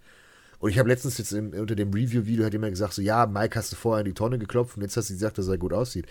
Und 0.62 0.70
ich 0.70 0.78
habe 0.78 0.88
letztens 0.88 1.18
jetzt 1.18 1.32
im, 1.32 1.52
unter 1.54 1.74
dem 1.74 1.92
Review-Video 1.92 2.44
hat 2.44 2.52
jemand 2.52 2.72
gesagt, 2.72 2.92
so 2.92 3.02
ja, 3.02 3.26
Mike 3.26 3.58
hast 3.58 3.72
du 3.72 3.76
vorher 3.76 4.02
in 4.02 4.06
die 4.06 4.14
Tonne 4.14 4.38
geklopft 4.38 4.76
und 4.76 4.82
jetzt 4.82 4.96
hast 4.96 5.10
du 5.10 5.14
gesagt, 5.14 5.36
dass 5.38 5.48
er 5.48 5.58
gut 5.58 5.72
aussieht. 5.72 6.06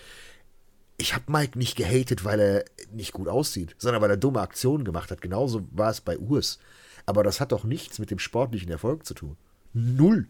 Ich 1.02 1.14
habe 1.14 1.32
Mike 1.32 1.58
nicht 1.58 1.76
gehatet, 1.76 2.24
weil 2.24 2.38
er 2.38 2.64
nicht 2.92 3.12
gut 3.12 3.26
aussieht, 3.26 3.74
sondern 3.76 4.00
weil 4.00 4.10
er 4.10 4.16
dumme 4.16 4.40
Aktionen 4.40 4.84
gemacht 4.84 5.10
hat. 5.10 5.20
Genauso 5.20 5.66
war 5.72 5.90
es 5.90 6.00
bei 6.00 6.16
Urs. 6.16 6.60
Aber 7.06 7.24
das 7.24 7.40
hat 7.40 7.50
doch 7.50 7.64
nichts 7.64 7.98
mit 7.98 8.12
dem 8.12 8.20
sportlichen 8.20 8.70
Erfolg 8.70 9.04
zu 9.04 9.14
tun. 9.14 9.36
Null. 9.72 10.28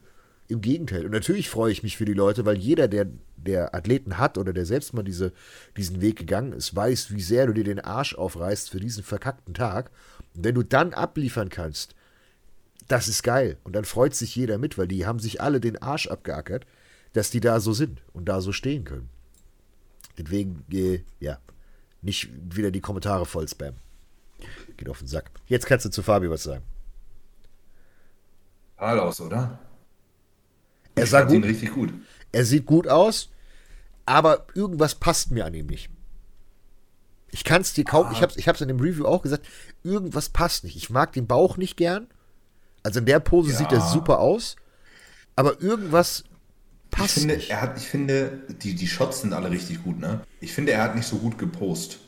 Im 0.48 0.62
Gegenteil. 0.62 1.04
Und 1.04 1.10
natürlich 1.10 1.50
freue 1.50 1.72
ich 1.72 1.82
mich 1.82 1.98
für 1.98 2.06
die 2.06 2.14
Leute, 2.14 2.46
weil 2.46 2.56
jeder, 2.56 2.88
der, 2.88 3.06
der 3.36 3.74
Athleten 3.74 4.16
hat 4.16 4.38
oder 4.38 4.54
der 4.54 4.64
selbst 4.64 4.94
mal 4.94 5.02
diese, 5.02 5.34
diesen 5.76 6.00
Weg 6.00 6.16
gegangen 6.16 6.54
ist, 6.54 6.74
weiß, 6.74 7.10
wie 7.10 7.20
sehr 7.20 7.46
du 7.46 7.52
dir 7.52 7.64
den 7.64 7.80
Arsch 7.80 8.14
aufreißt 8.14 8.70
für 8.70 8.80
diesen 8.80 9.04
verkackten 9.04 9.52
Tag. 9.52 9.90
Und 10.34 10.44
wenn 10.44 10.54
du 10.54 10.62
dann 10.62 10.94
abliefern 10.94 11.50
kannst, 11.50 11.94
das 12.88 13.08
ist 13.08 13.22
geil. 13.22 13.58
Und 13.64 13.76
dann 13.76 13.84
freut 13.84 14.14
sich 14.14 14.34
jeder 14.34 14.56
mit, 14.56 14.78
weil 14.78 14.88
die 14.88 15.04
haben 15.04 15.18
sich 15.18 15.42
alle 15.42 15.60
den 15.60 15.82
Arsch 15.82 16.06
abgeackert, 16.06 16.64
dass 17.12 17.30
die 17.30 17.40
da 17.40 17.60
so 17.60 17.74
sind 17.74 18.00
und 18.14 18.24
da 18.24 18.40
so 18.40 18.52
stehen 18.52 18.84
können. 18.84 19.10
Deswegen, 20.18 20.64
äh, 20.70 21.00
ja, 21.20 21.38
nicht 22.02 22.28
wieder 22.54 22.70
die 22.70 22.80
Kommentare 22.80 23.26
voll 23.26 23.48
spam. 23.48 23.74
Geht 24.76 24.88
auf 24.88 24.98
den 24.98 25.08
Sack. 25.08 25.30
Jetzt 25.46 25.66
kannst 25.66 25.84
du 25.84 25.90
zu 25.90 26.02
Fabi 26.02 26.28
was 26.30 26.42
sagen. 26.42 26.64
Total 28.76 29.00
aus, 29.00 29.20
oder? 29.20 29.58
Er 30.94 31.04
Ich 31.04 31.10
sah 31.10 31.22
gut, 31.22 31.44
richtig 31.44 31.72
gut. 31.72 31.92
er 32.32 32.44
sieht 32.44 32.66
gut 32.66 32.88
aus, 32.88 33.30
aber 34.04 34.46
irgendwas 34.54 34.94
passt 34.96 35.30
mir 35.30 35.44
an 35.46 35.54
ihm 35.54 35.66
nicht. 35.66 35.88
Ich 37.30 37.44
kann 37.44 37.62
es 37.62 37.72
dir 37.72 37.84
kaum, 37.84 38.10
ich 38.12 38.20
habe 38.20 38.32
ich 38.36 38.46
hab's 38.48 38.60
in 38.60 38.68
dem 38.68 38.80
Review 38.80 39.06
auch 39.06 39.22
gesagt, 39.22 39.46
irgendwas 39.82 40.28
passt 40.28 40.64
nicht. 40.64 40.76
Ich 40.76 40.90
mag 40.90 41.12
den 41.12 41.26
Bauch 41.26 41.56
nicht 41.56 41.76
gern. 41.76 42.08
Also 42.82 42.98
in 42.98 43.06
der 43.06 43.20
Pose 43.20 43.52
Ja. 43.52 43.56
sieht 43.56 43.72
er 43.72 43.80
super 43.80 44.18
aus, 44.18 44.56
aber 45.36 45.62
irgendwas 45.62 46.24
Ich 46.95 46.99
passt 46.99 47.14
finde, 47.14 47.34
nicht. 47.36 47.51
er 47.51 47.61
hat, 47.62 47.76
ich 47.78 47.86
finde, 47.88 48.43
die, 48.62 48.74
die 48.74 48.86
Shots 48.86 49.22
sind 49.22 49.32
alle 49.32 49.51
richtig 49.51 49.82
gut, 49.82 49.99
ne? 49.99 50.22
Ich 50.40 50.53
finde, 50.53 50.72
er 50.72 50.82
hat 50.82 50.95
nicht 50.95 51.07
so 51.07 51.18
gut 51.18 51.38
gepost. 51.38 51.99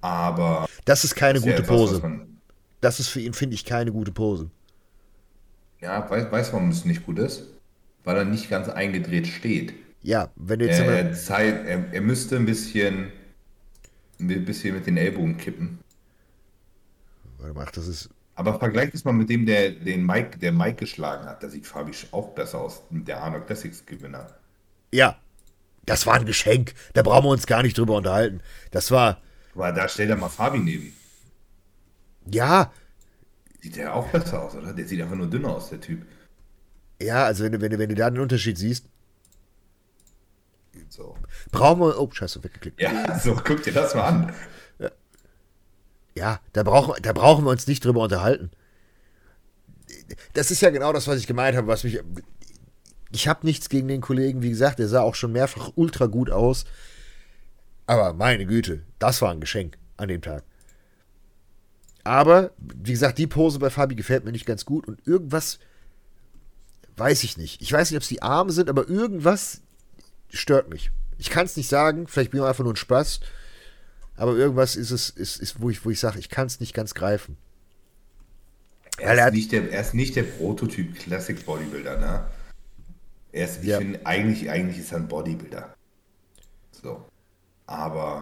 Aber 0.00 0.66
Das 0.84 1.04
ist 1.04 1.14
keine 1.14 1.40
gute 1.40 1.62
etwas, 1.62 1.68
was 1.90 2.00
Pose. 2.00 2.00
man- 2.02 2.40
Das 2.80 3.00
ist 3.00 3.08
für 3.08 3.20
ihn, 3.20 3.32
finde 3.34 3.54
ich, 3.54 3.64
keine 3.64 3.92
gute 3.92 4.12
Pose. 4.12 4.50
ja, 5.80 6.08
weiß, 6.08 6.30
weiß 6.30 6.52
warum 6.52 6.70
es 6.70 6.84
nicht 6.84 7.04
gut 7.06 7.18
ist? 7.18 7.44
Weil 8.04 8.16
er 8.18 8.24
nicht 8.24 8.48
ganz 8.50 8.68
eingedreht 8.68 9.26
steht. 9.26 9.74
Ja, 10.02 10.30
wenn 10.36 10.60
du 10.60 10.66
jetzt 10.66 10.78
Er, 10.78 10.86
er, 11.08 11.12
Zeit, 11.14 11.66
er, 11.66 11.92
er 11.92 12.00
müsste 12.00 12.36
ein 12.36 12.46
bisschen, 12.46 13.12
ein 14.20 14.44
bisschen 14.44 14.74
mit 14.74 14.86
den 14.86 14.96
Ellbogen 14.96 15.36
kippen. 15.36 15.78
warte 17.38 17.54
mal, 17.54 17.64
ach, 17.66 17.72
das 17.72 17.86
ist, 17.86 18.08
Aber 18.36 18.58
vergleich 18.58 18.90
es 18.94 19.04
mal 19.04 19.12
mit 19.12 19.28
dem, 19.30 19.46
der 19.46 19.70
den 19.70 20.04
Mike, 20.06 20.38
der 20.38 20.52
Mike 20.52 20.76
geschlagen 20.76 21.24
hat. 21.26 21.42
Da 21.42 21.48
sieht 21.48 21.66
Fabi 21.66 21.92
auch 22.12 22.34
besser 22.34 22.60
aus. 22.60 22.82
Der 22.90 23.22
Arno 23.22 23.40
Classics 23.40 23.84
Gewinner. 23.86 24.28
ja, 24.92 25.16
das 25.86 26.06
war 26.06 26.14
ein 26.14 26.26
Geschenk. 26.26 26.74
Da 26.94 27.02
brauchen 27.02 27.24
wir 27.24 27.30
uns 27.30 27.46
gar 27.46 27.62
nicht 27.62 27.78
drüber 27.78 27.94
unterhalten. 27.96 28.40
Das 28.72 28.90
war, 28.90 29.20
Aber 29.54 29.72
da 29.72 29.88
stellt 29.88 30.10
er 30.10 30.16
mal 30.16 30.28
Fabi 30.28 30.58
neben. 30.58 30.92
ja, 32.30 32.72
Sieht 33.62 33.76
der 33.76 33.94
auch 33.94 34.06
besser 34.08 34.42
aus, 34.42 34.54
oder? 34.54 34.72
Der 34.72 34.86
sieht 34.86 35.00
einfach 35.00 35.16
nur 35.16 35.28
dünner 35.30 35.56
aus, 35.56 35.70
der 35.70 35.80
Typ. 35.80 36.04
ja, 37.00 37.24
also 37.24 37.44
wenn 37.44 37.52
du, 37.52 37.60
wenn 37.60 37.70
du, 37.70 37.78
wenn 37.78 37.88
du 37.88 37.94
da 37.94 38.10
den 38.10 38.20
Unterschied 38.20 38.58
siehst, 38.58 38.86
So. 40.88 41.16
brauchen 41.52 41.80
wir, 41.80 41.98
oh, 42.00 42.10
scheiße, 42.10 42.42
weggeklickt. 42.44 42.80
Ja, 42.80 43.18
so, 43.18 43.34
guck 43.44 43.62
dir 43.62 43.72
das 43.72 43.94
mal 43.94 44.04
an. 44.08 44.32
Ja, 46.16 46.40
da 46.54 46.62
brauchen, 46.62 46.94
da 47.02 47.12
brauchen 47.12 47.44
wir 47.44 47.50
uns 47.50 47.66
nicht 47.66 47.84
drüber 47.84 48.00
unterhalten. 48.00 48.50
Das 50.32 50.50
ist 50.50 50.62
ja 50.62 50.70
genau 50.70 50.92
das, 50.92 51.06
was 51.06 51.18
ich 51.18 51.26
gemeint 51.26 51.56
habe, 51.56 51.66
was 51.66 51.84
mich. 51.84 52.00
Ich 53.12 53.28
habe 53.28 53.46
nichts 53.46 53.68
gegen 53.68 53.88
den 53.88 54.00
Kollegen, 54.00 54.42
wie 54.42 54.50
gesagt, 54.50 54.78
der 54.78 54.88
sah 54.88 55.02
auch 55.02 55.14
schon 55.14 55.32
mehrfach 55.32 55.72
ultra 55.74 56.06
gut 56.06 56.30
aus. 56.30 56.64
Aber 57.86 58.14
meine 58.14 58.46
Güte, 58.46 58.82
das 58.98 59.20
war 59.22 59.30
ein 59.30 59.40
Geschenk 59.40 59.78
an 59.96 60.08
dem 60.08 60.22
Tag. 60.22 60.42
Aber, 62.02 62.52
wie 62.58 62.92
gesagt, 62.92 63.18
die 63.18 63.26
Pose 63.26 63.58
bei 63.58 63.68
Fabi 63.68 63.94
gefällt 63.94 64.24
mir 64.24 64.32
nicht 64.32 64.46
ganz 64.46 64.64
gut 64.64 64.86
und 64.88 65.06
irgendwas 65.06 65.58
weiß 66.96 67.24
ich 67.24 67.36
nicht. 67.36 67.60
Ich 67.60 67.72
weiß 67.72 67.90
nicht, 67.90 67.96
ob 67.96 68.02
es 68.02 68.08
die 68.08 68.22
Arme 68.22 68.52
sind, 68.52 68.70
aber 68.70 68.88
irgendwas 68.88 69.60
stört 70.30 70.70
mich. 70.70 70.90
Ich 71.18 71.30
kann 71.30 71.46
es 71.46 71.56
nicht 71.56 71.68
sagen, 71.68 72.06
vielleicht 72.06 72.30
bin 72.30 72.40
ich 72.40 72.46
einfach 72.46 72.64
nur 72.64 72.72
ein 72.72 72.76
Spaß. 72.76 73.20
Aber 74.16 74.32
irgendwas 74.34 74.76
ist 74.76 74.90
es, 74.90 75.10
ist, 75.10 75.36
ist, 75.38 75.60
wo 75.60 75.70
ich, 75.70 75.84
wo 75.84 75.90
ich 75.90 76.00
sage, 76.00 76.18
ich 76.18 76.28
kann 76.28 76.46
es 76.46 76.60
nicht 76.60 76.74
ganz 76.74 76.94
greifen. 76.94 77.36
Er 78.98 79.16
er 79.18 79.28
ist, 79.28 79.34
nicht 79.34 79.52
der, 79.52 79.70
er 79.70 79.80
ist 79.80 79.94
nicht 79.94 80.16
der 80.16 80.22
Prototyp 80.24 80.98
Classic 80.98 81.44
Bodybuilder, 81.44 81.98
ne? 81.98 82.26
Er 83.32 83.44
ist, 83.44 83.62
ich 83.62 83.68
Ja. 83.68 83.78
finde, 83.78 84.04
eigentlich, 84.06 84.50
eigentlich 84.50 84.78
ist 84.78 84.92
er 84.92 84.98
ein 84.98 85.08
Bodybuilder. 85.08 85.74
So. 86.72 87.08
Aber 87.66 88.20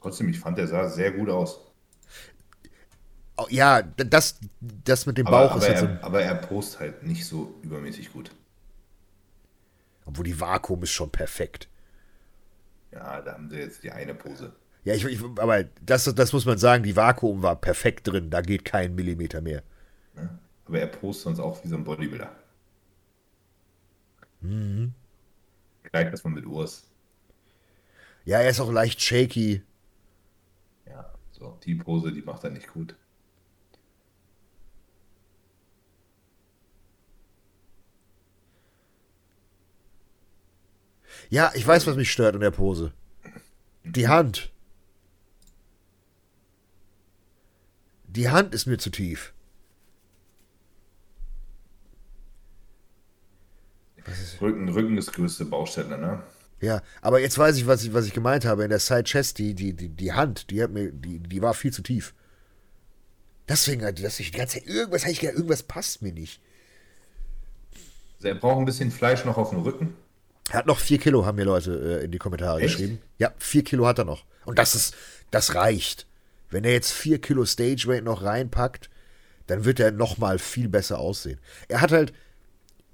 trotzdem, 0.00 0.28
ich 0.28 0.40
fand, 0.40 0.58
er 0.58 0.68
sah 0.68 0.88
sehr 0.88 1.12
gut 1.12 1.30
aus. 1.30 1.60
Oh, 3.38 3.46
Ja, 3.50 3.82
das, 3.82 4.38
das 4.60 5.06
mit 5.06 5.18
dem 5.18 5.26
Aber, 5.26 5.30
Bauch 5.30 5.52
aber, 5.52 5.62
ist 5.62 5.68
halt 5.68 5.78
so. 5.78 5.86
er, 5.86 6.04
aber 6.04 6.22
er 6.22 6.34
post 6.36 6.80
halt 6.80 7.02
nicht 7.02 7.26
so 7.26 7.58
übermäßig 7.62 8.12
gut. 8.12 8.30
Obwohl 10.06 10.24
die 10.24 10.40
Vakuum 10.40 10.82
ist 10.84 10.92
schon 10.92 11.10
perfekt. 11.10 11.68
Ja, 12.90 13.20
da 13.22 13.34
haben 13.34 13.48
sie 13.50 13.58
jetzt 13.58 13.82
die 13.84 13.92
eine 13.92 14.14
Pose. 14.14 14.52
Ja, 14.86 14.94
ich, 14.94 15.04
ich, 15.04 15.20
aber 15.20 15.64
das, 15.84 16.04
das 16.04 16.32
muss 16.32 16.46
man 16.46 16.58
sagen, 16.58 16.84
die 16.84 16.94
Vakuum 16.94 17.42
war 17.42 17.56
perfekt 17.56 18.06
drin. 18.06 18.30
Da 18.30 18.40
geht 18.40 18.64
kein 18.64 18.94
Millimeter 18.94 19.40
mehr. 19.40 19.64
Aber 20.64 20.78
er 20.78 20.86
postet 20.86 21.24
sonst 21.24 21.40
auch 21.40 21.64
wie 21.64 21.68
so 21.68 21.74
ein 21.74 21.82
Bodybuilder. 21.82 22.30
Mhm. 24.42 24.94
Gleich 25.82 26.06
erstmal 26.06 26.34
mit 26.34 26.46
Urs. 26.46 26.86
Ja, 28.24 28.38
er 28.38 28.48
ist 28.48 28.60
auch 28.60 28.70
leicht 28.70 29.00
shaky. 29.00 29.62
Ja, 30.86 31.12
so, 31.32 31.58
die 31.64 31.74
Pose, 31.74 32.12
die 32.12 32.22
macht 32.22 32.44
er 32.44 32.50
nicht 32.50 32.68
gut. 32.68 32.94
Ja, 41.28 41.50
ich 41.56 41.66
weiß, 41.66 41.88
was 41.88 41.96
mich 41.96 42.12
stört 42.12 42.36
in 42.36 42.40
der 42.40 42.52
Pose. 42.52 42.92
Die 43.82 44.06
Hand. 44.06 44.52
Die 48.16 48.30
Hand 48.30 48.54
ist 48.54 48.66
mir 48.66 48.78
zu 48.78 48.88
tief. 48.90 49.34
Rücken, 54.40 54.68
Rücken 54.70 54.96
ist 54.96 55.12
größte 55.12 55.44
Baustelle, 55.44 55.98
ne? 55.98 56.22
Ja, 56.60 56.82
aber 57.02 57.20
jetzt 57.20 57.36
weiß 57.36 57.58
ich, 57.58 57.66
was 57.66 57.84
ich, 57.84 57.92
was 57.92 58.06
ich 58.06 58.14
gemeint 58.14 58.46
habe. 58.46 58.64
In 58.64 58.70
der 58.70 58.78
Side 58.78 59.04
Chest, 59.04 59.38
die, 59.38 59.54
die, 59.54 59.74
die, 59.74 59.90
die 59.90 60.12
Hand, 60.12 60.50
die 60.50 60.62
hat 60.62 60.70
mir, 60.70 60.90
die, 60.92 61.18
die 61.18 61.42
war 61.42 61.52
viel 61.52 61.72
zu 61.72 61.82
tief. 61.82 62.14
Deswegen, 63.48 63.82
dass 63.82 64.18
ich 64.18 64.30
die 64.30 64.38
ganze 64.38 64.60
Zeit 64.60 64.66
irgendwas 64.66 65.04
ich 65.04 65.20
gedacht, 65.20 65.36
irgendwas 65.36 65.62
passt 65.62 66.00
mir 66.00 66.12
nicht. 66.12 66.40
Also 68.16 68.28
er 68.28 68.34
braucht 68.36 68.58
ein 68.58 68.64
bisschen 68.64 68.90
Fleisch 68.90 69.26
noch 69.26 69.36
auf 69.36 69.50
dem 69.50 69.60
Rücken. 69.60 69.94
Er 70.48 70.60
hat 70.60 70.66
noch 70.66 70.78
vier 70.78 70.98
Kilo, 70.98 71.26
haben 71.26 71.36
mir 71.36 71.44
Leute 71.44 72.00
äh, 72.00 72.04
in 72.06 72.12
die 72.12 72.18
Kommentare 72.18 72.60
Echt? 72.60 72.76
geschrieben. 72.76 73.02
Ja, 73.18 73.34
vier 73.36 73.62
Kilo 73.62 73.86
hat 73.86 73.98
er 73.98 74.06
noch. 74.06 74.24
Und 74.46 74.58
das 74.58 74.74
ist, 74.74 74.94
das 75.30 75.54
reicht. 75.54 76.06
Wenn 76.50 76.64
er 76.64 76.72
jetzt 76.72 76.92
vier 76.92 77.20
Kilo 77.20 77.44
Stage 77.44 77.84
Weight 77.86 78.04
noch 78.04 78.22
reinpackt, 78.22 78.90
dann 79.46 79.64
wird 79.64 79.80
er 79.80 79.92
noch 79.92 80.18
mal 80.18 80.38
viel 80.38 80.68
besser 80.68 80.98
aussehen. 80.98 81.38
Er 81.68 81.80
hat 81.80 81.92
halt, 81.92 82.12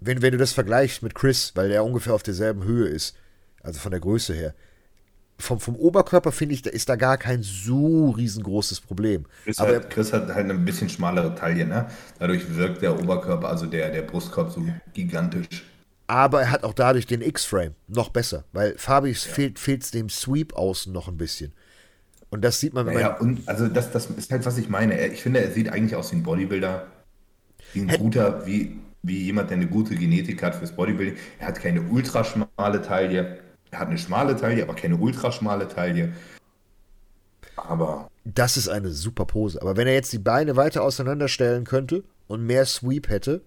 wenn, 0.00 0.22
wenn 0.22 0.32
du 0.32 0.38
das 0.38 0.53
vergleichst 0.53 1.03
mit 1.03 1.14
Chris, 1.14 1.53
weil 1.55 1.70
er 1.70 1.84
ungefähr 1.84 2.14
auf 2.14 2.22
derselben 2.22 2.64
Höhe 2.64 2.88
ist, 2.88 3.16
also 3.62 3.78
von 3.78 3.90
der 3.90 4.00
Größe 4.00 4.34
her, 4.34 4.55
vom, 5.38 5.59
vom 5.59 5.76
Oberkörper 5.76 6.30
finde 6.30 6.55
ich, 6.55 6.62
da 6.62 6.70
ist 6.70 6.88
da 6.88 6.96
gar 6.96 7.16
kein 7.16 7.42
so 7.42 8.11
riesengroßes 8.11 8.80
Problem. 8.80 9.26
Chris, 9.44 9.59
Aber 9.59 9.76
hat, 9.76 9.90
Chris 9.90 10.12
hat 10.12 10.28
halt 10.28 10.50
eine 10.50 10.55
bisschen 10.55 10.88
schmalere 10.88 11.34
Taille, 11.34 11.66
ne? 11.66 11.88
Dadurch 12.18 12.55
wirkt 12.55 12.82
der 12.82 12.98
Oberkörper, 12.98 13.48
also 13.48 13.66
der, 13.66 13.90
der 13.90 14.03
Brustkorb 14.03 14.53
so 14.53 14.64
gigantisch 14.92 15.64
aber 16.12 16.42
er 16.42 16.50
hat 16.50 16.64
auch 16.64 16.74
dadurch 16.74 17.07
den 17.07 17.22
X-Frame 17.22 17.74
noch 17.88 18.11
besser, 18.11 18.44
weil 18.53 18.76
Fabis 18.76 19.24
ja. 19.24 19.32
fehlt 19.32 19.59
fehlt's 19.59 19.90
dem 19.90 20.11
Sweep 20.11 20.53
außen 20.53 20.92
noch 20.92 21.09
ein 21.09 21.16
bisschen. 21.16 21.55
Und 22.33 22.43
das 22.43 22.59
sieht 22.59 22.72
man, 22.72 22.87
wenn 22.87 22.95
ja, 22.95 23.01
man. 23.01 23.11
Ja, 23.11 23.18
und 23.18 23.47
also 23.47 23.68
das, 23.68 23.93
das 23.93 24.07
ist 24.07 24.33
halt, 24.33 24.47
was 24.47 24.57
ich 24.57 24.70
meine. 24.70 25.07
Ich 25.09 25.22
finde, 25.22 25.45
er 25.45 25.51
sieht 25.51 25.68
eigentlich 25.68 25.95
aus 25.97 26.12
wie 26.12 26.16
ein 26.16 26.22
Bodybuilder. 26.22 26.87
Wie 27.74 27.83
ein 27.83 27.89
guter, 27.89 28.47
wie, 28.47 28.78
wie 29.03 29.24
jemand, 29.24 29.51
der 29.51 29.59
eine 29.59 29.66
gute 29.66 29.95
Genetik 29.95 30.43
hat 30.43 30.55
fürs 30.55 30.72
Bodybuilding. 30.72 31.16
Er 31.41 31.49
hat 31.49 31.61
keine 31.61 31.83
ultraschmale 31.83 32.80
Taille. 32.80 33.39
Er 33.70 33.78
hat 33.78 33.89
eine 33.89 33.99
schmale 33.99 34.35
Taille, 34.35 34.62
aber 34.62 34.74
keine 34.74 34.97
ultraschmale 34.97 35.68
Taille. 35.68 36.14
Aber. 37.57 38.11
Das 38.24 38.57
ist 38.57 38.68
eine 38.68 38.89
super 38.93 39.26
Pose. 39.26 39.61
Aber 39.61 39.76
wenn 39.76 39.87
er 39.87 39.93
jetzt 39.93 40.14
die 40.14 40.18
Beine 40.18 40.57
weiter 40.57 40.85
auseinanderstellen 40.85 41.64
könnte 41.64 42.03
und 42.28 42.47
mehr 42.47 42.64
Sweep 42.64 43.11
hätte, 43.11 43.43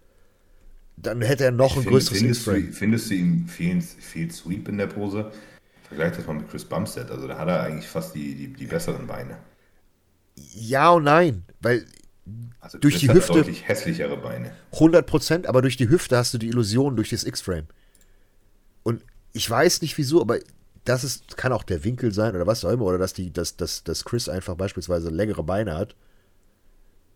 dann 0.96 1.24
hätte 1.24 1.46
er 1.46 1.52
noch 1.52 1.76
ein 1.76 1.82
find, 1.82 1.92
größeres 1.92 2.20
findest, 2.20 2.46
du, 2.46 2.62
findest 2.72 3.10
du 3.10 3.16
ihm 3.16 3.48
fehlt, 3.48 3.84
fehlt 3.84 4.32
Sweep 4.32 4.68
in 4.68 4.78
der 4.78 4.88
Pose? 4.88 5.32
Vergleich 5.88 6.16
das 6.16 6.26
mal 6.26 6.34
mit 6.34 6.50
Chris 6.50 6.66
Bumstead. 6.66 7.12
Also 7.12 7.28
da 7.28 7.38
hat 7.38 7.48
er 7.48 7.62
eigentlich 7.62 7.88
fast 7.88 8.16
die, 8.16 8.36
die, 8.36 8.48
die 8.54 8.66
besseren 8.66 9.08
Beine. 9.08 9.38
Ja 10.36 10.92
und 10.92 11.04
nein, 11.04 11.46
weil 11.62 11.86
also 12.60 12.78
durch 12.80 13.00
die 13.00 13.12
Hüfte. 13.14 13.34
deutlich 13.34 13.68
hässlichere 13.68 14.18
Beine. 14.18 14.52
100% 14.74 15.46
aber 15.46 15.62
durch 15.62 15.78
die 15.78 15.90
Hüfte 15.90 16.18
hast 16.18 16.34
du 16.34 16.38
die 16.38 16.48
Illusion 16.48 16.96
durch 16.96 17.10
das 17.10 17.24
X-Frame. 17.24 17.68
Und 18.84 19.04
ich 19.34 19.50
weiß 19.50 19.82
nicht 19.82 19.98
wieso, 19.98 20.22
aber 20.22 20.40
das 20.86 21.04
ist, 21.04 21.38
kann 21.38 21.52
auch 21.52 21.64
der 21.64 21.84
Winkel 21.84 22.12
sein 22.12 22.36
oder 22.36 22.48
was 22.48 22.64
auch 22.64 22.72
immer, 22.72 22.86
oder 22.86 22.98
dass, 22.98 23.14
die, 23.14 23.32
dass, 23.32 23.58
dass, 23.58 23.84
dass 23.84 24.06
Chris 24.06 24.30
einfach 24.30 24.56
beispielsweise 24.56 25.10
längere 25.10 25.44
Beine 25.44 25.76
hat 25.76 25.96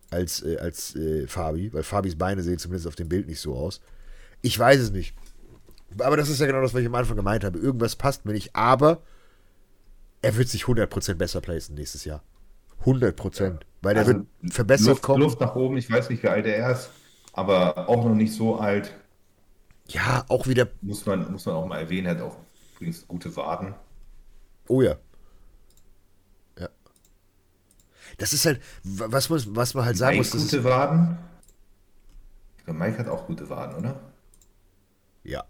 als, 0.10 0.44
äh, 0.44 0.58
als 0.58 0.96
äh, 0.96 1.28
Fabi, 1.28 1.72
weil 1.74 1.84
Fabis 1.84 2.18
Beine 2.18 2.42
sehen 2.42 2.58
zumindest 2.58 2.88
auf 2.88 2.96
dem 2.96 3.10
Bild 3.10 3.28
nicht 3.28 3.40
so 3.40 3.56
aus. 3.56 3.82
Ich 4.42 4.58
weiß 4.58 4.80
es 4.80 4.92
nicht. 4.92 5.16
Aber 5.98 6.18
das 6.18 6.30
ist 6.30 6.40
ja 6.40 6.46
genau 6.46 6.62
das, 6.62 6.74
was 6.74 6.82
ich 6.82 6.88
am 6.88 6.96
Anfang 6.96 7.16
gemeint 7.16 7.44
habe. 7.44 7.58
Irgendwas 7.60 7.96
passt 7.96 8.26
mir 8.26 8.34
nicht, 8.34 8.56
aber 8.56 9.02
er 10.22 10.36
wird 10.38 10.50
sich 10.50 10.64
100% 10.64 11.16
besser 11.16 11.42
placen 11.42 11.76
nächstes 11.76 12.06
Jahr. 12.06 12.22
100%. 12.86 13.44
Ja. 13.44 13.60
Weil 13.82 13.96
er 13.96 14.02
also, 14.02 14.14
wird 14.14 14.54
verbessert 14.54 14.88
Luft, 14.88 15.02
kommen. 15.02 15.22
Luft 15.22 15.40
nach 15.40 15.56
oben, 15.56 15.78
ich 15.78 15.90
weiß 15.90 16.10
nicht, 16.10 16.24
wie 16.24 16.28
alt 16.28 16.46
er 16.46 16.72
ist, 16.72 16.92
aber 17.34 17.90
auch 17.90 18.04
noch 18.04 18.16
nicht 18.16 18.34
so 18.34 18.58
alt. 18.58 18.94
Ja, 19.88 20.26
auch 20.28 20.48
wieder. 20.48 20.68
Muss 20.82 21.06
man, 21.06 21.32
muss 21.32 21.46
man 21.46 21.56
auch 21.56 21.66
mal 21.66 21.80
erwähnen, 21.80 22.08
hat 22.08 22.22
auch 22.22 22.38
übrigens 22.76 23.08
gute 23.08 23.36
Waden. 23.36 23.74
Oh 24.68 24.82
ja. 24.82 24.98
Das 28.20 28.34
ist 28.34 28.46
halt, 28.46 28.62
was, 28.84 29.30
muss, 29.30 29.56
was 29.56 29.74
man 29.74 29.86
halt 29.86 29.98
sagen 29.98 30.18
Mike 30.18 30.36
muss. 30.36 30.44
gute 30.44 30.58
ist, 30.58 30.64
Waden? 30.64 31.18
Mike 32.66 33.00
hat 33.00 33.08
auch 33.08 33.26
gute 33.26 33.50
Waden, 33.50 33.76
oder? 33.78 34.00
Ja. 35.24 35.40
Ja. 35.40 35.44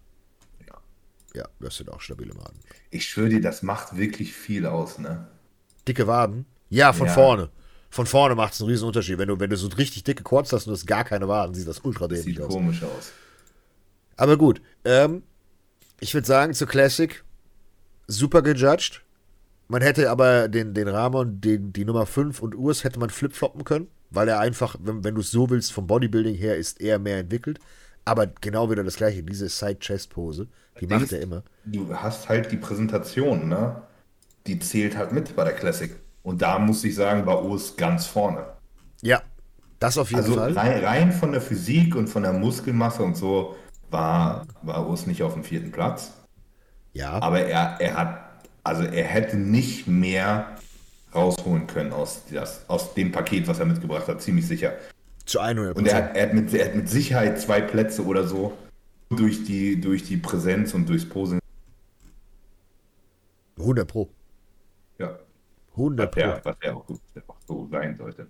Ja, 1.35 1.47
das 1.59 1.77
sind 1.77 1.89
auch 1.91 2.01
stabile 2.01 2.35
Waden. 2.35 2.59
Ich 2.89 3.07
schwöre 3.07 3.29
dir, 3.29 3.41
das 3.41 3.61
macht 3.61 3.97
wirklich 3.97 4.33
viel 4.33 4.65
aus, 4.65 4.97
ne? 4.97 5.27
Dicke 5.87 6.07
Waden? 6.07 6.45
Ja, 6.69 6.93
von 6.93 7.07
ja. 7.07 7.13
vorne. 7.13 7.49
Von 7.89 8.05
vorne 8.05 8.35
macht 8.35 8.53
es 8.53 8.61
einen 8.61 8.69
riesen 8.69 8.87
Unterschied. 8.87 9.17
Wenn 9.17 9.29
du, 9.29 9.39
wenn 9.39 9.49
du 9.49 9.57
so 9.57 9.67
richtig 9.67 10.03
dicke 10.03 10.23
Quads 10.23 10.53
hast 10.53 10.67
und 10.67 10.71
du 10.71 10.77
hast 10.77 10.85
gar 10.85 11.03
keine 11.03 11.27
Waden, 11.27 11.55
sieht 11.55 11.67
das 11.67 11.79
ultra 11.79 12.07
dämlich 12.07 12.39
aus. 12.39 12.51
Sieht 12.51 12.61
komisch 12.61 12.83
aus. 12.83 13.11
Aber 14.15 14.37
gut, 14.37 14.61
ähm, 14.85 15.23
ich 15.99 16.13
würde 16.13 16.27
sagen, 16.27 16.53
zur 16.53 16.67
Classic 16.67 17.23
super 18.07 18.41
gejudged. 18.41 19.01
Man 19.67 19.81
hätte 19.81 20.09
aber 20.09 20.47
den, 20.47 20.73
den 20.73 20.87
Ramon, 20.87 21.41
den, 21.41 21.73
die 21.73 21.85
Nummer 21.85 22.05
5 22.05 22.41
und 22.41 22.55
Urs 22.55 22.83
hätte 22.83 22.99
man 22.99 23.09
flipfloppen 23.09 23.63
können, 23.63 23.87
weil 24.09 24.27
er 24.27 24.39
einfach, 24.39 24.75
wenn, 24.79 25.03
wenn 25.03 25.15
du 25.15 25.21
es 25.21 25.31
so 25.31 25.49
willst, 25.49 25.71
vom 25.71 25.87
Bodybuilding 25.87 26.35
her 26.35 26.57
ist 26.57 26.81
er 26.81 26.99
mehr 26.99 27.19
entwickelt. 27.19 27.59
Aber 28.05 28.27
genau 28.27 28.71
wieder 28.71 28.83
das 28.83 28.95
gleiche, 28.95 29.21
diese 29.21 29.47
Side-Chest-Pose, 29.47 30.47
die 30.79 30.87
macht 30.87 31.11
er 31.11 31.21
immer. 31.21 31.43
Du 31.65 31.93
hast 31.93 32.29
halt 32.29 32.51
die 32.51 32.57
Präsentation, 32.57 33.47
ne? 33.47 33.81
Die 34.47 34.59
zählt 34.59 34.97
halt 34.97 35.11
mit 35.11 35.35
bei 35.35 35.43
der 35.43 35.53
Classic. 35.53 35.91
Und 36.23 36.41
da 36.41 36.59
muss 36.59 36.83
ich 36.83 36.95
sagen, 36.95 37.25
war 37.25 37.43
Urs 37.43 37.75
ganz 37.75 38.05
vorne. 38.05 38.45
Ja, 39.01 39.21
das 39.79 39.97
auf 39.97 40.09
jeden 40.09 40.23
also 40.23 40.35
Fall. 40.35 40.53
Rein, 40.53 40.83
rein 40.83 41.11
von 41.11 41.31
der 41.31 41.41
Physik 41.41 41.95
und 41.95 42.07
von 42.07 42.23
der 42.23 42.33
Muskelmasse 42.33 43.03
und 43.03 43.15
so 43.15 43.55
war, 43.89 44.45
war 44.61 44.87
Urs 44.87 45.07
nicht 45.07 45.23
auf 45.23 45.33
dem 45.33 45.43
vierten 45.43 45.71
Platz. 45.71 46.11
Ja. 46.93 47.21
Aber 47.21 47.41
er, 47.41 47.77
er 47.79 47.95
hat 47.95 48.29
also 48.63 48.83
er 48.83 49.03
hätte 49.03 49.37
nicht 49.37 49.87
mehr 49.87 50.55
rausholen 51.13 51.67
können 51.67 51.91
aus, 51.91 52.21
das, 52.31 52.61
aus 52.67 52.93
dem 52.93 53.11
Paket, 53.11 53.47
was 53.47 53.59
er 53.59 53.65
mitgebracht 53.65 54.07
hat, 54.07 54.21
ziemlich 54.21 54.47
sicher. 54.47 54.73
Zu 55.25 55.41
100%. 55.41 55.73
Und 55.73 55.87
er, 55.87 56.15
er, 56.15 56.27
hat 56.27 56.33
mit, 56.33 56.53
er 56.53 56.65
hat 56.65 56.75
mit 56.75 56.89
Sicherheit 56.89 57.39
zwei 57.41 57.61
Plätze 57.61 58.05
oder 58.05 58.27
so 58.27 58.53
durch 59.09 59.43
die, 59.43 59.79
durch 59.79 60.03
die 60.03 60.17
Präsenz 60.17 60.73
und 60.73 60.87
durchs 60.87 61.07
Posing. 61.07 61.39
100 63.57 63.87
Pro. 63.87 64.09
Ja. 64.97 65.19
100 65.71 66.11
Pro. 66.11 66.21
Was 66.43 66.57
er 66.61 66.77
auch, 66.77 66.89
auch 67.27 67.41
so 67.47 67.67
sein 67.69 67.97
sollte. 67.97 68.27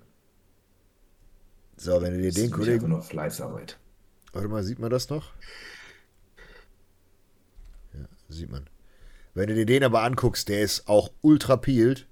So, 1.77 2.01
wenn 2.01 2.13
du 2.13 2.21
dir 2.21 2.31
den 2.31 2.51
Kollegen. 2.51 2.89
nur 2.89 3.01
Fleißarbeit. 3.01 3.79
Warte 4.33 4.47
mal, 4.49 4.63
sieht 4.63 4.79
man 4.79 4.89
das 4.89 5.09
noch? 5.09 5.31
Ja, 7.93 8.05
sieht 8.27 8.51
man. 8.51 8.69
Wenn 9.33 9.47
du 9.47 9.55
dir 9.55 9.65
den 9.65 9.83
aber 9.83 10.03
anguckst, 10.03 10.49
der 10.49 10.61
ist 10.61 10.87
auch 10.89 11.11
ultra 11.21 11.55
peeled. 11.55 12.05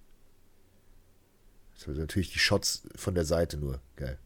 Das 1.73 1.83
sind 1.83 1.97
natürlich 1.97 2.31
die 2.31 2.39
Shots 2.39 2.87
von 2.95 3.13
der 3.13 3.25
Seite 3.25 3.57
nur. 3.57 3.81
Geil. 3.97 4.17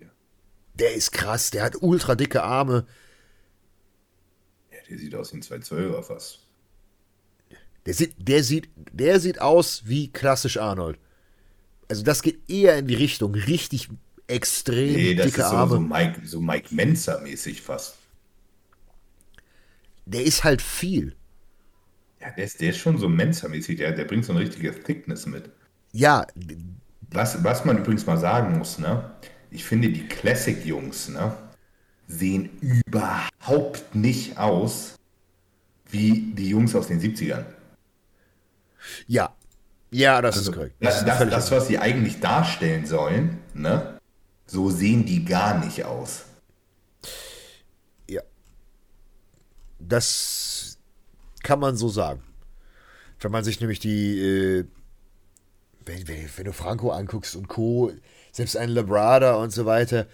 Ja. 0.00 0.08
Der 0.82 0.94
ist 0.94 1.12
krass, 1.12 1.50
der 1.50 1.62
hat 1.62 1.80
ultra 1.80 2.14
dicke 2.14 2.42
Arme. 2.42 2.84
Ja, 4.70 4.78
der 4.90 4.98
sieht 4.98 5.14
aus 5.14 5.32
wie 5.32 5.38
ein 5.38 5.42
212er 5.42 6.02
fast. 6.02 6.40
Der 7.86 7.94
sieht, 7.94 8.14
der, 8.18 8.44
sieht, 8.44 8.68
der 8.76 9.18
sieht 9.18 9.40
aus 9.40 9.82
wie 9.86 10.12
klassisch 10.12 10.58
Arnold. 10.58 10.98
Also 11.88 12.02
das 12.02 12.20
geht 12.20 12.50
eher 12.50 12.76
in 12.78 12.86
die 12.86 12.94
Richtung 12.94 13.34
richtig 13.34 13.88
extrem 14.26 14.92
nee, 14.94 15.14
das 15.14 15.26
dicke 15.26 15.40
ist 15.40 15.48
so, 15.48 15.56
Arme. 15.56 15.74
So 15.74 15.80
Mike, 15.80 16.20
so 16.26 16.40
Mike 16.40 16.74
Menzer-mäßig 16.74 17.62
fast 17.62 17.96
der 20.06 20.24
ist 20.24 20.44
halt 20.44 20.62
viel. 20.62 21.14
Ja, 22.20 22.30
der 22.30 22.44
ist, 22.44 22.60
der 22.60 22.70
ist 22.70 22.78
schon 22.78 22.98
so 22.98 23.08
Mensa-mäßig, 23.08 23.78
der, 23.78 23.92
der 23.92 24.04
bringt 24.04 24.24
so 24.24 24.32
eine 24.32 24.40
richtige 24.42 24.72
Thickness 24.72 25.26
mit. 25.26 25.50
Ja. 25.92 26.26
Was, 27.10 27.42
was 27.42 27.64
man 27.64 27.78
übrigens 27.78 28.06
mal 28.06 28.18
sagen 28.18 28.58
muss, 28.58 28.78
ne? 28.78 29.10
Ich 29.52 29.64
finde, 29.64 29.90
die 29.90 30.06
Classic-Jungs, 30.08 31.10
ne? 31.10 31.36
Sehen 32.08 32.50
überhaupt 32.60 33.94
nicht 33.94 34.38
aus 34.38 34.96
wie 35.90 36.32
die 36.34 36.48
Jungs 36.48 36.74
aus 36.74 36.88
den 36.88 37.00
70ern. 37.00 37.44
Ja. 39.06 39.34
Ja, 39.90 40.22
das 40.22 40.38
also, 40.38 40.50
ist 40.50 40.56
korrekt. 40.56 40.76
Das, 40.80 41.04
das, 41.04 41.18
das, 41.28 41.50
was 41.50 41.68
sie 41.68 41.78
eigentlich 41.78 42.20
darstellen 42.20 42.86
sollen, 42.86 43.38
ne? 43.54 44.00
So 44.46 44.70
sehen 44.70 45.04
die 45.04 45.24
gar 45.24 45.62
nicht 45.62 45.84
aus. 45.84 46.24
Das 49.88 50.78
kann 51.42 51.58
man 51.58 51.76
so 51.76 51.88
sagen. 51.88 52.22
Wenn 53.20 53.32
man 53.32 53.44
sich 53.44 53.60
nämlich 53.60 53.78
die, 53.78 54.18
äh, 54.18 54.64
wenn, 55.84 56.08
wenn, 56.08 56.28
wenn, 56.36 56.44
du 56.44 56.52
Franco 56.52 56.90
anguckst 56.90 57.36
und 57.36 57.48
Co., 57.48 57.92
selbst 58.32 58.56
ein 58.56 58.70
Labrada 58.70 59.34
und 59.34 59.52
so 59.52 59.66
weiter. 59.66 60.06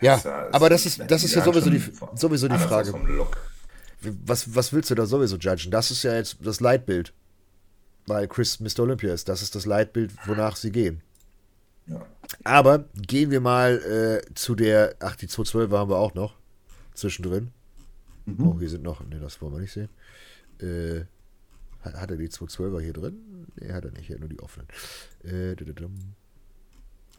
Ja, 0.00 0.16
das, 0.16 0.26
aber 0.26 0.68
das 0.68 0.86
ist, 0.86 1.02
das 1.08 1.24
ist 1.24 1.34
ja 1.34 1.42
sowieso 1.42 1.70
die, 1.70 1.82
sowieso 2.14 2.48
die 2.48 2.58
Frage. 2.58 2.94
Was, 4.00 4.54
was 4.54 4.72
willst 4.72 4.90
du 4.90 4.94
da 4.94 5.06
sowieso 5.06 5.36
judgen? 5.36 5.70
Das 5.70 5.90
ist 5.90 6.04
ja 6.04 6.14
jetzt 6.14 6.36
das 6.42 6.60
Leitbild. 6.60 7.12
Weil 8.06 8.26
Chris 8.26 8.58
Mr. 8.60 8.80
Olympia 8.80 9.12
ist. 9.12 9.28
Das 9.28 9.42
ist 9.42 9.54
das 9.54 9.66
Leitbild, 9.66 10.12
wonach 10.26 10.56
sie 10.56 10.72
gehen. 10.72 11.02
Ja. 11.86 12.06
Aber 12.44 12.84
gehen 12.94 13.30
wir 13.30 13.40
mal 13.40 14.22
äh, 14.28 14.34
zu 14.34 14.54
der. 14.54 14.94
Ach, 15.00 15.16
die 15.16 15.26
212 15.26 15.72
haben 15.72 15.90
wir 15.90 15.96
auch 15.96 16.14
noch. 16.14 16.36
Zwischendrin. 16.94 17.50
Mhm. 18.24 18.46
Oh, 18.46 18.58
hier 18.58 18.70
sind 18.70 18.82
noch. 18.82 19.04
Ne, 19.04 19.18
das 19.20 19.42
wollen 19.42 19.52
wir 19.54 19.60
nicht 19.60 19.72
sehen. 19.72 19.88
Äh, 20.60 21.04
hat, 21.82 21.94
hat, 21.94 22.10
er 22.10 22.16
die 22.16 22.28
212er 22.28 22.80
hier 22.80 22.92
drin? 22.92 23.46
Ne, 23.56 23.74
hat 23.74 23.84
er 23.84 23.90
nicht. 23.90 24.06
Hier 24.06 24.18
nur 24.18 24.28
die 24.28 24.40
offenen. 24.40 24.68
Äh, 25.24 25.54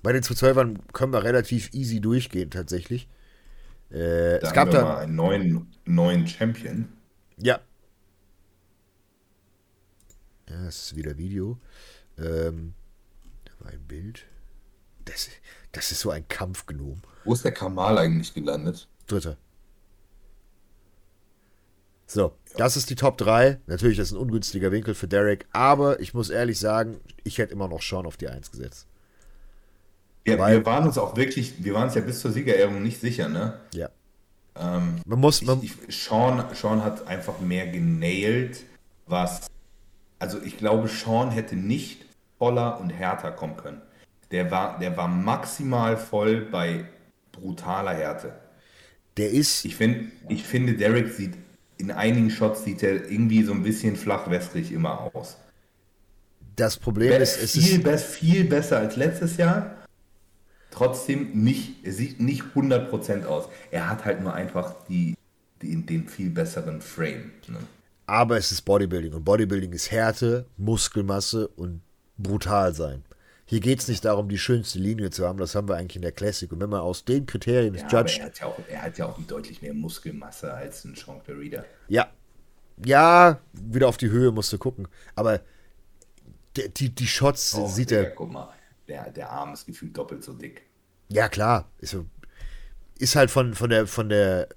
bei 0.02 0.14
den 0.14 0.24
212ern 0.24 0.78
können 0.94 1.14
wir 1.14 1.24
relativ 1.24 1.74
easy 1.74 2.00
durchgehen, 2.00 2.52
tatsächlich. 2.52 3.08
Äh, 3.90 4.40
da 4.40 4.48
es 4.48 4.54
gab 4.54 4.72
da 4.72 5.00
einen 5.00 5.16
neuen, 5.16 5.68
neuen 5.86 6.28
Champion. 6.28 6.90
Ja. 7.38 7.60
Ja, 10.50 10.64
das 10.66 10.84
ist 10.84 10.96
wieder 10.96 11.18
Video. 11.18 11.60
Ähm, 12.18 12.74
da 13.46 13.66
war 13.66 13.72
ein 13.72 13.84
Bild. 13.88 14.26
Das, 15.06 15.30
das 15.72 15.92
ist 15.92 16.02
so 16.02 16.12
ein 16.12 16.28
Kampfgnom. 16.28 17.02
Wo 17.24 17.34
ist 17.34 17.44
der 17.44 17.52
Kamal 17.52 17.98
eigentlich 17.98 18.34
gelandet? 18.34 18.88
Dritter. 19.08 19.38
So, 22.06 22.36
ja. 22.50 22.58
das 22.58 22.76
ist 22.76 22.90
die 22.90 22.96
Top 22.96 23.18
3. 23.18 23.60
Natürlich, 23.68 23.98
das 23.98 24.08
ist 24.08 24.14
ein 24.14 24.20
ungünstiger 24.20 24.72
Winkel 24.72 24.96
für 24.96 25.08
Derek, 25.08 25.46
aber 25.52 26.00
ich 26.00 26.14
muss 26.14 26.30
ehrlich 26.30 26.60
sagen, 26.60 27.00
ich 27.24 27.38
hätte 27.38 27.54
immer 27.54 27.68
noch 27.68 27.84
Sean 27.84 28.08
auf 28.08 28.18
die 28.18 28.28
1 28.28 28.50
gesetzt. 28.50 28.88
Ja, 30.28 30.38
Weil, 30.38 30.58
wir 30.58 30.66
waren 30.66 30.86
uns 30.86 30.98
auch 30.98 31.16
wirklich, 31.16 31.64
wir 31.64 31.74
waren 31.74 31.86
uns 31.86 31.96
ja 31.96 32.02
bis 32.02 32.20
zur 32.20 32.32
Siegerehrung 32.32 32.82
nicht 32.84 33.00
sicher, 33.00 33.30
ne? 33.30 33.60
Ja. 33.74 33.90
Ähm, 34.56 34.96
man 35.06 35.20
muss, 35.20 35.42
man 35.42 35.62
ich, 35.64 35.74
ich, 35.88 36.04
Sean, 36.04 36.44
Sean 36.54 36.84
hat 36.84 37.08
einfach 37.08 37.40
mehr 37.40 37.68
genailt, 37.68 38.64
was. 39.08 39.48
Also 40.20 40.40
ich 40.44 40.58
glaube, 40.58 40.90
Sean 40.90 41.32
hätte 41.32 41.56
nicht 41.56 42.06
voller 42.38 42.80
und 42.80 42.90
härter 42.90 43.32
kommen 43.32 43.58
können. 43.58 43.82
Der 44.32 44.52
war, 44.52 44.78
der 44.80 44.96
war 44.98 45.08
maximal 45.08 45.98
voll 45.98 46.42
bei 46.42 46.86
brutaler 47.32 47.94
Härte. 47.94 48.34
Der 49.18 49.32
ist. 49.32 49.66
Ich, 49.66 49.76
find, 49.76 50.12
ich 50.28 50.44
finde, 50.44 50.74
Derek 50.74 51.12
sieht 51.14 51.34
in 51.80 51.92
einigen 51.92 52.30
Shots 52.30 52.66
sieht 52.66 52.84
er 52.84 53.10
irgendwie 53.10 53.44
so 53.44 53.54
ein 53.54 53.64
bisschen 53.64 53.96
flachwestrig 53.96 54.72
immer 54.72 55.10
aus. 55.14 55.38
Das 56.56 56.78
Problem 56.78 57.10
Be 57.10 57.16
ist, 57.16 57.42
es 57.42 57.54
viel, 57.54 57.78
ist 57.78 57.84
be 57.84 57.98
viel 57.98 58.44
besser 58.44 58.80
als 58.80 58.98
letztes 58.98 59.38
Jahr. 59.38 59.79
Trotzdem 60.72 61.44
nicht, 61.44 61.86
er 61.86 61.94
sieht 61.94 62.20
nicht 62.20 62.44
100% 62.56 63.26
aus. 63.26 63.50
Er 63.72 63.90
hat 63.90 64.06
halt 64.06 64.22
nur 64.22 64.34
einfach 64.34 64.76
die, 64.88 65.16
die 65.62 65.86
den 65.86 66.08
viel 66.08 66.30
besseren 66.30 66.82
Frame. 66.82 67.32
Ne? 67.48 67.58
Aber 68.06 68.38
es 68.38 68.52
ist 68.52 68.62
Bodybuilding 68.62 69.14
und 69.14 69.24
Bodybuilding 69.24 69.72
ist 69.74 69.92
Härte, 69.92 70.46
Muskelmasse 70.58 71.48
und 71.48 71.82
brutal 72.18 72.74
sein. 72.74 73.04
Hier 73.46 73.62
geht 73.62 73.80
es 73.80 73.88
nicht 73.88 74.06
darum, 74.06 74.30
die 74.30 74.38
schönste 74.38 74.78
Linie 74.78 75.10
zu 75.10 75.28
haben, 75.28 75.40
das 75.40 75.56
haben 75.56 75.68
wir 75.68 75.76
eigentlich 75.76 75.96
in 75.96 76.04
der 76.04 76.12
Classic. 76.12 76.52
Und 76.52 76.60
wenn 76.60 76.70
man 76.70 76.82
aus 76.82 77.04
den 77.04 77.26
Kriterien 77.26 77.74
ja, 77.74 77.82
judged. 77.88 78.20
Er 78.20 78.26
hat, 78.26 78.40
ja 78.40 78.46
auch, 78.46 78.60
er 78.68 78.82
hat 78.84 78.98
ja 79.00 79.06
auch 79.08 79.20
deutlich 79.28 79.64
mehr 79.64 79.74
Muskelmasse 79.74 80.54
als 80.54 80.86
ein 80.86 80.94
Sean 80.94 81.24
Clarida. 81.24 81.66
Ja. 81.88 82.10
Ja, 82.86 83.40
wieder 83.54 83.88
auf 83.88 83.98
die 83.98 84.10
Höhe 84.10 84.32
musst 84.32 84.54
du 84.54 84.60
gucken. 84.60 84.88
Aber 85.16 85.42
die, 86.56 86.70
die, 86.70 86.90
die 86.94 87.08
Shots 87.08 87.56
oh, 87.56 87.68
sieht 87.68 87.92
er. 87.92 88.12
Guck 88.12 88.32
mal, 88.32 88.54
der, 88.90 89.12
der 89.12 89.30
Arm 89.30 89.54
ist 89.54 89.66
gefühlt 89.66 89.98
doppelt 89.98 90.24
so 90.24 90.34
dick. 90.34 90.64
Ja, 91.10 91.30
klar. 91.30 91.70
Ist, 91.80 91.96
ist 92.98 93.16
halt 93.16 93.32
von, 93.32 93.54
von, 93.54 93.70
der, 93.70 93.88
von, 93.88 94.10
der, 94.10 94.50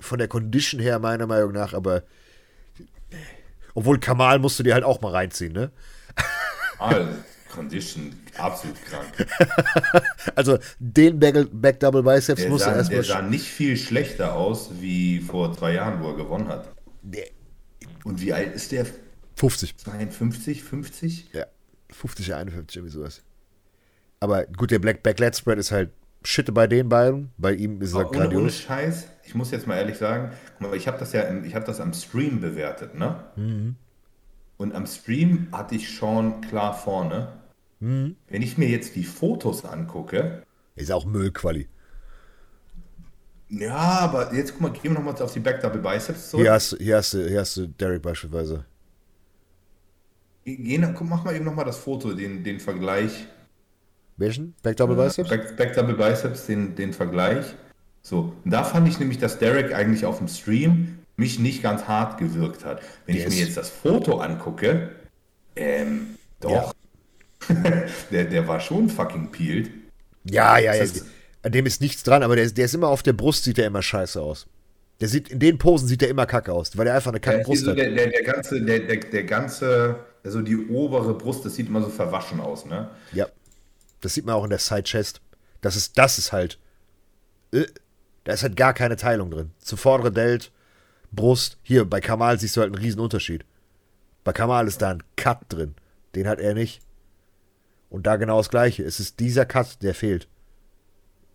von 0.00 0.18
der 0.18 0.28
Condition 0.28 0.80
her, 0.80 0.98
meiner 0.98 1.26
Meinung 1.26 1.52
nach, 1.52 1.74
aber. 1.74 2.04
Obwohl 3.74 3.98
Kamal 3.98 4.38
musst 4.38 4.58
du 4.58 4.62
dir 4.62 4.74
halt 4.74 4.84
auch 4.84 5.00
mal 5.00 5.10
reinziehen, 5.10 5.52
ne? 5.52 5.72
Also, 6.78 7.08
Condition 7.50 8.14
absolut 8.36 8.76
krank. 8.84 9.26
also 10.34 10.58
den 10.78 11.18
Back, 11.18 11.48
Back 11.52 11.80
Double 11.80 12.02
Biceps 12.02 12.42
der 12.42 12.50
musste 12.50 12.70
erstmal. 12.70 12.96
Der 12.96 13.04
sah 13.04 13.22
nicht 13.22 13.46
viel 13.46 13.76
schlechter 13.76 14.34
aus 14.34 14.70
wie 14.80 15.20
vor 15.20 15.56
zwei 15.56 15.74
Jahren, 15.74 16.02
wo 16.02 16.10
er 16.10 16.16
gewonnen 16.16 16.48
hat. 16.48 16.74
Der, 17.02 17.26
Und 18.04 18.20
wie 18.20 18.32
alt 18.32 18.54
ist 18.54 18.72
der? 18.72 18.86
50. 19.36 19.76
52, 19.78 20.62
50? 20.62 21.28
Ja, 21.32 21.46
50, 21.90 22.34
51, 22.34 22.76
irgendwie 22.76 22.92
sowas. 22.92 23.22
Aber 24.24 24.46
gut, 24.46 24.70
der 24.70 24.78
Black 24.78 25.02
Backlet 25.02 25.36
Spread 25.36 25.58
ist 25.58 25.70
halt 25.70 25.90
Schitte 26.22 26.50
bei 26.50 26.66
den 26.66 26.88
beiden. 26.88 27.30
Bei 27.36 27.52
ihm 27.52 27.82
ist 27.82 27.92
er 27.92 28.06
grandios. 28.06 28.40
Ohne 28.40 28.50
Scheiß, 28.50 29.06
ich 29.22 29.34
muss 29.34 29.50
jetzt 29.50 29.66
mal 29.66 29.76
ehrlich 29.76 29.98
sagen, 29.98 30.30
ich 30.72 30.88
habe 30.88 30.98
das 30.98 31.12
ja 31.12 31.30
ich 31.42 31.54
habe 31.54 31.66
das 31.66 31.78
am 31.78 31.92
Stream 31.92 32.40
bewertet, 32.40 32.94
ne? 32.94 33.22
Mhm. 33.36 33.76
Und 34.56 34.74
am 34.74 34.86
Stream 34.86 35.48
hatte 35.52 35.74
ich 35.74 35.94
Sean 35.94 36.40
klar 36.40 36.72
vorne. 36.72 37.32
Mhm. 37.80 38.16
Wenn 38.30 38.40
ich 38.40 38.56
mir 38.56 38.66
jetzt 38.66 38.96
die 38.96 39.04
Fotos 39.04 39.66
angucke. 39.66 40.42
Ist 40.74 40.90
auch 40.90 41.04
Müllquali. 41.04 41.68
Ja, 43.50 43.76
aber 43.76 44.32
jetzt 44.32 44.52
guck 44.52 44.62
mal, 44.62 44.72
gehen 44.72 44.84
wir 44.84 44.92
nochmal 44.92 45.20
auf 45.20 45.34
die 45.34 45.40
Back 45.40 45.60
Double 45.60 45.82
Biceps 45.82 46.30
zurück. 46.30 46.44
Hier 46.44 46.52
hast, 46.52 46.74
hier 46.80 46.96
hast, 46.96 47.12
du, 47.12 47.28
hier 47.28 47.40
hast 47.40 47.58
du 47.58 47.66
Derek 47.68 48.00
beispielsweise. 48.00 48.64
Gehen, 50.46 50.94
guck, 50.96 51.06
mach 51.10 51.24
mal 51.24 51.36
eben 51.36 51.44
nochmal 51.44 51.66
das 51.66 51.76
Foto, 51.76 52.14
den, 52.14 52.42
den 52.42 52.58
Vergleich. 52.58 53.26
Welchen? 54.16 54.54
Back 54.62 54.76
Double 54.76 54.96
Biceps? 54.96 55.28
Back, 55.28 55.56
Back 55.56 55.74
Double 55.74 55.94
Biceps, 55.94 56.46
den, 56.46 56.74
den 56.76 56.92
Vergleich. 56.92 57.46
So, 58.02 58.34
und 58.44 58.50
da 58.50 58.64
fand 58.64 58.86
ich 58.88 58.98
nämlich, 58.98 59.18
dass 59.18 59.38
Derek 59.38 59.74
eigentlich 59.74 60.04
auf 60.04 60.18
dem 60.18 60.28
Stream 60.28 60.98
mich 61.16 61.38
nicht 61.38 61.62
ganz 61.62 61.84
hart 61.84 62.18
gewirkt 62.18 62.64
hat. 62.64 62.82
Wenn 63.06 63.16
yes. 63.16 63.26
ich 63.26 63.30
mir 63.30 63.44
jetzt 63.46 63.56
das 63.56 63.70
Foto 63.70 64.18
angucke, 64.18 64.90
ähm, 65.56 66.16
doch. 66.40 66.74
Ja. 67.48 67.54
der, 68.10 68.24
der 68.24 68.48
war 68.48 68.60
schon 68.60 68.88
fucking 68.88 69.30
peeled. 69.30 69.70
Ja, 70.24 70.58
ja, 70.58 70.74
ja. 70.74 70.84
An 71.42 71.52
dem 71.52 71.66
ist 71.66 71.80
nichts 71.80 72.02
dran, 72.02 72.22
aber 72.22 72.36
der, 72.36 72.48
der 72.50 72.64
ist 72.64 72.74
immer 72.74 72.88
auf 72.88 73.02
der 73.02 73.12
Brust, 73.12 73.44
sieht 73.44 73.58
er 73.58 73.66
immer 73.66 73.82
scheiße 73.82 74.20
aus. 74.20 74.46
Der 75.00 75.08
sieht, 75.08 75.28
in 75.28 75.40
den 75.40 75.58
Posen 75.58 75.88
sieht 75.88 76.02
er 76.02 76.08
immer 76.08 76.24
kacke 76.24 76.52
aus, 76.52 76.76
weil 76.78 76.86
er 76.86 76.94
einfach 76.94 77.10
eine 77.10 77.20
kacke 77.20 77.38
ja, 77.38 77.44
Brust 77.44 77.64
so 77.64 77.70
hat. 77.72 77.78
Der, 77.78 77.90
der, 77.90 78.06
der, 78.08 78.22
ganze, 78.22 78.62
der, 78.62 78.78
der, 78.80 78.96
der 78.96 79.24
ganze, 79.24 79.96
also 80.22 80.40
die 80.40 80.56
obere 80.56 81.14
Brust, 81.14 81.44
das 81.44 81.56
sieht 81.56 81.68
immer 81.68 81.82
so 81.82 81.88
verwaschen 81.88 82.40
aus, 82.40 82.64
ne? 82.64 82.88
Ja. 83.12 83.28
Das 84.04 84.12
sieht 84.12 84.26
man 84.26 84.34
auch 84.34 84.44
in 84.44 84.50
der 84.50 84.58
Side 84.58 84.82
Chest. 84.82 85.22
Das 85.62 85.76
ist, 85.76 85.96
das 85.96 86.18
ist 86.18 86.30
halt. 86.30 86.58
Äh, 87.52 87.64
da 88.24 88.34
ist 88.34 88.42
halt 88.42 88.54
gar 88.54 88.74
keine 88.74 88.96
Teilung 88.96 89.30
drin. 89.30 89.52
Zu 89.58 89.78
vordere 89.78 90.12
Delt, 90.12 90.52
Brust. 91.10 91.56
Hier, 91.62 91.86
bei 91.86 92.00
Kamal 92.00 92.38
siehst 92.38 92.54
du 92.56 92.60
halt 92.60 92.74
einen 92.74 92.82
riesen 92.82 93.00
Unterschied. 93.00 93.46
Bei 94.22 94.34
Kamal 94.34 94.68
ist 94.68 94.82
da 94.82 94.90
ein 94.90 95.02
Cut 95.16 95.40
drin. 95.48 95.74
Den 96.14 96.28
hat 96.28 96.38
er 96.38 96.52
nicht. 96.52 96.82
Und 97.88 98.06
da 98.06 98.16
genau 98.16 98.36
das 98.36 98.50
Gleiche. 98.50 98.82
Es 98.82 99.00
ist 99.00 99.20
dieser 99.20 99.46
Cut, 99.46 99.82
der 99.82 99.94
fehlt. 99.94 100.28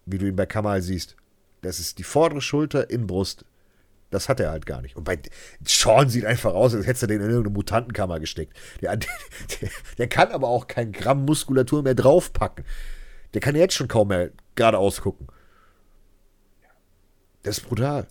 Wie 0.06 0.20
du 0.20 0.28
ihn 0.28 0.36
bei 0.36 0.46
Kamal 0.46 0.84
siehst. 0.84 1.16
Das 1.64 1.80
ist 1.80 1.98
die 1.98 2.04
vordere 2.04 2.42
Schulter 2.42 2.92
in 2.92 3.08
Brust. 3.08 3.46
Das 4.10 4.28
hat 4.28 4.40
er 4.40 4.52
halt 4.52 4.66
gar 4.66 4.82
nicht. 4.82 4.96
Und 4.96 5.04
bei 5.04 5.20
Sean 5.64 6.10
sieht 6.10 6.26
einfach 6.26 6.54
aus, 6.54 6.74
als 6.74 6.88
hätte 6.88 7.06
er 7.06 7.08
den 7.08 7.22
in 7.22 7.30
irgendeine 7.30 7.54
Mutantenkammer 7.54 8.20
gesteckt. 8.20 8.58
Der, 8.82 8.98
der, 8.98 9.10
der, 9.98 10.08
kann 10.08 10.32
aber 10.32 10.48
auch 10.48 10.68
kein 10.68 10.92
Gramm 10.92 11.26
Muskulatur 11.26 11.84
mehr 11.84 11.96
draufpacken. 11.96 12.66
Der 13.34 13.42
kann 13.42 13.56
jetzt 13.56 13.76
schon 13.76 13.88
kaum 13.88 14.08
mehr 14.08 14.32
geradeaus 14.56 15.02
gucken. 15.02 15.28
Das 17.44 17.60
ist 17.60 17.66
brutal. 17.66 18.08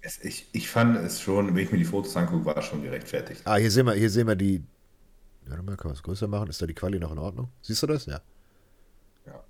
Es, 0.00 0.22
ich, 0.22 0.48
ich 0.52 0.68
fand 0.68 0.96
es 0.98 1.20
schon, 1.20 1.54
wenn 1.54 1.64
ich 1.64 1.72
mir 1.72 1.78
die 1.78 1.84
Fotos 1.84 2.16
angucke, 2.16 2.44
war 2.44 2.56
es 2.56 2.64
schon 2.64 2.82
gerechtfertigt. 2.82 3.42
Ah, 3.44 3.56
hier 3.56 3.70
sehen 3.70 3.86
wir, 3.86 3.94
hier 3.94 4.10
sehen 4.10 4.26
wir 4.26 4.36
die, 4.36 4.64
Warte 5.46 5.62
mal, 5.62 5.76
kann 5.76 5.88
man 5.88 5.94
es 5.94 6.02
größer 6.02 6.26
machen? 6.26 6.48
Ist 6.48 6.60
da 6.60 6.66
die 6.66 6.74
Quali 6.74 6.98
noch 6.98 7.12
in 7.12 7.18
Ordnung? 7.18 7.50
Siehst 7.62 7.82
du 7.82 7.86
das? 7.86 8.06
Ja. 8.06 8.20
Ja. 9.26 9.44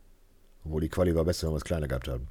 Obwohl 0.65 0.83
die 0.83 0.89
Quali 0.89 1.15
war 1.15 1.25
besser, 1.25 1.47
wenn 1.47 1.55
wir 1.55 1.59
es 1.59 1.65
kleiner 1.65 1.89
gehabt 1.89 2.09
haben. 2.09 2.29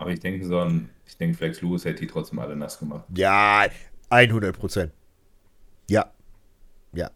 Aber 0.00 0.12
ich 0.12 0.20
denke, 0.20 0.46
so 0.46 0.58
ein, 0.58 0.88
ich 1.04 1.18
denke, 1.18 1.36
Flex 1.36 1.60
Lewis 1.60 1.84
hätte 1.84 2.00
die 2.00 2.06
trotzdem 2.06 2.38
alle 2.38 2.56
nass 2.56 2.78
gemacht. 2.78 3.04
Ja, 3.14 3.66
100 4.08 4.58
Prozent. 4.58 4.94
Ja. 5.90 6.10
Ja. 6.94 7.10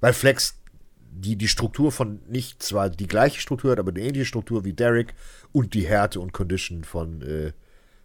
Weil 0.00 0.12
Flex 0.12 0.60
die, 1.00 1.36
die 1.36 1.48
Struktur 1.48 1.92
von 1.92 2.20
nicht 2.28 2.62
zwar 2.62 2.90
die 2.90 3.06
gleiche 3.06 3.40
Struktur 3.40 3.72
hat, 3.72 3.78
aber 3.78 3.90
eine 3.90 4.02
ähnliche 4.02 4.26
Struktur 4.26 4.66
wie 4.66 4.74
Derek 4.74 5.14
und 5.50 5.72
die 5.72 5.86
Härte 5.86 6.20
und 6.20 6.34
Condition 6.34 6.84
von, 6.84 7.22
äh, 7.22 7.52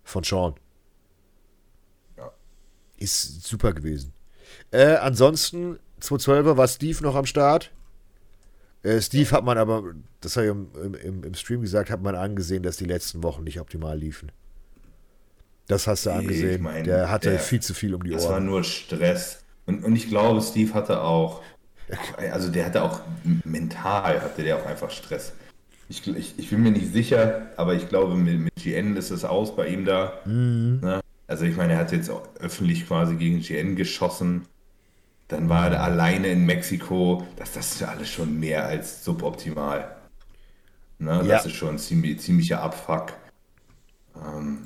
von 0.06 0.24
Sean. 0.24 0.56
Ja. 2.16 2.32
Ist 2.96 3.44
super 3.44 3.74
gewesen. 3.74 4.14
Äh, 4.72 4.96
ansonsten, 4.96 5.78
212er 6.00 6.56
war 6.56 6.70
Steve 6.70 7.04
noch 7.04 7.16
am 7.16 7.26
Start. 7.26 7.74
Äh, 8.84 9.02
Steve 9.02 9.30
hat 9.32 9.44
man 9.44 9.58
aber, 9.58 9.84
das 10.22 10.38
habe 10.38 10.48
ich 10.48 10.52
im, 10.52 10.96
im, 10.96 11.24
im, 11.24 11.34
Stream 11.34 11.62
gesagt, 11.62 11.90
hat 11.90 12.02
man 12.02 12.16
angesehen, 12.16 12.64
dass 12.64 12.78
die 12.78 12.86
letzten 12.86 13.24
Wochen 13.24 13.44
nicht 13.44 13.60
optimal 13.60 13.98
liefen. 13.98 14.32
Das 15.68 15.86
hast 15.86 16.06
du 16.06 16.12
angesehen. 16.12 16.56
ich 16.56 16.62
mein, 16.62 16.84
der 16.86 17.10
hatte 17.12 17.32
der- 17.32 17.40
viel 17.40 17.60
zu 17.62 17.74
viel 17.74 17.94
um 17.94 18.04
die 18.04 18.12
Das 18.12 18.24
war 18.26 18.34
Ohren. 18.34 18.46
nur 18.46 18.64
Stress. 18.64 19.44
Und, 19.66 19.84
und 19.84 19.96
ich 19.96 20.08
glaube, 20.10 20.42
Steve 20.42 20.74
hatte 20.74 21.02
auch, 21.02 21.44
also 22.18 22.50
der 22.50 22.66
hatte 22.66 22.82
auch 22.84 23.02
mental, 23.44 24.22
hatte 24.22 24.44
der 24.44 24.58
auch 24.58 24.66
einfach 24.66 24.90
Stress. 24.90 25.34
Ich, 25.90 26.08
ich, 26.08 26.38
ich 26.38 26.50
bin 26.50 26.62
mir 26.64 26.72
nicht 26.72 26.92
sicher, 26.94 27.48
aber 27.58 27.74
ich 27.76 27.90
glaube, 27.90 28.16
mit, 28.16 28.40
mit 28.40 28.56
GN 28.56 28.96
ist 28.96 29.10
es 29.12 29.26
aus 29.26 29.56
bei 29.56 29.68
ihm 29.68 29.86
da. 29.86 30.14
Mhm. 30.26 30.80
Ne? 30.82 31.02
Also 31.28 31.46
ich 31.46 31.56
meine, 31.56 31.74
er 31.74 31.80
hat 31.80 31.92
jetzt 31.92 32.10
auch 32.10 32.24
öffentlich 32.40 32.88
quasi 32.88 33.16
gegen 33.16 33.40
GN 33.42 33.76
geschossen. 33.76 34.46
Dann 35.30 35.48
war 35.48 35.72
er 35.72 35.84
alleine 35.84 36.28
in 36.28 36.46
Mexiko. 36.46 37.26
Das, 37.38 37.54
das 37.54 37.74
ist 37.74 37.82
ja 37.82 37.88
alles 37.90 38.10
schon 38.10 38.40
mehr 38.40 38.66
als 38.66 39.04
suboptimal. 39.06 39.96
Ne? 40.98 41.22
Ja. 41.24 41.38
Das 41.38 41.46
ist 41.46 41.54
schon 41.54 41.70
ein 41.76 41.80
ziemlich, 41.80 42.20
ziemlicher 42.20 42.62
Abfuck. 42.62 43.14
Ähm. 44.16 44.66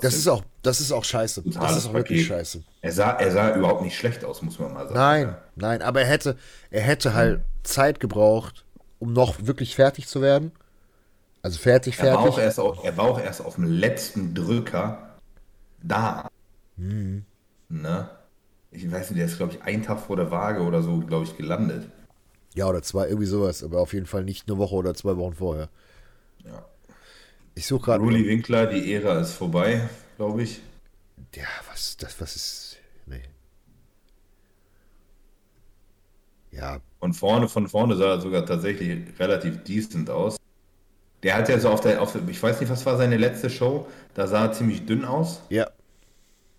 Das 0.00 0.14
ist 0.14 0.26
auch, 0.28 0.42
das 0.62 0.80
ist 0.80 0.92
auch 0.92 1.04
scheiße. 1.04 1.42
Das 1.44 1.76
ist 1.76 1.86
auch 1.88 1.92
wirklich 1.92 2.26
Paket. 2.26 2.38
scheiße. 2.38 2.62
Er 2.80 2.92
sah, 2.92 3.10
er 3.12 3.30
sah 3.30 3.54
überhaupt 3.54 3.82
nicht 3.82 3.96
schlecht 3.98 4.24
aus, 4.24 4.40
muss 4.40 4.58
man 4.58 4.72
mal 4.72 4.88
sagen. 4.88 4.94
Nein, 4.94 5.36
nein, 5.56 5.82
aber 5.82 6.00
er 6.00 6.06
hätte, 6.06 6.38
er 6.70 6.80
hätte 6.80 7.12
halt 7.12 7.42
Zeit 7.64 8.00
gebraucht, 8.00 8.64
um 8.98 9.12
noch 9.12 9.44
wirklich 9.46 9.74
fertig 9.76 10.08
zu 10.08 10.22
werden. 10.22 10.52
Also 11.42 11.58
fertig, 11.58 11.98
Er 11.98 12.14
war, 12.14 12.18
auch 12.20 12.24
fertig. 12.24 12.44
erst 12.44 12.60
auf, 12.60 12.82
er 12.82 12.96
war 12.96 13.04
auch 13.04 13.20
erst 13.20 13.42
auf 13.44 13.56
dem 13.56 13.64
letzten 13.64 14.34
Drücker 14.34 15.16
da. 15.82 16.28
Mhm. 16.78 17.26
Ne? 17.68 18.08
Ich 18.74 18.90
weiß 18.90 19.10
nicht, 19.10 19.20
der 19.20 19.26
ist, 19.26 19.36
glaube 19.36 19.52
ich, 19.54 19.62
einen 19.62 19.82
Tag 19.84 20.00
vor 20.00 20.16
der 20.16 20.30
Waage 20.30 20.62
oder 20.62 20.82
so, 20.82 20.98
glaube 20.98 21.24
ich, 21.24 21.36
gelandet. 21.36 21.88
Ja, 22.54 22.66
oder 22.66 22.82
zwei, 22.82 23.06
irgendwie 23.08 23.26
sowas, 23.26 23.62
aber 23.62 23.80
auf 23.80 23.92
jeden 23.94 24.06
Fall 24.06 24.24
nicht 24.24 24.48
eine 24.48 24.58
Woche 24.58 24.74
oder 24.74 24.94
zwei 24.94 25.16
Wochen 25.16 25.34
vorher. 25.34 25.68
Ja. 26.44 26.64
Ich 27.54 27.66
suche 27.66 27.84
gerade. 27.84 28.02
Ruli 28.02 28.26
Winkler, 28.26 28.66
die 28.66 28.92
Ära 28.92 29.20
ist 29.20 29.32
vorbei, 29.32 29.88
glaube 30.16 30.42
ich. 30.42 30.60
Ja, 31.34 31.46
was, 31.70 31.96
das, 31.96 32.20
was 32.20 32.36
ist. 32.36 32.76
Nee. 33.06 33.22
Ja, 36.50 36.80
Von 37.00 37.12
vorne, 37.12 37.48
von 37.48 37.68
vorne 37.68 37.96
sah 37.96 38.14
er 38.14 38.20
sogar 38.20 38.46
tatsächlich 38.46 39.18
relativ 39.18 39.62
decent 39.64 40.10
aus. 40.10 40.36
Der 41.22 41.36
hat 41.36 41.48
ja 41.48 41.58
so 41.58 41.70
auf 41.70 41.80
der, 41.80 42.02
auf, 42.02 42.16
ich 42.28 42.42
weiß 42.42 42.60
nicht, 42.60 42.70
was 42.70 42.84
war 42.86 42.96
seine 42.96 43.16
letzte 43.16 43.50
Show, 43.50 43.86
da 44.14 44.26
sah 44.26 44.46
er 44.46 44.52
ziemlich 44.52 44.84
dünn 44.86 45.04
aus. 45.04 45.40
ja, 45.48 45.68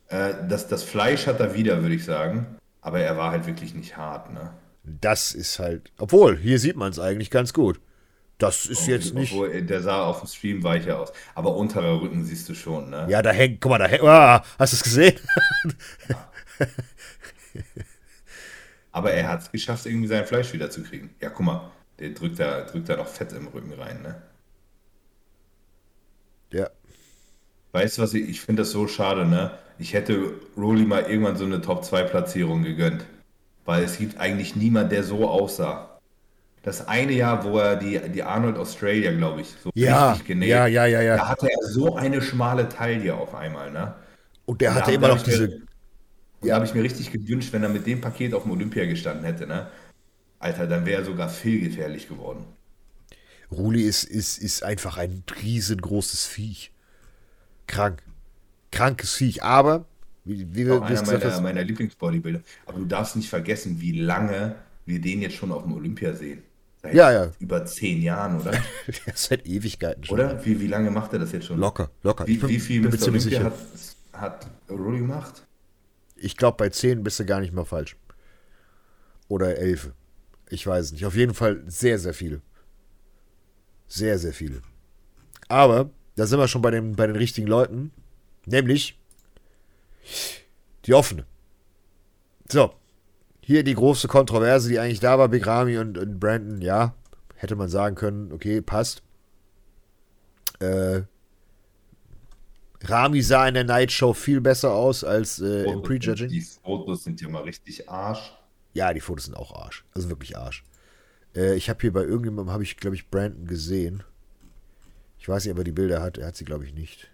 Äh, 0.09 0.33
das, 0.47 0.67
das 0.67 0.83
Fleisch 0.83 1.27
hat 1.27 1.39
er 1.39 1.55
wieder, 1.55 1.81
würde 1.81 1.95
ich 1.95 2.05
sagen. 2.05 2.57
Aber 2.81 2.99
er 2.99 3.17
war 3.17 3.31
halt 3.31 3.47
wirklich 3.47 3.73
nicht 3.73 3.97
hart, 3.97 4.31
ne? 4.31 4.51
das 4.85 5.33
ist 5.33 5.59
halt. 5.59 5.91
Obwohl, 5.97 6.37
hier 6.37 6.59
sieht 6.59 6.75
man 6.75 6.91
es 6.91 6.99
eigentlich 6.99 7.31
ganz 7.31 7.53
gut. 7.53 7.79
Das 8.37 8.65
ist 8.65 8.85
jetzt 8.87 9.13
nicht. 9.13 9.31
Obwohl, 9.31 9.61
der 9.61 9.81
sah 9.81 10.03
auf 10.03 10.19
dem 10.19 10.27
Stream 10.27 10.61
weicher 10.63 10.99
aus. 10.99 11.13
Aber 11.35 11.55
unterer 11.55 12.01
Rücken 12.01 12.25
siehst 12.25 12.49
du 12.49 12.53
schon, 12.53 12.89
ne? 12.89 13.07
Ja, 13.09 13.21
da 13.21 13.31
hängt, 13.31 13.61
guck 13.61 13.71
mal, 13.71 13.77
da 13.77 13.87
hängt. 13.87 14.03
Ah, 14.03 14.43
hast 14.59 14.73
du 14.73 14.75
es 14.77 14.83
gesehen? 14.83 15.17
Aber 18.91 19.11
er 19.11 19.29
hat 19.29 19.41
es 19.41 19.51
geschafft, 19.51 19.85
irgendwie 19.85 20.07
sein 20.07 20.25
Fleisch 20.25 20.51
wieder 20.53 20.69
zu 20.69 20.83
kriegen. 20.83 21.15
Ja, 21.21 21.29
guck 21.29 21.45
mal, 21.45 21.71
der 21.99 22.09
drückt 22.09 22.39
da, 22.39 22.61
drückt 22.61 22.89
da 22.89 22.97
noch 22.97 23.07
Fett 23.07 23.31
im 23.33 23.47
Rücken 23.47 23.73
rein, 23.73 24.01
ne? 24.01 24.21
ja. 26.51 26.69
Weißt 27.71 27.97
du 27.97 28.01
was, 28.03 28.13
ich, 28.13 28.29
ich 28.29 28.41
finde 28.41 28.61
das 28.61 28.71
so 28.71 28.87
schade, 28.87 29.25
ne? 29.25 29.51
Ich 29.77 29.93
hätte 29.93 30.33
Rolly 30.57 30.85
mal 30.85 31.03
irgendwann 31.03 31.35
so 31.37 31.45
eine 31.45 31.61
Top-2-Platzierung 31.61 32.63
gegönnt. 32.63 33.05
Weil 33.65 33.83
es 33.83 33.97
gibt 33.97 34.19
eigentlich 34.19 34.55
niemand, 34.55 34.91
der 34.91 35.03
so 35.03 35.27
aussah. 35.27 35.99
Das 36.61 36.87
eine 36.87 37.13
Jahr, 37.13 37.43
wo 37.43 37.57
er 37.57 37.75
die, 37.75 37.99
die 38.13 38.21
Arnold 38.23 38.57
Australia, 38.57 39.11
glaube 39.11 39.41
ich, 39.41 39.47
so 39.63 39.71
Ja, 39.73 40.11
richtig 40.11 40.27
genäht, 40.27 40.49
ja, 40.49 40.67
ja, 40.67 40.85
ja, 40.85 41.01
ja. 41.01 41.17
da 41.17 41.27
hatte 41.29 41.47
er 41.49 41.67
so 41.67 41.95
eine 41.95 42.21
schmale 42.21 42.69
Taille 42.69 43.15
auf 43.15 43.33
einmal, 43.35 43.71
ne? 43.71 43.95
Und 44.45 44.61
der 44.61 44.69
Und 44.71 44.75
hatte 44.75 44.91
immer 44.91 45.07
noch 45.09 45.17
mir- 45.17 45.33
diese. 45.33 45.45
Und 46.41 46.47
da 46.49 46.55
habe 46.55 46.65
ich 46.65 46.73
mir 46.75 46.83
richtig 46.83 47.11
gewünscht, 47.11 47.53
wenn 47.53 47.63
er 47.63 47.69
mit 47.69 47.87
dem 47.87 48.01
Paket 48.01 48.33
auf 48.35 48.43
dem 48.43 48.51
Olympia 48.51 48.85
gestanden 48.85 49.25
hätte, 49.25 49.47
ne? 49.47 49.67
Alter, 50.39 50.67
dann 50.67 50.85
wäre 50.85 51.01
er 51.01 51.05
sogar 51.05 51.29
viel 51.29 51.59
gefährlich 51.61 52.07
geworden. 52.07 52.45
Ruli 53.51 53.81
ist, 53.83 54.03
ist, 54.03 54.37
ist 54.37 54.63
einfach 54.63 54.97
ein 54.97 55.23
riesengroßes 55.41 56.25
Viech. 56.25 56.71
Krank. 57.67 58.01
Krankes 58.75 59.13
Viech. 59.13 59.43
Aber, 59.43 59.85
wie, 60.23 60.47
wie 60.55 60.65
wir 60.65 60.81
es 60.89 61.07
einer 61.07 61.19
meiner, 61.19 61.41
meiner 61.41 61.63
Lieblingsbodybuilder. 61.63 62.41
Aber 62.65 62.79
du 62.79 62.85
darfst 62.85 63.15
nicht 63.15 63.29
vergessen, 63.29 63.79
wie 63.79 63.99
lange 63.99 64.55
wir 64.85 64.99
den 65.01 65.21
jetzt 65.21 65.35
schon 65.35 65.51
auf 65.51 65.63
dem 65.63 65.73
Olympia 65.73 66.13
sehen. 66.13 66.43
Seit 66.81 66.93
Ja, 66.93 67.11
ja. 67.11 67.31
über 67.39 67.65
zehn 67.65 68.01
Jahren, 68.01 68.39
oder? 68.39 68.53
seit 69.15 69.45
Ewigkeiten 69.47 70.03
schon. 70.03 70.13
Oder? 70.19 70.45
Wie, 70.45 70.59
wie 70.59 70.67
lange 70.67 70.91
macht 70.91 71.13
er 71.13 71.19
das 71.19 71.31
jetzt 71.31 71.45
schon? 71.47 71.59
Locker, 71.59 71.89
locker. 72.03 72.27
Wie, 72.27 72.37
bin- 72.37 72.49
wie 72.49 72.59
viel 72.59 72.81
Mr. 72.81 72.93
Olympia 73.03 73.19
sicher. 73.19 73.43
hat, 73.45 73.53
hat 74.13 74.47
Rulli 74.69 74.99
gemacht? 74.99 75.43
Ich 76.17 76.37
glaube, 76.37 76.57
bei 76.57 76.69
10 76.69 77.03
bist 77.03 77.19
du 77.19 77.25
gar 77.25 77.39
nicht 77.41 77.53
mal 77.53 77.65
falsch. 77.65 77.95
Oder 79.27 79.57
11. 79.57 79.91
Ich 80.49 80.65
weiß 80.65 80.91
nicht. 80.91 81.05
Auf 81.05 81.15
jeden 81.15 81.33
Fall 81.33 81.63
sehr, 81.67 81.97
sehr 81.97 82.13
viele. 82.13 82.41
Sehr, 83.87 84.17
sehr 84.19 84.33
viele. 84.33 84.61
Aber 85.47 85.89
da 86.15 86.25
sind 86.27 86.39
wir 86.39 86.47
schon 86.47 86.61
bei 86.61 86.71
den, 86.71 86.95
bei 86.95 87.07
den 87.07 87.15
richtigen 87.15 87.47
Leuten. 87.47 87.91
Nämlich 88.45 88.99
die 90.85 90.93
offene. 90.93 91.25
So. 92.49 92.73
Hier 93.41 93.63
die 93.63 93.75
große 93.75 94.07
Kontroverse, 94.07 94.69
die 94.69 94.79
eigentlich 94.79 94.99
da 94.99 95.19
war. 95.19 95.29
Big 95.29 95.45
Ramy 95.45 95.77
und, 95.77 95.97
und 95.97 96.19
Brandon, 96.19 96.61
ja. 96.61 96.95
Hätte 97.35 97.55
man 97.55 97.69
sagen 97.69 97.95
können, 97.95 98.31
okay, 98.31 98.61
passt. 98.61 99.03
Äh, 100.59 101.01
Rami 102.81 103.21
sah 103.21 103.47
in 103.47 103.53
der 103.53 103.63
Night 103.63 103.91
Show 103.91 104.13
viel 104.13 104.41
besser 104.41 104.73
aus 104.73 105.03
als 105.03 105.39
äh, 105.39 105.63
im 105.65 105.81
Prejudging. 105.81 106.29
Die 106.29 106.41
Fotos 106.41 107.03
sind 107.03 107.21
ja 107.21 107.29
mal 107.29 107.43
richtig 107.43 107.89
Arsch. 107.89 108.33
Ja, 108.73 108.93
die 108.93 108.99
Fotos 108.99 109.25
sind 109.25 109.35
auch 109.35 109.53
Arsch. 109.53 109.85
Also 109.93 110.09
wirklich 110.09 110.37
Arsch. 110.37 110.63
Äh, 111.35 111.55
ich 111.55 111.69
habe 111.69 111.81
hier 111.81 111.93
bei 111.93 112.03
irgendjemandem, 112.03 112.51
habe 112.51 112.63
ich, 112.63 112.77
glaube 112.77 112.95
ich, 112.95 113.09
Brandon 113.09 113.45
gesehen. 113.47 114.03
Ich 115.19 115.27
weiß 115.27 115.45
nicht, 115.45 115.51
ob 115.51 115.59
er 115.59 115.63
die 115.63 115.71
Bilder 115.71 116.01
hat. 116.01 116.17
Er 116.17 116.27
hat 116.27 116.35
sie, 116.35 116.45
glaube 116.45 116.65
ich, 116.65 116.73
nicht. 116.73 117.09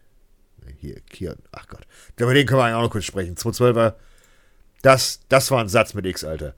Hier, 0.80 1.02
hier. 1.12 1.36
Ach 1.52 1.68
Gott. 1.68 1.86
Über 2.18 2.34
den 2.34 2.46
können 2.46 2.60
wir 2.60 2.66
eigentlich 2.66 2.76
auch 2.78 2.82
noch 2.84 2.90
kurz 2.92 3.06
sprechen. 3.06 3.36
212er. 3.36 3.96
Das, 4.82 5.22
das 5.30 5.52
war 5.52 5.60
ein 5.62 5.68
Satz 5.70 5.94
mit 5.94 6.06
X, 6.06 6.24
Alter. 6.24 6.56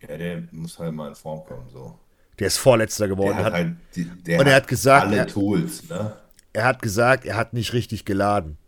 Ja, 0.00 0.16
der 0.16 0.42
muss 0.52 0.78
halt 0.78 0.94
mal 0.94 1.08
in 1.08 1.14
Form 1.14 1.44
kommen, 1.44 1.68
so. 1.70 1.98
Der 2.38 2.46
ist 2.48 2.58
Vorletzter 2.58 3.06
Der 3.06 3.16
geworden. 3.16 3.36
hat 3.36 3.44
Hat, 3.46 3.52
halt, 3.54 3.76
die, 3.94 4.04
der 4.04 4.40
Und 4.40 4.46
er 4.46 4.54
hat 4.56 4.68
gesagt, 4.68 5.06
alle 5.06 5.16
er- 5.16 5.26
Tools, 5.26 5.88
ne? 5.88 6.16
er 6.52 6.64
hat 6.64 6.82
gesagt, 6.82 7.24
er 7.24 7.36
hat 7.36 7.52
nicht 7.54 7.72
richtig 7.72 8.04
geladen. 8.04 8.58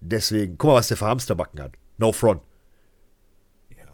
Deswegen, 0.00 0.58
guck 0.58 0.68
mal, 0.70 0.74
was 0.76 0.88
der 0.88 0.96
für 0.96 1.06
Hamsterbacken 1.06 1.60
hat. 1.62 1.72
No 1.98 2.12
front. 2.12 2.42
Ja. 3.76 3.84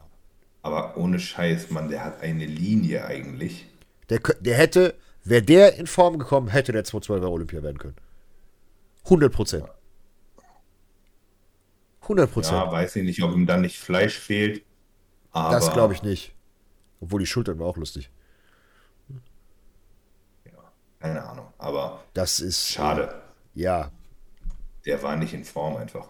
Aber 0.63 0.97
ohne 0.97 1.19
Scheiß, 1.19 1.71
Mann, 1.71 1.89
der 1.91 2.05
hat 2.05 2.21
eine 2.23 2.47
Linie 2.47 3.05
eigentlich. 3.05 3.67
Der, 4.09 4.21
der 4.41 4.57
hätte, 4.57 4.95
wäre 5.29 5.43
der 5.43 5.77
in 5.77 5.87
Form 5.87 6.19
gekommen, 6.19 6.49
hätte 6.49 6.73
der 6.73 6.85
212er 6.85 7.29
Olympia 7.31 7.63
werden 7.63 7.79
können. 7.79 7.97
100 9.05 9.33
Prozent. 9.33 9.65
100 12.03 12.31
Prozent. 12.33 12.57
Ja, 12.59 12.71
weiß 12.73 12.97
ich 12.97 13.05
nicht, 13.05 13.23
ob 13.23 13.33
ihm 13.35 13.47
dann 13.47 13.61
nicht 13.63 13.79
Fleisch 13.79 14.19
fehlt. 14.19 14.65
Aber 15.33 15.51
das 15.55 15.73
glaube 15.73 15.95
ich 15.95 16.03
nicht. 16.03 16.35
Obwohl 17.01 17.21
die 17.21 17.27
Schultern 17.27 17.59
war 17.59 17.67
auch 17.67 17.77
lustig. 17.77 18.11
Ja, 20.45 20.53
keine 21.01 21.23
Ahnung. 21.23 21.47
Aber 21.59 22.03
Das 22.15 22.41
ist. 22.41 22.69
schade. 22.69 23.23
Ja, 23.55 23.91
Der 24.85 25.03
war 25.03 25.17
nicht 25.17 25.35
in 25.35 25.45
Form 25.45 25.77
einfach. 25.77 26.09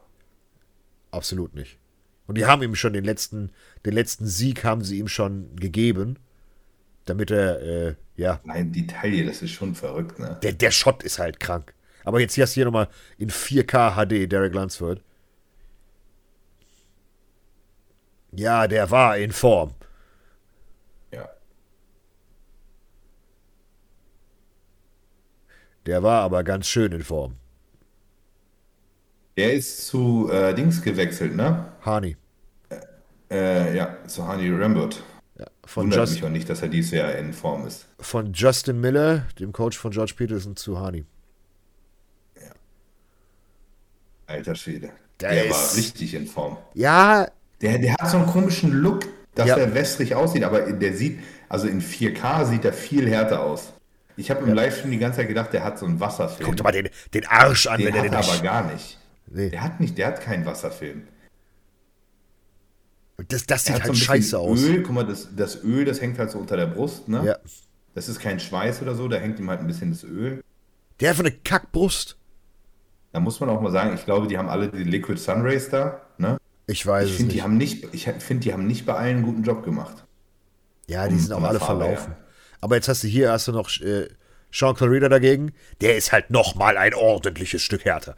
absolut 1.10 1.54
nicht. 1.54 1.78
Und 2.26 2.36
die 2.36 2.44
haben 2.46 2.62
ihm 2.62 2.74
schon 2.74 2.92
den 2.92 3.04
letzten, 3.04 3.50
den 3.86 3.94
letzten 3.94 4.26
Sieg 4.26 4.62
haben 4.64 4.84
sie 4.84 4.98
ihm 4.98 5.08
schon 5.08 5.56
gegeben, 5.56 6.18
damit 7.08 7.30
er, 7.30 7.62
äh, 7.62 7.94
ja, 8.16 8.40
Nein, 8.44 8.72
die 8.72 8.86
Taille, 8.86 9.24
das 9.24 9.42
ist 9.42 9.52
schon 9.52 9.74
verrückt, 9.74 10.18
ne? 10.18 10.38
der, 10.42 10.52
der 10.52 10.70
Shot 10.70 11.02
ist 11.02 11.18
halt 11.18 11.40
krank. 11.40 11.74
Aber 12.04 12.20
jetzt 12.20 12.34
hier 12.34 12.44
hast 12.44 12.52
du 12.52 12.60
hier 12.60 12.64
nochmal 12.64 12.88
in 13.18 13.30
4K 13.30 13.94
HD 13.94 14.30
Derek 14.30 14.54
Lunsford. 14.54 15.02
Ja, 18.32 18.66
der 18.66 18.90
war 18.90 19.16
in 19.18 19.32
Form. 19.32 19.74
Ja. 21.12 21.28
Der 25.86 26.02
war 26.02 26.22
aber 26.22 26.44
ganz 26.44 26.66
schön 26.66 26.92
in 26.92 27.02
Form. 27.02 27.36
Er 29.34 29.52
ist 29.52 29.86
zu 29.86 30.30
äh, 30.32 30.54
Dings 30.54 30.82
gewechselt, 30.82 31.36
ne? 31.36 31.72
Hani. 31.84 32.16
Äh, 33.30 33.76
ja, 33.76 33.96
zu 34.06 34.26
Hani 34.26 34.50
Rambert. 34.50 35.02
Ja, 35.68 35.72
von, 35.74 35.82
Wundert 35.84 35.98
Just, 36.00 36.12
mich 36.14 36.24
auch 36.24 36.28
nicht, 36.30 36.48
dass 36.48 36.62
er 36.62 36.68
dieses 36.68 36.92
Jahr 36.92 37.14
in 37.16 37.32
Form 37.34 37.66
ist. 37.66 37.86
von 38.00 38.32
Justin 38.32 38.80
Miller, 38.80 39.26
dem 39.38 39.52
Coach 39.52 39.76
von 39.76 39.90
George 39.90 40.14
Peterson, 40.16 40.56
zu 40.56 40.80
Hani. 40.80 41.04
Alter 44.26 44.54
Schwede. 44.54 44.90
Der 45.20 45.30
Der, 45.32 45.44
ist- 45.46 45.52
war 45.52 45.76
richtig 45.76 46.14
in 46.14 46.26
Form. 46.26 46.56
Ja, 46.74 47.28
Der, 47.60 47.78
der 47.78 47.94
hat 47.94 48.08
so 48.10 48.18
einen 48.18 48.26
komischen 48.26 48.72
Look, 48.72 49.00
dass 49.34 49.48
Ja. 49.48 49.56
er 49.56 49.74
wässrig 49.74 50.14
aussieht, 50.14 50.44
aber 50.44 50.60
der 50.72 50.94
sieht, 50.94 51.18
also 51.48 51.66
in 51.66 51.80
4K 51.80 52.44
sieht 52.44 52.64
er 52.64 52.72
viel 52.72 53.08
härter 53.08 53.42
aus. 53.42 53.72
Ich 54.16 54.30
habe 54.30 54.44
im 54.46 54.54
Livestream 54.54 54.90
die 54.90 54.98
ganze 54.98 55.18
Zeit 55.18 55.28
gedacht, 55.28 55.52
der 55.52 55.64
hat 55.64 55.78
so 55.78 55.86
einen 55.86 55.98
Wasserfilm. 56.00 56.46
Guck 56.48 56.56
doch 56.56 56.64
mal 56.64 56.72
den, 56.72 56.88
den 57.14 57.26
Arsch 57.26 57.66
an, 57.66 57.78
den 57.78 57.88
wenn 57.88 57.94
er 57.94 57.98
hat 58.00 58.06
den 58.06 58.12
er 58.14 58.18
aber 58.24 58.38
gar 58.42 58.72
nicht. 58.72 58.98
Nee. 59.26 59.48
Der 59.50 59.62
hat 59.62 59.80
nicht, 59.80 59.96
der 59.98 60.06
hat 60.08 60.20
keinen 60.20 60.44
Wasserfilm. 60.46 61.06
Das, 63.26 63.44
das 63.46 63.64
sieht 63.64 63.74
so 63.76 63.82
halt 63.82 63.90
ein 63.90 63.96
scheiße 63.96 64.38
aus. 64.38 64.62
Öl, 64.62 64.82
guck 64.82 64.94
mal, 64.94 65.04
das, 65.06 65.28
das 65.34 65.62
Öl, 65.64 65.84
das 65.84 66.00
hängt 66.00 66.18
halt 66.18 66.30
so 66.30 66.38
unter 66.38 66.56
der 66.56 66.66
Brust, 66.66 67.08
ne? 67.08 67.24
Ja. 67.24 67.38
Das 67.94 68.08
ist 68.08 68.20
kein 68.20 68.38
Schweiß 68.38 68.80
oder 68.82 68.94
so, 68.94 69.08
da 69.08 69.16
hängt 69.16 69.40
ihm 69.40 69.50
halt 69.50 69.60
ein 69.60 69.66
bisschen 69.66 69.90
das 69.90 70.04
Öl. 70.04 70.42
Der 71.00 71.10
hat 71.10 71.18
eine 71.18 71.32
Kackbrust. 71.32 72.16
Da 73.12 73.20
muss 73.20 73.40
man 73.40 73.48
auch 73.48 73.60
mal 73.60 73.72
sagen, 73.72 73.94
ich 73.94 74.04
glaube, 74.04 74.28
die 74.28 74.38
haben 74.38 74.48
alle 74.48 74.68
die 74.68 74.84
Liquid 74.84 75.18
Sunrays 75.20 75.68
da, 75.68 76.00
ne? 76.18 76.38
Ich 76.68 76.86
weiß 76.86 77.06
Ich 77.06 77.10
es 77.12 77.16
finde, 77.16 77.30
die 77.30 77.36
nicht. 77.36 77.44
haben 77.44 77.56
nicht, 77.56 77.94
ich 77.94 78.04
finde, 78.04 78.42
die 78.44 78.52
haben 78.52 78.66
nicht 78.66 78.86
bei 78.86 78.94
allen 78.94 79.16
einen 79.16 79.24
guten 79.24 79.42
Job 79.42 79.64
gemacht. 79.64 80.04
Ja, 80.86 81.08
die 81.08 81.14
um- 81.14 81.20
sind 81.20 81.32
auch 81.32 81.40
der 81.40 81.48
alle 81.48 81.58
Farbe 81.58 81.84
verlaufen. 81.84 82.12
her. 82.12 82.24
Aber 82.60 82.76
jetzt 82.76 82.88
hast 82.88 83.02
du 83.02 83.08
hier 83.08 83.32
hast 83.32 83.48
du 83.48 83.52
noch 83.52 83.68
äh, 83.80 84.08
Sean 84.52 84.74
Clarida 84.76 85.08
dagegen. 85.08 85.52
Der 85.80 85.96
ist 85.96 86.12
halt 86.12 86.30
noch 86.30 86.54
mal 86.54 86.76
ein 86.76 86.94
ordentliches 86.94 87.62
Stück 87.62 87.84
härter. 87.84 88.14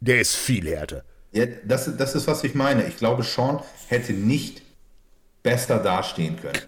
Der 0.00 0.20
ist 0.20 0.34
viel 0.36 0.66
härter. 0.68 1.04
Ja, 1.32 1.46
das, 1.64 1.96
das 1.96 2.14
ist, 2.14 2.26
was 2.26 2.42
ich 2.44 2.54
meine. 2.54 2.86
Ich 2.86 2.96
glaube, 2.96 3.22
Sean 3.22 3.60
hätte 3.88 4.12
nicht 4.12 4.62
besser 5.42 5.78
dastehen 5.78 6.36
können. 6.40 6.58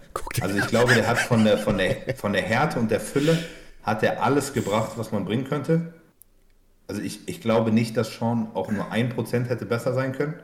Also 0.41 0.57
ich 0.57 0.67
glaube, 0.67 0.93
der 0.93 1.07
hat 1.07 1.19
von 1.19 1.43
der, 1.43 1.57
von 1.57 1.77
der, 1.77 1.95
von 2.15 2.33
der 2.33 2.41
Härte 2.41 2.79
und 2.79 2.89
der 2.89 2.99
Fülle 2.99 3.37
hat 3.83 4.03
er 4.03 4.23
alles 4.23 4.53
gebracht, 4.53 4.93
was 4.95 5.11
man 5.11 5.25
bringen 5.25 5.47
könnte. 5.47 5.93
Also 6.87 7.01
ich, 7.01 7.27
ich 7.27 7.41
glaube 7.41 7.71
nicht, 7.71 7.97
dass 7.97 8.15
Sean 8.15 8.51
auch 8.53 8.71
nur 8.71 8.91
ein 8.91 9.09
Prozent 9.09 9.49
hätte 9.49 9.65
besser 9.65 9.93
sein 9.93 10.13
können. 10.13 10.35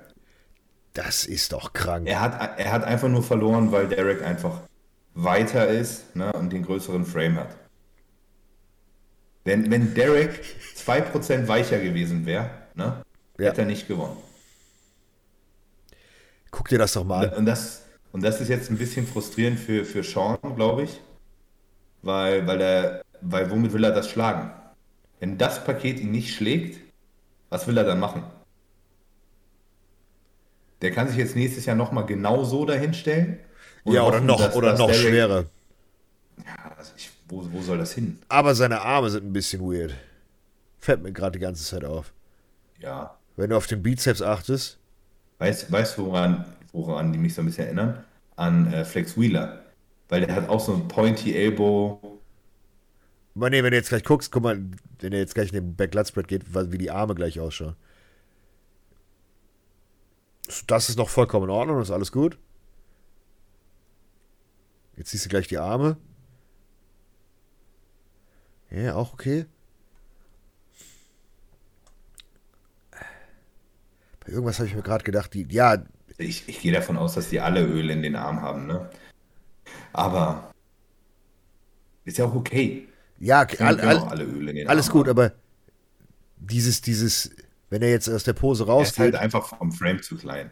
Das 0.94 1.26
ist 1.26 1.54
doch 1.54 1.74
krank. 1.74 2.08
Er 2.08 2.22
hat, 2.22 2.60
er 2.60 2.72
hat 2.72 2.84
einfach 2.84 3.08
nur 3.08 3.24
verloren, 3.24 3.72
weil 3.72 3.88
Derek 3.88 4.24
einfach 4.24 4.62
weiter 5.14 5.68
ist 5.68 6.16
ne, 6.16 6.32
und 6.34 6.52
den 6.52 6.64
größeren 6.64 7.06
Frame 7.06 7.38
hat. 7.38 7.56
Wenn, 9.44 9.72
wenn 9.72 9.94
Derek 9.94 10.42
2% 10.76 11.48
weicher 11.48 11.80
gewesen 11.80 12.26
wäre, 12.26 12.50
ne, 12.76 13.02
Ja. 13.40 13.50
hätte 13.52 13.62
er 13.62 13.68
nicht 13.68 13.88
gewonnen. 13.88 14.18
Guck 16.52 16.68
dir 16.70 16.78
das 16.80 16.94
doch 16.94 17.04
mal 17.04 17.30
an. 17.30 17.38
Und 17.38 17.46
das, 17.46 17.84
und 18.12 18.24
das 18.24 18.42
ist 18.42 18.48
jetzt 18.50 18.70
ein 18.72 18.78
bisschen 18.78 19.06
frustrierend 19.06 19.60
für, 19.60 19.86
für 19.86 20.04
Sean, 20.04 20.38
glaube 20.56 20.84
ich. 20.84 21.00
Weil, 22.02 22.48
weil 22.48 22.62
er, 22.62 23.02
weil 23.22 23.50
womit 23.52 23.74
will 23.74 23.84
er 23.84 23.92
das 23.92 24.10
schlagen? 24.10 24.52
Wenn 25.20 25.38
das 25.38 25.64
Paket 25.64 26.00
ihn 26.00 26.12
nicht 26.12 26.34
schlägt, 26.34 26.80
was 27.50 27.68
will 27.68 27.78
er 27.78 27.84
dann 27.84 28.00
machen? 28.00 28.24
Der 30.82 30.92
kann 30.92 31.08
sich 31.08 31.18
jetzt 31.18 31.36
nächstes 31.36 31.66
Jahr 31.66 31.76
nochmal 31.76 32.06
genau 32.06 32.44
so 32.46 32.66
dahinstellen. 32.66 33.40
Ja, 33.86 34.04
oder 34.04 34.18
hoffen, 34.18 34.26
noch, 34.28 34.40
dass- 34.40 34.56
oder 34.56 34.70
dass 34.72 34.80
noch 34.80 34.94
schwerer. 34.94 35.46
Ja, 36.38 36.72
also 36.78 36.94
ich, 36.96 37.12
wo, 37.28 37.46
wo 37.52 37.62
soll 37.62 37.78
das 37.78 37.94
hin? 37.94 38.18
Aber 38.30 38.56
seine 38.56 38.82
Arme 38.82 39.10
sind 39.10 39.26
ein 39.26 39.34
bisschen 39.34 39.62
weird. 39.62 39.94
Fällt 40.80 41.04
mir 41.04 41.12
gerade 41.12 41.34
die 41.38 41.44
ganze 41.44 41.64
Zeit 41.66 41.84
auf. 41.84 42.14
Ja. 42.80 43.19
Wenn 43.40 43.52
du 43.52 43.56
auf 43.56 43.68
den 43.68 43.82
Bizeps 43.82 44.22
achtest, 44.22 44.80
Weißt 45.38 45.72
weißt 45.72 45.98
du, 45.98 46.08
woran, 46.08 46.44
woran 46.74 47.14
die 47.14 47.18
mich 47.18 47.34
so 47.34 47.42
ein 47.42 47.46
bisschen 47.46 47.68
erinnern? 47.68 48.04
An 48.36 48.74
äh, 48.74 48.84
Flex 48.84 49.18
Wheeler. 49.18 49.64
Weil 50.10 50.26
der 50.26 50.36
hat 50.36 50.50
auch 50.50 50.60
so 50.60 50.74
ein 50.74 50.90
Pointy 50.90 51.34
Elbow. 51.34 52.20
Aber 53.36 53.50
nee, 53.50 53.64
wenn 53.64 53.72
du 53.72 53.78
jetzt 53.78 53.88
gleich 53.88 54.04
guckst, 54.04 54.34
guck 54.34 54.44
mal, 54.44 54.62
wenn 55.00 55.14
er 55.14 55.20
jetzt 55.20 55.36
gleich 55.36 55.54
in 55.54 55.56
den 55.56 55.76
Back-Lat-Spread 55.78 56.28
geht, 56.28 56.54
wie 56.54 56.78
die 56.78 56.92
Arme 56.92 57.16
gleich 57.16 57.40
ausschauen. 57.40 57.78
Das 60.68 60.90
ist 60.90 60.98
noch 60.98 61.08
vollkommen 61.08 61.46
in 61.46 61.52
Ordnung, 61.52 61.78
das 61.78 61.88
ist 61.88 61.94
alles 61.94 62.12
gut. 62.12 62.38
Jetzt 64.98 65.12
siehst 65.12 65.24
du 65.24 65.30
gleich 65.30 65.48
die 65.48 65.60
Arme. 65.60 65.96
Ja, 68.70 68.96
auch 68.96 69.14
okay. 69.14 69.46
Irgendwas 74.30 74.60
habe 74.60 74.68
ich 74.68 74.76
mir 74.76 74.82
gerade 74.82 75.04
gedacht, 75.04 75.34
die, 75.34 75.48
ja, 75.50 75.84
Ich, 76.18 76.48
ich 76.48 76.62
gehe 76.62 76.72
davon 76.72 76.98
aus, 76.98 77.16
dass 77.16 77.30
die 77.30 77.40
alle 77.40 77.66
Öl 77.66 77.90
in 77.90 78.02
den 78.02 78.16
Arm 78.16 78.42
haben, 78.42 78.68
ne? 78.68 78.90
Aber 79.94 80.52
ist 82.06 82.18
ja 82.18 82.26
auch 82.26 82.36
okay. 82.36 82.88
ja, 83.20 83.46
all, 83.60 83.80
all, 83.82 83.98
alle 84.00 84.24
Öl 84.24 84.50
in 84.50 84.56
den 84.56 84.68
alles 84.68 84.88
Arm 84.88 84.94
gut, 84.94 85.08
haben. 85.08 85.20
aber 85.20 85.32
dieses, 86.38 86.82
dieses, 86.82 87.32
wenn 87.70 87.82
er 87.82 87.90
jetzt 87.90 88.10
aus 88.10 88.24
der 88.24 88.34
Pose 88.34 88.66
Er 88.68 88.82
ist 88.82 88.98
halt 89.00 89.16
einfach 89.16 89.48
vom 89.58 89.72
Frame 89.72 90.02
zu 90.02 90.18
klein. 90.18 90.52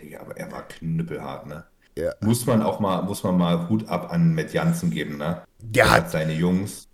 Digga, 0.00 0.20
aber 0.20 0.36
er 0.36 0.50
war 0.50 0.66
knüppelhart, 0.68 1.46
ne? 1.46 1.64
Ja. 1.96 2.14
Muss 2.20 2.46
man 2.46 2.62
auch 2.62 2.80
mal, 2.80 3.02
muss 3.02 3.22
man 3.24 3.36
mal 3.36 3.68
Hut 3.68 3.88
ab 3.88 4.12
an 4.12 4.34
Matt 4.34 4.52
Jansen 4.52 4.90
geben, 4.90 5.18
ne? 5.18 5.42
Der 5.58 5.84
Er 5.84 5.90
hat 5.90 6.10
seine 6.10 6.32
Jungs 6.32 6.88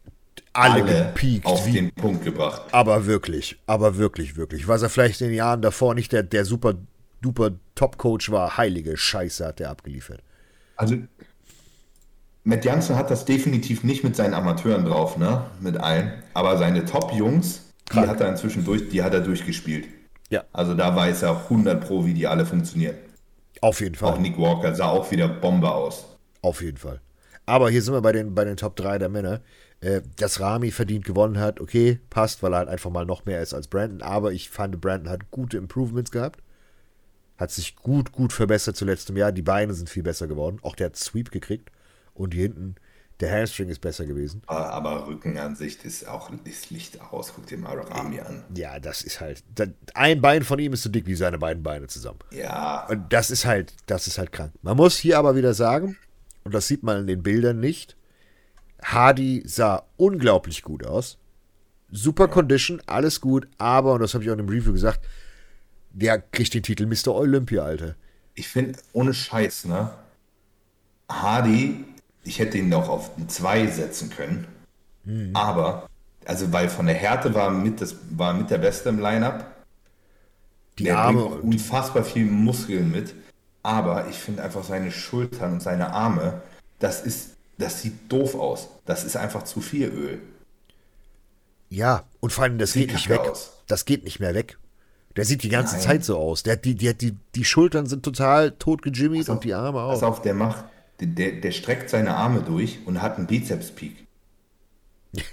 alle, 0.56 0.82
alle 0.82 1.04
gepiekt, 1.04 1.46
auf 1.46 1.66
wie 1.66 1.72
den 1.72 1.92
Punkt 1.92 2.24
gebracht. 2.24 2.62
Aber 2.72 3.06
wirklich, 3.06 3.58
aber 3.66 3.96
wirklich, 3.96 4.36
wirklich. 4.36 4.68
Was 4.68 4.82
er 4.82 4.88
vielleicht 4.88 5.20
in 5.20 5.28
den 5.28 5.36
Jahren 5.36 5.62
davor 5.62 5.94
nicht 5.94 6.12
der, 6.12 6.22
der 6.22 6.44
super 6.44 6.74
duper 7.20 7.52
Top-Coach 7.74 8.30
war, 8.30 8.56
heilige 8.56 8.96
Scheiße 8.96 9.46
hat 9.46 9.60
er 9.60 9.70
abgeliefert. 9.70 10.22
Also, 10.76 10.96
Matt 12.44 12.64
Jansen 12.64 12.96
hat 12.96 13.10
das 13.10 13.24
definitiv 13.24 13.82
nicht 13.82 14.04
mit 14.04 14.14
seinen 14.14 14.34
Amateuren 14.34 14.84
drauf, 14.84 15.16
ne? 15.16 15.46
Mit 15.60 15.76
allen. 15.78 16.22
Aber 16.32 16.56
seine 16.58 16.84
Top-Jungs, 16.84 17.62
die 17.92 18.00
hat 18.00 18.20
er 18.20 18.28
inzwischen 18.28 18.64
durch, 18.64 18.88
die 18.88 19.02
hat 19.02 19.14
er 19.14 19.20
durchgespielt. 19.20 19.86
Ja. 20.30 20.44
Also 20.52 20.74
da 20.74 20.94
weiß 20.94 21.22
er 21.22 21.42
100 21.44 21.84
Pro, 21.84 22.04
wie 22.04 22.14
die 22.14 22.26
alle 22.26 22.46
funktionieren. 22.46 22.96
Auf 23.60 23.80
jeden 23.80 23.94
Auch 23.96 24.12
Fall. 24.12 24.20
Nick 24.20 24.38
Walker 24.38 24.74
sah 24.74 24.88
auch 24.88 25.10
wieder 25.10 25.28
Bombe 25.28 25.70
aus. 25.70 26.06
Auf 26.42 26.62
jeden 26.62 26.76
Fall. 26.76 27.00
Aber 27.46 27.70
hier 27.70 27.82
sind 27.82 27.94
wir 27.94 28.00
bei 28.00 28.12
den, 28.12 28.34
bei 28.34 28.44
den 28.44 28.56
Top 28.56 28.76
3 28.76 28.98
der 28.98 29.08
Männer. 29.08 29.40
Äh, 29.80 30.00
dass 30.16 30.40
Rami 30.40 30.70
verdient 30.70 31.04
gewonnen 31.04 31.38
hat, 31.38 31.60
okay, 31.60 32.00
passt, 32.08 32.42
weil 32.42 32.54
er 32.54 32.58
halt 32.58 32.68
einfach 32.68 32.90
mal 32.90 33.04
noch 33.04 33.26
mehr 33.26 33.42
ist 33.42 33.52
als 33.52 33.68
Brandon. 33.68 34.02
Aber 34.02 34.32
ich 34.32 34.48
fand, 34.48 34.80
Brandon 34.80 35.10
hat 35.10 35.30
gute 35.30 35.58
Improvements 35.58 36.10
gehabt. 36.10 36.42
Hat 37.36 37.50
sich 37.50 37.76
gut, 37.76 38.12
gut 38.12 38.32
verbessert 38.32 38.76
zu 38.76 38.86
letztem 38.86 39.16
Jahr. 39.16 39.32
Die 39.32 39.42
Beine 39.42 39.74
sind 39.74 39.90
viel 39.90 40.02
besser 40.02 40.26
geworden. 40.26 40.58
Auch 40.62 40.74
der 40.74 40.86
hat 40.86 40.96
Sweep 40.96 41.30
gekriegt. 41.30 41.70
Und 42.14 42.32
hier 42.32 42.44
hinten, 42.44 42.76
der 43.20 43.30
Hamstring 43.30 43.68
ist 43.68 43.80
besser 43.80 44.06
gewesen. 44.06 44.42
Aber, 44.46 45.06
Rückenansicht 45.06 45.84
ist 45.84 46.08
auch 46.08 46.30
ist 46.44 46.70
Licht 46.70 47.00
aus. 47.00 47.32
Guck 47.34 47.46
dir 47.46 47.58
mal 47.58 47.78
Rami 47.78 48.20
an. 48.20 48.44
Ja, 48.54 48.78
das 48.78 49.02
ist 49.02 49.20
halt. 49.20 49.42
Ein 49.92 50.22
Bein 50.22 50.42
von 50.42 50.58
ihm 50.58 50.72
ist 50.72 50.82
so 50.82 50.88
dick 50.88 51.06
wie 51.06 51.14
seine 51.14 51.38
beiden 51.38 51.62
Beine 51.62 51.86
zusammen. 51.86 52.18
Ja, 52.30 52.86
Und 52.88 53.12
das 53.12 53.30
ist 53.30 53.44
halt, 53.44 53.74
das 53.86 54.06
ist 54.06 54.16
halt 54.16 54.32
krank. 54.32 54.52
Man 54.62 54.76
muss 54.78 54.96
hier 54.96 55.18
aber 55.18 55.36
wieder 55.36 55.52
sagen, 55.52 55.98
und 56.44 56.54
das 56.54 56.66
sieht 56.68 56.82
man 56.82 57.00
in 57.00 57.06
den 57.06 57.22
Bildern 57.22 57.60
nicht, 57.60 57.96
Hardy 58.82 59.42
sah 59.46 59.84
unglaublich 59.96 60.62
gut 60.62 60.84
aus. 60.84 61.18
Super 61.90 62.28
Condition, 62.28 62.82
alles 62.86 63.20
gut, 63.20 63.48
aber, 63.58 63.94
und 63.94 64.00
das 64.00 64.14
habe 64.14 64.24
ich 64.24 64.30
auch 64.30 64.34
in 64.34 64.38
dem 64.38 64.48
Review 64.48 64.72
gesagt, 64.72 65.00
der 65.92 66.18
kriegt 66.20 66.52
den 66.52 66.62
Titel 66.62 66.86
Mr. 66.86 67.14
Olympia, 67.14 67.62
Alter. 67.62 67.94
ich 68.36 68.48
finde, 68.48 68.78
ohne 68.92 69.12
Scheiß, 69.14 69.64
ne? 69.64 69.90
Hardy, 71.10 71.84
ich 72.22 72.38
hätte 72.38 72.58
ihn 72.58 72.72
auch 72.74 72.88
auf 72.88 73.16
ein 73.18 73.28
2 73.28 73.66
setzen 73.68 74.10
können. 74.10 74.46
Aber, 75.34 75.88
also 76.24 76.52
weil 76.52 76.68
von 76.68 76.86
der 76.86 76.96
Härte 76.96 77.34
war 77.34 77.50
mit, 77.50 77.80
das, 77.80 77.96
war 78.10 78.34
mit 78.34 78.50
der 78.50 78.58
Beste 78.58 78.88
im 78.88 78.98
Lineup. 78.98 79.46
Die 80.78 80.84
Der 80.84 80.98
Arme 80.98 81.26
bringt 81.26 81.44
unfassbar 81.44 82.04
viel 82.04 82.26
Muskeln 82.26 82.90
mit. 82.90 83.14
Aber 83.62 84.08
ich 84.08 84.16
finde 84.16 84.42
einfach 84.42 84.64
seine 84.64 84.90
Schultern 84.90 85.54
und 85.54 85.62
seine 85.62 85.92
Arme, 85.92 86.42
das 86.78 87.02
ist, 87.02 87.35
das 87.58 87.82
sieht 87.82 88.10
doof 88.12 88.34
aus. 88.34 88.68
Das 88.84 89.04
ist 89.04 89.16
einfach 89.16 89.42
zu 89.44 89.60
viel 89.60 89.88
Öl. 89.88 90.20
ja, 91.70 92.04
und 92.20 92.32
vor 92.32 92.44
allem, 92.44 92.58
das 92.58 92.72
Sieht 92.72 92.88
geht 92.88 92.92
nicht 92.96 93.08
weg. 93.08 93.20
aus. 93.20 93.52
Das 93.66 93.84
geht 93.84 94.04
nicht 94.04 94.20
mehr 94.20 94.34
weg. 94.34 94.58
Der 95.16 95.24
sieht 95.24 95.42
die 95.42 95.48
ganze 95.48 95.74
Nein. 95.76 95.82
Zeit 95.84 96.04
so 96.04 96.18
aus. 96.18 96.42
Der 96.42 96.56
die, 96.56 96.74
die, 96.74 96.92
die, 96.94 97.16
die 97.34 97.44
Schultern 97.44 97.86
sind 97.86 98.04
total 98.04 98.52
totgejimmied 98.52 99.26
Pass 99.26 99.28
und 99.30 99.44
die 99.44 99.54
Arme 99.54 99.78
Pass 99.78 100.02
auch. 100.02 100.08
auf, 100.08 100.22
der 100.22 100.34
macht, 100.34 100.64
der, 101.00 101.32
der, 101.32 101.52
streckt 101.52 101.88
seine 101.90 102.14
Arme 102.16 102.42
durch 102.42 102.80
und 102.86 103.00
hat 103.02 103.16
einen 103.16 103.26
Bizeps-Peak. 103.26 104.06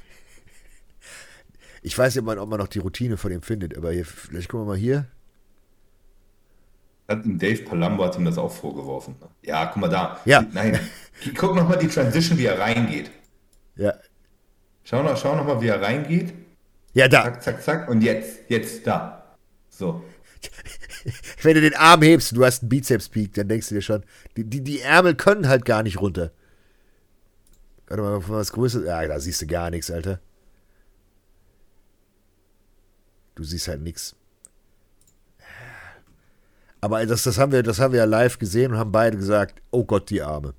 Ich 1.86 1.98
weiß 1.98 2.16
nicht, 2.16 2.22
ob 2.22 2.26
man, 2.28 2.40
ob 2.40 2.50
man 2.50 2.60
noch 2.60 2.70
die 2.70 2.80
Routine 2.80 3.18
von 3.18 3.30
ihm 3.32 3.42
findet, 3.42 3.78
aber 3.78 3.92
hier, 3.92 4.06
vielleicht 4.06 4.48
gucken 4.48 4.66
wir 4.68 4.72
mal 4.72 4.78
hier. 4.78 5.06
Dave 7.10 7.64
Palumbo 7.64 8.06
hat 8.06 8.16
ihm 8.18 8.24
das 8.26 8.38
auch 8.38 8.52
vorgeworfen. 8.52 9.16
ne? 9.20 9.28
Ja, 9.42 9.66
guck 9.66 9.82
mal 9.82 9.90
da. 9.90 10.18
Ja. 10.24 10.46
Nein, 10.54 10.80
guck 11.36 11.56
noch 11.56 11.68
mal 11.68 11.78
die 11.78 11.88
Transition, 11.88 12.38
wie 12.38 12.46
er 12.46 12.60
reingeht. 12.60 13.12
Ja, 13.76 13.94
Schau 14.84 15.02
noch, 15.02 15.18
schau 15.18 15.36
noch 15.36 15.46
mal, 15.46 15.62
wie 15.62 15.68
er 15.68 15.82
reingeht. 15.82 16.34
ja 16.94 17.08
da. 17.08 17.24
Zack, 17.24 17.44
zack, 17.44 17.64
zack. 17.64 17.90
Und 17.90 18.02
jetzt, 18.02 18.50
jetzt 18.50 18.86
da. 18.86 19.38
So. 19.70 20.04
Wenn 21.42 21.56
du 21.56 21.62
den 21.62 21.76
Arm 21.76 22.02
hebst 22.02 22.32
und 22.32 22.40
du 22.40 22.46
hast 22.46 22.64
einen 22.64 22.70
Bizeps-Peak, 22.70 23.34
dann 23.34 23.48
denkst 23.48 23.70
du 23.70 23.76
dir 23.76 23.82
schon, 23.82 24.04
die, 24.36 24.44
die, 24.44 24.62
die 24.62 24.82
Ärmel 24.82 25.16
können 25.16 25.48
halt 25.48 25.66
gar 25.66 25.84
nicht 25.84 26.02
runter. 26.02 26.32
Warte 27.88 28.04
mal, 28.04 28.28
was 28.28 28.52
Größeres. 28.52 28.88
Ja, 28.88 29.08
da 29.08 29.20
siehst 29.20 29.42
du 29.42 29.48
gar 29.48 29.70
nichts, 29.70 29.90
Alter. 29.90 30.20
Du 33.36 33.44
siehst 33.44 33.68
halt 33.68 33.82
nichts. 33.82 34.16
Aber 36.82 37.06
das, 37.06 37.24
das, 37.24 37.38
haben 37.38 37.54
wir, 37.54 37.64
das 37.64 37.80
haben 37.80 37.94
wir 37.94 38.00
ja 38.00 38.06
live 38.06 38.38
gesehen 38.38 38.74
und 38.74 38.78
haben 38.78 38.92
beide 38.92 39.16
gesagt, 39.16 39.62
oh 39.72 39.86
Gott, 39.86 40.10
die 40.10 40.22
Arme. 40.22 40.54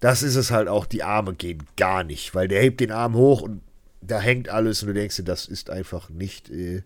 Das 0.00 0.22
ist 0.22 0.36
es 0.36 0.50
halt 0.50 0.68
auch, 0.68 0.86
die 0.86 1.02
Arme 1.02 1.34
gehen 1.34 1.62
gar 1.76 2.04
nicht, 2.04 2.34
weil 2.34 2.48
der 2.48 2.62
hebt 2.62 2.80
den 2.80 2.92
Arm 2.92 3.14
hoch 3.14 3.42
und 3.42 3.62
da 4.00 4.20
hängt 4.20 4.48
alles 4.48 4.82
und 4.82 4.88
du 4.88 4.94
denkst 4.94 5.16
dir, 5.16 5.24
das 5.24 5.46
ist 5.46 5.70
einfach 5.70 6.10
nicht 6.10 6.50
äh, 6.50 6.82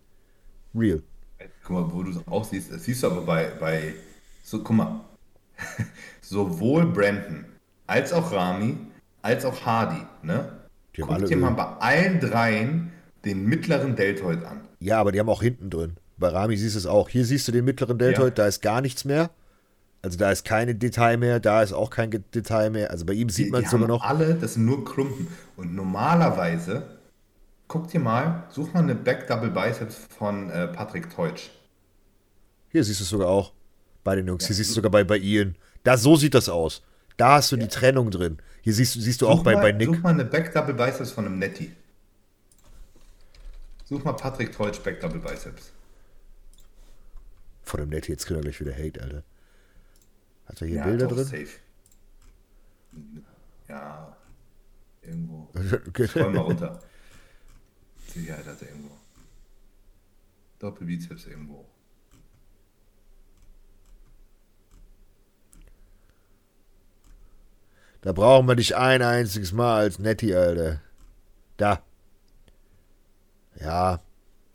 real. 0.74 1.02
Guck 1.64 1.70
mal, 1.70 1.92
wo 1.92 2.02
du 2.02 2.10
es 2.10 2.26
auch 2.26 2.44
siehst, 2.44 2.72
das 2.72 2.84
siehst 2.84 3.02
du 3.02 3.08
aber 3.08 3.22
bei, 3.22 3.50
bei 3.58 3.94
so, 4.42 4.62
guck 4.62 4.76
mal, 4.76 5.00
sowohl 6.20 6.86
Brandon 6.86 7.44
als 7.86 8.12
auch 8.12 8.32
Rami 8.32 8.76
als 9.22 9.44
auch 9.44 9.64
Hardy, 9.66 10.00
ne? 10.22 10.60
Die 10.96 11.02
haben 11.02 11.18
Guck 11.20 11.28
dir 11.28 11.36
mal 11.36 11.50
bei 11.50 11.64
allen 11.64 12.20
dreien 12.20 12.92
den 13.24 13.44
mittleren 13.44 13.96
Deltoid 13.96 14.44
an. 14.44 14.60
Ja, 14.80 14.98
aber 14.98 15.12
die 15.12 15.20
haben 15.20 15.28
auch 15.28 15.42
hinten 15.42 15.70
drin. 15.70 15.96
Bei 16.16 16.28
Rami 16.28 16.56
siehst 16.56 16.74
du 16.74 16.78
es 16.78 16.86
auch. 16.86 17.08
Hier 17.08 17.24
siehst 17.24 17.46
du 17.48 17.52
den 17.52 17.64
mittleren 17.64 17.98
Deltoid, 17.98 18.38
Ja. 18.38 18.44
da 18.44 18.46
ist 18.46 18.60
gar 18.62 18.80
nichts 18.80 19.04
mehr. 19.04 19.30
Also 20.02 20.16
da 20.16 20.30
ist 20.30 20.44
keine 20.46 20.74
Detail 20.74 21.18
mehr, 21.18 21.40
da 21.40 21.62
ist 21.62 21.72
auch 21.72 21.90
kein 21.90 22.10
Detail 22.34 22.70
mehr. 22.70 22.90
Also 22.90 23.04
bei 23.04 23.12
ihm 23.12 23.28
sieht 23.28 23.52
man 23.52 23.64
es 23.64 23.70
sogar 23.70 23.86
noch. 23.88 24.02
alle, 24.02 24.34
das 24.34 24.54
sind 24.54 24.64
nur 24.64 24.84
Klumpen. 24.84 25.28
Und 25.56 25.74
normalerweise, 25.74 26.98
guck 27.68 27.88
dir 27.88 28.00
mal, 28.00 28.44
such 28.50 28.72
mal 28.72 28.82
eine 28.82 28.94
Back 28.94 29.26
Double 29.26 29.50
Biceps 29.50 29.96
von 30.16 30.48
äh, 30.50 30.68
Patrick 30.68 31.10
Teutsch. 31.10 31.50
Hier 32.70 32.82
siehst 32.82 33.00
du 33.00 33.04
es 33.04 33.10
sogar 33.10 33.28
auch 33.28 33.52
bei 34.02 34.16
den 34.16 34.26
Jungs. 34.26 34.46
Hier 34.46 34.56
siehst 34.56 34.70
du 34.70 34.74
sogar 34.74 34.90
bei, 34.90 35.04
bei 35.04 35.18
Ian. 35.18 35.56
Da, 35.82 35.98
so 35.98 36.16
sieht 36.16 36.34
das 36.34 36.48
aus. 36.48 36.82
Da 37.18 37.34
hast 37.34 37.52
du 37.52 37.56
die 37.56 37.68
Trennung 37.68 38.10
drin. 38.10 38.38
Hier 38.62 38.72
siehst, 38.72 38.94
du- 38.96 39.00
siehst 39.00 39.20
du 39.20 39.28
auch 39.28 39.38
Such 39.38 39.44
bei, 39.44 39.54
mal, 39.54 39.60
bei 39.60 39.72
Nick. 39.72 39.88
Such 39.88 39.98
mal 40.02 40.10
eine 40.14 40.24
Back 40.24 40.54
Double 40.54 40.72
Biceps 40.74 41.10
von 41.10 41.26
einem 41.26 41.38
Netty. 41.38 41.72
Such 43.84 44.02
mal 44.04 44.12
Patrick 44.14 44.52
Teutsch 44.52 44.80
Back 44.82 45.00
Double 45.00 45.20
Biceps. 45.20 45.72
Von 47.64 47.80
dem 47.80 47.90
Netty, 47.90 48.12
jetzt 48.12 48.24
kriegt 48.26 48.38
er 48.38 48.42
gleich 48.42 48.60
wieder 48.60 48.72
Hate, 48.72 49.02
Alter. 49.02 49.22
Hat 50.50 50.60
er 50.62 50.66
hier 50.66 50.76
Ja, 50.78 50.84
Bilder 50.84 51.06
doch, 51.06 51.16
drin? 51.16 51.24
safe. 51.24 51.58
Ja, 53.68 54.16
irgendwo. 55.00 55.48
Scroll 56.08 56.32
mal 56.32 56.40
runter. 56.40 56.80
Sicherheit 58.08 58.44
hat 58.46 58.60
er 58.62 58.68
irgendwo. 58.68 58.90
Doppelbizeps 60.58 61.26
irgendwo. 61.26 61.64
Da 68.00 68.12
brauchen 68.12 68.48
wir 68.48 68.56
nicht 68.56 68.74
ein 68.74 69.02
einziges 69.02 69.52
Mal 69.52 69.80
als 69.82 69.98
Netty, 69.98 70.34
Alter. 70.34 70.80
Da. 71.58 71.82
Ja. 73.60 74.00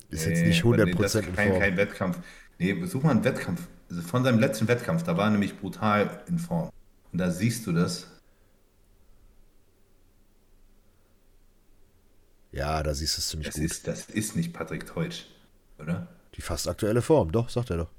Ist 0.10 0.26
jetzt 0.26 0.42
Nee, 0.42 0.48
nicht 0.48 0.66
aber 0.66 0.76
100% 0.76 0.86
nee, 0.86 0.94
das 0.96 1.16
ist 1.16 1.28
in 1.28 1.36
kein, 1.36 1.60
kein 1.60 1.78
Wettkampf. 1.78 2.20
Nee, 2.58 2.86
such 2.86 3.04
mal 3.04 3.12
einen 3.12 3.24
Wettkampf. 3.24 3.62
Also 3.90 4.02
von 4.02 4.24
seinem 4.24 4.40
letzten 4.40 4.68
Wettkampf, 4.68 5.04
da 5.04 5.16
war 5.18 5.26
er 5.26 5.32
nämlich 5.32 5.60
brutal 5.60 6.24
in 6.28 6.40
Form. 6.40 6.72
Und 7.12 7.20
da 7.20 7.30
siehst 7.32 7.66
du 7.68 7.72
das. 7.72 8.08
Ja, 12.52 12.82
da 12.84 12.94
siehst 12.94 13.18
du 13.18 13.20
es 13.20 13.28
ziemlich 13.28 13.48
Das 13.48 13.56
gut. 13.56 13.66
ist, 13.66 13.88
das 13.88 14.06
ist 14.10 14.36
nicht 14.36 14.54
Patrick 14.54 14.86
Teutsch, 14.86 15.26
oder? 15.78 16.08
Die 16.36 16.42
fast 16.42 16.68
aktuelle 16.68 17.02
Form, 17.02 17.32
doch, 17.32 17.50
sagt 17.50 17.70
er 17.70 17.78
doch. 17.78 17.90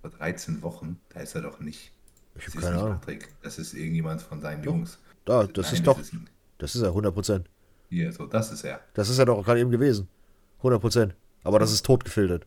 Vor 0.00 0.10
13 0.10 0.62
Wochen, 0.62 1.00
da 1.10 1.20
ist 1.20 1.34
er 1.34 1.42
doch 1.42 1.58
nicht. 1.60 1.92
Ich 2.36 2.44
Das 2.44 2.54
habe 2.54 2.58
ist 2.58 2.62
keine 2.64 2.76
nicht 2.76 2.84
Ahnung. 2.84 3.00
Patrick. 3.00 3.28
Das 3.42 3.58
ist 3.58 3.74
irgendjemand 3.74 4.22
von 4.22 4.40
seinen 4.40 4.62
Jungs. 4.62 4.98
Da, 5.24 5.44
das 5.46 5.66
Nein, 5.66 5.74
ist 5.74 5.86
doch, 5.86 5.98
Ist, 5.98 6.12
ein- 6.12 6.30
das 6.58 6.74
ist 6.76 6.82
er, 6.82 6.92
100%. 6.94 7.44
hier, 7.90 8.12
so, 8.12 8.26
das 8.26 8.52
ist 8.52 8.62
er. 8.64 8.80
Das 8.94 9.08
ist 9.08 9.18
er 9.18 9.26
doch 9.26 9.44
gerade 9.44 9.60
eben 9.60 9.70
gewesen. 9.70 10.08
100%. 10.62 11.14
Aber 11.42 11.58
das 11.58 11.72
ist 11.72 11.84
tot 11.84 12.04
gefiltert. 12.04 12.46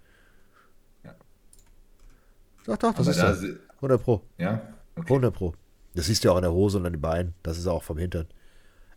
Ja. 2.67 2.75
Doch, 2.75 2.77
doch, 2.77 2.93
das 2.93 3.07
Aber 3.07 3.11
ist 3.11 3.19
da, 3.21 3.27
er. 3.27 3.35
si- 3.35 3.57
100 3.77 4.03
Pro. 4.03 4.21
ja, 4.37 4.61
okay. 4.95 5.07
100 5.13 5.33
Pro. 5.33 5.53
Das 5.95 6.05
siehst 6.05 6.23
du 6.23 6.27
ja 6.27 6.31
auch 6.33 6.37
an 6.37 6.43
der 6.43 6.51
Hose 6.53 6.77
und 6.77 6.85
an 6.85 6.93
den 6.93 7.01
Beinen. 7.01 7.33
Das 7.43 7.57
ist 7.57 7.67
auch 7.67 7.83
vom 7.83 7.97
Hintern. 7.97 8.27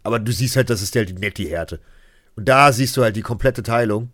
Aber 0.02 0.18
du 0.20 0.30
siehst 0.32 0.56
halt, 0.56 0.68
das 0.70 0.82
ist 0.82 0.94
halt 0.94 1.08
die 1.08 1.14
nette 1.14 1.42
Härte. 1.44 1.80
Und 2.36 2.48
da 2.48 2.70
siehst 2.72 2.96
du 2.96 3.02
halt 3.02 3.16
die 3.16 3.22
komplette 3.22 3.62
Teilung 3.62 4.10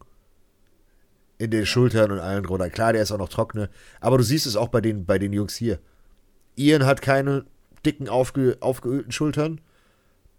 in 1.39 1.51
den 1.51 1.67
Schultern 1.67 2.13
und 2.13 2.21
allen 2.21 2.45
drunter. 2.45 2.71
Klar, 2.71 2.93
der 2.93 3.03
ist 3.03 3.11
auch 3.13 3.19
noch 3.19 3.29
trockene. 3.29 3.69
Aber 4.01 4.19
du 4.19 4.25
siehst 4.25 4.47
es 4.47 4.57
auch 4.57 4.69
bei 4.69 4.81
den, 4.81 5.05
bei 5.07 5.19
den 5.19 5.33
Jungs 5.33 5.57
hier. 5.57 5.79
Ian 6.57 6.87
hat 6.87 7.03
keine 7.03 7.45
dicken, 7.85 8.09
aufge, 8.09 8.57
aufgeölten 8.61 9.11
Schultern. 9.13 9.61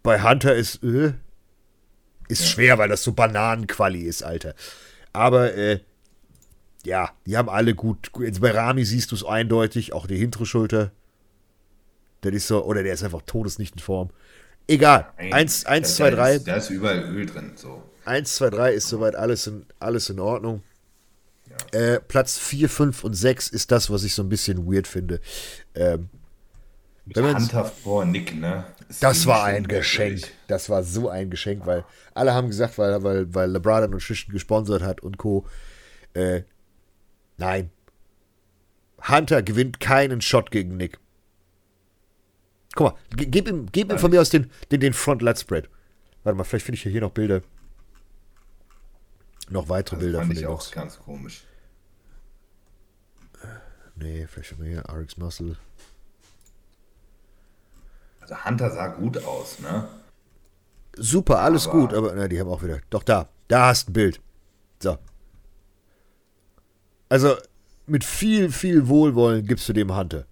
Bei 0.02 0.22
Hunter 0.22 0.54
ist 0.54 0.82
Öl. 0.82 1.14
Ist 2.28 2.48
schwer, 2.48 2.78
weil 2.78 2.88
das 2.88 3.02
so 3.02 3.12
Bananenquali 3.12 4.00
ist, 4.02 4.22
Alter. 4.22 4.54
Aber, 5.12 5.54
äh, 5.54 5.80
ja, 6.84 7.10
die 7.26 7.36
haben 7.36 7.48
alle 7.48 7.74
gut. 7.74 8.10
Jetzt 8.20 8.40
bei 8.40 8.50
Rami 8.50 8.84
siehst 8.84 9.10
du 9.12 9.14
es 9.16 9.24
eindeutig, 9.24 9.92
auch 9.92 10.06
die 10.06 10.16
hintere 10.16 10.46
Schulter. 10.46 10.90
Der 12.22 12.32
ist 12.32 12.46
so, 12.46 12.64
oder 12.64 12.82
der 12.82 12.94
ist 12.94 13.02
einfach 13.02 13.22
todesnicht 13.22 13.74
in 13.74 13.80
Form. 13.80 14.10
Egal. 14.68 15.12
1, 15.16 15.66
1, 15.66 15.88
da- 15.88 15.94
2, 15.96 16.10
da 16.10 16.16
3. 16.16 16.34
Ist, 16.34 16.48
da 16.48 16.56
ist 16.56 16.70
überall 16.70 17.02
Öl 17.02 17.26
drin, 17.26 17.52
so. 17.56 17.82
1, 18.04 18.34
2, 18.36 18.50
3 18.50 18.72
ist 18.72 18.88
soweit 18.88 19.14
alles 19.16 19.46
in, 19.46 19.66
alles 19.78 20.08
in 20.10 20.18
Ordnung. 20.20 20.62
Äh, 21.72 22.00
Platz 22.00 22.38
4, 22.38 22.68
5 22.68 23.04
und 23.04 23.14
6 23.14 23.48
ist 23.48 23.70
das, 23.70 23.90
was 23.90 24.04
ich 24.04 24.14
so 24.14 24.22
ein 24.22 24.28
bisschen 24.28 24.66
weird 24.66 24.86
finde. 24.86 25.20
Ähm, 25.74 26.08
Hunter 27.14 27.64
vor 27.64 28.04
Nick, 28.04 28.34
ne? 28.36 28.64
Ist 28.88 29.02
das 29.02 29.26
war 29.26 29.44
ein 29.44 29.66
Geschenk. 29.66 30.12
merkwürdig. 30.12 30.36
Das 30.48 30.68
war 30.70 30.82
so 30.84 31.08
ein 31.08 31.30
Geschenk, 31.30 31.66
weil 31.66 31.84
alle 32.14 32.32
haben 32.32 32.48
gesagt, 32.48 32.78
weil, 32.78 33.02
weil, 33.02 33.34
weil 33.34 33.50
LeBron 33.50 33.90
Nutrition 33.90 34.32
gesponsert 34.32 34.82
hat 34.82 35.00
und 35.02 35.18
Co. 35.18 35.46
Äh, 36.14 36.42
nein. 37.36 37.70
Hunter 39.08 39.42
gewinnt 39.42 39.80
keinen 39.80 40.20
Shot 40.20 40.50
gegen 40.50 40.76
Nick. 40.76 40.98
Guck 42.74 42.92
mal, 42.92 42.98
ge- 43.16 43.26
gib 43.26 43.48
ihm, 43.48 43.66
gib 43.72 43.90
ihm 43.90 43.98
von 43.98 44.10
mir 44.10 44.20
aus 44.20 44.30
den, 44.30 44.50
den, 44.70 44.80
den 44.80 44.92
Front-Lat-Spread. 44.92 45.68
Warte 46.22 46.36
mal, 46.36 46.44
vielleicht 46.44 46.64
finde 46.66 46.76
ich 46.76 46.82
hier 46.82 47.00
noch 47.00 47.10
Bilder. 47.10 47.42
Noch 49.50 49.68
weitere 49.68 49.96
Das 49.96 50.04
Bilder 50.04 50.18
fand 50.20 50.28
von 50.32 50.36
ich 50.38 50.46
auch 50.46 50.50
Jungs. 50.62 50.70
ganz 50.70 50.98
komisch. 51.00 51.42
Nee, 53.96 54.26
vielleicht 54.26 54.52
haben 54.52 54.62
wir 54.64 54.70
hier 54.70 54.84
RX 54.88 55.16
Muscle. 55.18 55.56
Also 58.20 58.44
Hunter 58.44 58.70
sah 58.70 58.86
gut 58.86 59.22
aus, 59.24 59.58
ne? 59.58 59.88
Super, 60.96 61.40
alles 61.40 61.66
Aber- 61.66 61.78
gut, 61.80 61.92
aber 61.94 62.14
na, 62.14 62.28
die 62.28 62.38
haben 62.40 62.48
auch 62.48 62.62
wieder. 62.62 62.80
Doch 62.90 63.02
da, 63.02 63.28
da 63.48 63.66
hast 63.66 63.88
ein 63.88 63.92
Bild. 63.92 64.20
So. 64.80 64.96
Also 67.12 67.36
mit 67.86 68.04
viel, 68.04 68.50
viel 68.50 68.88
Wohlwollen 68.88 69.46
gibst 69.46 69.68
du 69.68 69.74
dem 69.74 69.94
Hunter. 69.94 70.24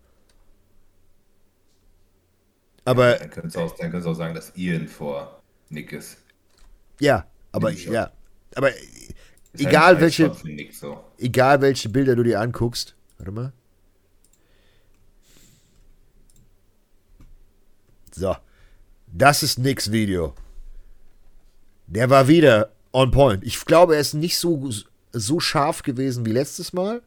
Aber 2.87 3.17
Dann 3.17 3.29
könntest 3.29 3.55
du 3.57 3.61
auch, 3.61 3.77
dann 3.77 3.91
könntest 3.91 4.07
du 4.07 4.11
auch 4.13 4.15
sagen, 4.15 4.35
dass 4.35 4.57
Ian 4.57 4.89
vor 4.89 5.43
Nick 5.69 5.93
ist. 5.93 6.17
ja, 6.99 7.27
aber 7.53 7.71
ja, 7.73 8.11
aber 8.55 8.71
Ist 8.71 8.81
egal 9.53 9.89
halt 9.89 10.01
welche, 10.01 10.35
Nick 10.45 10.75
so. 10.75 11.05
egal 11.19 11.61
welche 11.61 11.91
Bilder 11.91 12.17
du 12.17 12.23
dir 12.23 12.41
anguckst. 12.41 12.97
Warte 13.19 13.33
mal. 13.33 13.53
So. 18.11 18.35
Das 19.07 19.43
ist 19.43 19.59
Nicks 19.59 19.93
Video. 19.93 20.35
Der 21.89 22.09
war 22.09 22.27
wieder 22.27 22.73
on 22.93 23.11
point. 23.11 23.45
Ich 23.45 23.63
glaube, 23.67 23.97
er 23.97 24.01
ist 24.01 24.15
nicht 24.15 24.39
so, 24.39 24.71
so 25.13 25.41
scharf 25.41 25.83
gewesen 25.83 26.25
wie 26.27 26.33
letztes 26.33 26.73
Mal. 26.73 27.03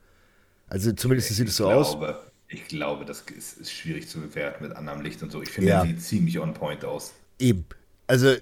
Also 0.67 0.91
zumindest 0.93 1.29
sieht 1.29 1.47
es 1.47 1.55
so 1.57 1.67
ich 1.69 1.73
aus. 1.75 1.91
glaube, 1.91 2.19
Ich 2.47 2.67
glaube, 2.67 3.05
das 3.05 3.21
ist, 3.35 3.57
ist 3.57 3.71
schwierig 3.71 4.07
zu 4.07 4.19
bewerten 4.21 4.63
mit 4.67 4.75
anderem 4.75 5.01
Licht 5.01 5.23
und 5.23 5.31
so. 5.31 5.41
Ich 5.41 5.49
finde, 5.49 5.69
Ja. 5.71 5.79
er 5.81 5.87
sieht 5.87 6.01
ziemlich 6.03 6.39
on 6.39 6.53
point 6.53 6.85
aus. 6.85 7.13
Eben. 7.39 7.65
Also 8.05 8.35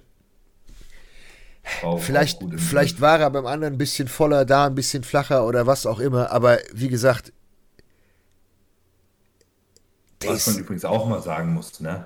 War 1.81 1.89
auch- 1.91 2.01
vielleicht, 2.01 2.39
vielleicht 2.57 2.99
war 2.99 3.19
er 3.19 3.29
beim 3.29 3.45
anderen 3.45 3.75
ein 3.75 3.77
bisschen 3.77 4.07
voller, 4.07 4.43
da 4.45 4.65
ein 4.67 4.75
bisschen 4.75 5.03
flacher 5.03 5.45
oder 5.45 5.65
was 5.67 5.85
auch 5.85 5.99
immer. 5.99 6.31
Aber 6.31 6.59
wie 6.73 6.89
gesagt, 6.89 7.31
Was 10.23 10.47
man 10.47 10.59
übrigens 10.59 10.85
auch 10.85 11.07
mal 11.07 11.21
sagen 11.21 11.53
muss, 11.53 11.79
ne? 11.79 12.05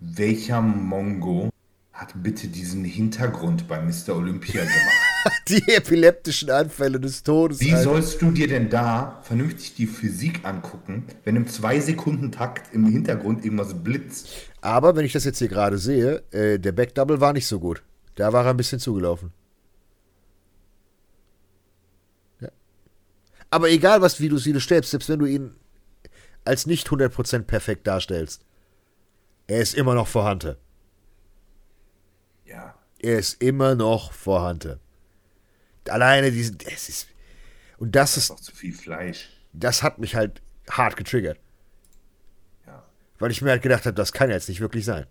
Welcher 0.00 0.60
Mongo 0.60 1.50
hat 1.92 2.12
bitte 2.22 2.48
diesen 2.48 2.84
Hintergrund 2.84 3.68
bei 3.68 3.80
Mr. 3.80 4.16
Olympia 4.16 4.60
gemacht? 4.64 5.03
die 5.48 5.62
epileptischen 5.68 6.50
Anfälle 6.50 7.00
des 7.00 7.22
Todes. 7.22 7.60
Wie 7.60 7.72
Alter. 7.72 7.82
sollst 7.82 8.22
du 8.22 8.30
dir 8.30 8.48
denn 8.48 8.70
da 8.70 9.20
vernünftig 9.22 9.74
die 9.74 9.86
Physik 9.86 10.44
angucken, 10.44 11.04
wenn 11.24 11.36
im 11.36 11.46
2-Sekunden-Takt 11.46 12.74
im 12.74 12.86
Hintergrund 12.86 13.44
irgendwas 13.44 13.74
blitzt? 13.74 14.28
Aber 14.60 14.96
wenn 14.96 15.04
ich 15.04 15.12
das 15.12 15.24
jetzt 15.24 15.38
hier 15.38 15.48
gerade 15.48 15.78
sehe, 15.78 16.22
äh, 16.30 16.58
der 16.58 16.72
Backdouble 16.72 17.20
war 17.20 17.32
nicht 17.32 17.46
so 17.46 17.60
gut. 17.60 17.82
Da 18.14 18.32
war 18.32 18.44
er 18.44 18.50
ein 18.50 18.56
bisschen 18.56 18.78
zugelaufen. 18.78 19.32
Ja. 22.40 22.48
Aber 23.50 23.70
egal, 23.70 24.00
was, 24.02 24.20
wie 24.20 24.28
du 24.28 24.38
sie 24.38 24.58
stellst, 24.60 24.90
selbst 24.90 25.08
wenn 25.08 25.18
du 25.18 25.26
ihn 25.26 25.54
als 26.44 26.66
nicht 26.66 26.88
100% 26.88 27.42
perfekt 27.42 27.86
darstellst, 27.86 28.44
er 29.46 29.60
ist 29.60 29.74
immer 29.74 29.94
noch 29.94 30.08
vorhanden. 30.08 30.56
Ja. 32.46 32.74
Er 32.98 33.18
ist 33.18 33.42
immer 33.42 33.74
noch 33.74 34.12
vorhanden. 34.12 34.80
Alleine 35.88 36.30
diesen, 36.30 36.58
es 36.72 36.88
ist, 36.88 37.08
und 37.78 37.94
das 37.94 38.14
Das 38.14 38.30
ist 38.30 38.30
ist, 38.30 38.44
zu 38.44 38.54
viel 38.54 38.72
Fleisch. 38.74 39.28
das 39.52 39.82
hat 39.82 39.98
mich 39.98 40.14
halt 40.14 40.42
hart 40.70 40.96
getriggert. 40.96 41.38
Ja. 42.66 42.84
Weil 43.18 43.30
ich 43.30 43.42
mir 43.42 43.50
halt 43.50 43.62
gedacht 43.62 43.86
habe, 43.86 43.94
das 43.94 44.12
kann 44.12 44.30
jetzt 44.30 44.48
nicht 44.48 44.60
wirklich 44.60 44.84
sein. 44.84 45.06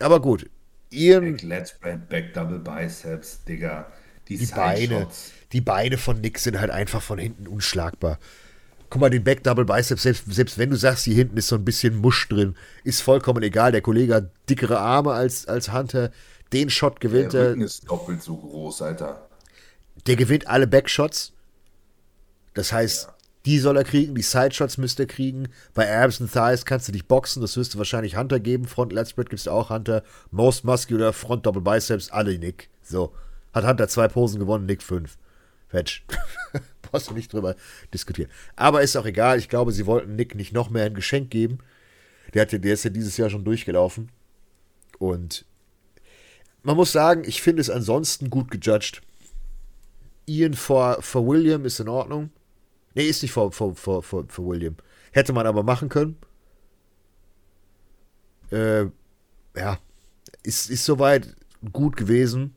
Aber 0.00 0.20
gut. 0.20 0.48
Back, 0.90 1.42
Let's 1.42 1.70
Spread, 1.70 2.08
Back 2.08 2.34
Double 2.34 2.58
Biceps, 2.58 3.42
Digga. 3.44 3.90
Die, 4.28 4.38
die 4.38 4.46
Beine, 4.46 5.08
die 5.52 5.60
Beine 5.60 5.98
von 5.98 6.20
Nick 6.20 6.38
sind 6.38 6.58
halt 6.60 6.70
einfach 6.70 7.02
von 7.02 7.18
hinten 7.18 7.46
unschlagbar. 7.46 8.18
Guck 8.90 9.00
mal, 9.00 9.10
den 9.10 9.24
Back 9.24 9.42
Double 9.42 9.64
Biceps, 9.64 10.02
selbst, 10.04 10.24
selbst 10.32 10.56
wenn 10.56 10.70
du 10.70 10.76
sagst, 10.76 11.04
hier 11.04 11.16
hinten 11.16 11.36
ist 11.36 11.48
so 11.48 11.56
ein 11.56 11.64
bisschen 11.64 11.96
Musch 11.96 12.28
drin, 12.28 12.56
ist 12.84 13.02
vollkommen 13.02 13.42
egal. 13.42 13.72
Der 13.72 13.82
Kollege 13.82 14.14
hat 14.14 14.30
dickere 14.48 14.78
Arme 14.78 15.12
als, 15.12 15.46
als 15.46 15.72
Hunter. 15.72 16.10
Den 16.54 16.70
Shot 16.70 17.00
gewinnt 17.00 17.34
er. 17.34 17.40
Der 17.40 17.50
Rücken 17.50 17.62
ist 17.62 17.90
doppelt 17.90 18.22
so 18.22 18.36
groß, 18.36 18.82
Alter. 18.82 19.28
Der 20.06 20.16
gewinnt 20.16 20.46
alle 20.46 20.66
Backshots. 20.66 21.32
Das 22.54 22.72
heißt, 22.72 23.04
ja. 23.04 23.14
die 23.46 23.58
soll 23.58 23.76
er 23.76 23.84
kriegen, 23.84 24.14
die 24.14 24.22
Sideshots 24.22 24.78
müsste 24.78 25.02
er 25.02 25.06
kriegen. 25.06 25.48
Bei 25.74 25.92
Abs 25.92 26.20
and 26.20 26.32
Thighs 26.32 26.64
kannst 26.64 26.86
du 26.88 26.92
dich 26.92 27.06
boxen, 27.06 27.42
das 27.42 27.56
wirst 27.56 27.74
du 27.74 27.78
wahrscheinlich 27.78 28.16
Hunter 28.16 28.38
geben. 28.38 28.66
Front 28.66 28.92
Let's 28.92 29.10
Spread 29.10 29.30
gibt 29.30 29.40
es 29.40 29.48
auch 29.48 29.70
Hunter. 29.70 30.04
Most 30.30 30.64
Muscular, 30.64 31.12
Front 31.12 31.44
Double 31.46 31.62
Biceps, 31.62 32.10
alle 32.10 32.38
Nick. 32.38 32.70
So. 32.82 33.12
Hat 33.52 33.66
Hunter 33.66 33.88
zwei 33.88 34.08
Posen 34.08 34.38
gewonnen, 34.38 34.66
Nick 34.66 34.82
fünf. 34.82 35.18
Fetch. 35.68 36.04
Brauchst 36.82 37.10
du 37.10 37.14
nicht 37.14 37.32
drüber 37.32 37.56
diskutieren. 37.92 38.30
Aber 38.54 38.82
ist 38.82 38.96
auch 38.96 39.06
egal. 39.06 39.38
Ich 39.38 39.48
glaube, 39.48 39.72
sie 39.72 39.86
wollten 39.86 40.14
Nick 40.14 40.36
nicht 40.36 40.52
noch 40.52 40.70
mehr 40.70 40.84
ein 40.84 40.94
Geschenk 40.94 41.30
geben. 41.30 41.58
Der, 42.32 42.42
hat, 42.42 42.52
der 42.52 42.72
ist 42.72 42.84
ja 42.84 42.90
dieses 42.90 43.16
Jahr 43.16 43.30
schon 43.30 43.44
durchgelaufen. 43.44 44.10
Und 44.98 45.44
man 46.64 46.76
muss 46.76 46.92
sagen, 46.92 47.22
ich 47.24 47.42
finde 47.42 47.60
es 47.60 47.70
ansonsten 47.70 48.30
gut 48.30 48.50
gejudged. 48.50 49.02
Ian 50.26 50.54
vor, 50.54 51.02
vor 51.02 51.26
William 51.26 51.64
ist 51.64 51.80
in 51.80 51.88
Ordnung. 51.88 52.30
Nee, 52.94 53.06
ist 53.06 53.22
nicht 53.22 53.32
vor, 53.32 53.52
vor, 53.52 53.74
William. 53.74 54.76
Hätte 55.12 55.32
man 55.32 55.46
aber 55.46 55.62
machen 55.62 55.88
können. 55.88 56.16
Äh, 58.50 58.86
ja, 59.56 59.78
ist, 60.42 60.70
ist 60.70 60.84
soweit 60.84 61.36
gut 61.72 61.96
gewesen 61.96 62.54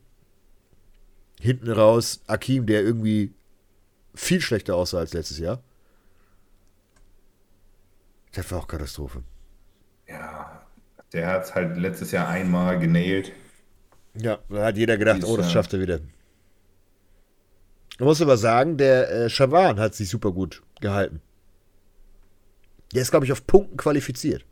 hinten 1.40 1.70
raus 1.70 2.20
Akim, 2.26 2.66
der 2.66 2.82
irgendwie 2.82 3.34
viel 4.14 4.40
schlechter 4.40 4.74
aussah 4.74 4.98
als 4.98 5.12
letztes 5.12 5.38
Jahr. 5.38 5.62
Das 8.32 8.50
war 8.50 8.58
auch 8.58 8.68
Katastrophe. 8.68 9.22
Ja, 10.06 10.62
der 11.12 11.28
hat 11.28 11.44
es 11.44 11.54
halt 11.54 11.76
letztes 11.76 12.12
Jahr 12.12 12.28
einmal 12.28 12.78
genäht. 12.78 13.32
Ja, 14.14 14.38
da 14.48 14.66
hat 14.66 14.76
jeder 14.76 14.96
gedacht, 14.96 15.18
Dies, 15.18 15.28
oh, 15.28 15.36
das 15.36 15.52
schafft 15.52 15.72
er 15.72 15.80
wieder. 15.80 16.00
Man 17.98 18.08
muss 18.08 18.22
aber 18.22 18.36
sagen, 18.36 18.76
der 18.76 19.10
äh, 19.10 19.30
Shavan 19.30 19.78
hat 19.80 19.94
sich 19.94 20.08
super 20.08 20.32
gut 20.32 20.62
gehalten. 20.80 21.20
Der 22.94 23.02
ist, 23.02 23.10
glaube 23.10 23.26
ich, 23.26 23.32
auf 23.32 23.46
Punkten 23.46 23.76
qualifiziert. 23.76 24.44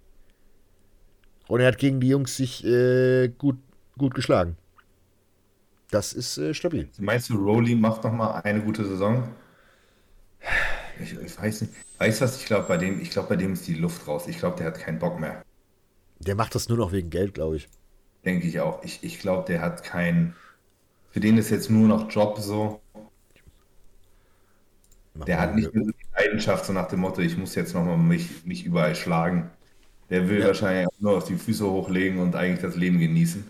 Und 1.48 1.60
er 1.60 1.68
hat 1.68 1.78
gegen 1.78 2.00
die 2.00 2.08
Jungs 2.08 2.36
sich 2.36 2.64
äh, 2.64 3.28
gut, 3.28 3.56
gut 3.96 4.14
geschlagen. 4.14 4.56
Das 5.90 6.12
ist 6.12 6.38
äh, 6.38 6.52
stabil. 6.52 6.88
Meinst 6.98 7.30
du, 7.30 7.36
Rowley 7.36 7.76
macht 7.76 8.02
noch 8.04 8.12
mal 8.12 8.40
eine 8.40 8.60
gute 8.60 8.84
Saison? 8.84 9.28
Ich, 11.00 11.16
ich 11.16 11.40
weiß 11.40 11.62
nicht. 11.62 11.72
Weißt 11.98 12.20
du 12.20 12.24
was? 12.24 12.40
Ich 12.40 12.46
glaube, 12.46 12.66
bei 12.66 12.76
dem, 12.76 13.00
ich 13.00 13.10
glaube, 13.10 13.28
bei 13.28 13.36
dem 13.36 13.52
ist 13.52 13.66
die 13.66 13.74
Luft 13.74 14.06
raus. 14.08 14.26
Ich 14.26 14.38
glaube, 14.38 14.56
der 14.56 14.66
hat 14.66 14.78
keinen 14.78 14.98
Bock 14.98 15.20
mehr. 15.20 15.42
Der 16.18 16.34
macht 16.34 16.54
das 16.54 16.68
nur 16.68 16.78
noch 16.78 16.92
wegen 16.92 17.10
Geld, 17.10 17.34
glaube 17.34 17.56
ich. 17.56 17.68
Denke 18.26 18.48
ich 18.48 18.60
auch. 18.60 18.82
Ich, 18.82 19.04
ich 19.04 19.20
glaube, 19.20 19.46
der 19.46 19.62
hat 19.62 19.84
keinen. 19.84 20.34
Für 21.10 21.20
den 21.20 21.38
ist 21.38 21.48
jetzt 21.50 21.70
nur 21.70 21.86
noch 21.86 22.10
Job 22.10 22.38
so. 22.40 22.80
der 25.14 25.40
hat 25.40 25.54
nicht 25.54 25.72
mehr 25.72 25.84
so 25.84 25.92
die 25.92 26.06
Leidenschaft, 26.14 26.66
so 26.66 26.72
nach 26.72 26.88
dem 26.88 27.00
Motto, 27.00 27.22
ich 27.22 27.38
muss 27.38 27.54
jetzt 27.54 27.72
nochmal 27.72 27.96
mich, 27.96 28.44
mich 28.44 28.66
überall 28.66 28.94
schlagen. 28.96 29.50
Der 30.10 30.28
will 30.28 30.40
ja. 30.40 30.48
wahrscheinlich 30.48 30.88
nur 30.98 31.16
auf 31.16 31.24
die 31.24 31.36
Füße 31.36 31.64
hochlegen 31.64 32.18
und 32.18 32.34
eigentlich 32.34 32.60
das 32.60 32.76
Leben 32.76 32.98
genießen. 32.98 33.46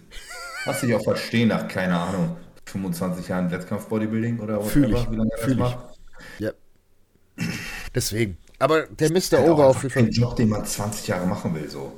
Was 0.67 0.83
ich 0.83 0.95
auch 0.95 1.03
verstehe 1.03 1.47
nach, 1.47 1.67
keine 1.69 1.99
Ahnung, 1.99 2.37
25 2.67 3.29
Jahren 3.29 3.51
Wettkampf-Bodybuilding 3.51 4.41
oder 4.41 4.61
Fühl 4.61 4.93
ich. 4.93 5.11
wie 5.11 5.17
lange 5.17 5.31
er 5.39 5.47
das 5.47 5.57
macht. 5.57 5.79
Ja. 6.39 6.53
Deswegen. 7.95 8.37
Aber 8.59 8.87
der 8.87 9.11
Mr. 9.11 9.41
Ober 9.41 9.67
auf 9.67 9.83
jeden 9.83 9.93
Fall. 9.93 10.05
Ein 10.05 10.11
Job, 10.11 10.37
den 10.37 10.51
man 10.51 10.65
20 10.65 11.09
Jahre 11.09 11.27
machen 11.27 11.55
will, 11.55 11.69
so. 11.69 11.93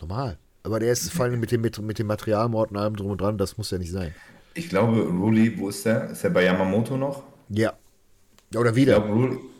Normal. 0.00 0.38
Aber 0.62 0.80
der 0.80 0.92
ist 0.92 1.10
vor 1.12 1.24
allem 1.24 1.40
mit 1.40 1.50
dem, 1.52 1.60
mit, 1.62 1.78
mit 1.80 1.98
dem 1.98 2.06
Materialmord 2.06 2.70
und 2.70 2.76
allem 2.76 2.96
drum 2.96 3.10
und 3.12 3.20
dran, 3.20 3.38
das 3.38 3.56
muss 3.56 3.70
ja 3.70 3.78
nicht 3.78 3.92
sein. 3.92 4.14
Ich 4.54 4.68
glaube, 4.68 5.00
Ruli, 5.02 5.58
wo 5.58 5.68
ist 5.68 5.86
der? 5.86 6.10
Ist 6.10 6.22
der 6.22 6.30
bei 6.30 6.44
Yamamoto 6.44 6.96
noch? 6.96 7.22
Ja. 7.48 7.72
Oder 8.54 8.74
wieder. 8.74 8.96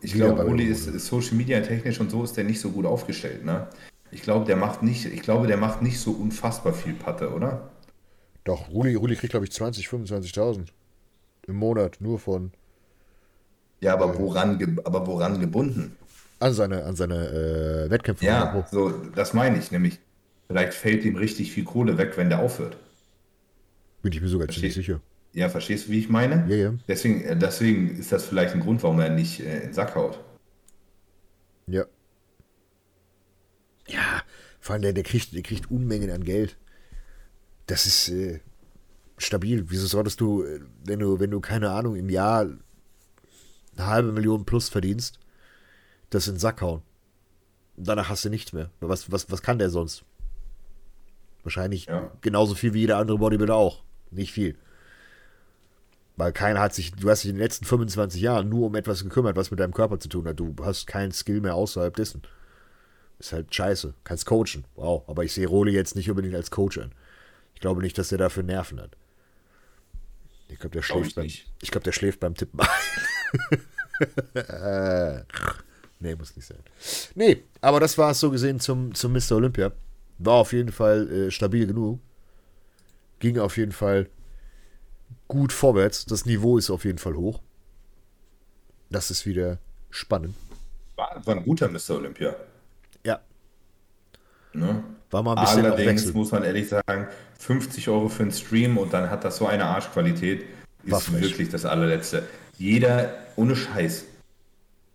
Ich 0.02 0.14
glaube, 0.14 0.42
Ruli, 0.42 0.50
ich 0.50 0.50
Ruli 0.50 0.64
ist, 0.64 0.86
ist 0.88 1.06
Social 1.06 1.36
Media 1.36 1.60
technisch 1.60 2.00
und 2.00 2.10
so 2.10 2.24
ist 2.24 2.36
der 2.36 2.44
nicht 2.44 2.60
so 2.60 2.70
gut 2.70 2.86
aufgestellt, 2.86 3.44
ne? 3.44 3.68
Ich 4.10 4.22
glaube, 4.22 4.44
der 4.44 4.56
macht 4.56 4.82
nicht, 4.82 5.06
ich 5.06 5.22
glaube, 5.22 5.46
der 5.46 5.56
macht 5.56 5.82
nicht 5.82 6.00
so 6.00 6.10
unfassbar 6.10 6.72
viel 6.72 6.94
Patte, 6.94 7.32
oder? 7.32 7.70
Doch, 8.42 8.68
Ruli, 8.70 8.94
Ruli 8.96 9.14
kriegt, 9.14 9.30
glaube 9.30 9.46
ich, 9.46 9.52
20, 9.52 9.86
25.000 9.86 10.66
im 11.46 11.54
Monat, 11.54 11.98
nur 12.00 12.18
von. 12.18 12.50
Ja, 13.80 13.92
aber, 13.94 14.14
äh, 14.14 14.18
woran, 14.18 14.80
aber 14.84 15.06
woran 15.06 15.40
gebunden? 15.40 15.96
An 16.40 16.52
seine, 16.52 16.84
an 16.84 16.96
seine 16.96 17.84
äh, 17.86 17.90
Wettkämpfe. 17.90 18.24
Ja, 18.24 18.66
so, 18.70 18.90
das 19.14 19.34
meine 19.34 19.58
ich, 19.58 19.70
nämlich, 19.70 20.00
vielleicht 20.50 20.74
fällt 20.74 21.04
ihm 21.04 21.14
richtig 21.14 21.52
viel 21.52 21.62
Kohle 21.62 21.96
weg, 21.96 22.16
wenn 22.16 22.28
der 22.28 22.40
aufhört. 22.40 22.76
Bin 24.02 24.12
ich 24.12 24.20
mir 24.20 24.26
sogar 24.26 24.48
ziemlich 24.48 24.74
sicher. 24.74 25.00
Ja, 25.32 25.48
verstehst 25.48 25.86
du, 25.86 25.92
wie 25.92 26.00
ich 26.00 26.08
meine? 26.08 26.44
Ja, 26.48 26.56
ja. 26.56 26.74
Deswegen, 26.88 27.22
äh, 27.22 27.36
deswegen 27.36 27.96
ist 27.96 28.10
das 28.10 28.26
vielleicht 28.26 28.54
ein 28.54 28.60
Grund, 28.60 28.82
warum 28.82 28.98
er 28.98 29.10
nicht 29.10 29.38
äh, 29.38 29.58
in 29.58 29.60
den 29.60 29.72
Sack 29.74 29.94
haut. 29.94 30.18
Ja. 31.68 31.84
Ja, 33.86 34.22
vor 34.58 34.72
allem 34.72 34.82
der, 34.82 34.92
der, 34.92 35.04
kriegt, 35.04 35.32
der 35.32 35.42
kriegt 35.42 35.70
Unmengen 35.70 36.10
an 36.10 36.24
Geld. 36.24 36.56
Das 37.68 37.86
ist 37.86 38.08
äh, 38.08 38.40
stabil. 39.18 39.66
Wieso 39.68 39.86
solltest 39.86 40.20
du, 40.20 40.42
äh, 40.42 40.60
wenn 40.84 40.98
du, 40.98 41.20
wenn 41.20 41.30
du, 41.30 41.38
keine 41.38 41.70
Ahnung, 41.70 41.94
im 41.94 42.10
Jahr 42.10 42.40
eine 42.40 43.86
halbe 43.86 44.10
Million 44.10 44.44
plus 44.44 44.68
verdienst, 44.68 45.20
das 46.10 46.26
in 46.26 46.34
den 46.34 46.40
Sack 46.40 46.60
hauen? 46.60 46.82
danach 47.80 48.08
hast 48.08 48.24
du 48.24 48.30
nichts 48.30 48.52
mehr. 48.52 48.70
Was, 48.80 49.10
was, 49.10 49.30
was 49.30 49.42
kann 49.42 49.58
der 49.58 49.70
sonst? 49.70 50.04
Wahrscheinlich 51.42 51.86
ja. 51.86 52.10
genauso 52.20 52.54
viel 52.54 52.74
wie 52.74 52.80
jeder 52.80 52.98
andere 52.98 53.18
Bodybuilder 53.18 53.54
auch. 53.54 53.82
Nicht 54.10 54.32
viel. 54.32 54.56
Weil 56.16 56.32
keiner 56.32 56.60
hat 56.60 56.74
sich, 56.74 56.92
du 56.92 57.08
hast 57.08 57.22
dich 57.22 57.30
in 57.30 57.36
den 57.36 57.42
letzten 57.42 57.64
25 57.64 58.20
Jahren 58.20 58.48
nur 58.48 58.66
um 58.66 58.74
etwas 58.74 59.02
gekümmert, 59.02 59.36
was 59.36 59.50
mit 59.50 59.60
deinem 59.60 59.72
Körper 59.72 59.98
zu 59.98 60.08
tun 60.08 60.26
hat. 60.26 60.38
Du 60.38 60.54
hast 60.62 60.86
keinen 60.86 61.12
Skill 61.12 61.40
mehr 61.40 61.54
außerhalb 61.54 61.94
dessen. 61.96 62.22
Ist 63.18 63.32
halt 63.32 63.54
scheiße. 63.54 63.94
Kannst 64.04 64.26
coachen. 64.26 64.64
Wow. 64.74 65.04
Aber 65.06 65.24
ich 65.24 65.32
sehe 65.32 65.46
Roli 65.46 65.72
jetzt 65.72 65.96
nicht 65.96 66.10
unbedingt 66.10 66.34
als 66.34 66.50
Coach 66.50 66.78
an. 66.78 66.92
Ich 67.54 67.60
glaube 67.60 67.82
nicht, 67.82 67.96
dass 67.96 68.12
er 68.12 68.18
dafür 68.18 68.42
Nerven 68.42 68.80
hat. 68.80 68.96
Ich 70.48 70.58
glaube, 70.58 70.74
der 70.74 70.82
schläft 70.82 71.14
beim, 71.14 71.26
ich 71.26 71.70
glaube, 71.70 71.84
der 71.84 71.92
schläft 71.92 72.20
beim 72.20 72.34
Tippen. 72.34 72.58
äh, 74.34 75.20
nee, 76.00 76.14
muss 76.16 76.34
nicht 76.34 76.46
sein. 76.46 76.58
Nee, 77.14 77.44
aber 77.60 77.78
das 77.78 77.96
war 77.98 78.10
es 78.10 78.20
so 78.20 78.30
gesehen 78.30 78.58
zum, 78.58 78.94
zum 78.94 79.12
Mr. 79.12 79.32
Olympia. 79.32 79.72
War 80.22 80.34
auf 80.34 80.52
jeden 80.52 80.70
Fall 80.70 81.10
äh, 81.10 81.30
stabil 81.30 81.66
genug. 81.66 81.98
Ging 83.20 83.38
auf 83.38 83.56
jeden 83.56 83.72
Fall 83.72 84.08
gut 85.28 85.52
vorwärts. 85.52 86.04
Das 86.04 86.26
Niveau 86.26 86.58
ist 86.58 86.70
auf 86.70 86.84
jeden 86.84 86.98
Fall 86.98 87.14
hoch. 87.16 87.40
Das 88.90 89.10
ist 89.10 89.24
wieder 89.24 89.58
spannend. 89.88 90.34
War, 90.96 91.22
war 91.24 91.36
ein 91.36 91.42
guter 91.42 91.68
Mr. 91.68 91.96
Olympia. 91.96 92.36
Ja. 93.04 93.20
Ne? 94.52 94.84
War 95.10 95.22
mal 95.22 95.36
ein 95.36 95.44
bisschen 95.44 95.64
Allerdings 95.64 96.12
muss 96.12 96.32
man 96.32 96.44
ehrlich 96.44 96.68
sagen, 96.68 97.08
50 97.38 97.88
Euro 97.88 98.10
für 98.10 98.24
einen 98.24 98.32
Stream 98.32 98.76
und 98.76 98.92
dann 98.92 99.08
hat 99.08 99.24
das 99.24 99.38
so 99.38 99.46
eine 99.46 99.64
Arschqualität, 99.64 100.44
ist 100.84 101.12
wirklich 101.20 101.48
das 101.48 101.64
allerletzte. 101.64 102.28
Jeder, 102.58 103.14
ohne 103.36 103.56
Scheiß, 103.56 104.04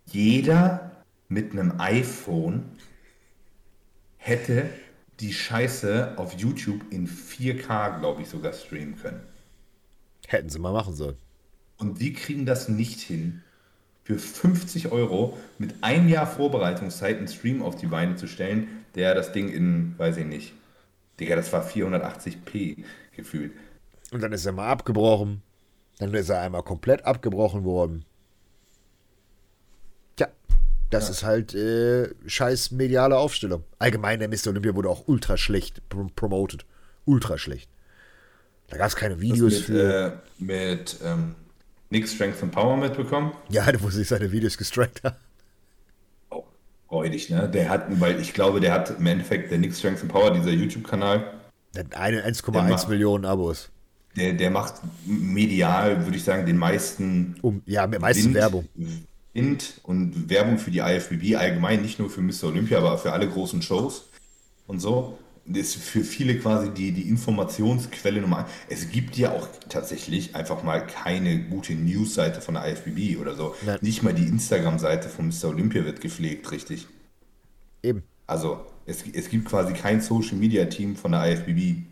jeder 0.06 0.92
mit 1.28 1.50
einem 1.50 1.80
iPhone 1.80 2.64
hätte 4.18 4.70
die 5.20 5.32
Scheiße 5.32 6.14
auf 6.16 6.34
YouTube 6.34 6.80
in 6.90 7.08
4K, 7.08 8.00
glaube 8.00 8.22
ich, 8.22 8.28
sogar 8.28 8.52
streamen 8.52 8.96
können. 8.96 9.20
Hätten 10.26 10.48
sie 10.48 10.58
mal 10.58 10.72
machen 10.72 10.94
sollen. 10.94 11.16
Und 11.78 12.00
die 12.00 12.12
kriegen 12.12 12.46
das 12.46 12.68
nicht 12.68 13.00
hin 13.00 13.42
für 14.04 14.18
50 14.18 14.92
Euro 14.92 15.36
mit 15.58 15.82
einem 15.82 16.08
Jahr 16.08 16.26
Vorbereitungszeit 16.26 17.18
einen 17.18 17.28
Stream 17.28 17.62
auf 17.62 17.76
die 17.76 17.86
Beine 17.86 18.16
zu 18.16 18.26
stellen, 18.26 18.68
der 18.94 19.14
das 19.14 19.32
Ding 19.32 19.48
in, 19.48 19.94
weiß 19.98 20.18
ich 20.18 20.26
nicht, 20.26 20.52
Digga, 21.18 21.36
das 21.36 21.52
war 21.52 21.66
480p 21.66 22.84
gefühlt. 23.14 23.52
Und 24.12 24.22
dann 24.22 24.32
ist 24.32 24.46
er 24.46 24.52
mal 24.52 24.68
abgebrochen. 24.68 25.42
Dann 25.98 26.12
ist 26.14 26.28
er 26.28 26.42
einmal 26.42 26.62
komplett 26.62 27.04
abgebrochen 27.04 27.64
worden. 27.64 28.04
Das 30.90 31.04
ja. 31.04 31.10
ist 31.10 31.24
halt 31.24 31.54
äh, 31.54 32.14
scheiß 32.26 32.70
mediale 32.70 33.16
Aufstellung. 33.16 33.64
Allgemein, 33.78 34.20
der 34.20 34.28
Mr. 34.28 34.48
Olympia 34.48 34.74
wurde 34.74 34.88
auch 34.88 35.08
ultra 35.08 35.36
schlecht 35.36 35.88
prom 35.88 36.10
promoted. 36.14 36.64
Ultra 37.04 37.38
schlecht. 37.38 37.68
Da 38.68 38.76
gab 38.76 38.88
es 38.88 38.96
keine 38.96 39.20
Videos 39.20 39.52
mit, 39.52 39.62
für. 39.62 40.20
Äh, 40.38 40.42
mit 40.42 40.96
ähm, 41.04 41.34
Nick 41.90 42.08
Strength 42.08 42.42
and 42.42 42.52
Power 42.52 42.76
mitbekommen? 42.76 43.32
Ja, 43.48 43.66
wo 43.80 43.90
sie 43.90 44.04
seine 44.04 44.30
Videos 44.32 44.58
gestrankt 44.58 45.02
hat. 45.04 45.18
Oh. 46.30 46.44
Freudig, 46.88 47.30
ne? 47.30 47.48
Der 47.48 47.68
hat, 47.68 47.86
weil 48.00 48.20
ich 48.20 48.32
glaube, 48.32 48.60
der 48.60 48.72
hat 48.72 48.98
im 48.98 49.06
Endeffekt 49.06 49.50
der 49.50 49.58
Nick 49.58 49.74
Strength 49.74 50.02
and 50.02 50.12
Power, 50.12 50.32
dieser 50.32 50.50
YouTube-Kanal. 50.50 51.32
Der 51.74 51.84
hat 51.84 51.96
1,1 51.96 52.88
Millionen 52.88 53.24
Abos. 53.24 53.70
Der, 54.16 54.32
der 54.32 54.50
macht 54.50 54.76
medial, 55.04 56.04
würde 56.04 56.16
ich 56.16 56.24
sagen, 56.24 56.46
den 56.46 56.56
meisten. 56.56 57.36
Um, 57.42 57.62
ja, 57.66 57.86
mit 57.86 58.00
meisten 58.00 58.32
Werbung. 58.32 58.66
Wind 59.36 59.80
und 59.82 60.30
Werbung 60.30 60.58
für 60.58 60.70
die 60.70 60.78
IFBB 60.78 61.36
allgemein, 61.36 61.82
nicht 61.82 61.98
nur 61.98 62.10
für 62.10 62.22
Mr. 62.22 62.44
Olympia, 62.44 62.78
aber 62.78 62.98
für 62.98 63.12
alle 63.12 63.28
großen 63.28 63.62
Shows 63.62 64.08
und 64.66 64.80
so. 64.80 65.18
Das 65.44 65.60
ist 65.60 65.76
für 65.76 66.02
viele 66.02 66.38
quasi 66.40 66.70
die, 66.70 66.90
die 66.90 67.08
Informationsquelle 67.08 68.20
Nummer 68.20 68.38
eins. 68.38 68.48
Es 68.68 68.90
gibt 68.90 69.16
ja 69.16 69.30
auch 69.30 69.46
tatsächlich 69.68 70.34
einfach 70.34 70.64
mal 70.64 70.84
keine 70.84 71.38
gute 71.44 71.74
News-Seite 71.74 72.40
von 72.40 72.54
der 72.54 72.66
IFBB 72.72 73.20
oder 73.20 73.36
so. 73.36 73.54
Nein. 73.64 73.78
Nicht 73.80 74.02
mal 74.02 74.12
die 74.12 74.26
Instagram-Seite 74.26 75.08
von 75.08 75.28
Mr. 75.28 75.50
Olympia 75.50 75.84
wird 75.84 76.00
gepflegt, 76.00 76.50
richtig. 76.50 76.88
Eben. 77.84 78.02
Also, 78.26 78.66
es, 78.86 79.04
es 79.12 79.28
gibt 79.28 79.48
quasi 79.48 79.72
kein 79.72 80.00
Social-Media-Team 80.00 80.96
von 80.96 81.12
der 81.12 81.32
IFBB, 81.32 81.84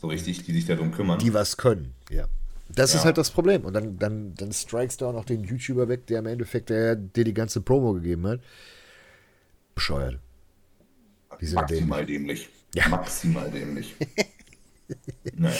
so 0.00 0.06
richtig, 0.06 0.44
die 0.44 0.52
sich 0.52 0.64
darum 0.64 0.92
kümmern. 0.92 1.18
Die 1.18 1.34
was 1.34 1.58
können, 1.58 1.92
ja. 2.08 2.28
Das 2.74 2.92
ja. 2.92 2.98
ist 2.98 3.04
halt 3.04 3.18
das 3.18 3.30
Problem. 3.30 3.64
Und 3.64 3.74
dann, 3.74 3.98
dann, 3.98 4.34
dann 4.34 4.52
strikes 4.52 4.96
du 4.96 5.06
auch 5.06 5.12
noch 5.12 5.24
den 5.24 5.44
YouTuber 5.44 5.88
weg, 5.88 6.06
der 6.06 6.20
im 6.20 6.26
Endeffekt 6.26 6.70
der, 6.70 6.96
der 6.96 7.24
die 7.24 7.34
ganze 7.34 7.60
Promo 7.60 7.94
gegeben 7.94 8.26
hat. 8.26 8.40
Bescheuert. 9.74 10.18
Maximal 11.30 12.06
dämlich. 12.06 12.48
Ja. 12.74 12.88
Maximal 12.88 13.50
dämlich. 13.50 13.94
naja. 15.34 15.54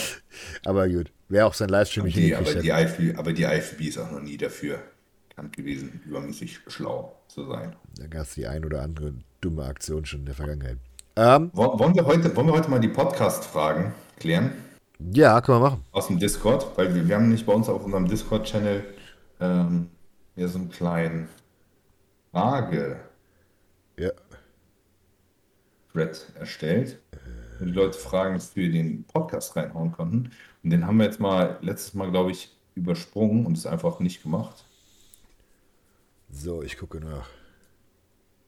Aber 0.65 0.89
gut. 0.89 1.13
Wer 1.29 1.47
auch 1.47 1.55
sein 1.55 1.71
Livestream 1.71 2.05
nicht 2.05 2.17
die, 2.17 2.35
aber, 2.35 2.55
die 2.55 2.69
IFB, 2.69 3.19
aber 3.19 3.33
die 3.33 3.45
IFB 3.45 3.81
ist 3.83 3.99
auch 3.99 4.11
noch 4.11 4.21
nie 4.21 4.37
dafür 4.37 4.83
bekannt 5.29 5.57
gewesen, 5.57 6.01
übermäßig 6.05 6.61
schlau 6.67 7.17
zu 7.29 7.47
sein. 7.47 7.75
Da 7.97 8.07
gab 8.07 8.23
es 8.23 8.35
die 8.35 8.47
ein 8.47 8.65
oder 8.65 8.83
andere 8.83 9.15
dumme 9.41 9.65
Aktion 9.65 10.05
schon 10.05 10.21
in 10.21 10.27
der 10.27 10.35
Vergangenheit. 10.35 10.79
Ähm, 11.17 11.51
wollen, 11.55 11.95
wir 11.95 12.05
heute, 12.05 12.35
wollen 12.37 12.47
wir 12.47 12.55
heute 12.55 12.71
mal 12.71 12.81
die 12.81 12.89
Podcast-Fragen 12.89 13.93
klären? 14.19 14.53
Ja, 15.13 15.41
können 15.41 15.59
wir 15.61 15.71
machen. 15.71 15.85
Aus 15.93 16.07
dem 16.07 16.19
Discord, 16.19 16.67
weil 16.77 16.95
wir, 16.95 17.07
wir 17.07 17.17
haben 17.17 17.29
nicht 17.29 17.47
bei 17.47 17.53
uns 17.53 17.69
auf 17.69 17.85
unserem 17.85 18.07
Discord-Channel 18.07 18.85
ähm, 19.41 19.89
hier 20.35 20.49
so 20.49 20.59
einen 20.59 20.71
kleinen 20.71 21.29
Frage. 22.31 23.01
Ja. 23.99 24.11
Thread 25.93 26.27
erstellt, 26.39 26.99
wo 27.59 27.65
die 27.67 27.73
Leute 27.73 27.99
Fragen 27.99 28.41
für 28.41 28.69
den 28.69 29.05
Podcast 29.05 29.57
reinhauen 29.57 29.93
konnten. 29.93 30.31
Und 30.63 30.71
den 30.71 30.87
haben 30.87 30.97
wir 30.97 31.05
jetzt 31.05 31.21
mal 31.21 31.59
letztes 31.61 31.95
Mal, 31.95 32.11
glaube 32.11 32.31
ich, 32.31 32.57
übersprungen 32.75 33.45
und 33.45 33.57
es 33.57 33.67
einfach 33.67 34.01
nicht 34.01 34.23
gemacht. 34.23 34.65
So, 36.31 36.63
ich 36.63 36.79
gucke 36.79 36.99
nach. 36.99 37.29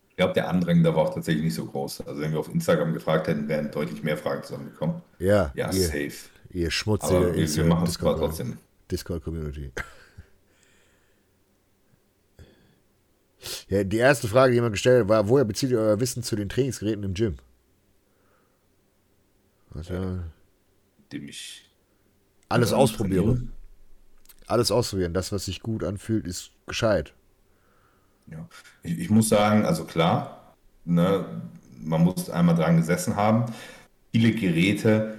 Ich 0.08 0.16
glaube, 0.16 0.32
der 0.32 0.48
Andrang 0.48 0.82
da 0.82 0.94
war 0.94 1.02
auch 1.02 1.14
tatsächlich 1.14 1.44
nicht 1.44 1.54
so 1.54 1.66
groß. 1.66 2.06
Also 2.06 2.20
wenn 2.20 2.32
wir 2.32 2.38
auf 2.38 2.48
Instagram 2.48 2.94
gefragt 2.94 3.26
hätten, 3.26 3.48
wären 3.48 3.70
deutlich 3.70 4.02
mehr 4.02 4.16
Fragen 4.16 4.42
zusammengekommen. 4.42 5.02
Ja, 5.18 5.50
ja, 5.54 5.70
ihr, 5.72 5.72
safe. 5.72 6.30
Ihr 6.54 6.70
schmutzige 6.70 7.16
Aber 7.16 7.34
wir, 7.34 7.56
wir 7.56 7.64
machen 7.64 7.86
es 7.86 7.98
trotzdem. 7.98 8.58
Discord-Community. 8.90 9.72
Ja, 13.68 13.82
die 13.82 13.96
erste 13.96 14.28
Frage, 14.28 14.52
die 14.52 14.54
jemand 14.54 14.72
gestellt 14.72 15.02
hat, 15.02 15.08
war, 15.08 15.28
woher 15.28 15.44
bezieht 15.44 15.70
ihr 15.70 15.80
euer 15.80 16.00
Wissen 16.00 16.22
zu 16.22 16.36
den 16.36 16.48
Trainingsgeräten 16.48 17.02
im 17.02 17.12
Gym? 17.12 17.36
Also, 19.74 19.94
ja, 19.94 20.24
dem 21.12 21.28
ich 21.28 21.68
alles 22.48 22.70
äh, 22.70 22.74
ausprobiere. 22.74 23.42
Alles 24.46 24.70
ausprobieren. 24.70 25.12
Das, 25.12 25.32
was 25.32 25.46
sich 25.46 25.60
gut 25.60 25.82
anfühlt, 25.82 26.26
ist 26.26 26.52
gescheit. 26.66 27.12
Ja, 28.28 28.48
ich, 28.84 28.98
ich 28.98 29.10
muss 29.10 29.28
sagen, 29.28 29.66
also 29.66 29.84
klar, 29.84 30.54
ne, 30.84 31.42
man 31.80 32.02
muss 32.02 32.30
einmal 32.30 32.54
dran 32.54 32.76
gesessen 32.76 33.16
haben. 33.16 33.52
Viele 34.12 34.32
Geräte 34.32 35.18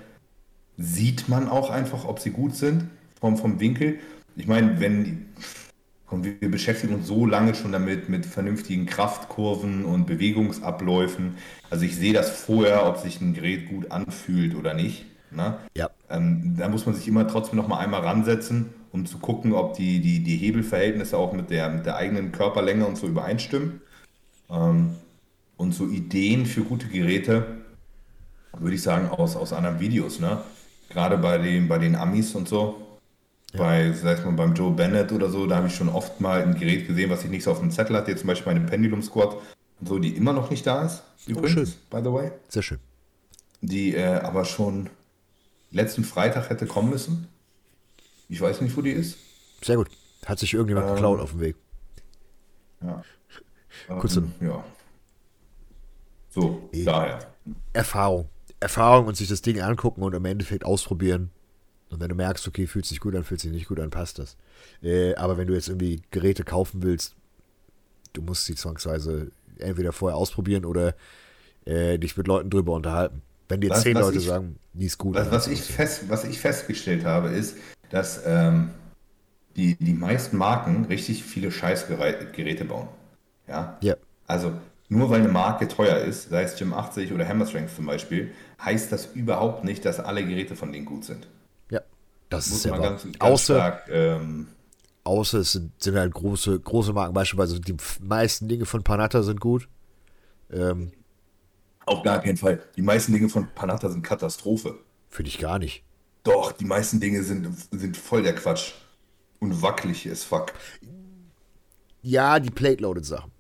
sieht 0.78 1.30
man 1.30 1.48
auch 1.48 1.70
einfach, 1.70 2.06
ob 2.06 2.20
sie 2.20 2.32
gut 2.32 2.56
sind 2.56 2.90
vom, 3.20 3.38
vom 3.38 3.60
Winkel. 3.60 4.00
Ich 4.36 4.48
meine, 4.48 4.80
wenn 4.80 5.26
und 6.10 6.24
wir 6.24 6.52
beschäftigen 6.52 6.94
uns 6.94 7.08
so 7.08 7.26
lange 7.26 7.56
schon 7.56 7.72
damit, 7.72 8.10
mit 8.10 8.26
vernünftigen 8.26 8.86
Kraftkurven 8.86 9.86
und 9.86 10.06
Bewegungsabläufen. 10.06 11.36
Also 11.70 11.84
ich 11.86 11.96
sehe 11.96 12.14
das 12.14 12.30
vorher, 12.30 12.88
ob 12.88 12.98
sich 12.98 13.20
ein 13.22 13.34
Gerät 13.34 13.68
gut 13.70 13.92
anfühlt 13.92 14.56
oder 14.56 14.74
nicht. 14.74 15.06
Ne? 15.32 15.58
Ja. 15.76 15.90
Ähm, 16.10 16.56
da 16.58 16.70
muss 16.70 16.86
man 16.86 16.94
sich 16.94 17.08
immer 17.08 17.28
trotzdem 17.28 17.58
noch 17.58 17.68
mal 17.68 17.80
einmal 17.80 18.02
ransetzen, 18.02 18.70
um 18.92 19.06
zu 19.06 19.18
gucken, 19.18 19.54
ob 19.54 19.76
die, 19.76 20.00
die, 20.00 20.24
die 20.24 20.38
Hebelverhältnisse 20.38 21.18
auch 21.18 21.34
mit 21.34 21.50
der, 21.50 21.70
mit 21.70 21.86
der 21.86 21.96
eigenen 21.96 22.32
Körperlänge 22.32 22.86
und 22.86 22.98
so 22.98 23.08
übereinstimmen. 23.08 23.82
Ähm, 24.50 24.96
und 25.58 25.74
so 25.74 25.88
Ideen 25.88 26.46
für 26.46 26.62
gute 26.62 26.88
Geräte, 26.88 27.46
würde 28.58 28.76
ich 28.76 28.84
sagen, 28.84 29.10
aus, 29.10 29.36
aus 29.36 29.54
anderen 29.54 29.80
Videos. 29.80 30.20
Ne? 30.20 30.38
Gerade 30.90 31.18
bei 31.18 31.38
den, 31.38 31.68
bei 31.68 31.78
den 31.78 31.96
Amis 31.96 32.36
und 32.36 32.48
so 32.48 32.86
ja. 33.56 33.64
Bei, 33.64 33.92
sei 33.94 34.14
es 34.14 34.24
mal 34.24 34.34
beim 34.34 34.54
Joe 34.54 34.72
Bennett 34.72 35.12
oder 35.12 35.30
so, 35.30 35.46
da 35.48 35.58
habe 35.58 35.68
ich 35.68 35.76
schon 35.76 35.90
oft 35.90 36.20
mal 36.20 36.42
ein 36.42 36.56
Gerät 36.56 36.88
gesehen, 36.88 37.10
was 37.10 37.24
ich 37.24 37.30
nicht 37.30 37.44
so 37.44 37.52
auf 37.52 37.60
dem 37.60 37.72
Zettel 37.72 37.96
hatte, 37.96 38.12
jetzt 38.12 38.22
zum 38.22 38.28
Beispiel 38.28 38.54
meine 38.54 38.66
Pendulum 38.66 39.02
Squad 39.02 39.36
und 39.80 39.88
so, 39.88 40.00
die 40.00 40.16
immer 40.16 40.34
noch 40.34 40.50
nicht 40.50 40.66
da 40.68 40.86
ist. 40.86 41.04
Oh, 41.28 41.32
übrigens, 41.32 41.78
oh, 41.78 41.96
by 41.96 42.04
the 42.04 42.12
way. 42.12 42.32
Sehr 42.50 42.64
schön. 42.64 42.80
Die 43.62 43.96
äh, 43.96 44.20
aber 44.20 44.46
schon 44.46 44.90
letzten 45.72 46.04
Freitag 46.04 46.50
hätte 46.50 46.66
kommen 46.66 46.90
müssen. 46.90 47.28
Ich 48.28 48.42
weiß 48.42 48.62
nicht, 48.62 48.76
wo 48.76 48.82
die 48.82 48.92
ist. 48.92 49.18
Sehr 49.62 49.78
gut. 49.78 49.90
Hat 50.26 50.40
sich 50.40 50.54
irgendjemand 50.54 50.88
ähm, 50.88 50.96
geklaut 50.96 51.20
auf 51.20 51.32
dem 51.32 51.40
Weg. 51.40 51.56
Ja. 52.82 53.04
Kurz 54.00 54.18
ähm, 54.18 54.32
ja. 54.42 54.64
So, 56.30 56.70
e 56.72 56.84
daher. 56.84 57.20
Erfahrung. 57.74 58.28
Erfahrung 58.60 59.08
und 59.08 59.18
sich 59.18 59.28
das 59.28 59.42
Ding 59.42 59.62
angucken 59.62 60.02
und 60.02 60.14
im 60.14 60.26
Endeffekt 60.26 60.66
ausprobieren. 60.66 61.32
Und 61.90 62.00
wenn 62.00 62.10
du 62.10 62.16
merkst, 62.16 62.48
okay, 62.48 62.68
fühlt 62.68 62.86
sich 62.86 63.00
gut 63.00 63.16
an, 63.16 63.24
fühlt 63.24 63.40
sich 63.40 63.52
nicht 63.52 63.68
gut 63.68 63.80
an, 63.80 63.90
passt 63.90 64.20
das. 64.20 64.38
Äh, 64.82 65.16
aber 65.16 65.38
wenn 65.38 65.48
du 65.48 65.54
jetzt 65.54 65.70
irgendwie 65.70 66.02
Geräte 66.12 66.44
kaufen 66.44 66.82
willst, 66.84 67.16
du 68.14 68.22
musst 68.22 68.46
sie 68.46 68.56
zwangsweise 68.56 69.32
entweder 69.60 69.92
vorher 69.92 70.18
ausprobieren 70.18 70.66
oder 70.66 70.96
äh, 71.66 71.98
dich 71.98 72.18
mit 72.18 72.28
Leuten 72.28 72.50
drüber 72.50 72.74
unterhalten. 72.74 73.22
Wenn 73.48 73.62
dir 73.62 73.70
was, 73.70 73.84
zehn 73.84 73.96
was 73.96 74.02
Leute 74.02 74.18
ich, 74.18 74.26
sagen, 74.26 74.58
die 74.74 74.86
ist 74.86 74.98
gut. 74.98 75.16
Was, 75.16 75.32
was 75.32 75.48
ich 75.48 75.62
fest, 75.62 76.10
was 76.10 76.24
ich 76.24 76.40
festgestellt 76.40 77.06
habe, 77.06 77.30
ist, 77.30 77.58
dass 77.92 78.22
ähm, 78.26 78.72
die, 79.56 79.76
die 79.76 79.94
meisten 79.94 80.38
Marken 80.38 80.86
richtig 80.86 81.24
viele 81.24 81.52
Scheißgeräte 81.52 82.66
bauen. 82.66 82.88
Ja. 83.48 83.78
ja. 83.82 83.96
Also 84.28 84.54
nur 84.88 85.10
weil 85.10 85.22
eine 85.22 85.30
Marke 85.30 85.68
teuer 85.68 85.98
ist, 85.98 86.30
sei 86.30 86.44
es 86.44 86.56
Gym 86.56 86.74
80 86.74 87.12
oder 87.12 87.28
Hammer 87.28 87.48
Strength 87.48 87.76
zum 87.76 87.86
Beispiel, 87.86 88.32
heißt 88.64 88.92
das 88.92 89.08
überhaupt 89.08 89.64
nicht, 89.64 89.84
dass 89.86 90.00
alle 90.00 90.26
Geräte 90.26 90.56
von 90.56 90.72
denen 90.72 90.86
gut 90.86 91.06
sind. 91.06 91.28
Das 92.30 92.50
Muss 92.50 92.60
ist 92.60 92.66
ja 92.66 92.78
ganz, 92.78 93.04
ganz 93.04 93.22
außer, 93.22 93.56
stark, 93.56 93.90
ähm, 93.90 94.48
außer 95.04 95.40
es 95.40 95.52
sind, 95.52 95.72
sind, 95.82 95.96
halt 95.96 96.14
große, 96.14 96.60
große 96.60 96.94
Marken, 96.94 97.14
beispielsweise 97.14 97.60
die 97.60 97.76
meisten 98.02 98.48
Dinge 98.48 98.66
von 98.66 98.84
Panatta 98.84 99.24
sind 99.24 99.40
gut. 99.40 99.68
Ähm, 100.52 100.92
auf 101.86 102.04
gar 102.04 102.22
keinen 102.22 102.38
Fall. 102.38 102.64
Die 102.76 102.82
meisten 102.82 103.14
Dinge 103.14 103.30
von 103.30 103.48
Panatta 103.54 103.90
sind 103.90 104.02
Katastrophe. 104.02 104.80
Finde 105.10 105.30
ich 105.30 105.38
gar 105.38 105.60
nicht. 105.60 105.84
Doch, 106.24 106.52
die 106.52 106.66
meisten 106.66 107.00
Dinge 107.00 107.22
sind, 107.22 107.48
sind 107.72 107.96
voll 107.96 108.24
der 108.24 108.34
Quatsch. 108.34 108.74
Und 109.40 109.62
wackelig 109.62 110.08
ist 110.08 110.24
fuck. 110.24 110.54
Ja, 112.02 112.40
die 112.40 112.50
Plate-Loaded-Sachen. 112.50 113.32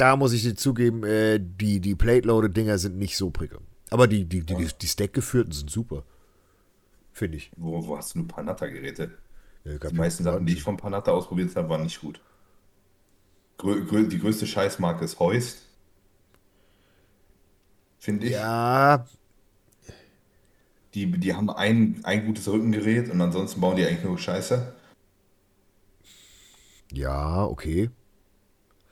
Da 0.00 0.16
muss 0.16 0.32
ich 0.32 0.42
dir 0.42 0.54
zugeben, 0.54 1.04
äh, 1.04 1.38
die, 1.38 1.78
die 1.78 1.94
Plate-Loaded-Dinger 1.94 2.78
sind 2.78 2.96
nicht 2.96 3.18
so 3.18 3.28
prickelnd. 3.28 3.66
Aber 3.90 4.06
die, 4.06 4.24
die, 4.24 4.40
die, 4.40 4.54
die, 4.54 4.68
die 4.80 4.86
Stack-geführten 4.86 5.52
sind 5.52 5.68
super. 5.70 6.04
Finde 7.12 7.36
ich. 7.36 7.50
Wo, 7.58 7.86
wo 7.86 7.98
hast 7.98 8.14
du 8.14 8.20
nur 8.20 8.28
Panatta-Geräte? 8.28 9.10
Ja, 9.64 9.76
die 9.76 9.94
meisten 9.94 10.24
Sachen, 10.24 10.46
die 10.46 10.54
ich 10.54 10.62
von 10.62 10.78
Panatta 10.78 11.12
ausprobiert 11.12 11.54
habe, 11.54 11.68
waren 11.68 11.82
nicht 11.82 12.00
gut. 12.00 12.18
Grö 13.58 13.84
grö 13.84 14.08
die 14.08 14.18
größte 14.18 14.46
Scheißmarke 14.46 15.04
ist 15.04 15.20
Heust. 15.20 15.66
Finde 17.98 18.24
ich. 18.24 18.32
Ja. 18.32 19.04
Die, 20.94 21.10
die 21.10 21.34
haben 21.34 21.50
ein, 21.50 22.00
ein 22.04 22.24
gutes 22.24 22.48
Rückengerät 22.48 23.10
und 23.10 23.20
ansonsten 23.20 23.60
bauen 23.60 23.76
die 23.76 23.84
eigentlich 23.84 24.04
nur 24.04 24.16
Scheiße. 24.16 24.74
Ja, 26.90 27.44
okay. 27.44 27.90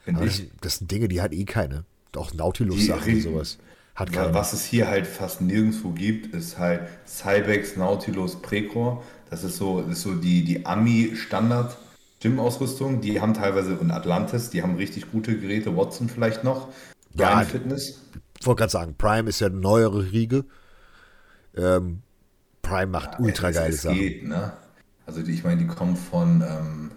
Finde 0.09 0.24
ich. 0.24 0.48
Das, 0.48 0.60
das, 0.60 0.76
sind 0.76 0.90
Dinge, 0.90 1.09
die 1.09 1.20
hat 1.20 1.35
eh 1.35 1.44
keine. 1.44 1.85
Auch 2.16 2.32
Nautilus-Sachen 2.32 3.14
und 3.14 3.20
sowas. 3.20 3.59
Hat 3.94 4.10
keine. 4.10 4.32
Was 4.32 4.55
es 4.55 4.64
hier 4.64 4.89
halt 4.89 5.06
fast 5.06 5.43
nirgendwo 5.43 5.90
gibt, 5.90 6.35
ist 6.35 6.59
halt 6.59 6.80
Cybex 7.06 7.76
Nautilus 7.76 8.40
Precor. 8.40 9.05
Das 9.28 9.44
ist 9.44 9.59
so, 9.59 9.82
das 9.82 9.98
ist 9.98 10.02
so 10.02 10.14
die, 10.14 10.44
die 10.44 10.64
Ami-Standard. 10.64 11.76
Gym-Ausrüstung, 12.20 13.01
die 13.01 13.20
haben 13.20 13.35
teilweise 13.35 13.76
und 13.76 13.93
Atlantis, 13.93 14.51
die 14.51 14.62
haben 14.62 14.74
richtig 14.74 15.12
gute 15.12 15.39
Geräte, 15.39 15.76
Watson 15.76 16.09
vielleicht 16.09 16.43
noch. 16.43 16.68
Prime 17.16 17.30
ja, 17.30 17.44
Fitness. 17.44 18.02
Ich 18.40 18.47
wollte 18.47 18.60
gerade 18.60 18.72
sagen, 18.72 18.94
Prime 18.97 19.28
ist 19.28 19.40
ja 19.40 19.47
eine 19.48 19.56
neuere 19.56 20.10
Riege. 20.10 20.44
Ähm, 21.56 22.02
Prime 22.62 22.86
macht 22.86 23.12
ja, 23.12 23.18
ultra 23.20 23.51
geile 23.51 23.72
Sachen. 23.72 23.98
Geht, 23.98 24.26
ne? 24.26 24.52
Also 25.06 25.22
die, 25.22 25.32
ich 25.32 25.44
meine, 25.44 25.59
die 25.60 25.66
kommen 25.68 25.97
von 25.97 26.43
ähm, 26.43 26.90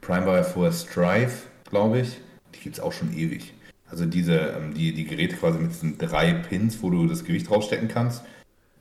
Prime 0.00 0.26
war 0.26 0.36
ja 0.36 0.42
vorher 0.42 0.72
Strive, 0.72 1.32
glaube 1.70 2.00
ich. 2.00 2.18
Die 2.56 2.62
gibt 2.62 2.76
es 2.76 2.80
auch 2.82 2.92
schon 2.92 3.16
ewig. 3.16 3.52
Also 3.88 4.04
diese, 4.04 4.38
ähm, 4.38 4.74
die, 4.74 4.92
die 4.92 5.04
Geräte 5.04 5.36
quasi 5.36 5.58
mit 5.58 5.70
diesen 5.70 5.98
drei 5.98 6.32
Pins, 6.34 6.82
wo 6.82 6.90
du 6.90 7.06
das 7.06 7.24
Gewicht 7.24 7.48
draufstecken 7.48 7.88
kannst 7.88 8.22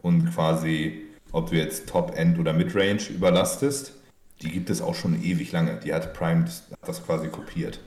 und 0.01 0.31
quasi, 0.33 1.03
ob 1.31 1.49
du 1.49 1.57
jetzt 1.57 1.87
Top-End 1.87 2.39
oder 2.39 2.53
Midrange 2.53 3.09
überlastest, 3.09 3.93
die 4.41 4.49
gibt 4.51 4.69
es 4.69 4.81
auch 4.81 4.95
schon 4.95 5.21
ewig 5.23 5.51
lange. 5.51 5.79
Die 5.83 5.93
hat 5.93 6.13
Prime 6.13 6.45
das, 6.85 7.05
quasi 7.05 7.27
kopiert. 7.27 7.79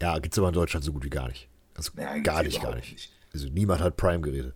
Ja, 0.00 0.18
gibt 0.18 0.34
es 0.34 0.38
aber 0.38 0.48
in 0.48 0.54
Deutschland 0.54 0.84
so 0.84 0.92
gut 0.92 1.04
wie 1.04 1.10
gar 1.10 1.28
nicht. 1.28 1.48
Also 1.74 1.90
Ja, 1.96 2.16
gar 2.18 2.42
nicht, 2.42 2.62
gar 2.62 2.74
nicht. 2.76 2.92
nicht. 2.92 3.12
Also 3.34 3.48
niemand 3.48 3.80
hat 3.82 3.96
Prime-Geräte. 3.96 4.54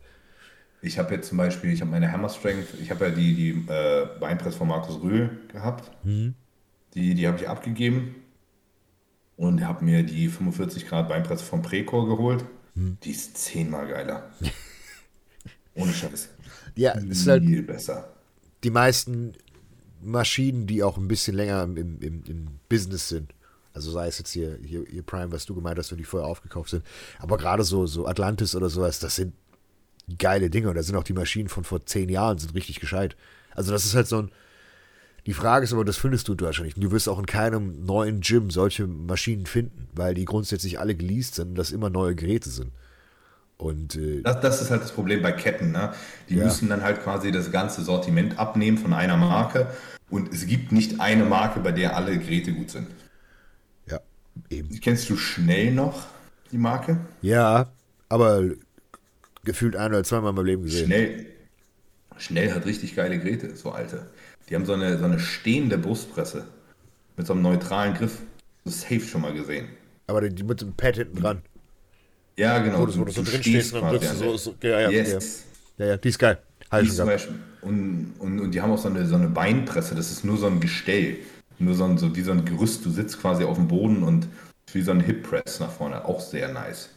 Ich 0.80 0.98
habe 0.98 1.14
jetzt 1.14 1.28
zum 1.28 1.38
Beispiel, 1.38 1.72
ich 1.72 1.80
habe 1.80 1.90
meine 1.90 2.10
Hammer 2.10 2.28
Strength, 2.28 2.68
ich 2.80 2.90
habe 2.90 3.06
ja 3.06 3.10
die, 3.10 3.34
die 3.34 3.72
äh, 3.72 4.06
Beinpress 4.18 4.56
von 4.56 4.66
Markus 4.68 5.00
Rühl 5.00 5.30
gehabt. 5.52 5.90
Die, 6.04 7.14
die 7.14 7.26
habe 7.26 7.38
ich 7.38 7.48
abgegeben 7.48 8.16
und 9.36 9.66
habe 9.66 9.84
mir 9.84 10.02
die 10.02 10.28
45 10.28 10.86
Grad 10.88 11.09
Beinpresse 11.09 11.44
von 11.44 11.62
Precor 11.62 12.06
geholt. 12.09 12.44
Die 12.74 13.10
ist 13.10 13.36
zehnmal 13.36 13.86
geiler. 13.88 14.30
Ohne 15.74 15.92
Scheiß. 15.92 16.28
Ja, 16.74 16.92
es 16.94 17.04
ist 17.04 17.26
halt 17.26 17.44
Viel 17.44 17.62
besser. 17.62 18.12
die 18.64 18.70
meisten 18.70 19.34
Maschinen, 20.02 20.66
die 20.66 20.82
auch 20.82 20.96
ein 20.96 21.09
bisschen 21.09 21.36
länger 21.36 21.62
im, 21.64 21.76
im, 21.76 22.00
im, 22.00 22.24
im 22.26 22.48
Business 22.68 23.09
sind. 23.09 23.34
Also 23.74 23.90
sei 23.90 24.06
es 24.09 24.18
jetzt 24.18 24.32
hier, 24.32 24.59
hier, 24.64 24.84
hier 24.88 25.02
Prime, 25.02 25.32
was 25.32 25.46
du 25.46 25.54
gemeint 25.54 25.78
hast, 25.78 25.90
wenn 25.90 25.98
die 25.98 26.04
vorher 26.04 26.28
aufgekauft 26.28 26.70
sind. 26.70 26.84
Aber 27.18 27.36
gerade 27.38 27.62
so, 27.64 27.86
so 27.86 28.06
Atlantis 28.06 28.54
oder 28.54 28.68
sowas, 28.68 28.98
das 28.98 29.16
sind 29.16 29.34
geile 30.18 30.50
Dinge. 30.50 30.68
Und 30.68 30.74
da 30.76 30.82
sind 30.82 30.96
auch 30.96 31.04
die 31.04 31.12
Maschinen 31.12 31.48
von 31.48 31.64
vor 31.64 31.84
zehn 31.86 32.09
Jahren, 32.09 32.38
sind 32.38 32.54
richtig 32.54 32.80
gescheit. 32.80 33.16
Also 33.54 33.70
das 33.72 33.84
ist 33.84 33.94
halt 33.94 34.09
so 34.09 34.18
ein. 34.18 34.30
Die 35.26 35.34
Frage 35.34 35.64
ist 35.64 35.72
aber, 35.72 35.84
das 35.84 35.96
findest 35.96 36.26
du 36.28 36.32
in 36.32 36.38
Deutschland 36.38 36.66
nicht. 36.66 36.76
Und 36.76 36.82
Du 36.84 36.90
wirst 36.90 37.08
auch 37.08 37.18
in 37.18 37.26
keinem 37.26 37.84
neuen 37.84 38.20
Gym 38.20 38.50
solche 38.50 38.86
Maschinen 38.86 39.46
finden, 39.46 39.88
weil 39.94 40.14
die 40.14 40.24
grundsätzlich 40.24 40.80
alle 40.80 40.96
geleast 40.96 41.36
sind 41.36 41.50
und 41.50 41.54
das 41.54 41.70
immer 41.70 41.90
neue 41.90 42.14
Geräte 42.14 42.50
sind. 42.50 42.72
Und 43.56 43.94
äh, 43.94 44.22
Das, 44.22 44.40
das 44.40 44.62
ist 44.62 44.70
halt 44.72 44.82
das 44.82 44.90
Problem 44.92 45.22
bei 45.22 45.30
Ketten. 45.32 45.70
Ne? 45.70 45.92
Die 46.28 46.34
Ja. 46.36 46.44
müssen 46.44 46.68
dann 46.68 46.82
halt 46.82 47.02
quasi 47.02 47.30
das 47.30 47.52
ganze 47.52 47.82
Sortiment 47.82 48.38
abnehmen 48.38 48.78
von 48.78 48.92
einer 48.92 49.16
Marke. 49.16 49.68
Und 50.10 50.32
es 50.32 50.46
gibt 50.46 50.72
nicht 50.72 51.00
eine 51.00 51.24
Marke, 51.24 51.60
bei 51.60 51.70
der 51.72 51.96
alle 51.96 52.18
Geräte 52.18 52.52
gut 52.52 52.70
sind. 52.70 52.88
ja, 53.88 54.00
eben. 54.50 54.80
Kennst 54.80 55.08
du 55.08 55.16
schnell 55.16 55.72
noch 55.72 56.06
die 56.50 56.58
Marke? 56.58 56.98
Ja, 57.22 57.70
aber 58.08 58.42
gefühlt 59.44 59.76
ein 59.76 59.90
oder 59.92 60.04
zweimal 60.04 60.30
in 60.30 60.36
meinem 60.36 60.46
Leben 60.46 60.62
gesehen. 60.64 60.86
Schnell, 60.86 61.26
schnell 62.18 62.52
hat 62.52 62.66
richtig 62.66 62.94
geile 62.96 63.18
Geräte, 63.18 63.56
so 63.56 63.70
alte. 63.72 64.06
Die 64.48 64.55
haben 64.55 64.66
so 64.66 64.74
eine, 64.74 64.98
so 64.98 65.05
eine 65.05 65.19
stehende 65.19 65.78
Brustpresse 65.78 66.44
mit 67.16 67.27
so 67.27 67.32
einem 67.32 67.43
neutralen 67.43 67.94
Griff. 67.94 68.19
Das 68.64 68.74
ist 68.74 68.82
safe 68.82 69.01
schon 69.01 69.23
mal 69.23 69.32
gesehen. 69.32 69.69
Aber 70.06 70.28
die, 70.28 70.43
mit 70.43 70.60
dem 70.60 70.73
Pad 70.74 70.97
hinten 70.97 71.20
dran. 71.20 71.43
Ja, 72.36 72.59
genau. 72.59 72.81
Wo 72.81 72.86
du, 72.86 72.98
wo 72.98 73.05
du 73.05 73.12
so 73.12 73.23
drin 73.23 73.43
stehst 73.43 73.74
und 73.74 73.82
dann 73.82 73.90
drückst 73.90 74.14
du 74.14 74.16
so, 74.16 74.36
so 74.36 74.55
ja, 74.62 74.81
ja, 74.81 74.90
Yes. 74.90 75.44
ja, 75.78 75.86
ja, 75.86 75.97
die 75.97 76.09
ist 76.09 76.19
geil. 76.19 76.39
Die. 76.73 76.97
Beispiel, 76.97 77.39
und, 77.60 78.14
und, 78.19 78.40
und 78.40 78.51
die 78.52 78.60
haben 78.62 78.73
auch 78.73 78.78
so 78.78 78.89
eine, 78.89 79.06
so 79.06 79.14
eine 79.14 79.28
Beinpresse, 79.28 79.94
das 79.94 80.10
ist 80.10 80.24
nur 80.24 80.39
so 80.39 80.47
ein 80.47 80.59
Gestell. 80.59 81.19
Nur 81.59 81.74
so 81.74 81.85
ein, 81.85 81.98
so 81.98 82.16
wie 82.16 82.23
so 82.23 82.32
ein 82.32 82.44
Gerüst, 82.44 82.85
du 82.85 82.90
sitzt 82.90 83.20
quasi 83.20 83.44
auf 83.44 83.56
dem 83.56 83.69
Boden 83.69 84.02
und 84.02 84.27
wie 84.73 84.81
so 84.82 84.90
ein 84.90 85.01
Hip 85.01 85.23
Press 85.23 85.60
nach 85.60 85.70
vorne, 85.70 86.05
auch 86.05 86.20
sehr 86.20 86.52
nice. 86.52 86.89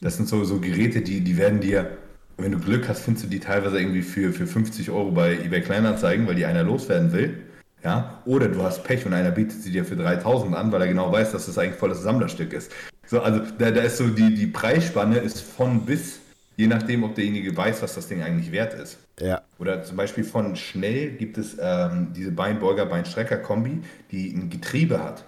Das 0.00 0.16
sind 0.16 0.28
so, 0.28 0.44
so 0.44 0.60
Geräte, 0.60 1.00
die, 1.00 1.20
die 1.22 1.36
werden 1.36 1.60
dir, 1.60 1.96
wenn 2.38 2.52
du 2.52 2.58
Glück 2.58 2.88
hast, 2.88 3.02
findest 3.02 3.26
du 3.26 3.30
die 3.30 3.40
teilweise 3.40 3.78
irgendwie 3.78 4.02
für, 4.02 4.32
für 4.32 4.46
50 4.46 4.90
Euro 4.90 5.10
bei 5.10 5.34
eBay 5.34 5.62
Kleinanzeigen, 5.62 6.26
weil 6.26 6.34
die 6.34 6.44
einer 6.44 6.62
loswerden 6.62 7.12
will. 7.12 7.42
Ja, 7.82 8.20
oder 8.24 8.48
du 8.48 8.62
hast 8.62 8.82
Pech 8.84 9.06
und 9.06 9.12
einer 9.12 9.30
bietet 9.30 9.62
sie 9.62 9.70
dir 9.70 9.84
für 9.84 9.96
3000 9.96 10.56
an, 10.56 10.72
weil 10.72 10.80
er 10.80 10.88
genau 10.88 11.12
weiß, 11.12 11.32
dass 11.32 11.46
das 11.46 11.56
eigentlich 11.56 11.78
volles 11.78 12.02
Sammlerstück 12.02 12.52
ist. 12.52 12.72
So, 13.06 13.20
also 13.20 13.40
da, 13.58 13.70
da 13.70 13.82
ist 13.82 13.98
so 13.98 14.08
die, 14.08 14.34
die 14.34 14.48
Preisspanne 14.48 15.18
ist 15.18 15.40
von 15.40 15.86
bis, 15.86 16.18
je 16.56 16.66
nachdem, 16.66 17.04
ob 17.04 17.14
derjenige 17.14 17.56
weiß, 17.56 17.82
was 17.82 17.94
das 17.94 18.08
Ding 18.08 18.22
eigentlich 18.22 18.50
wert 18.50 18.74
ist. 18.74 18.98
Ja, 19.20 19.42
Oder 19.58 19.84
zum 19.84 19.96
Beispiel 19.96 20.24
von 20.24 20.56
Schnell 20.56 21.12
gibt 21.12 21.38
es 21.38 21.56
ähm, 21.60 22.08
diese 22.14 22.32
Beinbeuger-Beinstrecker-Kombi, 22.32 23.82
die 24.10 24.30
ein 24.34 24.50
Getriebe 24.50 25.02
hat. 25.02 25.24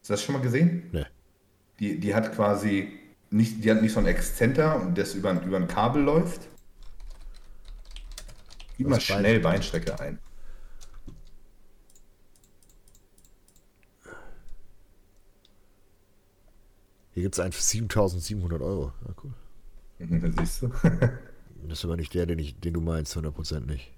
Hast 0.00 0.10
du 0.10 0.12
das 0.12 0.22
schon 0.22 0.34
mal 0.34 0.42
gesehen? 0.42 0.84
ne. 0.92 1.06
Die, 1.80 1.98
die 1.98 2.14
hat 2.14 2.32
quasi 2.32 3.00
nicht, 3.34 3.64
die 3.64 3.70
hat 3.70 3.82
nicht 3.82 3.92
so 3.92 4.00
ein 4.00 4.06
Exzenter 4.06 4.80
und 4.80 4.96
das 4.96 5.14
über, 5.14 5.30
ein- 5.30 5.42
über 5.42 5.56
ein 5.56 5.68
Kabel 5.68 6.02
läuft. 6.02 6.42
Gib 8.76 8.88
mal 8.88 9.00
schnell 9.00 9.40
Beinstrecker 9.40 10.00
ein. 10.00 10.18
Hier 17.12 17.22
gibt 17.22 17.34
es 17.36 17.40
einen 17.40 17.52
für 17.52 17.62
7700 17.62 18.60
Euro. 18.60 18.92
Ja, 19.06 19.14
cool. 19.22 20.32
Siehst 20.38 20.62
du? 20.62 20.70
Das 21.66 21.78
ist 21.78 21.84
aber 21.86 21.96
nicht 21.96 22.12
der, 22.12 22.26
den, 22.26 22.38
ich, 22.40 22.60
den 22.60 22.74
du 22.74 22.82
meinst, 22.82 23.16
100% 23.16 23.60
nicht. 23.60 23.90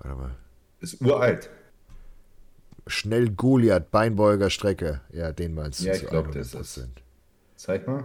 Warte 0.00 0.20
mal. 0.20 0.36
Ist 0.80 1.00
uralt. 1.00 1.48
Schnell 2.86 3.30
Goliath, 3.30 3.90
Beinbeuger, 3.90 4.50
Strecke. 4.50 5.00
Ja, 5.14 5.32
den 5.32 5.54
meinst 5.54 5.80
du 5.80 5.86
Ja, 5.86 5.94
ich 5.94 6.06
glaub, 6.06 6.30
das 6.32 6.52
ist- 6.52 6.76
100%. 6.78 6.88
Zeig 7.60 7.86
mal. 7.86 8.04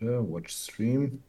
Watch 0.00 0.54
Stream. 0.54 1.22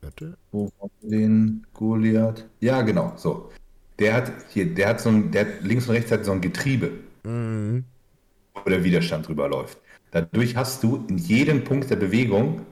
Warte. 0.00 0.36
Wo 0.50 0.72
haben 0.80 0.90
wir 1.02 1.18
den 1.20 1.66
Goliath? 1.72 2.48
Ja, 2.58 2.82
genau, 2.82 3.12
so. 3.16 3.52
Der 4.00 4.14
hat 4.14 4.32
hier, 4.50 4.74
der 4.74 4.88
hat 4.88 5.00
so 5.00 5.10
ein, 5.10 5.30
der 5.30 5.46
hat 5.46 5.62
links 5.62 5.86
und 5.86 5.94
rechts 5.94 6.10
hat 6.10 6.24
so 6.24 6.32
ein 6.32 6.40
Getriebe, 6.40 6.98
wo 7.22 8.68
der 8.68 8.82
Widerstand 8.82 9.28
drüber 9.28 9.48
läuft. 9.48 9.78
Dadurch 10.10 10.56
hast 10.56 10.82
du 10.82 11.06
in 11.08 11.18
jedem 11.18 11.62
Punkt 11.62 11.88
der 11.88 11.94
Bewegung 11.94 12.66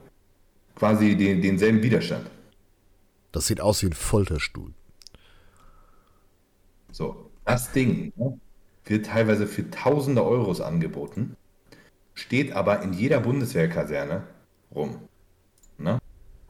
quasi 0.75 1.15
den, 1.15 1.41
denselben 1.41 1.81
Widerstand. 1.81 2.29
Das 3.31 3.47
sieht 3.47 3.61
aus 3.61 3.83
wie 3.83 3.87
ein 3.87 3.93
Folterstuhl. 3.93 4.73
So, 6.91 7.31
das 7.45 7.71
Ding 7.71 8.11
ne, 8.17 8.37
wird 8.85 9.05
teilweise 9.07 9.47
für 9.47 9.69
tausende 9.69 10.23
Euros 10.23 10.61
angeboten, 10.61 11.35
steht 12.13 12.53
aber 12.53 12.81
in 12.81 12.93
jeder 12.93 13.19
Bundeswehrkaserne 13.19 14.23
rum. 14.73 14.99
Ne? 15.77 15.99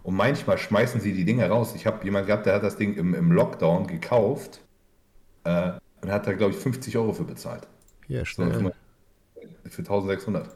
Und 0.03 0.15
manchmal 0.15 0.57
schmeißen 0.57 0.99
sie 1.01 1.13
die 1.13 1.25
Dinge 1.25 1.47
raus. 1.49 1.73
Ich 1.75 1.85
habe 1.85 2.03
jemanden 2.03 2.27
gehabt, 2.27 2.45
der 2.45 2.55
hat 2.55 2.63
das 2.63 2.77
Ding 2.77 2.95
im, 2.95 3.13
im 3.13 3.31
Lockdown 3.31 3.87
gekauft 3.87 4.61
äh, 5.43 5.73
und 6.01 6.11
hat 6.11 6.25
da, 6.27 6.33
glaube 6.33 6.53
ich, 6.53 6.59
50 6.59 6.97
Euro 6.97 7.13
für 7.13 7.23
bezahlt. 7.23 7.67
Hier, 8.07 8.25
So, 8.25 8.25
schnell. 8.25 8.73
für 9.65 9.81
1600. 9.81 10.55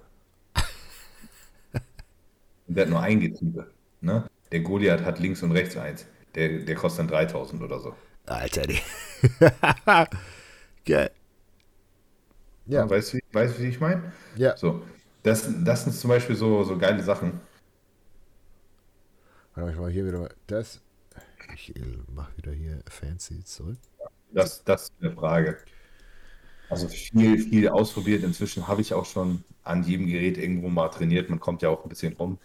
Und 2.68 2.76
der 2.76 2.85
hat 2.85 2.89
nur 2.89 3.02
ein 3.02 3.19
Getriebe. 3.19 3.72
Ne? 4.02 4.27
Der 4.52 4.60
Goliath 4.61 5.03
hat 5.06 5.19
links 5.19 5.43
und 5.43 5.52
rechts 5.52 5.77
eins. 5.77 6.06
Der, 6.34 6.60
der 6.60 6.76
kostet 6.76 7.02
dann 7.02 7.07
3000 7.10 7.61
oder 7.61 7.80
so. 7.80 7.93
Alter, 8.26 8.64
die. 8.68 8.80
Geil. 10.85 11.11
Ja, 12.68 12.90
Weißt 12.90 13.14
du, 13.14 13.18
wie- 13.18 13.24
weißt 13.32 13.60
wie 13.60 13.68
ich 13.68 13.80
meine? 13.80 14.12
ja. 14.36 14.56
So, 14.58 14.82
das, 15.24 15.48
das 15.64 15.84
sind 15.84 15.94
zum 15.96 16.10
Beispiel 16.10 16.36
so, 16.36 16.64
so 16.64 16.78
geile 16.78 17.02
Sachen. 17.04 17.40
Warte 19.54 19.66
mal, 19.68 19.74
ich 19.74 19.80
mach 19.80 19.90
hier 19.90 20.06
wieder 20.06 20.20
mal 20.20 20.34
das. 20.48 20.82
Ich 21.54 21.76
äh, 21.76 21.82
mach 22.14 22.36
wieder 22.38 22.52
hier 22.52 22.82
fancy 22.90 23.44
zurück. 23.44 23.78
Das, 24.32 24.64
das 24.64 24.84
ist 24.84 24.94
eine 25.02 25.12
Frage. 25.14 25.58
Also 26.70 26.88
viel, 26.88 27.40
viel 27.40 27.70
ausprobiert. 27.70 28.24
Inzwischen 28.24 28.68
habe 28.68 28.82
ich 28.82 28.94
auch 28.94 29.06
schon 29.06 29.44
an 29.64 29.84
jedem 29.84 30.08
Gerät 30.08 30.38
irgendwo 30.38 30.68
mal 30.70 30.90
trainiert. 30.90 31.30
Man 31.30 31.40
kommt 31.40 31.62
ja 31.62 31.70
auch 31.70 31.84
ein 31.84 31.90
bisschen 31.90 32.14
rum. 32.14 32.40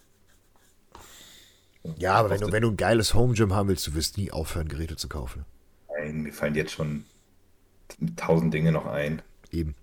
Ja, 1.97 2.15
aber 2.15 2.31
wenn 2.31 2.41
du, 2.41 2.53
wenn 2.53 2.63
du 2.63 2.71
ein 2.71 2.77
geiles 2.77 3.15
Home 3.15 3.35
Gym 3.35 3.55
haben 3.55 3.69
willst, 3.69 3.87
du 3.87 3.95
wirst 3.95 4.19
nie 4.19 4.31
aufhören, 4.31 4.69
Geräte 4.69 4.97
zu 4.97 5.09
kaufen. 5.09 5.45
Nein, 5.89 6.23
mir 6.23 6.33
fallen 6.33 6.55
jetzt 6.55 6.73
schon 6.73 7.05
tausend 8.17 8.53
Dinge 8.55 8.73
noch 8.73 8.87
ein. 8.87 9.23
Eben. 9.51 9.75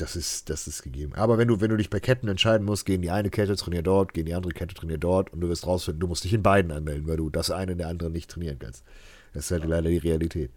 Das 0.00 0.16
ist, 0.16 0.48
das 0.48 0.66
ist 0.66 0.82
gegeben. 0.82 1.12
Aber 1.14 1.36
wenn 1.36 1.48
du, 1.48 1.60
wenn 1.60 1.68
du 1.68 1.76
dich 1.76 1.90
bei 1.90 2.00
Ketten 2.00 2.26
entscheiden 2.26 2.64
musst, 2.64 2.86
gehen 2.86 3.02
die 3.02 3.10
eine 3.10 3.28
Kette, 3.28 3.54
trainier 3.56 3.82
dort, 3.82 4.14
gehen 4.14 4.24
die 4.24 4.32
andere 4.32 4.52
Kette, 4.52 4.74
trainier 4.74 4.96
dort 4.96 5.30
und 5.30 5.40
du 5.40 5.48
wirst 5.50 5.66
rausfinden, 5.66 6.00
du 6.00 6.06
musst 6.06 6.24
dich 6.24 6.32
in 6.32 6.42
beiden 6.42 6.72
anmelden, 6.72 7.06
weil 7.06 7.18
du 7.18 7.28
das 7.28 7.50
eine 7.50 7.72
in 7.72 7.78
der 7.78 7.88
anderen 7.88 8.14
nicht 8.14 8.30
trainieren 8.30 8.58
kannst. 8.58 8.82
Das 9.34 9.44
ist 9.44 9.50
halt 9.50 9.66
leider 9.66 9.90
die 9.90 9.98
Realität. 9.98 10.52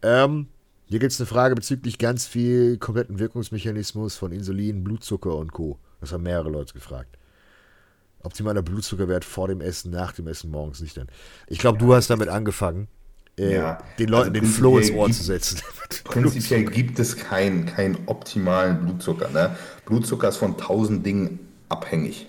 Ähm, 0.00 0.48
hier 0.86 1.00
gibt 1.00 1.12
es 1.12 1.20
eine 1.20 1.26
Frage 1.26 1.54
bezüglich 1.54 1.98
ganz 1.98 2.26
viel 2.26 2.78
kompletten 2.78 3.18
Wirkungsmechanismus 3.18 4.16
von 4.16 4.32
Insulin, 4.32 4.82
Blutzucker 4.84 5.36
und 5.36 5.52
Co. 5.52 5.78
Das 6.00 6.12
haben 6.12 6.22
mehrere 6.22 6.48
Leute 6.48 6.72
gefragt. 6.72 7.18
Optimaler 8.22 8.62
Blutzuckerwert 8.62 9.24
vor 9.24 9.48
dem 9.48 9.60
Essen, 9.60 9.90
nach 9.90 10.12
dem 10.12 10.26
Essen, 10.28 10.50
morgens 10.50 10.80
nicht 10.80 10.96
dann. 10.96 11.08
Ich 11.46 11.58
glaube, 11.58 11.76
du 11.76 11.94
hast 11.94 12.08
damit 12.08 12.28
angefangen, 12.28 12.88
äh, 13.38 13.54
Ja, 13.56 13.78
den 13.98 14.08
Leuten 14.08 14.28
also 14.28 14.32
den 14.32 14.44
Floh 14.44 14.78
ins 14.78 14.88
prinzipiell 14.90 14.98
Ohr 15.00 15.06
gibt- 15.06 15.16
zu 15.18 15.24
setzen. 15.24 15.60
Prinzipiell 16.04 16.64
gibt 16.64 16.98
es 16.98 17.16
keinen 17.16 17.66
keinen 17.66 17.96
optimalen 18.06 18.80
Blutzucker. 18.80 19.28
Ne? 19.30 19.56
Blutzucker 19.86 20.28
ist 20.28 20.36
von 20.36 20.56
tausend 20.58 21.04
Dingen 21.06 21.38
abhängig. 21.68 22.26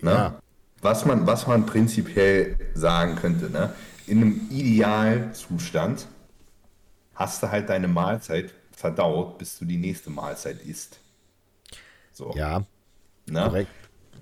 Ne? 0.00 0.10
Ja. 0.10 0.38
Was, 0.80 1.04
man, 1.04 1.26
was 1.26 1.46
man 1.48 1.66
prinzipiell 1.66 2.56
sagen 2.74 3.16
könnte, 3.16 3.50
ne? 3.50 3.72
in 4.06 4.18
einem 4.22 4.40
Idealzustand 4.50 6.06
hast 7.14 7.42
du 7.42 7.50
halt 7.50 7.68
deine 7.68 7.88
Mahlzeit 7.88 8.54
verdaut, 8.70 9.38
bis 9.38 9.58
du 9.58 9.64
die 9.64 9.76
nächste 9.76 10.10
Mahlzeit 10.10 10.62
isst. 10.62 11.00
So. 12.12 12.32
Ja, 12.36 12.64
Ne? 13.26 13.40
korrekt. 13.42 13.70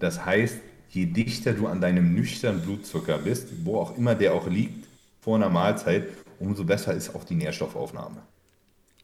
Das 0.01 0.25
heißt, 0.25 0.57
je 0.91 1.07
dichter 1.07 1.53
du 1.53 1.67
an 1.67 1.81
deinem 1.81 2.15
nüchternen 2.15 2.63
Blutzucker 2.63 3.19
bist, 3.19 3.49
wo 3.65 3.79
auch 3.81 3.97
immer 3.97 4.15
der 4.15 4.33
auch 4.35 4.49
liegt, 4.49 4.86
vor 5.27 5.35
einer 5.35 5.49
Mahlzeit, 5.49 6.07
umso 6.39 6.63
besser 6.63 6.95
ist 6.95 7.13
auch 7.13 7.25
die 7.25 7.35
Nährstoffaufnahme. 7.35 8.23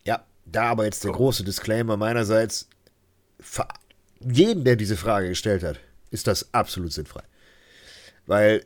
Ja, 0.04 0.24
da 0.44 0.66
aber 0.66 0.84
jetzt 0.84 1.02
der 1.02 1.10
große 1.10 1.42
Disclaimer 1.42 1.96
meinerseits. 1.96 2.68
Für 3.40 3.66
jeden, 4.20 4.62
der 4.62 4.76
diese 4.76 4.96
Frage 4.96 5.30
gestellt 5.30 5.64
hat, 5.64 5.80
ist 6.12 6.28
das 6.28 6.54
absolut 6.54 6.92
sinnfrei. 6.92 7.24
Weil 8.26 8.64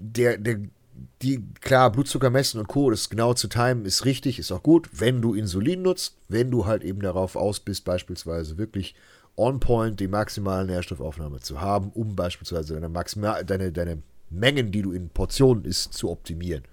der, 0.00 0.36
der, 0.38 0.58
die, 1.22 1.40
klar, 1.60 1.92
Blutzucker 1.92 2.30
messen 2.30 2.58
und 2.58 2.66
Co., 2.66 2.90
das 2.90 3.10
genau 3.10 3.34
zu 3.34 3.46
timen 3.46 3.84
ist 3.84 4.04
richtig, 4.04 4.40
ist 4.40 4.50
auch 4.50 4.64
gut, 4.64 4.88
wenn 4.90 5.22
du 5.22 5.34
Insulin 5.34 5.82
nutzt, 5.82 6.16
wenn 6.26 6.50
du 6.50 6.66
halt 6.66 6.82
eben 6.82 7.00
darauf 7.00 7.36
aus 7.36 7.60
bist, 7.60 7.84
beispielsweise 7.84 8.58
wirklich 8.58 8.96
on 9.36 9.60
point 9.60 10.00
die 10.00 10.08
maximale 10.08 10.66
Nährstoffaufnahme 10.66 11.38
zu 11.38 11.60
haben, 11.60 11.92
um 11.94 12.16
beispielsweise 12.16 12.74
deine, 12.74 12.88
maximal, 12.88 13.44
deine, 13.44 13.70
deine 13.70 14.02
Mengen, 14.34 14.72
die 14.72 14.82
du 14.82 14.92
in 14.92 15.08
Portionen 15.08 15.64
isst, 15.64 15.94
zu 15.94 16.10
optimieren. 16.10 16.64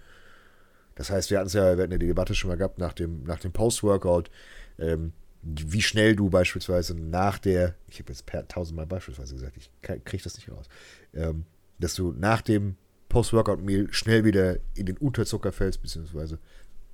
Das 0.95 1.09
heißt, 1.09 1.31
wir 1.31 1.39
hatten 1.39 1.47
es 1.47 1.53
ja, 1.53 1.77
wir 1.77 1.83
hatten 1.83 1.93
ja 1.93 1.97
die 1.97 2.07
Debatte 2.07 2.35
schon 2.35 2.49
mal 2.49 2.57
gehabt 2.57 2.77
nach 2.77 2.93
dem, 2.93 3.23
nach 3.23 3.39
dem 3.39 3.51
Post-Workout, 3.51 4.29
ähm, 4.77 5.13
wie 5.41 5.81
schnell 5.81 6.15
du 6.15 6.29
beispielsweise 6.29 6.93
nach 6.93 7.39
der, 7.39 7.75
ich 7.87 7.99
habe 7.99 8.11
jetzt 8.11 8.25
tausendmal 8.49 8.85
beispielsweise 8.85 9.33
gesagt, 9.33 9.57
ich 9.57 9.71
kriege 9.81 10.23
das 10.23 10.35
nicht 10.35 10.51
raus, 10.51 10.67
ähm, 11.13 11.45
dass 11.79 11.95
du 11.95 12.13
nach 12.13 12.41
dem 12.41 12.75
Post-Workout-Meal 13.09 13.87
schnell 13.91 14.23
wieder 14.23 14.57
in 14.75 14.85
den 14.85 14.97
Unterzucker 14.97 15.51
fällst, 15.51 15.81
beziehungsweise, 15.81 16.37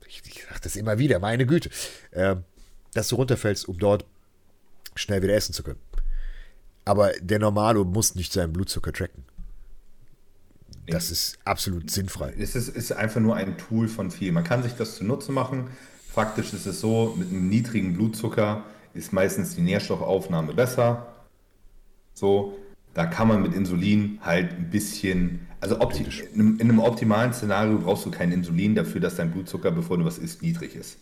ich, 0.07 0.21
ich 0.25 0.43
sage 0.43 0.61
das 0.63 0.75
immer 0.75 0.97
wieder, 0.97 1.19
meine 1.19 1.45
Güte, 1.45 1.69
ähm, 2.13 2.43
dass 2.93 3.09
du 3.09 3.15
runterfällst, 3.15 3.67
um 3.67 3.77
dort 3.77 4.05
schnell 4.95 5.21
wieder 5.21 5.35
essen 5.35 5.53
zu 5.53 5.63
können. 5.63 5.79
Aber 6.85 7.11
der 7.19 7.39
Normalo 7.39 7.83
muss 7.83 8.15
nicht 8.15 8.31
seinen 8.31 8.53
Blutzucker 8.53 8.93
tracken. 8.93 9.25
Das 10.93 11.11
ist 11.11 11.37
absolut 11.43 11.91
sinnfrei. 11.91 12.33
Es 12.37 12.55
ist, 12.55 12.69
ist 12.69 12.91
einfach 12.91 13.19
nur 13.19 13.35
ein 13.35 13.57
Tool 13.57 13.87
von 13.87 14.11
viel. 14.11 14.31
Man 14.31 14.43
kann 14.43 14.63
sich 14.63 14.73
das 14.73 14.95
zunutze 14.95 15.31
machen. 15.31 15.67
Faktisch 16.11 16.53
ist 16.53 16.65
es 16.65 16.79
so, 16.79 17.15
mit 17.17 17.29
einem 17.29 17.49
niedrigen 17.49 17.93
Blutzucker 17.93 18.63
ist 18.93 19.13
meistens 19.13 19.55
die 19.55 19.61
Nährstoffaufnahme 19.61 20.53
besser. 20.53 21.07
So, 22.13 22.57
da 22.93 23.05
kann 23.05 23.27
man 23.27 23.43
mit 23.43 23.53
Insulin 23.53 24.19
halt 24.23 24.51
ein 24.53 24.69
bisschen, 24.71 25.47
also 25.61 25.75
in 25.75 26.59
einem 26.59 26.79
optimalen 26.79 27.33
Szenario 27.33 27.77
brauchst 27.77 28.05
du 28.05 28.11
kein 28.11 28.31
Insulin 28.31 28.73
dafür, 28.73 29.01
dass 29.01 29.15
dein 29.15 29.31
Blutzucker, 29.31 29.69
bevor 29.71 29.97
du 29.99 30.05
was 30.05 30.17
isst, 30.17 30.41
niedrig 30.41 30.75
ist. 30.75 30.97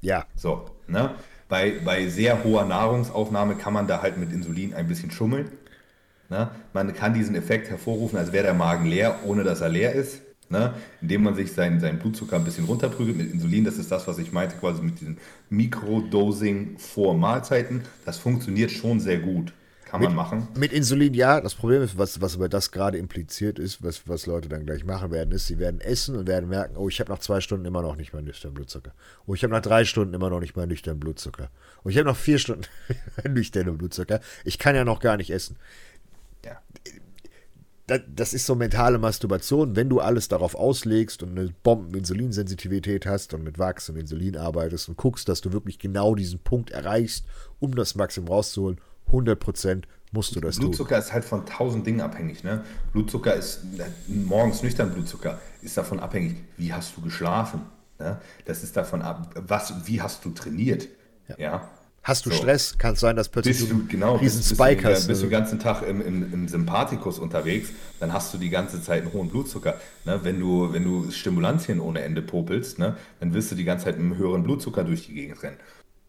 Ja, 0.00 0.26
So, 0.34 0.70
ne? 0.88 1.14
Bei, 1.48 1.78
bei 1.84 2.08
sehr 2.08 2.42
hoher 2.42 2.64
Nahrungsaufnahme 2.64 3.54
kann 3.54 3.72
man 3.72 3.86
da 3.86 4.02
halt 4.02 4.16
mit 4.18 4.32
Insulin 4.32 4.74
ein 4.74 4.88
bisschen 4.88 5.12
schummeln. 5.12 5.48
Ne? 6.28 6.50
Man 6.72 6.94
kann 6.94 7.14
diesen 7.14 7.34
Effekt 7.34 7.70
hervorrufen, 7.70 8.18
als 8.18 8.32
wäre 8.32 8.44
der 8.44 8.54
Magen 8.54 8.86
leer, 8.86 9.20
ohne 9.24 9.44
dass 9.44 9.60
er 9.60 9.68
leer 9.68 9.92
ist. 9.92 10.22
Ne? 10.48 10.74
Indem 11.00 11.24
man 11.24 11.34
sich 11.34 11.52
seinen, 11.52 11.80
seinen 11.80 11.98
Blutzucker 11.98 12.36
ein 12.36 12.44
bisschen 12.44 12.66
runterprügelt 12.66 13.16
mit 13.16 13.32
Insulin. 13.32 13.64
Das 13.64 13.78
ist 13.78 13.90
das, 13.90 14.06
was 14.06 14.18
ich 14.18 14.32
meinte, 14.32 14.56
quasi 14.56 14.82
mit 14.82 15.00
diesem 15.00 15.16
Mikrodosing 15.50 16.78
vor 16.78 17.16
Mahlzeiten. 17.16 17.82
Das 18.04 18.18
funktioniert 18.18 18.70
schon 18.70 19.00
sehr 19.00 19.18
gut. 19.18 19.52
Kann 19.86 20.02
man 20.02 20.16
machen. 20.16 20.48
Mit 20.56 20.72
Insulin 20.72 21.14
ja. 21.14 21.40
Das 21.40 21.54
Problem 21.54 21.80
ist, 21.80 21.96
was, 21.96 22.20
was 22.20 22.34
aber 22.34 22.48
das 22.48 22.72
gerade 22.72 22.98
impliziert 22.98 23.60
ist, 23.60 23.84
was, 23.84 24.08
was 24.08 24.26
Leute 24.26 24.48
dann 24.48 24.66
gleich 24.66 24.84
machen 24.84 25.12
werden, 25.12 25.30
ist, 25.30 25.46
sie 25.46 25.58
werden 25.58 25.80
essen 25.80 26.16
und 26.16 26.26
werden 26.26 26.48
merken, 26.48 26.76
oh, 26.76 26.88
ich 26.88 26.98
habe 26.98 27.12
nach 27.12 27.20
zwei 27.20 27.40
Stunden 27.40 27.64
immer 27.66 27.82
noch 27.82 27.94
nicht 27.94 28.12
meinen 28.12 28.24
nüchternen 28.24 28.54
Blutzucker. 28.54 28.92
Oh, 29.26 29.34
ich 29.34 29.44
habe 29.44 29.54
nach 29.54 29.62
drei 29.62 29.84
Stunden 29.84 30.12
immer 30.12 30.28
noch 30.28 30.40
nicht 30.40 30.56
meinen 30.56 30.68
nüchternen 30.68 30.98
Blutzucker. 30.98 31.50
Oh, 31.84 31.88
ich 31.88 31.96
habe 31.98 32.08
nach 32.08 32.16
vier 32.16 32.38
Stunden 32.38 32.64
nüchternen 33.28 33.78
Blutzucker. 33.78 34.20
Ich 34.44 34.58
kann 34.58 34.74
ja 34.74 34.84
noch 34.84 34.98
gar 34.98 35.16
nicht 35.16 35.30
essen. 35.30 35.56
Ja. 37.88 37.98
Das, 37.98 38.00
das 38.14 38.34
ist 38.34 38.46
so 38.46 38.54
mentale 38.54 38.98
Masturbation, 38.98 39.76
wenn 39.76 39.88
du 39.88 40.00
alles 40.00 40.28
darauf 40.28 40.54
auslegst 40.54 41.22
und 41.22 41.38
eine 41.38 41.52
Bomben-Insulinsensitivität 41.62 43.06
hast 43.06 43.34
und 43.34 43.44
mit 43.44 43.58
Wachs 43.58 43.88
und 43.88 43.96
Insulin 43.96 44.36
arbeitest 44.36 44.88
und 44.88 44.96
guckst, 44.96 45.28
dass 45.28 45.40
du 45.40 45.52
wirklich 45.52 45.78
genau 45.78 46.14
diesen 46.14 46.40
Punkt 46.40 46.70
erreichst, 46.70 47.24
um 47.60 47.74
das 47.74 47.94
Maximum 47.94 48.28
rauszuholen. 48.28 48.80
100% 49.10 49.84
musst 50.12 50.34
du 50.34 50.40
das 50.40 50.56
tun. 50.56 50.66
Blutzucker 50.66 50.98
ist 50.98 51.12
halt 51.12 51.24
von 51.24 51.46
tausend 51.46 51.86
Dingen 51.86 52.00
abhängig. 52.00 52.42
Ne? 52.42 52.64
Blutzucker 52.92 53.34
ist 53.34 53.60
morgens 54.08 54.62
nüchtern 54.62 54.92
Blutzucker 54.92 55.38
ist 55.62 55.76
davon 55.76 56.00
abhängig, 56.00 56.36
wie 56.56 56.72
hast 56.72 56.96
du 56.96 57.02
geschlafen. 57.02 57.62
Ne? 57.98 58.20
Das 58.44 58.62
ist 58.62 58.76
davon 58.76 59.02
ab, 59.02 59.30
was, 59.34 59.86
wie 59.86 60.00
hast 60.02 60.24
du 60.24 60.30
trainiert. 60.30 60.88
Ja. 61.38 61.68
Hast 62.06 62.24
du 62.24 62.30
So. 62.30 62.36
Stress, 62.36 62.78
kann 62.78 62.92
es 62.92 63.00
sein, 63.00 63.16
dass 63.16 63.28
plötzlich 63.28 63.58
Bist 63.58 63.72
du, 63.72 63.84
genau, 63.88 64.14
riesen 64.14 64.38
bist, 64.38 64.50
bist, 64.50 64.60
Spike 64.60 64.82
du, 64.82 64.88
hast. 64.90 65.08
bist 65.08 65.22
du 65.22 65.26
den 65.26 65.32
ganzen 65.32 65.58
Tag 65.58 65.82
im, 65.82 66.00
im, 66.00 66.32
im 66.32 66.46
Sympathikus 66.46 67.18
unterwegs, 67.18 67.70
dann 67.98 68.12
hast 68.12 68.32
du 68.32 68.38
die 68.38 68.48
ganze 68.48 68.80
Zeit 68.80 69.02
einen 69.02 69.12
hohen 69.12 69.28
Blutzucker. 69.28 69.80
Ne? 70.04 70.20
Wenn, 70.22 70.38
du, 70.38 70.72
wenn 70.72 70.84
du 70.84 71.10
Stimulantien 71.10 71.80
ohne 71.80 72.02
Ende 72.02 72.22
popelst, 72.22 72.78
ne? 72.78 72.96
dann 73.18 73.34
wirst 73.34 73.50
du 73.50 73.56
die 73.56 73.64
ganze 73.64 73.86
Zeit 73.86 73.96
mit 73.98 74.04
einem 74.04 74.18
höheren 74.18 74.44
Blutzucker 74.44 74.84
durch 74.84 75.06
die 75.06 75.14
Gegend 75.14 75.42
rennen. 75.42 75.56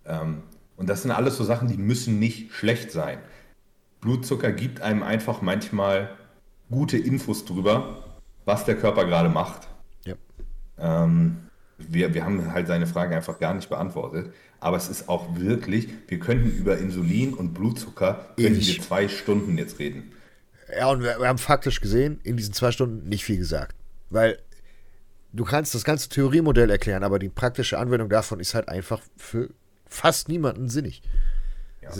Ähm, 0.05 0.43
und 0.75 0.87
das 0.87 1.01
sind 1.01 1.09
alles 1.09 1.35
so 1.35 1.43
Sachen, 1.43 1.67
die 1.67 1.77
müssen 1.77 2.19
nicht 2.19 2.53
schlecht 2.53 2.91
sein. 2.91 3.17
Blutzucker 3.99 4.51
gibt 4.51 4.81
einem 4.81 5.01
einfach 5.01 5.41
manchmal 5.41 6.11
gute 6.69 6.99
Infos 6.99 7.43
drüber, 7.43 8.03
was 8.45 8.65
der 8.65 8.75
Körper 8.77 9.05
gerade 9.05 9.29
macht. 9.29 9.67
ja. 10.05 10.13
Ähm, 10.77 11.37
wir, 11.79 12.13
wir 12.13 12.25
haben 12.25 12.53
halt 12.53 12.67
seine 12.67 12.87
Frage 12.87 13.15
einfach 13.15 13.39
gar 13.39 13.53
nicht 13.53 13.69
beantwortet. 13.69 14.33
Aber 14.59 14.77
es 14.77 14.89
ist 14.89 15.07
auch 15.07 15.37
wirklich, 15.37 15.87
wir 16.07 16.19
könnten 16.19 16.49
über 16.49 16.77
Insulin 16.77 17.33
und 17.33 17.53
Blutzucker 17.53 18.33
könnten 18.37 18.59
wir 18.59 18.81
zwei 18.81 19.07
Stunden 19.07 19.57
jetzt 19.57 19.79
reden. 19.79 20.11
Ja, 20.75 20.89
und 20.89 21.01
wir, 21.01 21.19
wir 21.19 21.27
haben 21.27 21.37
faktisch 21.37 21.79
gesehen, 21.79 22.19
in 22.23 22.37
diesen 22.37 22.53
zwei 22.53 22.71
Stunden 22.71 23.07
nicht 23.07 23.23
viel 23.23 23.37
gesagt. 23.37 23.75
Weil 24.09 24.39
du 25.33 25.45
kannst 25.45 25.75
das 25.75 25.83
ganze 25.83 26.09
Theoriemodell 26.09 26.69
erklären, 26.69 27.03
aber 27.03 27.19
die 27.19 27.29
praktische 27.29 27.77
Anwendung 27.77 28.09
davon 28.09 28.39
ist 28.39 28.53
halt 28.53 28.67
einfach 28.67 29.01
für 29.15 29.49
fast 29.87 30.27
niemanden 30.29 30.69
sinnig. 30.69 31.01
Ja. 31.81 31.91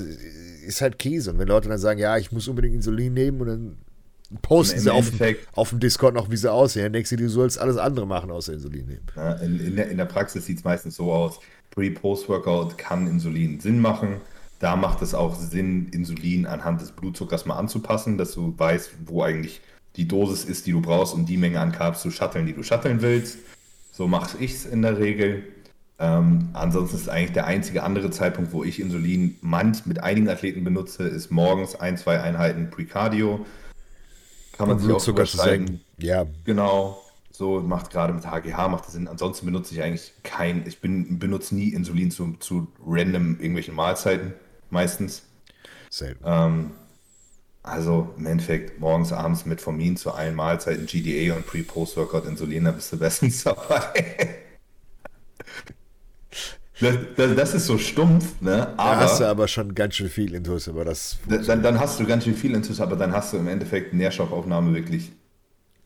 Ist 0.66 0.82
halt 0.82 1.00
Käse. 1.00 1.32
Und 1.32 1.40
wenn 1.40 1.48
Leute 1.48 1.70
dann 1.70 1.78
sagen, 1.78 2.00
ja, 2.00 2.18
ich 2.18 2.32
muss 2.32 2.48
unbedingt 2.48 2.76
Insulin 2.76 3.14
nehmen 3.14 3.40
und 3.42 3.48
dann 3.48 3.78
posten 4.42 4.80
sie 4.80 4.92
auf, 4.92 5.12
auf 5.54 5.70
dem 5.70 5.80
Discord 5.80 6.14
noch, 6.14 6.30
wie 6.30 6.36
sie 6.36 6.52
aussehen, 6.52 6.84
dann 6.84 6.94
denkst 6.94 7.12
du, 7.12 7.16
du 7.16 7.30
sollst 7.30 7.58
alles 7.58 7.78
andere 7.78 8.06
machen, 8.06 8.30
außer 8.32 8.54
Insulin 8.54 8.88
nehmen. 8.88 9.06
Ja, 9.16 9.34
In, 9.34 9.60
in, 9.60 9.76
der, 9.78 9.90
in 9.90 9.98
der 9.98 10.06
Praxis 10.06 10.46
sieht 10.46 10.58
es 10.58 10.64
meistens 10.66 10.96
so 10.96 11.14
aus, 11.14 11.40
Pre-Post-Workout 11.72 12.78
kann 12.78 13.08
Insulin 13.08 13.60
Sinn 13.60 13.80
machen. 13.80 14.22
Da 14.60 14.76
macht 14.76 15.02
es 15.02 15.14
auch 15.14 15.36
Sinn, 15.36 15.90
Insulin 15.90 16.46
anhand 16.46 16.82
des 16.82 16.92
Blutzuckers 16.92 17.46
mal 17.46 17.58
anzupassen, 17.58 18.18
dass 18.18 18.34
du 18.34 18.54
weißt, 18.58 18.92
wo 19.06 19.22
eigentlich 19.22 19.62
die 19.96 20.08
Dosis 20.08 20.46
ist, 20.46 20.66
die 20.66 20.72
du 20.72 20.82
brauchst, 20.82 21.14
um 21.14 21.26
die 21.26 21.38
Menge 21.38 21.60
an 21.60 21.72
Carbs 21.72 22.02
zu 22.02 22.12
shutteln, 22.12 22.46
die 22.46 22.54
du 22.54 22.64
shutteln 22.64 23.02
willst. 23.02 23.38
So 23.92 24.08
mache 24.08 24.38
ich 24.40 24.54
es 24.54 24.66
in 24.66 24.82
der 24.82 25.00
Regel. 25.00 25.44
Ähm, 26.00 26.50
ansonsten 26.54 26.98
ist 26.98 27.10
eigentlich 27.10 27.34
der 27.34 27.48
einzige 27.48 27.84
andere 27.84 28.12
Zeitpunkt, 28.12 28.52
wo 28.54 28.64
ich 28.64 28.80
Insulin 28.80 29.36
manch 29.42 29.86
mit 29.88 30.04
einigen 30.04 30.30
Athleten 30.30 30.64
benutze, 30.64 31.04
ist 31.04 31.32
morgens 31.32 31.76
ein, 31.76 31.98
zwei 31.98 32.22
Einheiten 32.22 32.70
Pre-Cardio. 32.70 33.46
Kann 34.54 34.68
man 34.68 34.78
Um 34.78 34.84
sich 34.84 34.92
auch 34.92 35.04
Blutzucker 35.04 35.26
zu 35.26 35.38
senken. 35.38 35.82
Ja, 35.98 36.26
Genau, 36.46 37.02
so 37.38 37.60
macht 37.60 37.92
gerade 37.92 38.14
mit 38.14 38.26
HGH 38.26 38.68
macht 38.68 38.86
das 38.86 38.94
Sinn. 38.94 39.08
Ansonsten 39.08 39.46
benutze 39.46 39.76
ich 39.76 39.84
eigentlich 39.84 40.12
kein, 40.24 40.66
ich 40.66 40.82
bin, 40.82 41.20
benutze 41.20 41.54
nie 41.54 41.70
Insulin 41.70 42.10
zu, 42.10 42.34
zu 42.40 42.68
random 42.84 43.36
irgendwelchen 43.40 43.76
Mahlzeiten, 43.76 44.34
meistens. 44.72 45.22
selten. 45.92 46.24
Ähm, 46.26 46.72
also 47.62 48.12
im 48.18 48.26
Endeffekt 48.26 48.80
morgens, 48.80 49.14
abends 49.14 49.46
Metformin 49.46 49.98
zu 49.98 50.14
allen 50.14 50.34
Mahlzeiten, 50.34 50.88
GDA 50.88 51.36
und 51.36 51.46
Pre-Post-Workout 51.46 52.26
Insulin, 52.26 52.64
da 52.64 52.72
bist 52.72 52.92
du 52.92 52.98
bestens 52.98 53.44
dabei. 53.44 54.40
Das, 56.80 56.96
das, 57.18 57.36
das 57.36 57.54
ist 57.54 57.66
so 57.68 57.78
stumpf, 57.78 58.42
ne? 58.42 58.74
Da 58.78 58.96
hast 58.98 59.20
du 59.20 59.26
Aber 59.26 59.32
aber 59.32 59.48
schon 59.48 59.76
ganz 59.76 59.96
schön 59.96 60.10
viel 60.10 60.34
Intus, 60.34 60.68
aber 60.68 60.86
das 60.86 61.18
dann, 61.28 61.62
dann 61.62 61.80
hast 61.80 62.00
du 62.00 62.06
ganz 62.06 62.24
schön 62.24 62.36
viel 62.36 62.56
Intus, 62.56 62.82
aber 62.82 62.96
dann 62.96 63.14
hast 63.14 63.34
du 63.34 63.38
im 63.38 63.48
Endeffekt 63.48 63.94
Nährstoffaufnahme 63.94 64.74
wirklich 64.74 65.12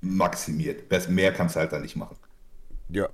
maximiert. 0.02 0.90
Mehr 1.10 1.32
kannst 1.34 1.56
du 1.56 1.60
halt 1.60 1.72
dann 1.72 1.82
nicht 1.84 1.96
machen. 1.96 2.16
ja. 2.90 3.08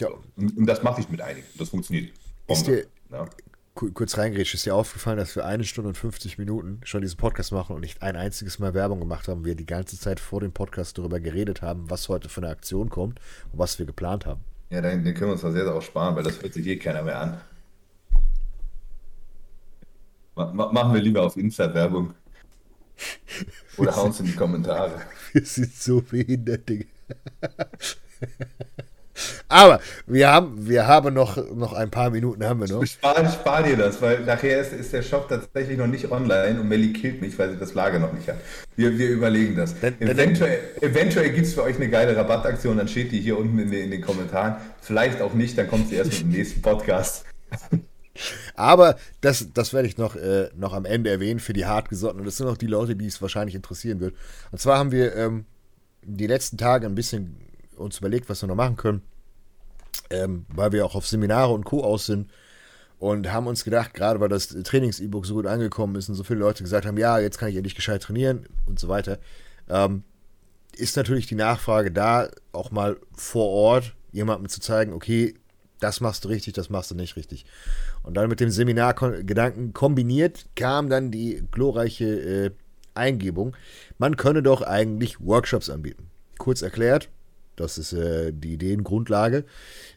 Ja, 0.00 0.08
Und 0.36 0.64
das 0.66 0.84
mache 0.84 1.00
ich 1.00 1.08
mit 1.08 1.20
einigen. 1.20 1.44
Das 1.58 1.70
funktioniert. 1.70 2.12
Ist 2.46 2.64
Bombe. 2.66 2.82
dir- 2.82 2.86
ja. 3.10 3.28
Ku- 3.74 3.90
kurz 3.92 4.16
reingrätsch, 4.16 4.54
ist 4.54 4.64
dir 4.64 4.76
aufgefallen, 4.76 5.18
dass 5.18 5.34
wir 5.34 5.44
eine 5.44 5.64
Stunde 5.64 5.88
und 5.88 5.96
50 5.96 6.38
Minuten 6.38 6.80
schon 6.84 7.00
diesen 7.02 7.16
Podcast 7.16 7.50
machen 7.50 7.74
und 7.74 7.80
nicht 7.80 8.00
ein 8.00 8.14
einziges 8.14 8.60
Mal 8.60 8.74
Werbung 8.74 9.00
gemacht 9.00 9.26
haben, 9.26 9.44
wir 9.44 9.56
die 9.56 9.66
ganze 9.66 9.98
Zeit 9.98 10.20
vor 10.20 10.40
dem 10.40 10.52
Podcast 10.52 10.98
darüber 10.98 11.18
geredet 11.18 11.62
haben, 11.62 11.90
was 11.90 12.08
heute 12.08 12.28
für 12.28 12.40
eine 12.42 12.50
Aktion 12.50 12.90
kommt 12.90 13.18
und 13.52 13.58
was 13.58 13.78
wir 13.80 13.86
geplant 13.86 14.24
haben. 14.24 14.40
ja, 14.70 14.80
den, 14.80 15.02
den 15.04 15.14
können 15.14 15.30
wir 15.30 15.32
uns 15.32 15.42
da 15.42 15.50
sehr 15.50 15.64
darauf 15.64 15.84
sparen, 15.84 16.14
weil 16.14 16.22
das 16.22 16.40
hört 16.42 16.54
sich 16.54 16.66
eh 16.68 16.76
keiner 16.76 17.02
mehr 17.02 17.20
an. 17.20 17.40
Ma 20.36 20.52
ma 20.52 20.72
machen 20.72 20.94
wir 20.94 21.00
lieber 21.02 21.22
auf 21.24 21.36
Insta 21.36 21.72
Werbung. 21.74 22.14
Oder 23.76 23.96
hauen 23.96 24.10
es 24.10 24.20
in 24.20 24.26
die 24.26 24.34
Kommentare. 24.34 25.00
Wir 25.32 25.44
sind 25.44 25.74
so 25.74 26.00
behindert, 26.00 26.68
Digga. 26.68 26.86
Aber 29.48 29.80
wir 30.06 30.30
haben, 30.30 30.68
wir 30.68 30.86
haben 30.86 31.14
noch, 31.14 31.36
noch 31.54 31.72
ein 31.72 31.90
paar 31.90 32.10
Minuten 32.10 32.44
haben 32.44 32.60
wir 32.60 32.68
noch. 32.68 32.84
Spar, 32.86 33.28
spar 33.30 33.62
dir 33.62 33.76
das, 33.76 34.00
weil 34.00 34.24
nachher 34.24 34.60
ist, 34.60 34.72
ist 34.72 34.92
der 34.92 35.02
Shop 35.02 35.28
tatsächlich 35.28 35.78
noch 35.78 35.86
nicht 35.86 36.10
online 36.10 36.60
und 36.60 36.68
Melly 36.68 36.92
killt 36.92 37.20
mich, 37.20 37.38
weil 37.38 37.50
sie 37.50 37.56
das 37.56 37.74
Lager 37.74 37.98
noch 37.98 38.12
nicht 38.12 38.28
hat. 38.28 38.36
Wir, 38.76 38.96
wir 38.98 39.08
überlegen 39.08 39.56
das. 39.56 39.74
Dann, 39.80 40.00
eventuell 40.00 40.60
eventuell 40.80 41.30
gibt 41.30 41.46
es 41.46 41.54
für 41.54 41.62
euch 41.62 41.76
eine 41.76 41.88
geile 41.88 42.16
Rabattaktion, 42.16 42.76
dann 42.76 42.88
steht 42.88 43.12
die 43.12 43.20
hier 43.20 43.38
unten 43.38 43.58
in, 43.58 43.70
den, 43.70 43.84
in 43.84 43.90
den 43.90 44.02
Kommentaren. 44.02 44.56
Vielleicht 44.80 45.20
auch 45.20 45.34
nicht, 45.34 45.56
dann 45.56 45.68
kommt 45.68 45.88
sie 45.88 45.96
erst 45.96 46.12
mit 46.12 46.20
dem 46.20 46.30
nächsten 46.30 46.62
Podcast. 46.62 47.24
Aber 48.54 48.96
das, 49.20 49.48
das 49.52 49.72
werde 49.72 49.88
ich 49.88 49.96
noch, 49.96 50.16
äh, 50.16 50.50
noch 50.56 50.72
am 50.72 50.84
Ende 50.84 51.10
erwähnen 51.10 51.40
für 51.40 51.52
die 51.52 51.66
Hartgesottenen. 51.66 52.24
Das 52.24 52.36
sind 52.36 52.48
auch 52.48 52.56
die 52.56 52.66
Leute, 52.66 52.96
die 52.96 53.06
es 53.06 53.22
wahrscheinlich 53.22 53.54
interessieren 53.54 54.00
wird. 54.00 54.14
Und 54.50 54.60
zwar 54.60 54.78
haben 54.78 54.92
wir 54.92 55.14
ähm, 55.16 55.44
die 56.02 56.26
letzten 56.26 56.56
Tage 56.56 56.86
ein 56.86 56.94
bisschen 56.94 57.36
uns 57.76 57.98
überlegt, 57.98 58.28
was 58.28 58.42
wir 58.42 58.48
noch 58.48 58.54
machen 58.54 58.76
können, 58.76 59.02
ähm, 60.10 60.46
weil 60.48 60.72
wir 60.72 60.84
auch 60.84 60.94
auf 60.94 61.06
Seminare 61.06 61.52
und 61.52 61.64
Co. 61.64 61.84
aus 61.84 62.06
sind 62.06 62.30
und 62.98 63.32
haben 63.32 63.46
uns 63.46 63.64
gedacht, 63.64 63.94
gerade 63.94 64.20
weil 64.20 64.28
das 64.28 64.48
Trainings-E-Book 64.48 65.24
so 65.24 65.34
gut 65.34 65.46
angekommen 65.46 65.94
ist 65.96 66.08
und 66.08 66.16
so 66.16 66.24
viele 66.24 66.40
Leute 66.40 66.62
gesagt 66.62 66.86
haben, 66.86 66.98
ja, 66.98 67.18
jetzt 67.18 67.38
kann 67.38 67.48
ich 67.48 67.56
endlich 67.56 67.74
gescheit 67.74 68.02
trainieren 68.02 68.46
und 68.66 68.78
so 68.80 68.88
weiter, 68.88 69.18
ähm, 69.68 70.02
ist 70.76 70.96
natürlich 70.96 71.26
die 71.26 71.34
Nachfrage 71.34 71.90
da, 71.90 72.28
auch 72.52 72.70
mal 72.70 72.96
vor 73.12 73.48
Ort 73.48 73.94
jemandem 74.12 74.48
zu 74.48 74.60
zeigen, 74.60 74.92
okay, 74.92 75.34
das 75.80 76.00
machst 76.00 76.24
du 76.24 76.28
richtig, 76.28 76.54
das 76.54 76.70
machst 76.70 76.90
du 76.90 76.94
nicht 76.94 77.16
richtig. 77.16 77.46
Und 78.02 78.16
dann 78.16 78.28
mit 78.28 78.40
dem 78.40 78.50
Seminargedanken 78.50 79.72
kombiniert 79.74 80.46
kam 80.56 80.88
dann 80.88 81.10
die 81.10 81.42
glorreiche 81.50 82.06
äh, 82.06 82.50
Eingebung, 82.94 83.56
man 83.96 84.16
könne 84.16 84.42
doch 84.42 84.62
eigentlich 84.62 85.20
Workshops 85.20 85.70
anbieten. 85.70 86.10
Kurz 86.38 86.62
erklärt, 86.62 87.08
das 87.56 87.78
ist 87.78 87.92
äh, 87.92 88.32
die 88.32 88.54
Ideengrundlage. 88.54 89.44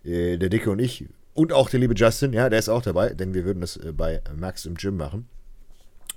Äh, 0.03 0.37
der 0.37 0.49
Dicke 0.49 0.71
und 0.71 0.79
ich 0.79 1.07
und 1.33 1.53
auch 1.53 1.69
der 1.69 1.79
liebe 1.79 1.93
Justin, 1.95 2.33
ja, 2.33 2.49
der 2.49 2.59
ist 2.59 2.69
auch 2.69 2.81
dabei, 2.81 3.13
denn 3.13 3.33
wir 3.33 3.45
würden 3.45 3.61
das 3.61 3.77
äh, 3.77 3.91
bei 3.91 4.21
Max 4.35 4.65
im 4.65 4.75
Gym 4.75 4.97
machen. 4.97 5.27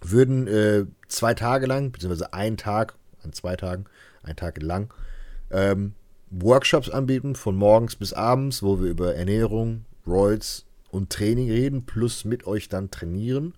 Würden 0.02 0.46
äh, 0.46 0.84
zwei 1.08 1.34
Tage 1.34 1.66
lang, 1.66 1.92
beziehungsweise 1.92 2.32
einen 2.32 2.56
Tag, 2.56 2.94
an 3.22 3.32
zwei 3.32 3.56
Tagen, 3.56 3.86
einen 4.22 4.36
Tag 4.36 4.60
lang, 4.60 4.92
ähm, 5.50 5.94
Workshops 6.30 6.90
anbieten, 6.90 7.36
von 7.36 7.56
morgens 7.56 7.96
bis 7.96 8.12
abends, 8.12 8.62
wo 8.62 8.80
wir 8.80 8.90
über 8.90 9.14
Ernährung, 9.14 9.84
Roids 10.06 10.66
und 10.94 11.10
Training 11.10 11.50
reden, 11.50 11.84
plus 11.84 12.24
mit 12.24 12.46
euch 12.46 12.68
dann 12.68 12.90
trainieren. 12.90 13.54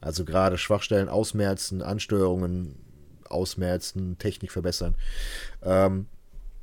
Also 0.00 0.24
gerade 0.24 0.58
Schwachstellen 0.58 1.08
ausmerzen, 1.08 1.82
Ansteuerungen 1.82 2.76
ausmerzen, 3.28 4.16
Technik 4.18 4.52
verbessern. 4.52 4.94
Ähm, 5.62 6.06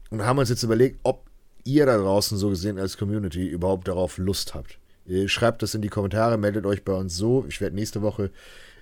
und 0.10 0.26
haben 0.26 0.39
uns 0.39 0.49
jetzt 0.49 0.64
überlegt, 0.64 0.99
ob 1.03 1.26
ihr 1.64 1.85
da 1.85 1.97
draußen 1.97 2.38
so 2.38 2.49
gesehen 2.49 2.80
als 2.80 2.97
Community 2.97 3.47
überhaupt 3.47 3.88
darauf 3.88 4.18
Lust 4.18 4.53
habt. 4.56 4.80
Ihr 5.06 5.30
schreibt 5.30 5.61
das 5.61 5.76
in 5.76 5.81
die 5.81 5.89
Kommentare, 5.89 6.38
meldet 6.38 6.65
euch 6.65 6.84
bei 6.84 6.93
uns 6.93 7.15
so. 7.15 7.45
Ich 7.47 7.61
werde 7.61 7.76
nächste 7.76 8.02
Woche 8.02 8.31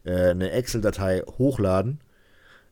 äh, 0.05 0.29
eine 0.29 0.51
Excel-Datei 0.51 1.23
hochladen, 1.37 1.99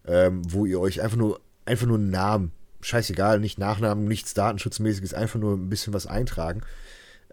ähm, 0.05 0.41
wo 0.47 0.65
ihr 0.65 0.79
euch 0.79 1.01
einfach 1.01 1.17
nur, 1.17 1.41
einfach 1.65 1.87
nur 1.87 1.97
einen 1.97 2.09
Namen, 2.09 2.51
scheißegal, 2.81 3.39
nicht 3.39 3.59
Nachnamen, 3.59 4.05
nichts 4.05 4.33
Datenschutzmäßiges, 4.33 5.13
einfach 5.13 5.39
nur 5.39 5.55
ein 5.55 5.69
bisschen 5.69 5.93
was 5.93 6.07
eintragen, 6.07 6.61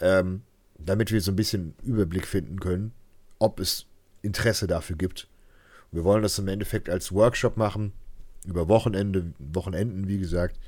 ähm, 0.01 0.43
damit 0.79 1.13
wir 1.13 1.21
so 1.21 1.33
ein 1.33 1.37
bisschen 1.37 1.75
Überblick 1.83 2.27
finden 2.27 2.61
können, 2.61 2.93
ob 3.39 3.61
es 3.61 3.87
Interesse 4.23 4.67
dafür 4.67 4.97
gibt. 4.97 5.29
Wir 5.93 6.05
wollen 6.05 6.23
das 6.23 6.39
im 6.39 6.49
Endeffekt 6.49 6.89
als 6.89 7.13
Workshop 7.13 7.57
machen, 7.57 7.93
über 8.47 8.69
Wochenende, 8.69 9.33
Wochenenden, 9.39 10.09
wie 10.09 10.19
gesagt, 10.19 10.59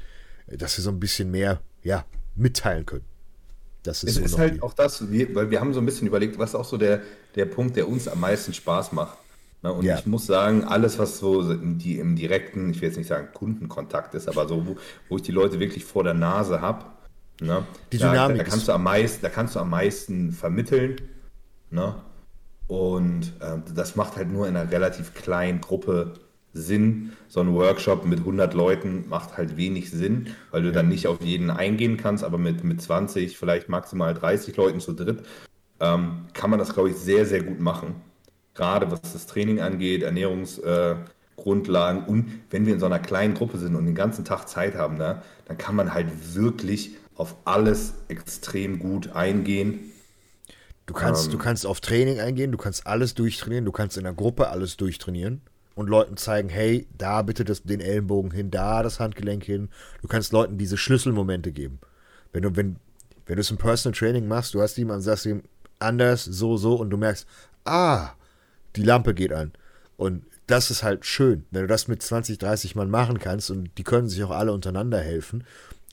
dass 0.46 0.76
wir 0.76 0.82
so 0.82 0.90
ein 0.90 1.00
bisschen 1.00 1.30
mehr, 1.30 1.60
ja, 1.82 2.04
mitteilen 2.34 2.86
können. 2.86 3.04
Das 3.82 4.04
ist, 4.04 4.10
es 4.10 4.16
so 4.16 4.24
ist 4.24 4.38
halt 4.38 4.54
die... 4.56 4.62
auch 4.62 4.74
das, 4.74 5.02
weil 5.10 5.50
wir 5.50 5.60
haben 5.60 5.72
so 5.72 5.80
ein 5.80 5.86
bisschen 5.86 6.06
überlegt, 6.06 6.38
was 6.38 6.54
auch 6.54 6.64
so 6.64 6.76
der, 6.76 7.00
der 7.34 7.46
Punkt, 7.46 7.76
der 7.76 7.88
uns 7.88 8.08
am 8.08 8.20
meisten 8.20 8.52
Spaß 8.52 8.92
macht. 8.92 9.16
Ne? 9.62 9.72
Und 9.72 9.84
ja. 9.84 9.98
ich 9.98 10.06
muss 10.06 10.26
sagen, 10.26 10.64
alles, 10.64 10.98
was 10.98 11.18
so 11.18 11.54
die, 11.54 11.98
im 11.98 12.16
direkten, 12.16 12.70
ich 12.70 12.80
will 12.80 12.88
jetzt 12.88 12.98
nicht 12.98 13.08
sagen 13.08 13.28
Kundenkontakt 13.32 14.14
ist, 14.14 14.28
aber 14.28 14.48
so, 14.48 14.66
wo, 14.66 14.76
wo 15.08 15.16
ich 15.16 15.22
die 15.22 15.32
Leute 15.32 15.60
wirklich 15.60 15.84
vor 15.84 16.04
der 16.04 16.14
Nase 16.14 16.60
habe, 16.60 16.84
ne? 17.40 17.64
die 17.92 17.98
Dynamik 17.98 18.38
da, 18.38 18.44
da, 18.44 18.50
kannst 18.50 18.68
du 18.68 18.72
am 18.72 18.82
meisten, 18.82 19.22
da 19.22 19.28
kannst 19.28 19.56
du 19.56 19.60
am 19.60 19.70
meisten 19.70 20.32
vermitteln. 20.32 20.96
Ne? 21.70 21.94
Und 22.66 23.32
äh, 23.40 23.58
das 23.74 23.96
macht 23.96 24.16
halt 24.16 24.30
nur 24.30 24.46
in 24.46 24.56
einer 24.56 24.70
relativ 24.70 25.14
kleinen 25.14 25.60
Gruppe 25.60 26.14
Sinn. 26.52 27.12
So 27.28 27.40
ein 27.40 27.54
Workshop 27.54 28.04
mit 28.04 28.20
100 28.20 28.54
Leuten 28.54 29.08
macht 29.08 29.36
halt 29.36 29.56
wenig 29.56 29.90
Sinn, 29.90 30.34
weil 30.50 30.62
du 30.62 30.72
dann 30.72 30.88
nicht 30.88 31.06
auf 31.06 31.20
jeden 31.20 31.50
eingehen 31.50 31.96
kannst, 31.96 32.24
aber 32.24 32.38
mit, 32.38 32.64
mit 32.64 32.82
20, 32.82 33.38
vielleicht 33.38 33.68
maximal 33.68 34.14
30 34.14 34.56
Leuten 34.56 34.80
zu 34.80 34.92
dritt 34.92 35.22
ähm, 35.80 36.26
kann 36.34 36.50
man 36.50 36.58
das, 36.58 36.74
glaube 36.74 36.90
ich, 36.90 36.96
sehr, 36.96 37.26
sehr 37.26 37.42
gut 37.42 37.60
machen. 37.60 37.94
Gerade 38.54 38.90
was 38.90 39.00
das 39.12 39.26
Training 39.26 39.60
angeht, 39.60 40.02
Ernährungsgrundlagen 40.02 42.04
äh, 42.04 42.08
und 42.08 42.40
wenn 42.50 42.66
wir 42.66 42.74
in 42.74 42.80
so 42.80 42.86
einer 42.86 42.98
kleinen 42.98 43.34
Gruppe 43.34 43.58
sind 43.58 43.74
und 43.74 43.86
den 43.86 43.94
ganzen 43.94 44.24
Tag 44.24 44.48
Zeit 44.48 44.74
haben, 44.74 44.98
ne, 44.98 45.22
dann 45.46 45.58
kann 45.58 45.74
man 45.74 45.94
halt 45.94 46.34
wirklich 46.34 46.96
auf 47.20 47.36
alles 47.44 47.94
extrem 48.08 48.78
gut 48.78 49.12
eingehen 49.12 49.90
Du 50.90 50.94
kannst, 50.94 51.26
ähm, 51.26 51.30
du 51.30 51.38
kannst 51.38 51.66
auf 51.66 51.80
Training 51.80 52.18
eingehen, 52.18 52.50
du 52.50 52.58
kannst 52.58 52.84
alles 52.84 53.14
durchtrainieren, 53.14 53.64
du 53.64 53.70
kannst 53.70 53.96
in 53.96 54.02
der 54.02 54.12
Gruppe 54.12 54.48
alles 54.48 54.76
durchtrainieren 54.76 55.40
und 55.76 55.88
Leuten 55.88 56.16
zeigen, 56.16 56.48
hey, 56.48 56.88
da 56.98 57.22
bitte 57.22 57.44
das, 57.44 57.62
den 57.62 57.78
Ellenbogen 57.78 58.32
hin, 58.32 58.50
da 58.50 58.82
das 58.82 58.98
Handgelenk 58.98 59.44
hin. 59.44 59.68
Du 60.02 60.08
kannst 60.08 60.32
Leuten 60.32 60.58
diese 60.58 60.76
Schlüsselmomente 60.76 61.52
geben. 61.52 61.78
Wenn 62.32 62.42
du, 62.42 62.56
wenn, 62.56 62.74
wenn 63.24 63.36
du 63.36 63.40
es 63.40 63.52
im 63.52 63.56
Personal 63.56 63.96
Training 63.96 64.26
machst, 64.26 64.52
du 64.52 64.60
hast 64.60 64.76
jemanden, 64.78 65.02
sagst 65.02 65.26
ihm 65.26 65.44
anders, 65.78 66.24
so, 66.24 66.56
so 66.56 66.74
und 66.74 66.90
du 66.90 66.96
merkst, 66.96 67.24
ah, 67.64 68.10
die 68.74 68.82
Lampe 68.82 69.14
geht 69.14 69.32
an. 69.32 69.52
Und 69.96 70.24
das 70.48 70.72
ist 70.72 70.82
halt 70.82 71.06
schön, 71.06 71.44
wenn 71.52 71.62
du 71.62 71.68
das 71.68 71.86
mit 71.86 72.02
20, 72.02 72.38
30 72.38 72.74
Mann 72.74 72.90
machen 72.90 73.20
kannst 73.20 73.52
und 73.52 73.70
die 73.78 73.84
können 73.84 74.08
sich 74.08 74.24
auch 74.24 74.32
alle 74.32 74.52
untereinander 74.52 74.98
helfen 74.98 75.44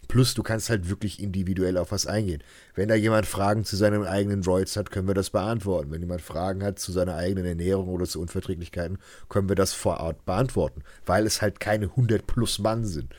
Plus, 0.08 0.34
du 0.34 0.44
kannst 0.44 0.70
halt 0.70 0.90
wirklich 0.90 1.22
individuell 1.22 1.78
auf 1.78 1.92
was 1.92 2.08
eingehen. 2.08 2.42
Wenn 2.76 2.88
da 2.88 2.96
jemand 2.96 3.26
Fragen 3.26 3.66
zu 3.66 3.76
seinen 3.76 4.06
eigenen 4.06 4.42
Droids 4.42 4.78
hat, 4.78 4.90
können 4.92 5.08
wir 5.08 5.14
das 5.14 5.32
beantworten. 5.32 5.92
Wenn 5.92 6.02
jemand 6.02 6.22
Fragen 6.22 6.64
hat 6.64 6.80
zu 6.80 6.92
seiner 6.92 7.16
eigenen 7.16 7.46
Ernährung 7.46 7.90
oder 7.90 8.06
zu 8.06 8.22
Unverträglichkeiten, 8.22 9.00
können 9.28 9.50
wir 9.50 9.56
das 9.56 9.74
vor 9.74 10.00
Ort 10.00 10.26
beantworten, 10.26 10.84
weil 11.06 11.26
es 11.26 11.42
halt 11.42 11.60
keine 11.60 11.86
100 11.86 12.26
plus 12.26 12.60
Mann 12.60 12.86
sind. 12.86 13.14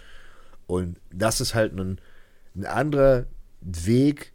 Und 0.67 0.99
das 1.13 1.41
ist 1.41 1.55
halt 1.55 1.79
ein, 1.79 2.01
ein 2.57 2.65
anderer 2.65 3.27
Weg, 3.61 4.33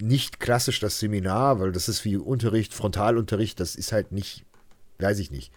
nicht 0.00 0.40
klassisch 0.40 0.80
das 0.80 0.98
Seminar, 0.98 1.60
weil 1.60 1.72
das 1.72 1.88
ist 1.88 2.04
wie 2.04 2.16
Unterricht, 2.16 2.74
Frontalunterricht, 2.74 3.60
das 3.60 3.76
ist 3.76 3.92
halt 3.92 4.12
nicht, 4.12 4.44
weiß 4.98 5.18
ich 5.20 5.30
nicht. 5.30 5.52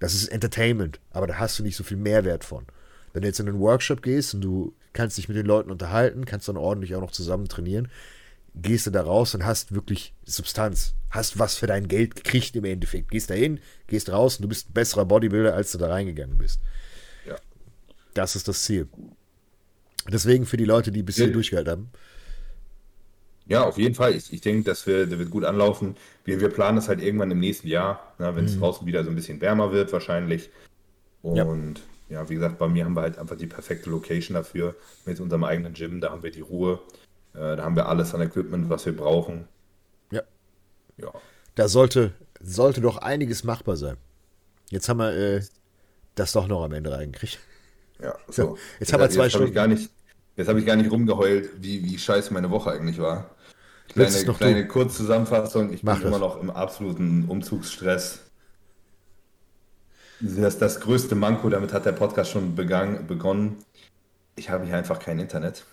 Das 0.00 0.14
ist 0.14 0.28
Entertainment, 0.28 1.00
aber 1.10 1.26
da 1.26 1.38
hast 1.38 1.58
du 1.58 1.62
nicht 1.62 1.76
so 1.76 1.84
viel 1.84 1.96
Mehrwert 1.96 2.44
von. 2.44 2.66
Wenn 3.14 3.22
du 3.22 3.28
jetzt 3.28 3.40
in 3.40 3.48
einen 3.48 3.60
Workshop 3.60 4.02
gehst 4.02 4.34
und 4.34 4.40
du 4.42 4.74
kannst 4.92 5.16
dich 5.16 5.28
mit 5.28 5.36
den 5.36 5.46
Leuten 5.46 5.70
unterhalten, 5.70 6.26
kannst 6.26 6.48
dann 6.48 6.56
ordentlich 6.56 6.96
auch 6.96 7.00
noch 7.00 7.12
zusammen 7.12 7.48
trainieren, 7.48 7.88
gehst 8.56 8.86
du 8.86 8.90
da 8.90 9.02
raus 9.02 9.34
und 9.36 9.46
hast 9.46 9.72
wirklich 9.72 10.12
Substanz, 10.24 10.94
hast 11.10 11.38
was 11.38 11.54
für 11.54 11.68
dein 11.68 11.86
Geld 11.86 12.16
gekriegt 12.16 12.56
im 12.56 12.64
Endeffekt. 12.64 13.12
Gehst 13.12 13.30
da 13.30 13.34
hin, 13.34 13.60
gehst 13.86 14.10
raus 14.10 14.36
und 14.36 14.42
du 14.42 14.48
bist 14.48 14.68
ein 14.68 14.72
besserer 14.72 15.04
Bodybuilder, 15.04 15.54
als 15.54 15.70
du 15.70 15.78
da 15.78 15.88
reingegangen 15.88 16.38
bist. 16.38 16.60
Ja. 17.24 17.36
Das 18.14 18.34
ist 18.34 18.48
das 18.48 18.64
Ziel. 18.64 18.88
Deswegen 20.12 20.44
für 20.44 20.56
die 20.56 20.64
Leute, 20.64 20.90
die 20.90 21.04
bis 21.04 21.16
hier 21.16 21.32
durchgehalten 21.32 21.70
haben. 21.70 21.90
Ja, 23.46 23.62
auf 23.64 23.78
jeden 23.78 23.94
Fall. 23.94 24.14
Ich, 24.14 24.32
ich 24.32 24.40
denke, 24.40 24.64
das 24.64 24.86
wird, 24.88 25.12
das 25.12 25.18
wird 25.20 25.30
gut 25.30 25.44
anlaufen. 25.44 25.96
Wir, 26.24 26.40
wir 26.40 26.48
planen 26.48 26.76
das 26.76 26.88
halt 26.88 27.00
irgendwann 27.00 27.30
im 27.30 27.38
nächsten 27.38 27.68
Jahr, 27.68 28.12
wenn 28.18 28.44
es 28.44 28.56
mhm. 28.56 28.60
draußen 28.60 28.86
wieder 28.86 29.04
so 29.04 29.10
ein 29.10 29.16
bisschen 29.16 29.40
wärmer 29.40 29.70
wird, 29.70 29.92
wahrscheinlich. 29.92 30.50
Und 31.22 31.36
ja 31.36 31.46
ja, 32.08 32.28
wie 32.28 32.34
gesagt, 32.34 32.58
bei 32.58 32.68
mir 32.68 32.84
haben 32.84 32.94
wir 32.94 33.02
halt 33.02 33.18
einfach 33.18 33.36
die 33.36 33.46
perfekte 33.46 33.90
Location 33.90 34.34
dafür 34.34 34.74
mit 35.06 35.20
unserem 35.20 35.44
eigenen 35.44 35.74
Gym. 35.74 36.00
Da 36.00 36.10
haben 36.10 36.22
wir 36.22 36.30
die 36.30 36.40
Ruhe, 36.40 36.80
äh, 37.34 37.56
da 37.56 37.64
haben 37.64 37.76
wir 37.76 37.88
alles 37.88 38.14
an 38.14 38.20
Equipment, 38.20 38.68
was 38.68 38.84
wir 38.86 38.96
brauchen. 38.96 39.48
Ja. 40.10 40.22
Ja. 40.98 41.12
Da 41.54 41.68
sollte, 41.68 42.12
sollte 42.40 42.80
doch 42.80 42.98
einiges 42.98 43.44
machbar 43.44 43.76
sein. 43.76 43.96
Jetzt 44.70 44.88
haben 44.88 44.98
wir 44.98 45.12
äh, 45.12 45.42
das 46.14 46.32
doch 46.32 46.46
noch 46.46 46.62
am 46.64 46.72
Ende 46.72 46.92
reingekriegt. 46.92 47.38
Ja, 48.02 48.14
so. 48.28 48.58
jetzt 48.80 48.92
haben 48.92 49.00
wir 49.00 49.10
zwei 49.10 49.24
jetzt 49.24 49.32
Stunden. 49.32 49.48
Hab 49.48 49.54
gar 49.54 49.66
nicht, 49.66 49.90
jetzt 50.36 50.48
habe 50.48 50.60
ich 50.60 50.66
gar 50.66 50.76
nicht 50.76 50.90
rumgeheult, 50.90 51.50
wie, 51.60 51.84
wie 51.84 51.98
scheiße 51.98 52.32
meine 52.34 52.50
Woche 52.50 52.70
eigentlich 52.70 52.98
war. 52.98 53.30
Kleine, 53.88 54.24
kleine 54.34 54.66
Kurzzusammenfassung. 54.66 55.72
Ich 55.72 55.82
Mach 55.82 55.94
bin 55.94 56.02
das. 56.04 56.08
immer 56.08 56.18
noch 56.18 56.40
im 56.40 56.50
absoluten 56.50 57.26
Umzugsstress. 57.28 58.23
Das, 60.20 60.58
das 60.58 60.80
größte 60.80 61.14
Manko, 61.14 61.48
damit 61.48 61.72
hat 61.72 61.86
der 61.86 61.92
Podcast 61.92 62.30
schon 62.30 62.54
begangen, 62.54 63.06
begonnen. 63.06 63.56
Ich 64.36 64.50
habe 64.50 64.64
hier 64.64 64.76
einfach 64.76 64.98
kein 64.98 65.18
Internet, 65.18 65.64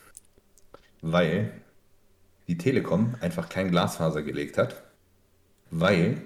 weil 1.01 1.51
die 2.47 2.57
Telekom 2.57 3.15
einfach 3.21 3.49
kein 3.49 3.69
Glasfaser 3.71 4.21
gelegt 4.23 4.57
hat, 4.57 4.83
weil 5.69 6.21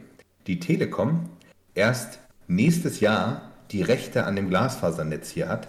die 0.48 0.60
Telekom 0.60 1.30
erst 1.74 2.20
nächstes 2.48 3.00
Jahr 3.00 3.52
die 3.72 3.82
Rechte 3.82 4.26
an 4.26 4.36
dem 4.36 4.50
Glasfasernetz 4.50 5.30
hier 5.30 5.50
hat 5.50 5.68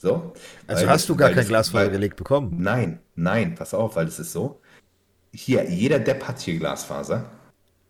So. 0.00 0.32
Also 0.68 0.82
Weil 0.86 0.90
hast 0.94 1.08
du 1.08 1.16
gar 1.16 1.28
kein 1.30 1.38
das- 1.38 1.48
Glasfaser 1.48 1.84
weil- 1.86 1.90
gelegt 1.90 2.16
bekommen? 2.16 2.54
Nein, 2.58 3.00
nein, 3.16 3.54
pass 3.56 3.74
auf, 3.74 3.96
weil 3.96 4.06
es 4.06 4.18
ist 4.20 4.32
so. 4.32 4.60
Hier, 5.32 5.68
jeder 5.68 5.98
Depp 5.98 6.26
hat 6.28 6.38
hier 6.40 6.56
Glasfaser. 6.58 7.30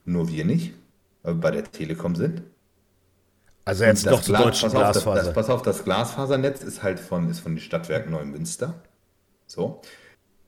Nur 0.07 0.29
wir 0.29 0.45
nicht, 0.47 0.73
weil 1.23 1.35
wir 1.35 1.41
bei 1.41 1.51
der 1.51 1.65
Telekom 1.65 2.15
sind. 2.17 2.43
Also 3.69 3.85
jetzt 3.85 4.07
Das 4.07 4.15
doch 4.15 4.23
zu 4.23 4.33
deutschen 4.33 4.71
pass 4.71 4.75
auf, 4.75 4.81
das, 4.81 5.03
Glasfaser. 5.03 5.25
das, 5.25 5.35
pass 5.35 5.51
auf, 5.51 5.61
das 5.61 5.85
Glasfasernetz 5.85 6.63
ist 6.63 6.83
halt 6.83 6.99
von, 6.99 7.29
ist 7.29 7.41
von 7.41 7.53
den 7.53 7.61
Stadtwerken 7.61 8.11
Neumünster. 8.13 8.83
So. 9.47 9.83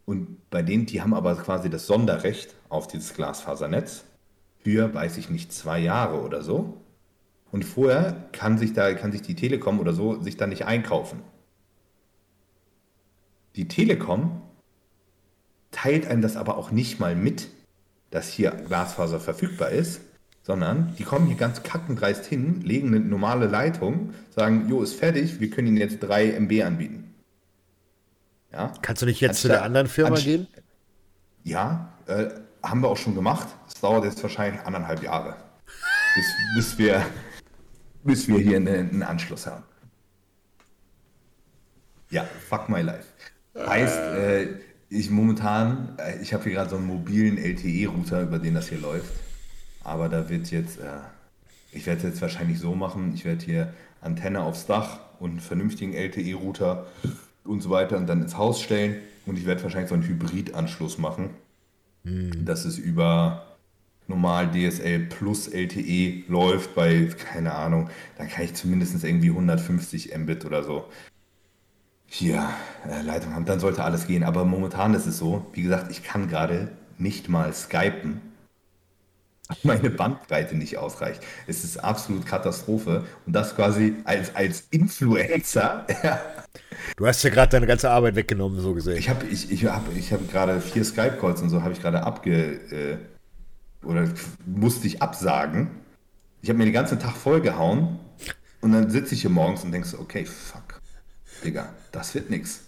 Und 0.07 0.49
bei 0.49 0.63
denen, 0.63 0.87
die 0.87 1.03
haben 1.03 1.13
aber 1.13 1.37
quasi 1.37 1.69
das 1.69 1.87
Sonderrecht 1.87 2.55
auf 2.71 2.89
dieses 2.89 3.13
Glasfasernetz 3.13 4.05
für, 4.65 4.95
weiß 4.95 5.19
ich 5.19 5.29
nicht, 5.29 5.53
zwei 5.53 5.81
Jahre 5.81 6.23
oder 6.23 6.41
so. 6.41 6.81
Und 7.53 7.67
vorher 7.67 8.17
kann 8.33 8.57
sich 8.57 8.73
da, 8.73 8.95
kann 8.95 9.13
sich 9.13 9.21
die 9.21 9.35
Telekom 9.35 9.81
oder 9.81 9.93
so 9.93 10.23
sich 10.23 10.39
da 10.39 10.47
nicht 10.47 10.65
einkaufen. 10.65 11.23
Die 13.55 13.69
Telekom 13.69 14.41
teilt 15.73 16.07
einem 16.07 16.23
das 16.23 16.39
aber 16.39 16.57
auch 16.57 16.71
nicht 16.71 17.01
mal 17.01 17.15
mit, 17.15 17.49
dass 18.11 18.31
hier 18.31 18.53
Glasfaser 18.53 19.21
verfügbar 19.21 19.69
ist, 19.69 20.01
sondern 20.43 20.95
die 20.99 21.05
kommen 21.05 21.27
hier 21.27 21.37
ganz 21.37 21.63
kackendreist 21.63 22.25
hin, 22.27 22.61
legen 22.63 22.89
eine 22.89 23.01
normale 23.01 23.47
Leitung, 23.47 24.15
sagen, 24.35 24.69
jo, 24.69 24.83
ist 24.83 24.95
fertig, 24.95 25.41
wir 25.41 25.51
können 25.51 25.69
Ihnen 25.69 25.77
jetzt 25.77 25.99
3 26.01 26.33
MB 26.41 26.63
anbieten. 26.65 27.15
Ja, 28.53 28.73
Kannst 28.83 29.03
du 29.03 29.07
nicht 29.07 29.21
jetzt 29.21 29.41
zu 29.43 29.49
Anstatt- 29.49 29.61
der 29.61 29.65
anderen 29.65 29.87
Firma 29.89 30.17
gehen? 30.17 30.47
ja 31.45 31.93
äh, 32.07 32.29
haben 32.63 32.83
wir 32.83 32.89
auch 32.89 32.97
schon 32.97 33.15
gemacht. 33.15 33.49
Es 33.69 33.81
dauert 33.81 34.05
jetzt 34.05 34.23
wahrscheinlich 34.23 34.61
anderthalb 34.63 35.03
Jahre, 35.03 35.37
bis, 36.15 36.25
bis, 36.57 36.79
wir, 36.79 37.07
bis 38.05 38.29
wir 38.29 38.39
hier 38.39 38.57
einen, 38.57 38.91
einen 38.91 39.03
Anschluss 39.03 39.47
haben. 39.47 39.63
Ja, 42.11 42.25
fuck 42.49 42.69
my 42.69 42.81
life. 42.83 43.07
Heißt, 43.57 43.97
äh, 43.99 44.49
ich 44.89 45.11
momentan, 45.11 45.97
äh, 45.99 46.21
ich 46.21 46.35
habe 46.35 46.45
hier 46.45 46.53
gerade 46.55 46.71
so 46.71 46.77
einen 46.77 46.87
mobilen 46.87 47.39
LTE-Router, 47.39 48.23
über 48.23 48.39
den 48.39 48.55
das 48.55 48.69
hier 48.69 48.79
läuft. 48.81 49.13
Aber 49.83 50.09
da 50.09 50.29
wird 50.29 50.51
jetzt, 50.51 50.79
äh, 50.79 50.99
ich 51.73 51.87
werde 51.87 51.99
es 51.99 52.05
jetzt 52.05 52.23
wahrscheinlich 52.23 52.59
so 52.59 52.75
machen, 52.75 53.13
ich 53.15 53.25
werde 53.25 53.45
hier 53.45 53.75
Antenne 54.01 54.43
aufs 54.43 54.67
Dach 54.67 55.01
und 55.19 55.31
einen 55.31 55.41
vernünftigen 55.41 55.93
LTE-Router 55.95 56.87
und 57.45 57.61
so 57.61 57.71
weiter 57.71 57.97
und 57.97 58.07
dann 58.07 58.23
ins 58.23 58.37
Haus 58.37 58.61
stellen. 58.61 58.97
Und 59.27 59.39
ich 59.39 59.47
werde 59.47 59.63
wahrscheinlich 59.63 59.89
so 59.89 59.95
einen 59.95 60.07
Hybridanschluss 60.07 60.99
machen, 60.99 61.31
dass 62.45 62.65
es 62.65 62.79
über 62.79 63.47
normal 64.09 64.51
DSL 64.51 65.01
plus 65.07 65.49
LTE 65.49 66.25
läuft 66.29 66.75
bei, 66.75 67.09
keine 67.33 67.55
Ahnung, 67.55 67.89
dann 68.19 68.29
kann 68.29 68.45
ich 68.45 68.55
zumindest 68.55 69.03
irgendwie 69.05 69.31
150 69.31 70.17
Mbit 70.17 70.45
oder 70.45 70.65
so. 70.65 70.87
Hier 72.07 72.49
äh, 72.89 73.03
Leitung 73.03 73.35
haben, 73.35 73.45
dann 73.45 73.61
sollte 73.61 73.85
alles 73.85 74.07
gehen. 74.07 74.25
Aber 74.25 74.45
momentan 74.45 74.95
ist 74.95 75.07
es 75.07 75.17
so, 75.17 75.47
wie 75.53 75.63
gesagt, 75.63 75.91
ich 75.93 76.03
kann 76.03 76.29
gerade 76.29 76.73
nicht 76.99 77.29
mal 77.29 77.53
skypen, 77.53 78.21
meine 79.63 79.91
Bandbreite 79.91 80.57
nicht 80.57 80.79
ausreicht. 80.79 81.23
Es 81.47 81.65
ist 81.65 81.79
absolut 81.79 82.27
Katastrophe. 82.27 83.05
Und 83.27 83.33
das 83.33 83.55
quasi 83.55 83.95
als, 84.05 84.35
als 84.35 84.65
Influencer. 84.71 85.87
Du 86.97 87.07
hast 87.07 87.23
ja 87.23 87.31
gerade 87.31 87.51
deine 87.51 87.67
ganze 87.67 87.91
Arbeit 87.91 88.17
weggenommen, 88.17 88.59
so 88.61 88.73
gesehen. 88.75 88.97
ich 88.97 89.11
habe 89.11 89.27
ich, 89.27 89.53
ich 89.53 89.67
hab, 89.67 89.85
ich 89.95 90.13
hab 90.13 90.31
gerade 90.31 90.61
vier 90.61 90.83
Skype-Calls 90.83 91.43
und 91.43 91.51
so 91.51 91.63
habe 91.63 91.73
ich 91.73 91.81
gerade 91.81 92.03
abge... 92.03 92.55
Äh, 92.71 92.97
oder 93.85 94.09
musste 94.47 94.87
ich 94.87 95.01
absagen. 95.01 95.71
Ich 96.43 96.49
habe 96.49 96.59
mir 96.59 96.65
den 96.65 96.75
ganzen 96.75 96.99
Tag 96.99 97.17
vollgehauen 97.17 97.99
und 98.61 98.73
dann 98.73 98.91
sitze 98.91 99.15
ich 99.15 99.23
hier 99.23 99.31
morgens 99.31 99.65
und 99.65 99.73
denkst, 99.73 99.95
okay, 99.99 100.25
fuck, 100.25 100.81
Digga, 101.45 101.73
das 101.93 102.15
wird 102.15 102.31
nix. 102.31 102.63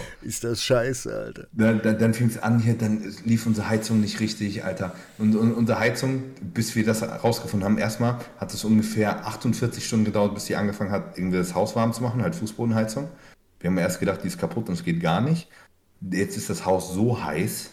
Ist 0.22 0.44
das 0.44 0.62
scheiße, 0.62 1.14
Alter. 1.14 1.46
Dann, 1.52 1.82
dann, 1.82 1.98
dann 1.98 2.14
fing 2.14 2.28
es 2.28 2.42
an, 2.42 2.60
hier, 2.60 2.76
dann 2.76 3.02
lief 3.24 3.46
unsere 3.46 3.68
Heizung 3.68 4.00
nicht 4.00 4.20
richtig, 4.20 4.64
Alter. 4.64 4.94
Und, 5.18 5.36
und 5.36 5.52
unsere 5.52 5.78
Heizung, 5.78 6.24
bis 6.40 6.74
wir 6.76 6.84
das 6.84 7.02
rausgefunden 7.02 7.64
haben, 7.68 7.78
erstmal 7.78 8.18
hat 8.38 8.52
es 8.52 8.64
ungefähr 8.64 9.26
48 9.26 9.84
Stunden 9.86 10.04
gedauert, 10.04 10.34
bis 10.34 10.46
sie 10.46 10.56
angefangen 10.56 10.90
hat, 10.90 11.18
irgendwie 11.18 11.38
das 11.38 11.54
Haus 11.54 11.76
warm 11.76 11.92
zu 11.92 12.02
machen, 12.02 12.22
halt 12.22 12.34
Fußbodenheizung. 12.34 13.08
Wir 13.60 13.70
haben 13.70 13.78
erst 13.78 14.00
gedacht, 14.00 14.20
die 14.22 14.28
ist 14.28 14.38
kaputt 14.38 14.68
und 14.68 14.74
es 14.74 14.84
geht 14.84 15.00
gar 15.00 15.20
nicht. 15.20 15.48
Jetzt 16.00 16.36
ist 16.36 16.50
das 16.50 16.66
Haus 16.66 16.92
so 16.92 17.22
heiß, 17.22 17.70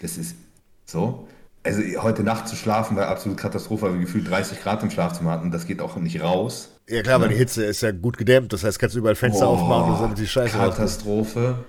das 0.00 0.16
ist 0.18 0.36
so. 0.84 1.28
Also 1.64 1.80
heute 2.02 2.24
Nacht 2.24 2.48
zu 2.48 2.56
schlafen 2.56 2.96
war 2.96 3.06
absolut 3.06 3.38
Katastrophe, 3.38 3.86
weil 3.86 3.94
wir 3.94 4.00
gefühlt 4.00 4.28
30 4.28 4.60
Grad 4.62 4.82
im 4.82 4.90
Schlafzimmer 4.90 5.30
hatten. 5.30 5.52
Das 5.52 5.66
geht 5.66 5.80
auch 5.80 5.94
nicht 5.96 6.20
raus. 6.20 6.71
Ja 6.88 7.02
klar, 7.02 7.20
weil 7.20 7.28
die 7.28 7.36
Hitze 7.36 7.64
ist 7.64 7.80
ja 7.80 7.92
gut 7.92 8.18
gedämmt, 8.18 8.52
das 8.52 8.64
heißt, 8.64 8.78
kannst 8.78 8.94
du 8.94 8.98
überall 8.98 9.14
Fenster 9.14 9.46
aufmachen 9.46 9.94
und 9.94 10.00
damit 10.00 10.18
die 10.18 10.26
Scheiße. 10.26 10.56
Katastrophe. 10.56 11.64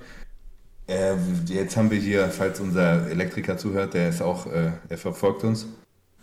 Äh, 0.88 1.16
jetzt 1.48 1.78
haben 1.78 1.90
wir 1.92 2.00
hier, 2.00 2.30
falls 2.30 2.60
unser 2.60 3.10
Elektriker 3.10 3.58
zuhört, 3.58 3.94
der 3.94 4.10
ist 4.10 4.22
auch, 4.22 4.48
äh, 4.48 4.72
der 4.90 4.98
verfolgt 4.98 5.44
uns. 5.44 5.68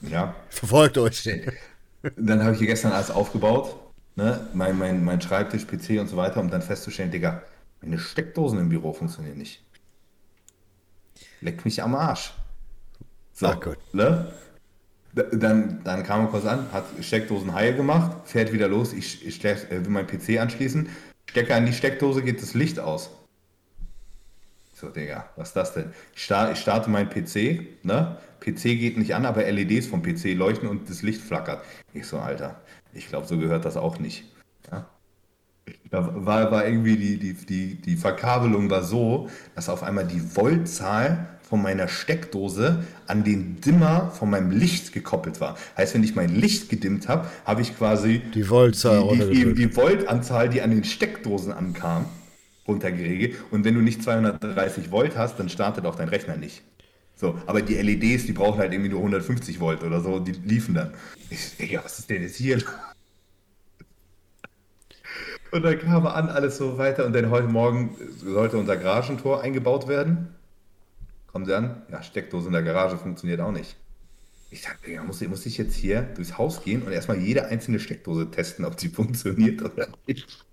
Ja. 0.03 0.35
Verfolgt 0.51 0.99
euch. 0.99 1.29
Dann 2.17 2.43
habe 2.43 2.53
ich 2.53 2.59
hier 2.59 2.67
gestern 2.67 2.93
alles 2.93 3.11
aufgebaut. 3.11 3.77
Ne? 4.17 4.49
Mein, 4.55 4.77
mein, 4.77 5.05
mein 5.05 5.21
Schreibtisch, 5.21 5.67
PC 5.67 6.01
und 6.01 6.09
so 6.09 6.17
weiter, 6.17 6.41
um 6.41 6.51
dann 6.51 6.63
festzustellen, 6.63 7.11
Digga, 7.11 7.43
meine 7.81 7.99
Steckdosen 7.99 8.59
im 8.59 8.69
Büro 8.69 8.93
funktionieren 8.93 9.39
nicht. 9.39 9.63
Leckt 11.41 11.65
mich 11.65 11.83
am 11.83 11.95
Arsch. 11.95 12.35
So, 13.33 13.47
Ach 13.47 13.61
Gott. 13.61 13.79
Ne? 13.93 14.33
Da- 15.15 15.25
Dann, 15.25 15.83
dann 15.85 16.03
kam 16.05 16.23
er 16.23 16.27
kurz 16.29 16.45
an, 16.47 16.67
hat 16.73 16.85
Steckdosen 17.01 17.53
heil 17.53 17.75
gemacht, 17.75 18.17
fährt 18.29 18.53
wieder 18.53 18.69
los, 18.69 18.93
ich, 18.93 19.27
ich 19.27 19.45
äh, 19.45 19.57
will 19.71 19.89
meinen 19.91 20.07
PC 20.07 20.39
anschließen, 20.41 20.89
stecke 21.29 21.55
an 21.55 21.67
die 21.67 21.73
Steckdose, 21.73 22.23
geht 22.23 22.41
das 22.43 22.55
Licht 22.55 22.79
aus. 22.79 23.11
So, 24.75 24.89
Digga, 24.89 25.29
was 25.37 25.49
ist 25.49 25.57
das 25.57 25.75
denn? 25.75 25.93
Ich 26.15 26.25
starte, 26.25 26.53
ich 26.53 26.59
starte 26.61 26.89
meinen 26.89 27.11
PC, 27.11 27.85
ne? 27.85 28.17
PC 28.41 28.63
geht 28.79 28.97
nicht 28.97 29.15
an, 29.15 29.27
aber 29.27 29.45
LEDs 29.45 29.87
vom 29.87 30.01
PC 30.03 30.33
leuchten 30.35 30.67
und 30.69 30.89
das 30.89 31.03
Licht 31.03 31.21
flackert. 31.21 31.63
Ich 31.93 32.07
so, 32.07 32.19
Alter, 32.19 32.59
ich 32.95 33.09
glaube, 33.09 33.27
so 33.27 33.37
gehört 33.37 33.67
das 33.67 33.77
auch 33.77 33.99
nicht. 33.99 34.25
Ja? 34.73 34.89
Da 35.91 36.25
war, 36.25 36.51
war 36.51 36.65
irgendwie 36.65 36.97
die, 36.97 37.19
die, 37.19 37.35
die, 37.35 37.75
die 37.75 37.97
Verkabelung 37.97 38.71
war 38.71 38.83
so, 38.83 39.29
dass 39.55 39.69
auf 39.69 39.83
einmal 39.83 40.07
die 40.07 40.21
Voltzahl 40.21 41.30
von 41.51 41.61
meiner 41.61 41.89
Steckdose 41.89 42.85
an 43.09 43.25
den 43.25 43.61
Dimmer 43.61 44.13
von 44.13 44.31
meinem 44.31 44.53
Licht 44.53 44.93
gekoppelt 44.93 45.41
war. 45.41 45.59
Heißt, 45.77 45.95
wenn 45.95 46.05
ich 46.05 46.15
mein 46.15 46.33
Licht 46.33 46.69
gedimmt 46.69 47.09
habe, 47.09 47.27
habe 47.45 47.61
ich 47.61 47.77
quasi 47.77 48.23
Die 48.35 48.49
Voltzahl 48.49 49.09
die, 49.13 49.45
die, 49.45 49.55
die, 49.55 49.77
Voltanzahl, 49.77 50.49
die 50.49 50.63
an 50.63 50.71
den 50.71 50.85
Steckdosen 50.85 51.53
ankam, 51.53 52.07
runtergeregelt. 52.69 53.35
Und 53.51 53.65
wenn 53.65 53.75
du 53.75 53.81
nicht 53.81 54.01
230 54.01 54.93
Volt 54.93 55.17
hast, 55.17 55.41
dann 55.41 55.49
startet 55.49 55.87
auch 55.87 55.97
dein 55.97 56.09
Rechner 56.09 56.37
nicht. 56.37 56.63
So, 57.17 57.37
aber 57.47 57.63
die 57.63 57.75
LEDs, 57.75 58.27
die 58.27 58.33
brauchen 58.33 58.61
halt 58.61 58.73
irgendwie 58.73 58.91
nur 58.91 59.01
150 59.01 59.59
Volt 59.59 59.83
oder 59.83 60.01
so, 60.01 60.21
die 60.21 60.33
liefen 60.33 60.75
dann. 60.75 60.95
Ich, 61.31 61.57
Digga, 61.57 61.83
was 61.85 61.99
ist 61.99 62.09
denn 62.09 62.23
jetzt 62.23 62.37
hier? 62.37 62.63
Und 65.51 65.65
dann 65.65 65.79
kam 65.81 66.05
er 66.07 66.15
an, 66.15 66.29
alles 66.29 66.57
so 66.57 66.79
weiter. 66.79 67.05
Und 67.05 67.13
dann 67.13 67.31
heute 67.31 67.49
Morgen 67.49 67.97
sollte 68.19 68.57
unser 68.57 68.77
Garagentor 68.77 69.43
eingebaut 69.43 69.89
werden. 69.89 70.29
Kommen 71.33 71.45
sie 71.47 71.55
an? 71.57 71.83
Ja, 71.91 72.03
Steckdose 72.03 72.47
in 72.49 72.53
der 72.53 72.63
Garage 72.63 72.97
funktioniert 72.97 73.41
auch 73.41 73.53
nicht. 73.53 73.77
Ich 74.51 74.63
dachte, 74.63 74.79
Digga, 74.87 75.05
muss, 75.05 75.21
ich- 75.21 75.29
muss 75.29 75.47
ich 75.47 75.59
jetzt 75.59 75.75
hier 75.77 76.03
durchs 76.03 76.37
Haus 76.39 76.63
gehen 76.63 76.83
und 76.83 76.91
erstmal 76.93 77.19
jede 77.19 77.47
einzelne 77.47 77.79
Steckdose 77.79 78.31
testen, 78.31 78.65
ob 78.65 78.81
sie 78.81 78.89
funktioniert 78.89 79.63
oder 79.63 79.87
nicht? 80.07 80.45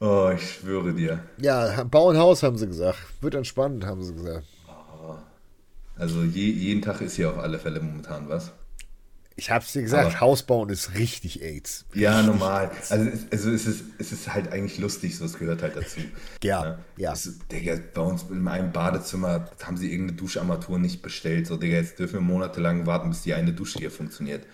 Oh, 0.00 0.30
ich 0.34 0.54
schwöre 0.54 0.92
dir. 0.92 1.24
Ja, 1.38 1.82
bau 1.84 2.10
ein 2.10 2.18
Haus, 2.18 2.42
haben 2.42 2.56
sie 2.56 2.66
gesagt. 2.68 2.98
Wird 3.20 3.34
entspannt, 3.34 3.84
haben 3.84 4.02
sie 4.04 4.14
gesagt. 4.14 4.44
Also 5.96 6.22
je, 6.22 6.50
jeden 6.50 6.82
Tag 6.82 7.00
ist 7.00 7.14
hier 7.14 7.30
auf 7.30 7.38
alle 7.38 7.58
Fälle 7.58 7.80
momentan 7.80 8.28
was. 8.28 8.52
Ich 9.36 9.50
hab's 9.50 9.72
dir 9.72 9.82
gesagt, 9.82 10.06
Aber- 10.06 10.20
Haus 10.20 10.44
bauen 10.44 10.68
ist 10.68 10.94
richtig 10.94 11.42
AIDS. 11.42 11.84
Ja, 11.92 12.22
normal. 12.22 12.70
Also, 12.88 13.08
es, 13.10 13.26
also 13.32 13.50
es, 13.50 13.66
ist, 13.66 13.84
es 13.98 14.12
ist 14.12 14.32
halt 14.32 14.52
eigentlich 14.52 14.78
lustig, 14.78 15.16
so 15.18 15.24
es 15.24 15.36
gehört 15.38 15.62
halt 15.62 15.74
dazu. 15.76 16.00
Ja, 16.44 16.78
ja. 16.96 17.12
Es, 17.12 17.26
ist- 17.26 17.40
Digga, 17.50 17.76
bei 17.94 18.00
uns 18.02 18.22
in 18.30 18.40
meinem 18.42 18.70
Badezimmer 18.72 19.50
haben 19.64 19.76
sie 19.76 19.90
irgendeine 19.90 20.16
Duscharmatur 20.18 20.78
nicht 20.78 21.02
bestellt. 21.02 21.48
So, 21.48 21.56
Digga, 21.56 21.76
jetzt 21.78 21.98
dürfen 21.98 22.14
wir 22.14 22.20
monatelang 22.20 22.86
warten, 22.86 23.10
bis 23.10 23.22
die 23.22 23.34
eine 23.34 23.52
Dusche 23.52 23.80
hier 23.80 23.90
funktioniert. 23.90 24.46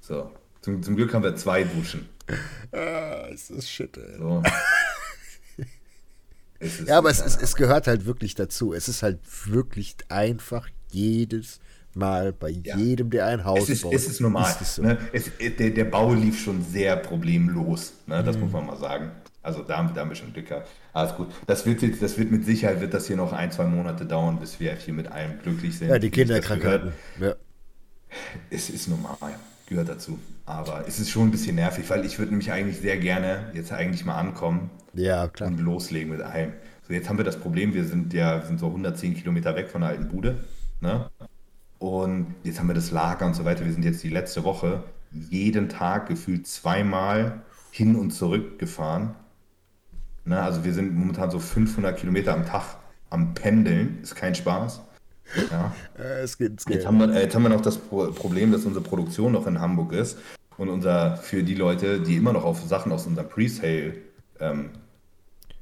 So. 0.00 0.30
Zum, 0.62 0.82
zum 0.82 0.96
Glück 0.96 1.12
haben 1.12 1.22
wir 1.22 1.36
zwei 1.36 1.64
Duschen. 1.64 2.08
Ah, 2.72 3.26
es 3.32 3.50
ist 3.50 3.70
shit, 3.70 3.96
ey. 3.98 4.16
So. 4.18 4.42
Ist 6.58 6.86
Ja, 6.86 6.98
aber 6.98 7.08
es, 7.10 7.18
keine 7.20 7.42
es 7.42 7.56
gehört 7.56 7.86
halt 7.86 8.04
wirklich 8.04 8.34
dazu. 8.34 8.74
Es 8.74 8.88
ist 8.88 9.02
halt 9.02 9.18
wirklich 9.46 9.96
einfach 10.08 10.68
jedes 10.90 11.58
Mal 11.94 12.32
bei 12.32 12.48
jedem, 12.50 13.10
der 13.10 13.26
ein 13.26 13.44
Haus 13.44 13.64
Es 13.64 13.68
ist, 13.70 13.82
baut. 13.82 13.94
es 13.94 14.06
ist 14.08 14.20
normal. 14.20 14.54
es 14.60 14.76
so. 14.76 14.82
ne? 14.82 14.96
es, 15.12 15.30
der, 15.58 15.70
der 15.70 15.84
Bau 15.84 16.14
lief 16.14 16.40
schon 16.40 16.62
sehr 16.64 16.96
problemlos. 16.96 17.94
Ne? 18.06 18.20
Mhm. 18.22 18.26
Das 18.26 18.38
muss 18.38 18.52
man 18.52 18.66
mal 18.66 18.76
sagen. 18.76 19.10
Also 19.42 19.62
da, 19.62 19.78
haben- 19.78 19.94
wir 20.08 20.14
schon 20.14 20.32
Glück 20.32 20.48
gehabt. 20.48 20.68
Alles 20.92 21.14
gut. 21.16 21.28
Das 21.46 21.64
wird, 21.66 21.82
jetzt, 21.82 22.02
das 22.02 22.16
wird 22.18 22.30
mit 22.30 22.44
Sicherheit 22.44 22.80
wird 22.80 22.94
das 22.94 23.06
hier 23.06 23.16
noch 23.16 23.32
ein, 23.32 23.50
zwei 23.50 23.64
Monate 23.64 24.04
dauern, 24.04 24.38
bis 24.38 24.60
wir 24.60 24.74
hier 24.74 24.94
mit 24.94 25.10
allem 25.10 25.38
glücklich 25.42 25.78
sind. 25.78 25.88
Ja, 25.88 25.98
die 25.98 26.10
Kinderkrankheiten. 26.10 26.92
Ja. 27.20 27.34
Es 28.50 28.70
ist 28.70 28.88
normal. 28.88 29.16
gehört 29.66 29.88
dazu. 29.88 30.18
Aber 30.46 30.84
es 30.86 30.98
ist 30.98 31.10
schon 31.10 31.28
ein 31.28 31.30
bisschen 31.30 31.54
nervig, 31.56 31.88
weil 31.90 32.04
ich 32.04 32.18
würde 32.18 32.30
nämlich 32.32 32.50
eigentlich 32.52 32.78
sehr 32.78 32.98
gerne 32.98 33.50
jetzt 33.54 33.72
eigentlich 33.72 34.04
mal 34.04 34.16
ankommen 34.16 34.70
Ja, 34.94 35.28
klar. 35.28 35.48
und 35.48 35.58
loslegen 35.60 36.10
mit 36.10 36.20
allem. 36.20 36.52
So, 36.86 36.92
jetzt 36.92 37.08
haben 37.08 37.18
wir 37.18 37.24
das 37.24 37.38
Problem, 37.38 37.72
wir 37.72 37.84
sind 37.84 38.12
ja 38.12 38.40
wir 38.40 38.46
sind 38.46 38.58
so 38.58 38.66
110 38.66 39.14
Kilometer 39.14 39.54
weg 39.54 39.68
von 39.68 39.80
der 39.82 39.90
alten 39.90 40.08
Bude. 40.08 40.44
Ne? 40.80 41.08
Und 41.80 42.34
jetzt 42.44 42.60
haben 42.60 42.68
wir 42.68 42.74
das 42.74 42.90
Lager 42.90 43.24
und 43.26 43.34
so 43.34 43.44
weiter. 43.46 43.64
Wir 43.64 43.72
sind 43.72 43.84
jetzt 43.84 44.02
die 44.02 44.10
letzte 44.10 44.44
Woche 44.44 44.84
jeden 45.12 45.70
Tag 45.70 46.08
gefühlt 46.08 46.46
zweimal 46.46 47.40
hin 47.70 47.96
und 47.96 48.10
zurück 48.10 48.58
gefahren. 48.58 49.16
Ne? 50.26 50.40
Also 50.40 50.62
wir 50.62 50.74
sind 50.74 50.94
momentan 50.94 51.30
so 51.30 51.38
500 51.38 51.98
Kilometer 51.98 52.34
am 52.34 52.44
Tag 52.44 52.76
am 53.08 53.32
Pendeln. 53.32 53.98
Ist 54.02 54.14
kein 54.14 54.34
Spaß. 54.34 54.82
Ja. 55.50 55.74
Äh, 55.98 56.22
es 56.22 56.36
geht, 56.36 56.58
es 56.58 56.66
geht. 56.66 56.76
Jetzt 56.76 56.86
haben, 56.86 56.98
wir, 56.98 57.14
äh, 57.14 57.22
jetzt 57.22 57.34
haben 57.34 57.42
wir 57.44 57.48
noch 57.48 57.62
das 57.62 57.78
Pro 57.78 58.10
Problem, 58.12 58.52
dass 58.52 58.66
unsere 58.66 58.84
Produktion 58.84 59.32
noch 59.32 59.46
in 59.46 59.60
Hamburg 59.60 59.92
ist 59.92 60.18
und 60.58 60.68
unser 60.68 61.16
für 61.16 61.42
die 61.42 61.54
Leute, 61.54 62.00
die 62.00 62.16
immer 62.16 62.32
noch 62.32 62.44
auf 62.44 62.62
Sachen 62.62 62.92
aus 62.92 63.06
unserem 63.06 63.28
Presale 63.28 63.94
ähm, 64.38 64.70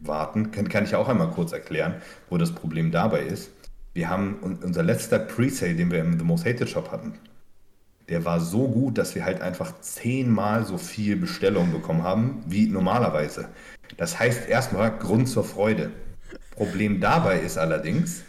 warten, 0.01 0.51
kann, 0.51 0.69
kann 0.69 0.85
ich 0.85 0.95
auch 0.95 1.09
einmal 1.09 1.31
kurz 1.31 1.53
erklären, 1.53 1.95
wo 2.29 2.39
das 2.39 2.53
Problem 2.53 2.91
dabei 2.91 3.23
ist. 3.23 3.51
Wir 3.99 4.09
haben 4.09 4.37
un 4.43 4.59
unser 4.63 4.85
letzter 4.85 5.19
Presale, 5.19 5.75
den 5.75 5.91
wir 5.91 5.99
im 5.99 6.21
The 6.21 6.25
Most 6.25 6.45
Hated 6.47 6.69
Shop 6.71 6.93
hatten, 6.93 7.15
der 8.09 8.25
war 8.25 8.39
so 8.39 8.69
gut, 8.69 8.97
dass 8.97 9.17
wir 9.17 9.25
halt 9.25 9.41
einfach 9.41 9.81
zehnmal 9.81 10.65
so 10.65 10.79
viel 10.79 11.17
Bestellung 11.17 11.73
bekommen 11.73 12.05
haben 12.05 12.45
wie 12.47 12.69
normalerweise. 12.69 13.49
Das 13.97 14.21
heißt 14.21 14.49
erstmal 14.49 14.97
Grund 14.97 15.29
zur 15.29 15.43
Freude. 15.43 15.91
Problem 16.53 17.01
dabei 17.01 17.41
ist 17.41 17.59
allerdings, 17.59 18.23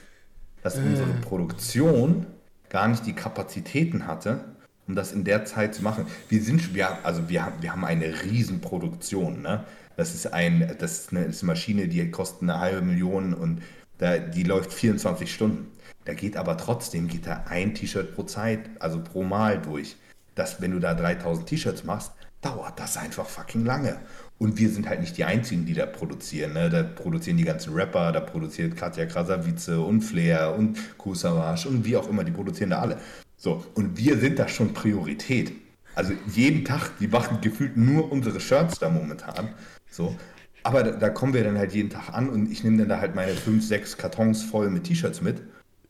dass 0.64 0.76
unsere 0.78 1.14
Produktion 1.22 2.26
gar 2.70 2.88
nicht 2.88 3.06
die 3.06 3.14
Kapazitäten 3.14 4.08
hatte, 4.08 4.46
um 4.88 4.96
das 4.96 5.12
in 5.12 5.24
der 5.24 5.46
Zeit 5.46 5.76
zu 5.76 5.84
machen. 5.84 6.08
Wir 6.30 6.42
sind, 6.42 6.74
wir, 6.74 7.06
also 7.06 7.30
wir, 7.30 7.46
haben- 7.46 7.62
wir 7.62 7.72
haben 7.74 7.86
eine 7.86 8.24
Riesenproduktion, 8.24 9.44
ne? 9.44 9.66
Das 9.98 10.16
ist 10.16 10.34
ein, 10.34 10.76
das 10.80 10.94
ist 11.02 11.12
eine, 11.12 11.26
das 11.28 11.36
ist 11.36 11.44
eine 11.44 11.52
Maschine, 11.52 11.88
die 11.90 12.10
kostet 12.10 12.42
eine 12.42 12.60
halbe 12.60 12.82
Million 12.82 13.36
und 13.36 13.62
da, 14.00 14.18
die 14.18 14.44
läuft 14.44 14.74
24 14.74 15.32
Stunden. 15.32 15.72
Da 16.06 16.14
geht 16.14 16.38
aber 16.38 16.58
trotzdem, 16.58 17.08
geht 17.08 17.28
da 17.28 17.46
ein 17.48 17.76
T-Shirt 17.76 18.16
pro 18.16 18.24
Zeit, 18.24 18.62
also 18.80 19.00
pro 19.02 19.24
Mal 19.24 19.62
durch. 19.62 19.96
Das, 20.34 20.62
wenn 20.62 20.72
du 20.72 20.80
da 20.80 20.96
3000 20.96 21.48
T-Shirts 21.48 21.84
machst, 21.84 22.14
dauert 22.42 22.80
das 22.80 22.98
einfach 22.98 23.28
fucking 23.28 23.66
lange. 23.66 23.98
Und 24.38 24.58
wir 24.58 24.70
sind 24.70 24.88
halt 24.88 25.02
nicht 25.02 25.18
die 25.18 25.26
Einzigen, 25.26 25.66
die 25.66 25.74
da 25.74 25.86
produzieren. 25.86 26.54
Ne? 26.54 26.70
Da 26.70 26.84
produzieren 26.84 27.36
die 27.36 27.44
ganzen 27.44 27.74
Rapper, 27.74 28.14
da 28.14 28.22
produziert 28.22 28.78
Katja 28.78 29.06
Krasavice 29.06 29.70
und 29.70 30.02
Flair 30.02 30.56
und 30.58 30.98
Kusavage 30.98 31.68
und 31.68 31.86
wie 31.86 31.98
auch 31.98 32.08
immer, 32.10 32.24
die 32.24 32.32
produzieren 32.32 32.70
da 32.70 32.80
alle. 32.80 32.98
So, 33.36 33.66
und 33.76 33.98
wir 33.98 34.18
sind 34.18 34.40
da 34.40 34.48
schon 34.48 34.74
Priorität. 34.74 35.52
Also 35.94 36.14
jeden 36.34 36.64
Tag, 36.64 36.92
die 37.00 37.08
machen 37.08 37.40
gefühlt 37.42 37.76
nur 37.76 38.10
unsere 38.12 38.40
Shirts 38.40 38.80
da 38.80 38.90
momentan. 38.90 39.50
So. 39.92 40.16
Aber 40.64 40.84
da, 40.84 40.92
da 40.92 41.10
kommen 41.10 41.34
wir 41.34 41.44
dann 41.44 41.58
halt 41.58 41.74
jeden 41.74 41.90
Tag 41.90 42.14
an 42.14 42.30
und 42.30 42.52
ich 42.52 42.64
nehme 42.64 42.78
dann 42.78 42.90
da 42.90 43.00
halt 43.00 43.16
meine 43.16 43.34
fünf, 43.34 43.66
sechs 43.66 43.98
Kartons 43.98 44.44
voll 44.44 44.70
mit 44.70 44.84
T-Shirts 44.86 45.22
mit. 45.22 45.42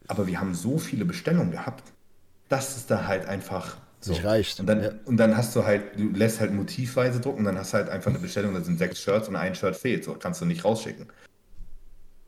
Aber 0.07 0.27
wir 0.27 0.39
haben 0.39 0.53
so 0.55 0.77
viele 0.77 1.05
Bestellungen 1.05 1.51
gehabt, 1.51 1.83
dass 2.49 2.77
es 2.77 2.85
da 2.87 3.07
halt 3.07 3.25
einfach 3.27 3.77
so. 4.01 4.13
Nicht 4.13 4.23
reicht. 4.25 4.59
Und 4.59 4.67
dann, 4.67 4.83
Ja. 4.83 4.91
und 5.05 5.17
dann 5.17 5.35
hast 5.35 5.55
du 5.55 5.65
halt, 5.65 5.97
du 5.97 6.09
lässt 6.09 6.39
halt 6.39 6.53
motivweise 6.53 7.19
drucken, 7.19 7.43
dann 7.43 7.57
hast 7.57 7.73
du 7.73 7.77
halt 7.77 7.89
einfach 7.89 8.09
eine 8.11 8.19
Bestellung, 8.19 8.53
da 8.53 8.61
sind 8.61 8.79
sechs 8.79 9.01
Shirts 9.01 9.27
und 9.27 9.35
ein 9.35 9.55
Shirt 9.55 9.75
fehlt. 9.75 10.03
So 10.05 10.13
kannst 10.13 10.39
du 10.41 10.45
nicht 10.45 10.63
rausschicken. 10.63 11.07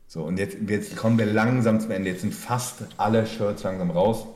So, 0.06 0.24
und 0.24 0.38
jetzt, 0.38 0.58
jetzt 0.66 0.96
kommen 0.96 1.16
wir 1.18 1.24
langsam 1.26 1.80
zum 1.80 1.90
Ende. 1.92 2.10
Jetzt 2.10 2.20
sind 2.20 2.34
fast 2.34 2.82
alle 2.98 3.26
Shirts 3.26 3.62
langsam 3.62 3.90
raus. 3.90 4.26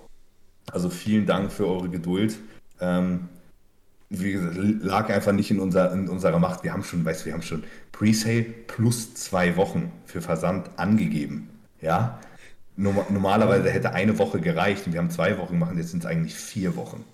Also 0.72 0.88
vielen 0.88 1.26
Dank 1.26 1.52
für 1.52 1.66
eure 1.66 1.90
Geduld. 1.90 2.38
Ähm, 2.80 3.28
wie 4.10 4.32
gesagt, 4.32 4.56
lag 4.56 5.10
einfach 5.10 5.32
nicht 5.32 5.50
in, 5.50 5.58
unser, 5.60 5.92
in 5.92 6.08
unserer 6.08 6.38
Macht. 6.38 6.62
Wir 6.64 6.72
haben 6.72 6.84
schon, 6.84 7.04
weißt 7.04 7.22
du, 7.22 7.26
wir 7.26 7.32
haben 7.34 7.42
schon 7.42 7.64
Presale 7.92 8.42
plus 8.42 9.14
zwei 9.14 9.56
Wochen 9.56 9.90
für 10.04 10.20
Versand 10.20 10.70
angegeben. 10.76 11.48
Ja. 11.80 12.20
Norm- 12.76 13.06
Normalerweise 13.10 13.70
hätte 13.70 13.92
eine 13.92 14.18
Woche 14.18 14.40
gereicht 14.40 14.86
und 14.86 14.92
wir 14.92 15.00
haben 15.00 15.10
zwei 15.10 15.36
Wochen 15.38 15.54
gemacht, 15.54 15.72
jetzt 15.76 15.90
sind 15.90 16.00
es 16.04 16.06
eigentlich 16.06 16.34
vier 16.34 16.76
Wochen. 16.76 17.04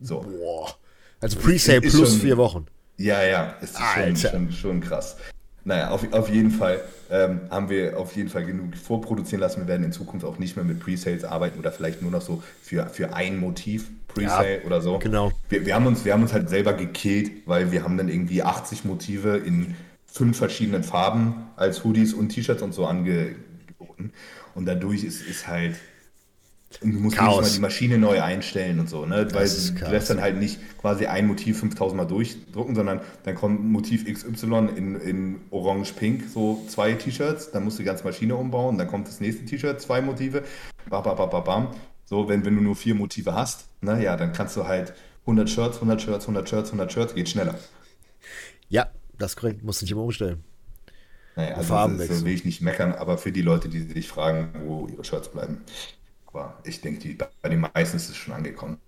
So. 0.00 0.20
Boah. 0.20 0.74
Also 1.20 1.38
Presale 1.38 1.78
Ist 1.78 1.94
plus 1.94 2.10
schon- 2.12 2.20
vier 2.20 2.36
Wochen. 2.36 2.66
Ja, 2.96 3.22
ja, 3.24 3.54
ist 3.60 3.76
schon, 3.78 4.16
schon, 4.16 4.52
schon 4.52 4.80
krass. 4.80 5.16
Naja, 5.64 5.90
auf, 5.90 6.12
auf 6.12 6.28
jeden 6.28 6.50
Fall 6.50 6.80
ähm, 7.12 7.42
haben 7.50 7.68
wir 7.68 7.98
auf 7.98 8.16
jeden 8.16 8.30
Fall 8.30 8.46
genug 8.46 8.74
vorproduzieren 8.74 9.40
lassen. 9.40 9.60
Wir 9.60 9.68
werden 9.68 9.84
in 9.84 9.92
Zukunft 9.92 10.24
auch 10.24 10.38
nicht 10.38 10.56
mehr 10.56 10.64
mit 10.64 10.80
Presales 10.80 11.24
arbeiten 11.24 11.58
oder 11.58 11.70
vielleicht 11.70 12.00
nur 12.00 12.10
noch 12.10 12.22
so 12.22 12.42
für, 12.62 12.86
für 12.86 13.14
ein 13.14 13.38
Motiv 13.38 13.90
Presale 14.08 14.60
Ja, 14.60 14.64
oder 14.64 14.80
so. 14.80 14.98
genau. 14.98 15.30
Wir, 15.50 15.66
wir, 15.66 15.74
haben 15.74 15.86
uns, 15.86 16.06
wir 16.06 16.14
haben 16.14 16.22
uns 16.22 16.32
halt 16.32 16.48
selber 16.48 16.72
gekillt, 16.72 17.30
weil 17.46 17.70
wir 17.70 17.84
haben 17.84 17.98
dann 17.98 18.08
irgendwie 18.08 18.42
80 18.42 18.86
Motive 18.86 19.36
in 19.36 19.74
fünf 20.06 20.38
verschiedenen 20.38 20.82
Farben 20.82 21.34
als 21.56 21.84
Hoodies 21.84 22.14
und 22.14 22.30
T-Shirts 22.30 22.62
und 22.62 22.72
so 22.72 22.86
angeboten. 22.86 24.12
Und 24.54 24.64
dadurch 24.66 25.04
ist, 25.04 25.20
ist 25.22 25.48
halt 25.48 25.76
und 26.80 26.92
du 26.92 27.00
musst 27.00 27.16
Chaos. 27.16 27.36
jedes 27.36 27.50
Mal 27.50 27.54
die 27.54 27.60
Maschine 27.60 27.98
neu 27.98 28.22
einstellen 28.22 28.80
und 28.80 28.88
so, 28.88 29.04
ne? 29.04 29.26
Weil 29.32 29.44
ist 29.44 29.80
du 29.80 29.90
lässt 29.90 30.10
dann 30.10 30.20
halt 30.20 30.38
nicht 30.38 30.58
quasi 30.80 31.06
ein 31.06 31.26
Motiv 31.26 31.60
5000 31.60 31.96
Mal 31.96 32.06
durchdrucken, 32.06 32.74
sondern 32.74 33.00
dann 33.24 33.34
kommt 33.34 33.64
Motiv 33.64 34.04
XY 34.06 34.68
in, 34.76 34.96
in 35.00 35.40
orange-pink, 35.50 36.24
so 36.32 36.62
zwei 36.68 36.94
T-Shirts, 36.94 37.50
dann 37.50 37.64
musst 37.64 37.78
du 37.78 37.82
die 37.82 37.86
ganze 37.86 38.04
Maschine 38.04 38.36
umbauen, 38.36 38.78
dann 38.78 38.88
kommt 38.88 39.08
das 39.08 39.20
nächste 39.20 39.44
T-Shirt, 39.44 39.80
zwei 39.80 40.00
Motive, 40.00 40.44
bam, 40.88 41.02
bam, 41.02 41.16
bam, 41.16 41.30
bam, 41.30 41.44
bam. 41.44 41.68
So, 42.04 42.28
wenn, 42.28 42.44
wenn 42.44 42.56
du 42.56 42.62
nur 42.62 42.76
vier 42.76 42.94
Motive 42.94 43.34
hast, 43.34 43.68
na 43.80 43.98
ja, 43.98 44.16
dann 44.16 44.32
kannst 44.32 44.56
du 44.56 44.66
halt 44.66 44.94
100 45.22 45.48
Shirts, 45.48 45.76
100 45.76 46.02
Shirts, 46.02 46.24
100 46.24 46.48
Shirts, 46.48 46.68
100 46.70 46.92
Shirts, 46.92 47.14
geht 47.14 47.28
schneller. 47.28 47.58
Ja, 48.68 48.88
das 49.18 49.32
ist 49.32 49.36
korrekt. 49.36 49.62
Musst 49.62 49.80
du 49.80 49.84
nicht 49.84 49.92
immer 49.92 50.02
umstellen. 50.02 50.42
Naja, 51.36 51.54
also 51.54 51.68
Farben 51.68 51.94
das, 51.94 52.00
wechseln. 52.02 52.16
das 52.18 52.24
will 52.24 52.34
ich 52.34 52.44
nicht 52.44 52.60
meckern, 52.60 52.92
aber 52.92 53.18
für 53.18 53.32
die 53.32 53.42
Leute, 53.42 53.68
die 53.68 53.80
sich 53.80 54.08
fragen, 54.08 54.50
wo 54.66 54.88
ihre 54.88 55.04
Shirts 55.04 55.30
bleiben. 55.30 55.62
Aber 56.32 56.58
ich 56.64 56.80
denke, 56.80 57.00
die, 57.00 57.18
bei 57.42 57.48
den 57.48 57.60
meisten 57.60 57.96
ist 57.96 58.08
es 58.08 58.16
schon 58.16 58.34
angekommen. 58.34 58.78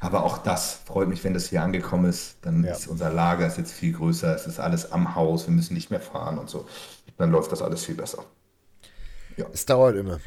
Aber 0.00 0.22
auch 0.22 0.38
das 0.38 0.74
freut 0.74 1.08
mich, 1.08 1.24
wenn 1.24 1.34
das 1.34 1.48
hier 1.48 1.62
angekommen 1.62 2.04
ist. 2.08 2.36
Dann 2.42 2.62
Ja. 2.62 2.72
ist 2.72 2.86
unser 2.86 3.10
Lager 3.12 3.46
ist 3.46 3.58
jetzt 3.58 3.72
viel 3.72 3.92
größer, 3.92 4.34
es 4.34 4.46
ist 4.46 4.60
alles 4.60 4.92
am 4.92 5.16
Haus, 5.16 5.46
wir 5.48 5.54
müssen 5.54 5.74
nicht 5.74 5.90
mehr 5.90 6.00
fahren 6.00 6.38
und 6.38 6.48
so. 6.48 6.68
Dann 7.16 7.32
läuft 7.32 7.50
das 7.50 7.62
alles 7.62 7.84
viel 7.84 7.96
besser. 7.96 8.24
Es 9.52 9.66
dauert 9.66 9.96
immer. 9.96 10.20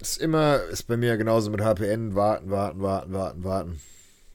Es 0.00 0.12
ist 0.12 0.16
immer, 0.18 0.62
ist 0.64 0.84
bei 0.84 0.96
mir 0.96 1.16
genauso 1.16 1.50
mit 1.50 1.60
HPN. 1.60 2.14
Warten, 2.14 2.50
warten, 2.50 2.80
warten, 2.82 3.12
warten, 3.12 3.44
warten. 3.44 3.80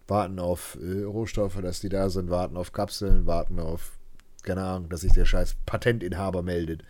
Warten 0.08 0.40
auf 0.40 0.78
äh, 0.82 1.04
Rohstoffe, 1.04 1.60
dass 1.62 1.80
die 1.80 1.90
da 1.90 2.10
sind. 2.10 2.30
Warten 2.30 2.58
auf 2.58 2.74
Kapseln. 2.74 3.26
Warten 3.26 3.60
auf, 3.60 3.98
keine 4.44 4.64
Ahnung, 4.64 4.90
dass 4.90 5.02
sich 5.02 5.14
der 5.14 5.26
scheiß 5.26 5.56
Patentinhaber 5.66 6.42
meldet. 6.44 6.84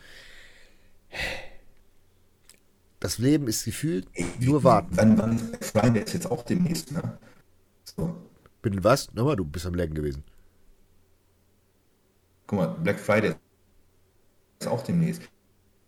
Das 3.03 3.17
Leben 3.17 3.49
ist 3.49 3.65
gefühlt 3.65 4.07
nur 4.39 4.63
warten. 4.63 4.95
Wann, 4.95 5.17
wann 5.17 5.37
Friday 5.59 6.03
ist 6.03 6.13
jetzt 6.13 6.31
auch 6.31 6.41
demnächst, 6.43 6.93
ne? 6.93 7.17
So. 7.83 8.15
Bitte 8.61 8.81
was? 8.81 9.13
Nochmal, 9.13 9.35
du 9.35 9.43
bist 9.43 9.65
am 9.65 9.73
Lecken 9.73 9.93
gewesen. 9.93 10.23
Guck 12.47 12.59
mal, 12.59 12.67
Black 12.67 12.97
Friday 12.97 13.35
ist 14.57 14.67
auch 14.69 14.81
demnächst. 14.83 15.23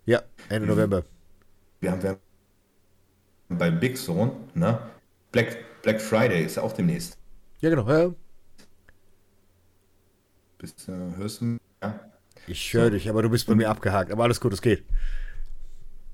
Ja, 0.05 0.23
Ende 0.49 0.67
November. 0.67 1.05
Wir 1.79 1.91
haben, 1.91 2.03
wir 2.03 2.09
haben 2.09 2.19
bei 3.47 3.71
Big 3.71 3.97
Zone, 3.97 4.33
ne? 4.53 4.77
Black, 5.31 5.55
Black 5.83 6.01
Friday 6.01 6.43
ist 6.43 6.57
ja 6.57 6.63
auch 6.63 6.73
demnächst. 6.73 7.17
Ja, 7.61 7.69
genau. 7.69 7.89
Ja. 7.89 8.13
Bist, 10.57 10.89
äh, 10.89 11.15
hörst 11.15 11.39
du 11.39 11.45
mich? 11.45 11.61
Ja. 11.81 11.97
Ich 12.47 12.73
höre 12.73 12.89
dich, 12.89 13.09
aber 13.09 13.21
du 13.21 13.29
bist 13.29 13.47
bei 13.47 13.55
mir 13.55 13.69
abgehakt. 13.69 14.11
Aber 14.11 14.23
alles 14.23 14.41
gut, 14.41 14.51
es 14.51 14.61
geht. 14.61 14.83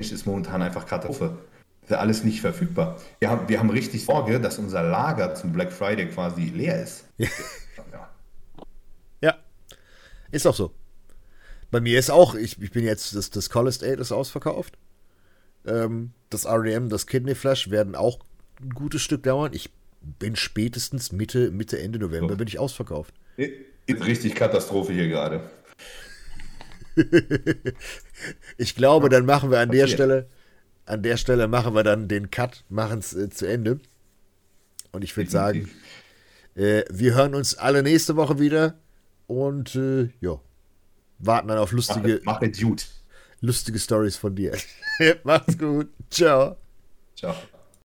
Ist 0.09 0.25
momentan 0.25 0.61
einfach 0.61 0.85
Katastrophe. 0.85 1.37
Ist 1.83 1.91
ja 1.91 1.97
alles 1.97 2.23
nicht 2.23 2.41
verfügbar. 2.41 2.97
Wir 3.19 3.29
haben, 3.29 3.49
wir 3.49 3.59
haben 3.59 3.69
richtig 3.69 4.05
Sorge, 4.05 4.39
dass 4.39 4.57
unser 4.59 4.83
Lager 4.83 5.35
zum 5.35 5.51
Black 5.51 5.71
Friday 5.73 6.07
quasi 6.07 6.45
leer 6.45 6.81
ist. 6.81 7.05
Ja. 7.17 7.27
Ja. 7.91 8.09
Ja, 9.21 9.35
ist 10.31 10.47
auch 10.47 10.55
so. 10.55 10.71
Bei 11.71 11.79
mir 11.79 11.97
ist 11.99 12.11
auch, 12.11 12.35
ich, 12.35 12.61
ich 12.61 12.71
bin 12.71 12.83
jetzt, 12.83 13.15
das, 13.15 13.29
das 13.29 13.49
Collist 13.49 13.83
8 13.83 13.99
ist 13.99 14.11
ausverkauft. 14.11 14.77
Ähm, 15.65 16.11
das 16.29 16.45
REM, 16.45 16.89
das 16.89 17.07
Kidney 17.07 17.35
Flash 17.35 17.69
werden 17.69 17.95
auch 17.95 18.19
ein 18.61 18.71
gutes 18.71 19.01
Stück 19.01 19.23
dauern. 19.23 19.51
Ich 19.53 19.69
bin 20.19 20.35
spätestens 20.35 21.11
Mitte, 21.11 21.51
Mitte, 21.51 21.79
Ende 21.79 21.99
November 21.99 22.29
So. 22.33 22.37
bin 22.37 22.47
ich 22.47 22.59
ausverkauft. 22.59 23.13
Ist 23.37 24.05
richtig 24.05 24.35
Katastrophe 24.35 24.93
hier 24.93 25.07
gerade. 25.07 25.49
Ich 28.57 28.75
glaube, 28.75 29.09
dann 29.09 29.25
machen 29.25 29.49
wir 29.51 29.59
an 29.59 29.69
der 29.71 29.81
Passiert. 29.83 29.97
Stelle, 29.97 30.29
an 30.85 31.01
der 31.03 31.17
Stelle 31.17 31.47
machen 31.47 31.73
wir 31.73 31.83
dann 31.83 32.07
den 32.07 32.29
Cut, 32.31 32.63
machen 32.69 32.99
es 32.99 33.13
äh, 33.13 33.29
zu 33.29 33.47
Ende. 33.47 33.79
Und 34.91 35.03
ich 35.03 35.15
würde 35.15 35.31
sagen, 35.31 35.69
äh, 36.55 36.83
wir 36.89 37.15
hören 37.15 37.33
uns 37.33 37.55
alle 37.55 37.81
nächste 37.81 38.15
Woche 38.15 38.39
wieder 38.39 38.75
und 39.27 39.75
äh, 39.75 40.09
ja, 40.19 40.39
warten 41.19 41.47
dann 41.47 41.57
auf 41.57 41.71
lustige, 41.71 42.21
Mach 42.23 42.41
es 42.41 42.59
gut. 42.59 42.87
lustige 43.39 43.79
Stories 43.79 44.17
von 44.17 44.35
dir. 44.35 44.57
Macht's 45.23 45.57
gut. 45.57 45.89
Ciao. 46.09 46.57
Ciao. 47.15 47.35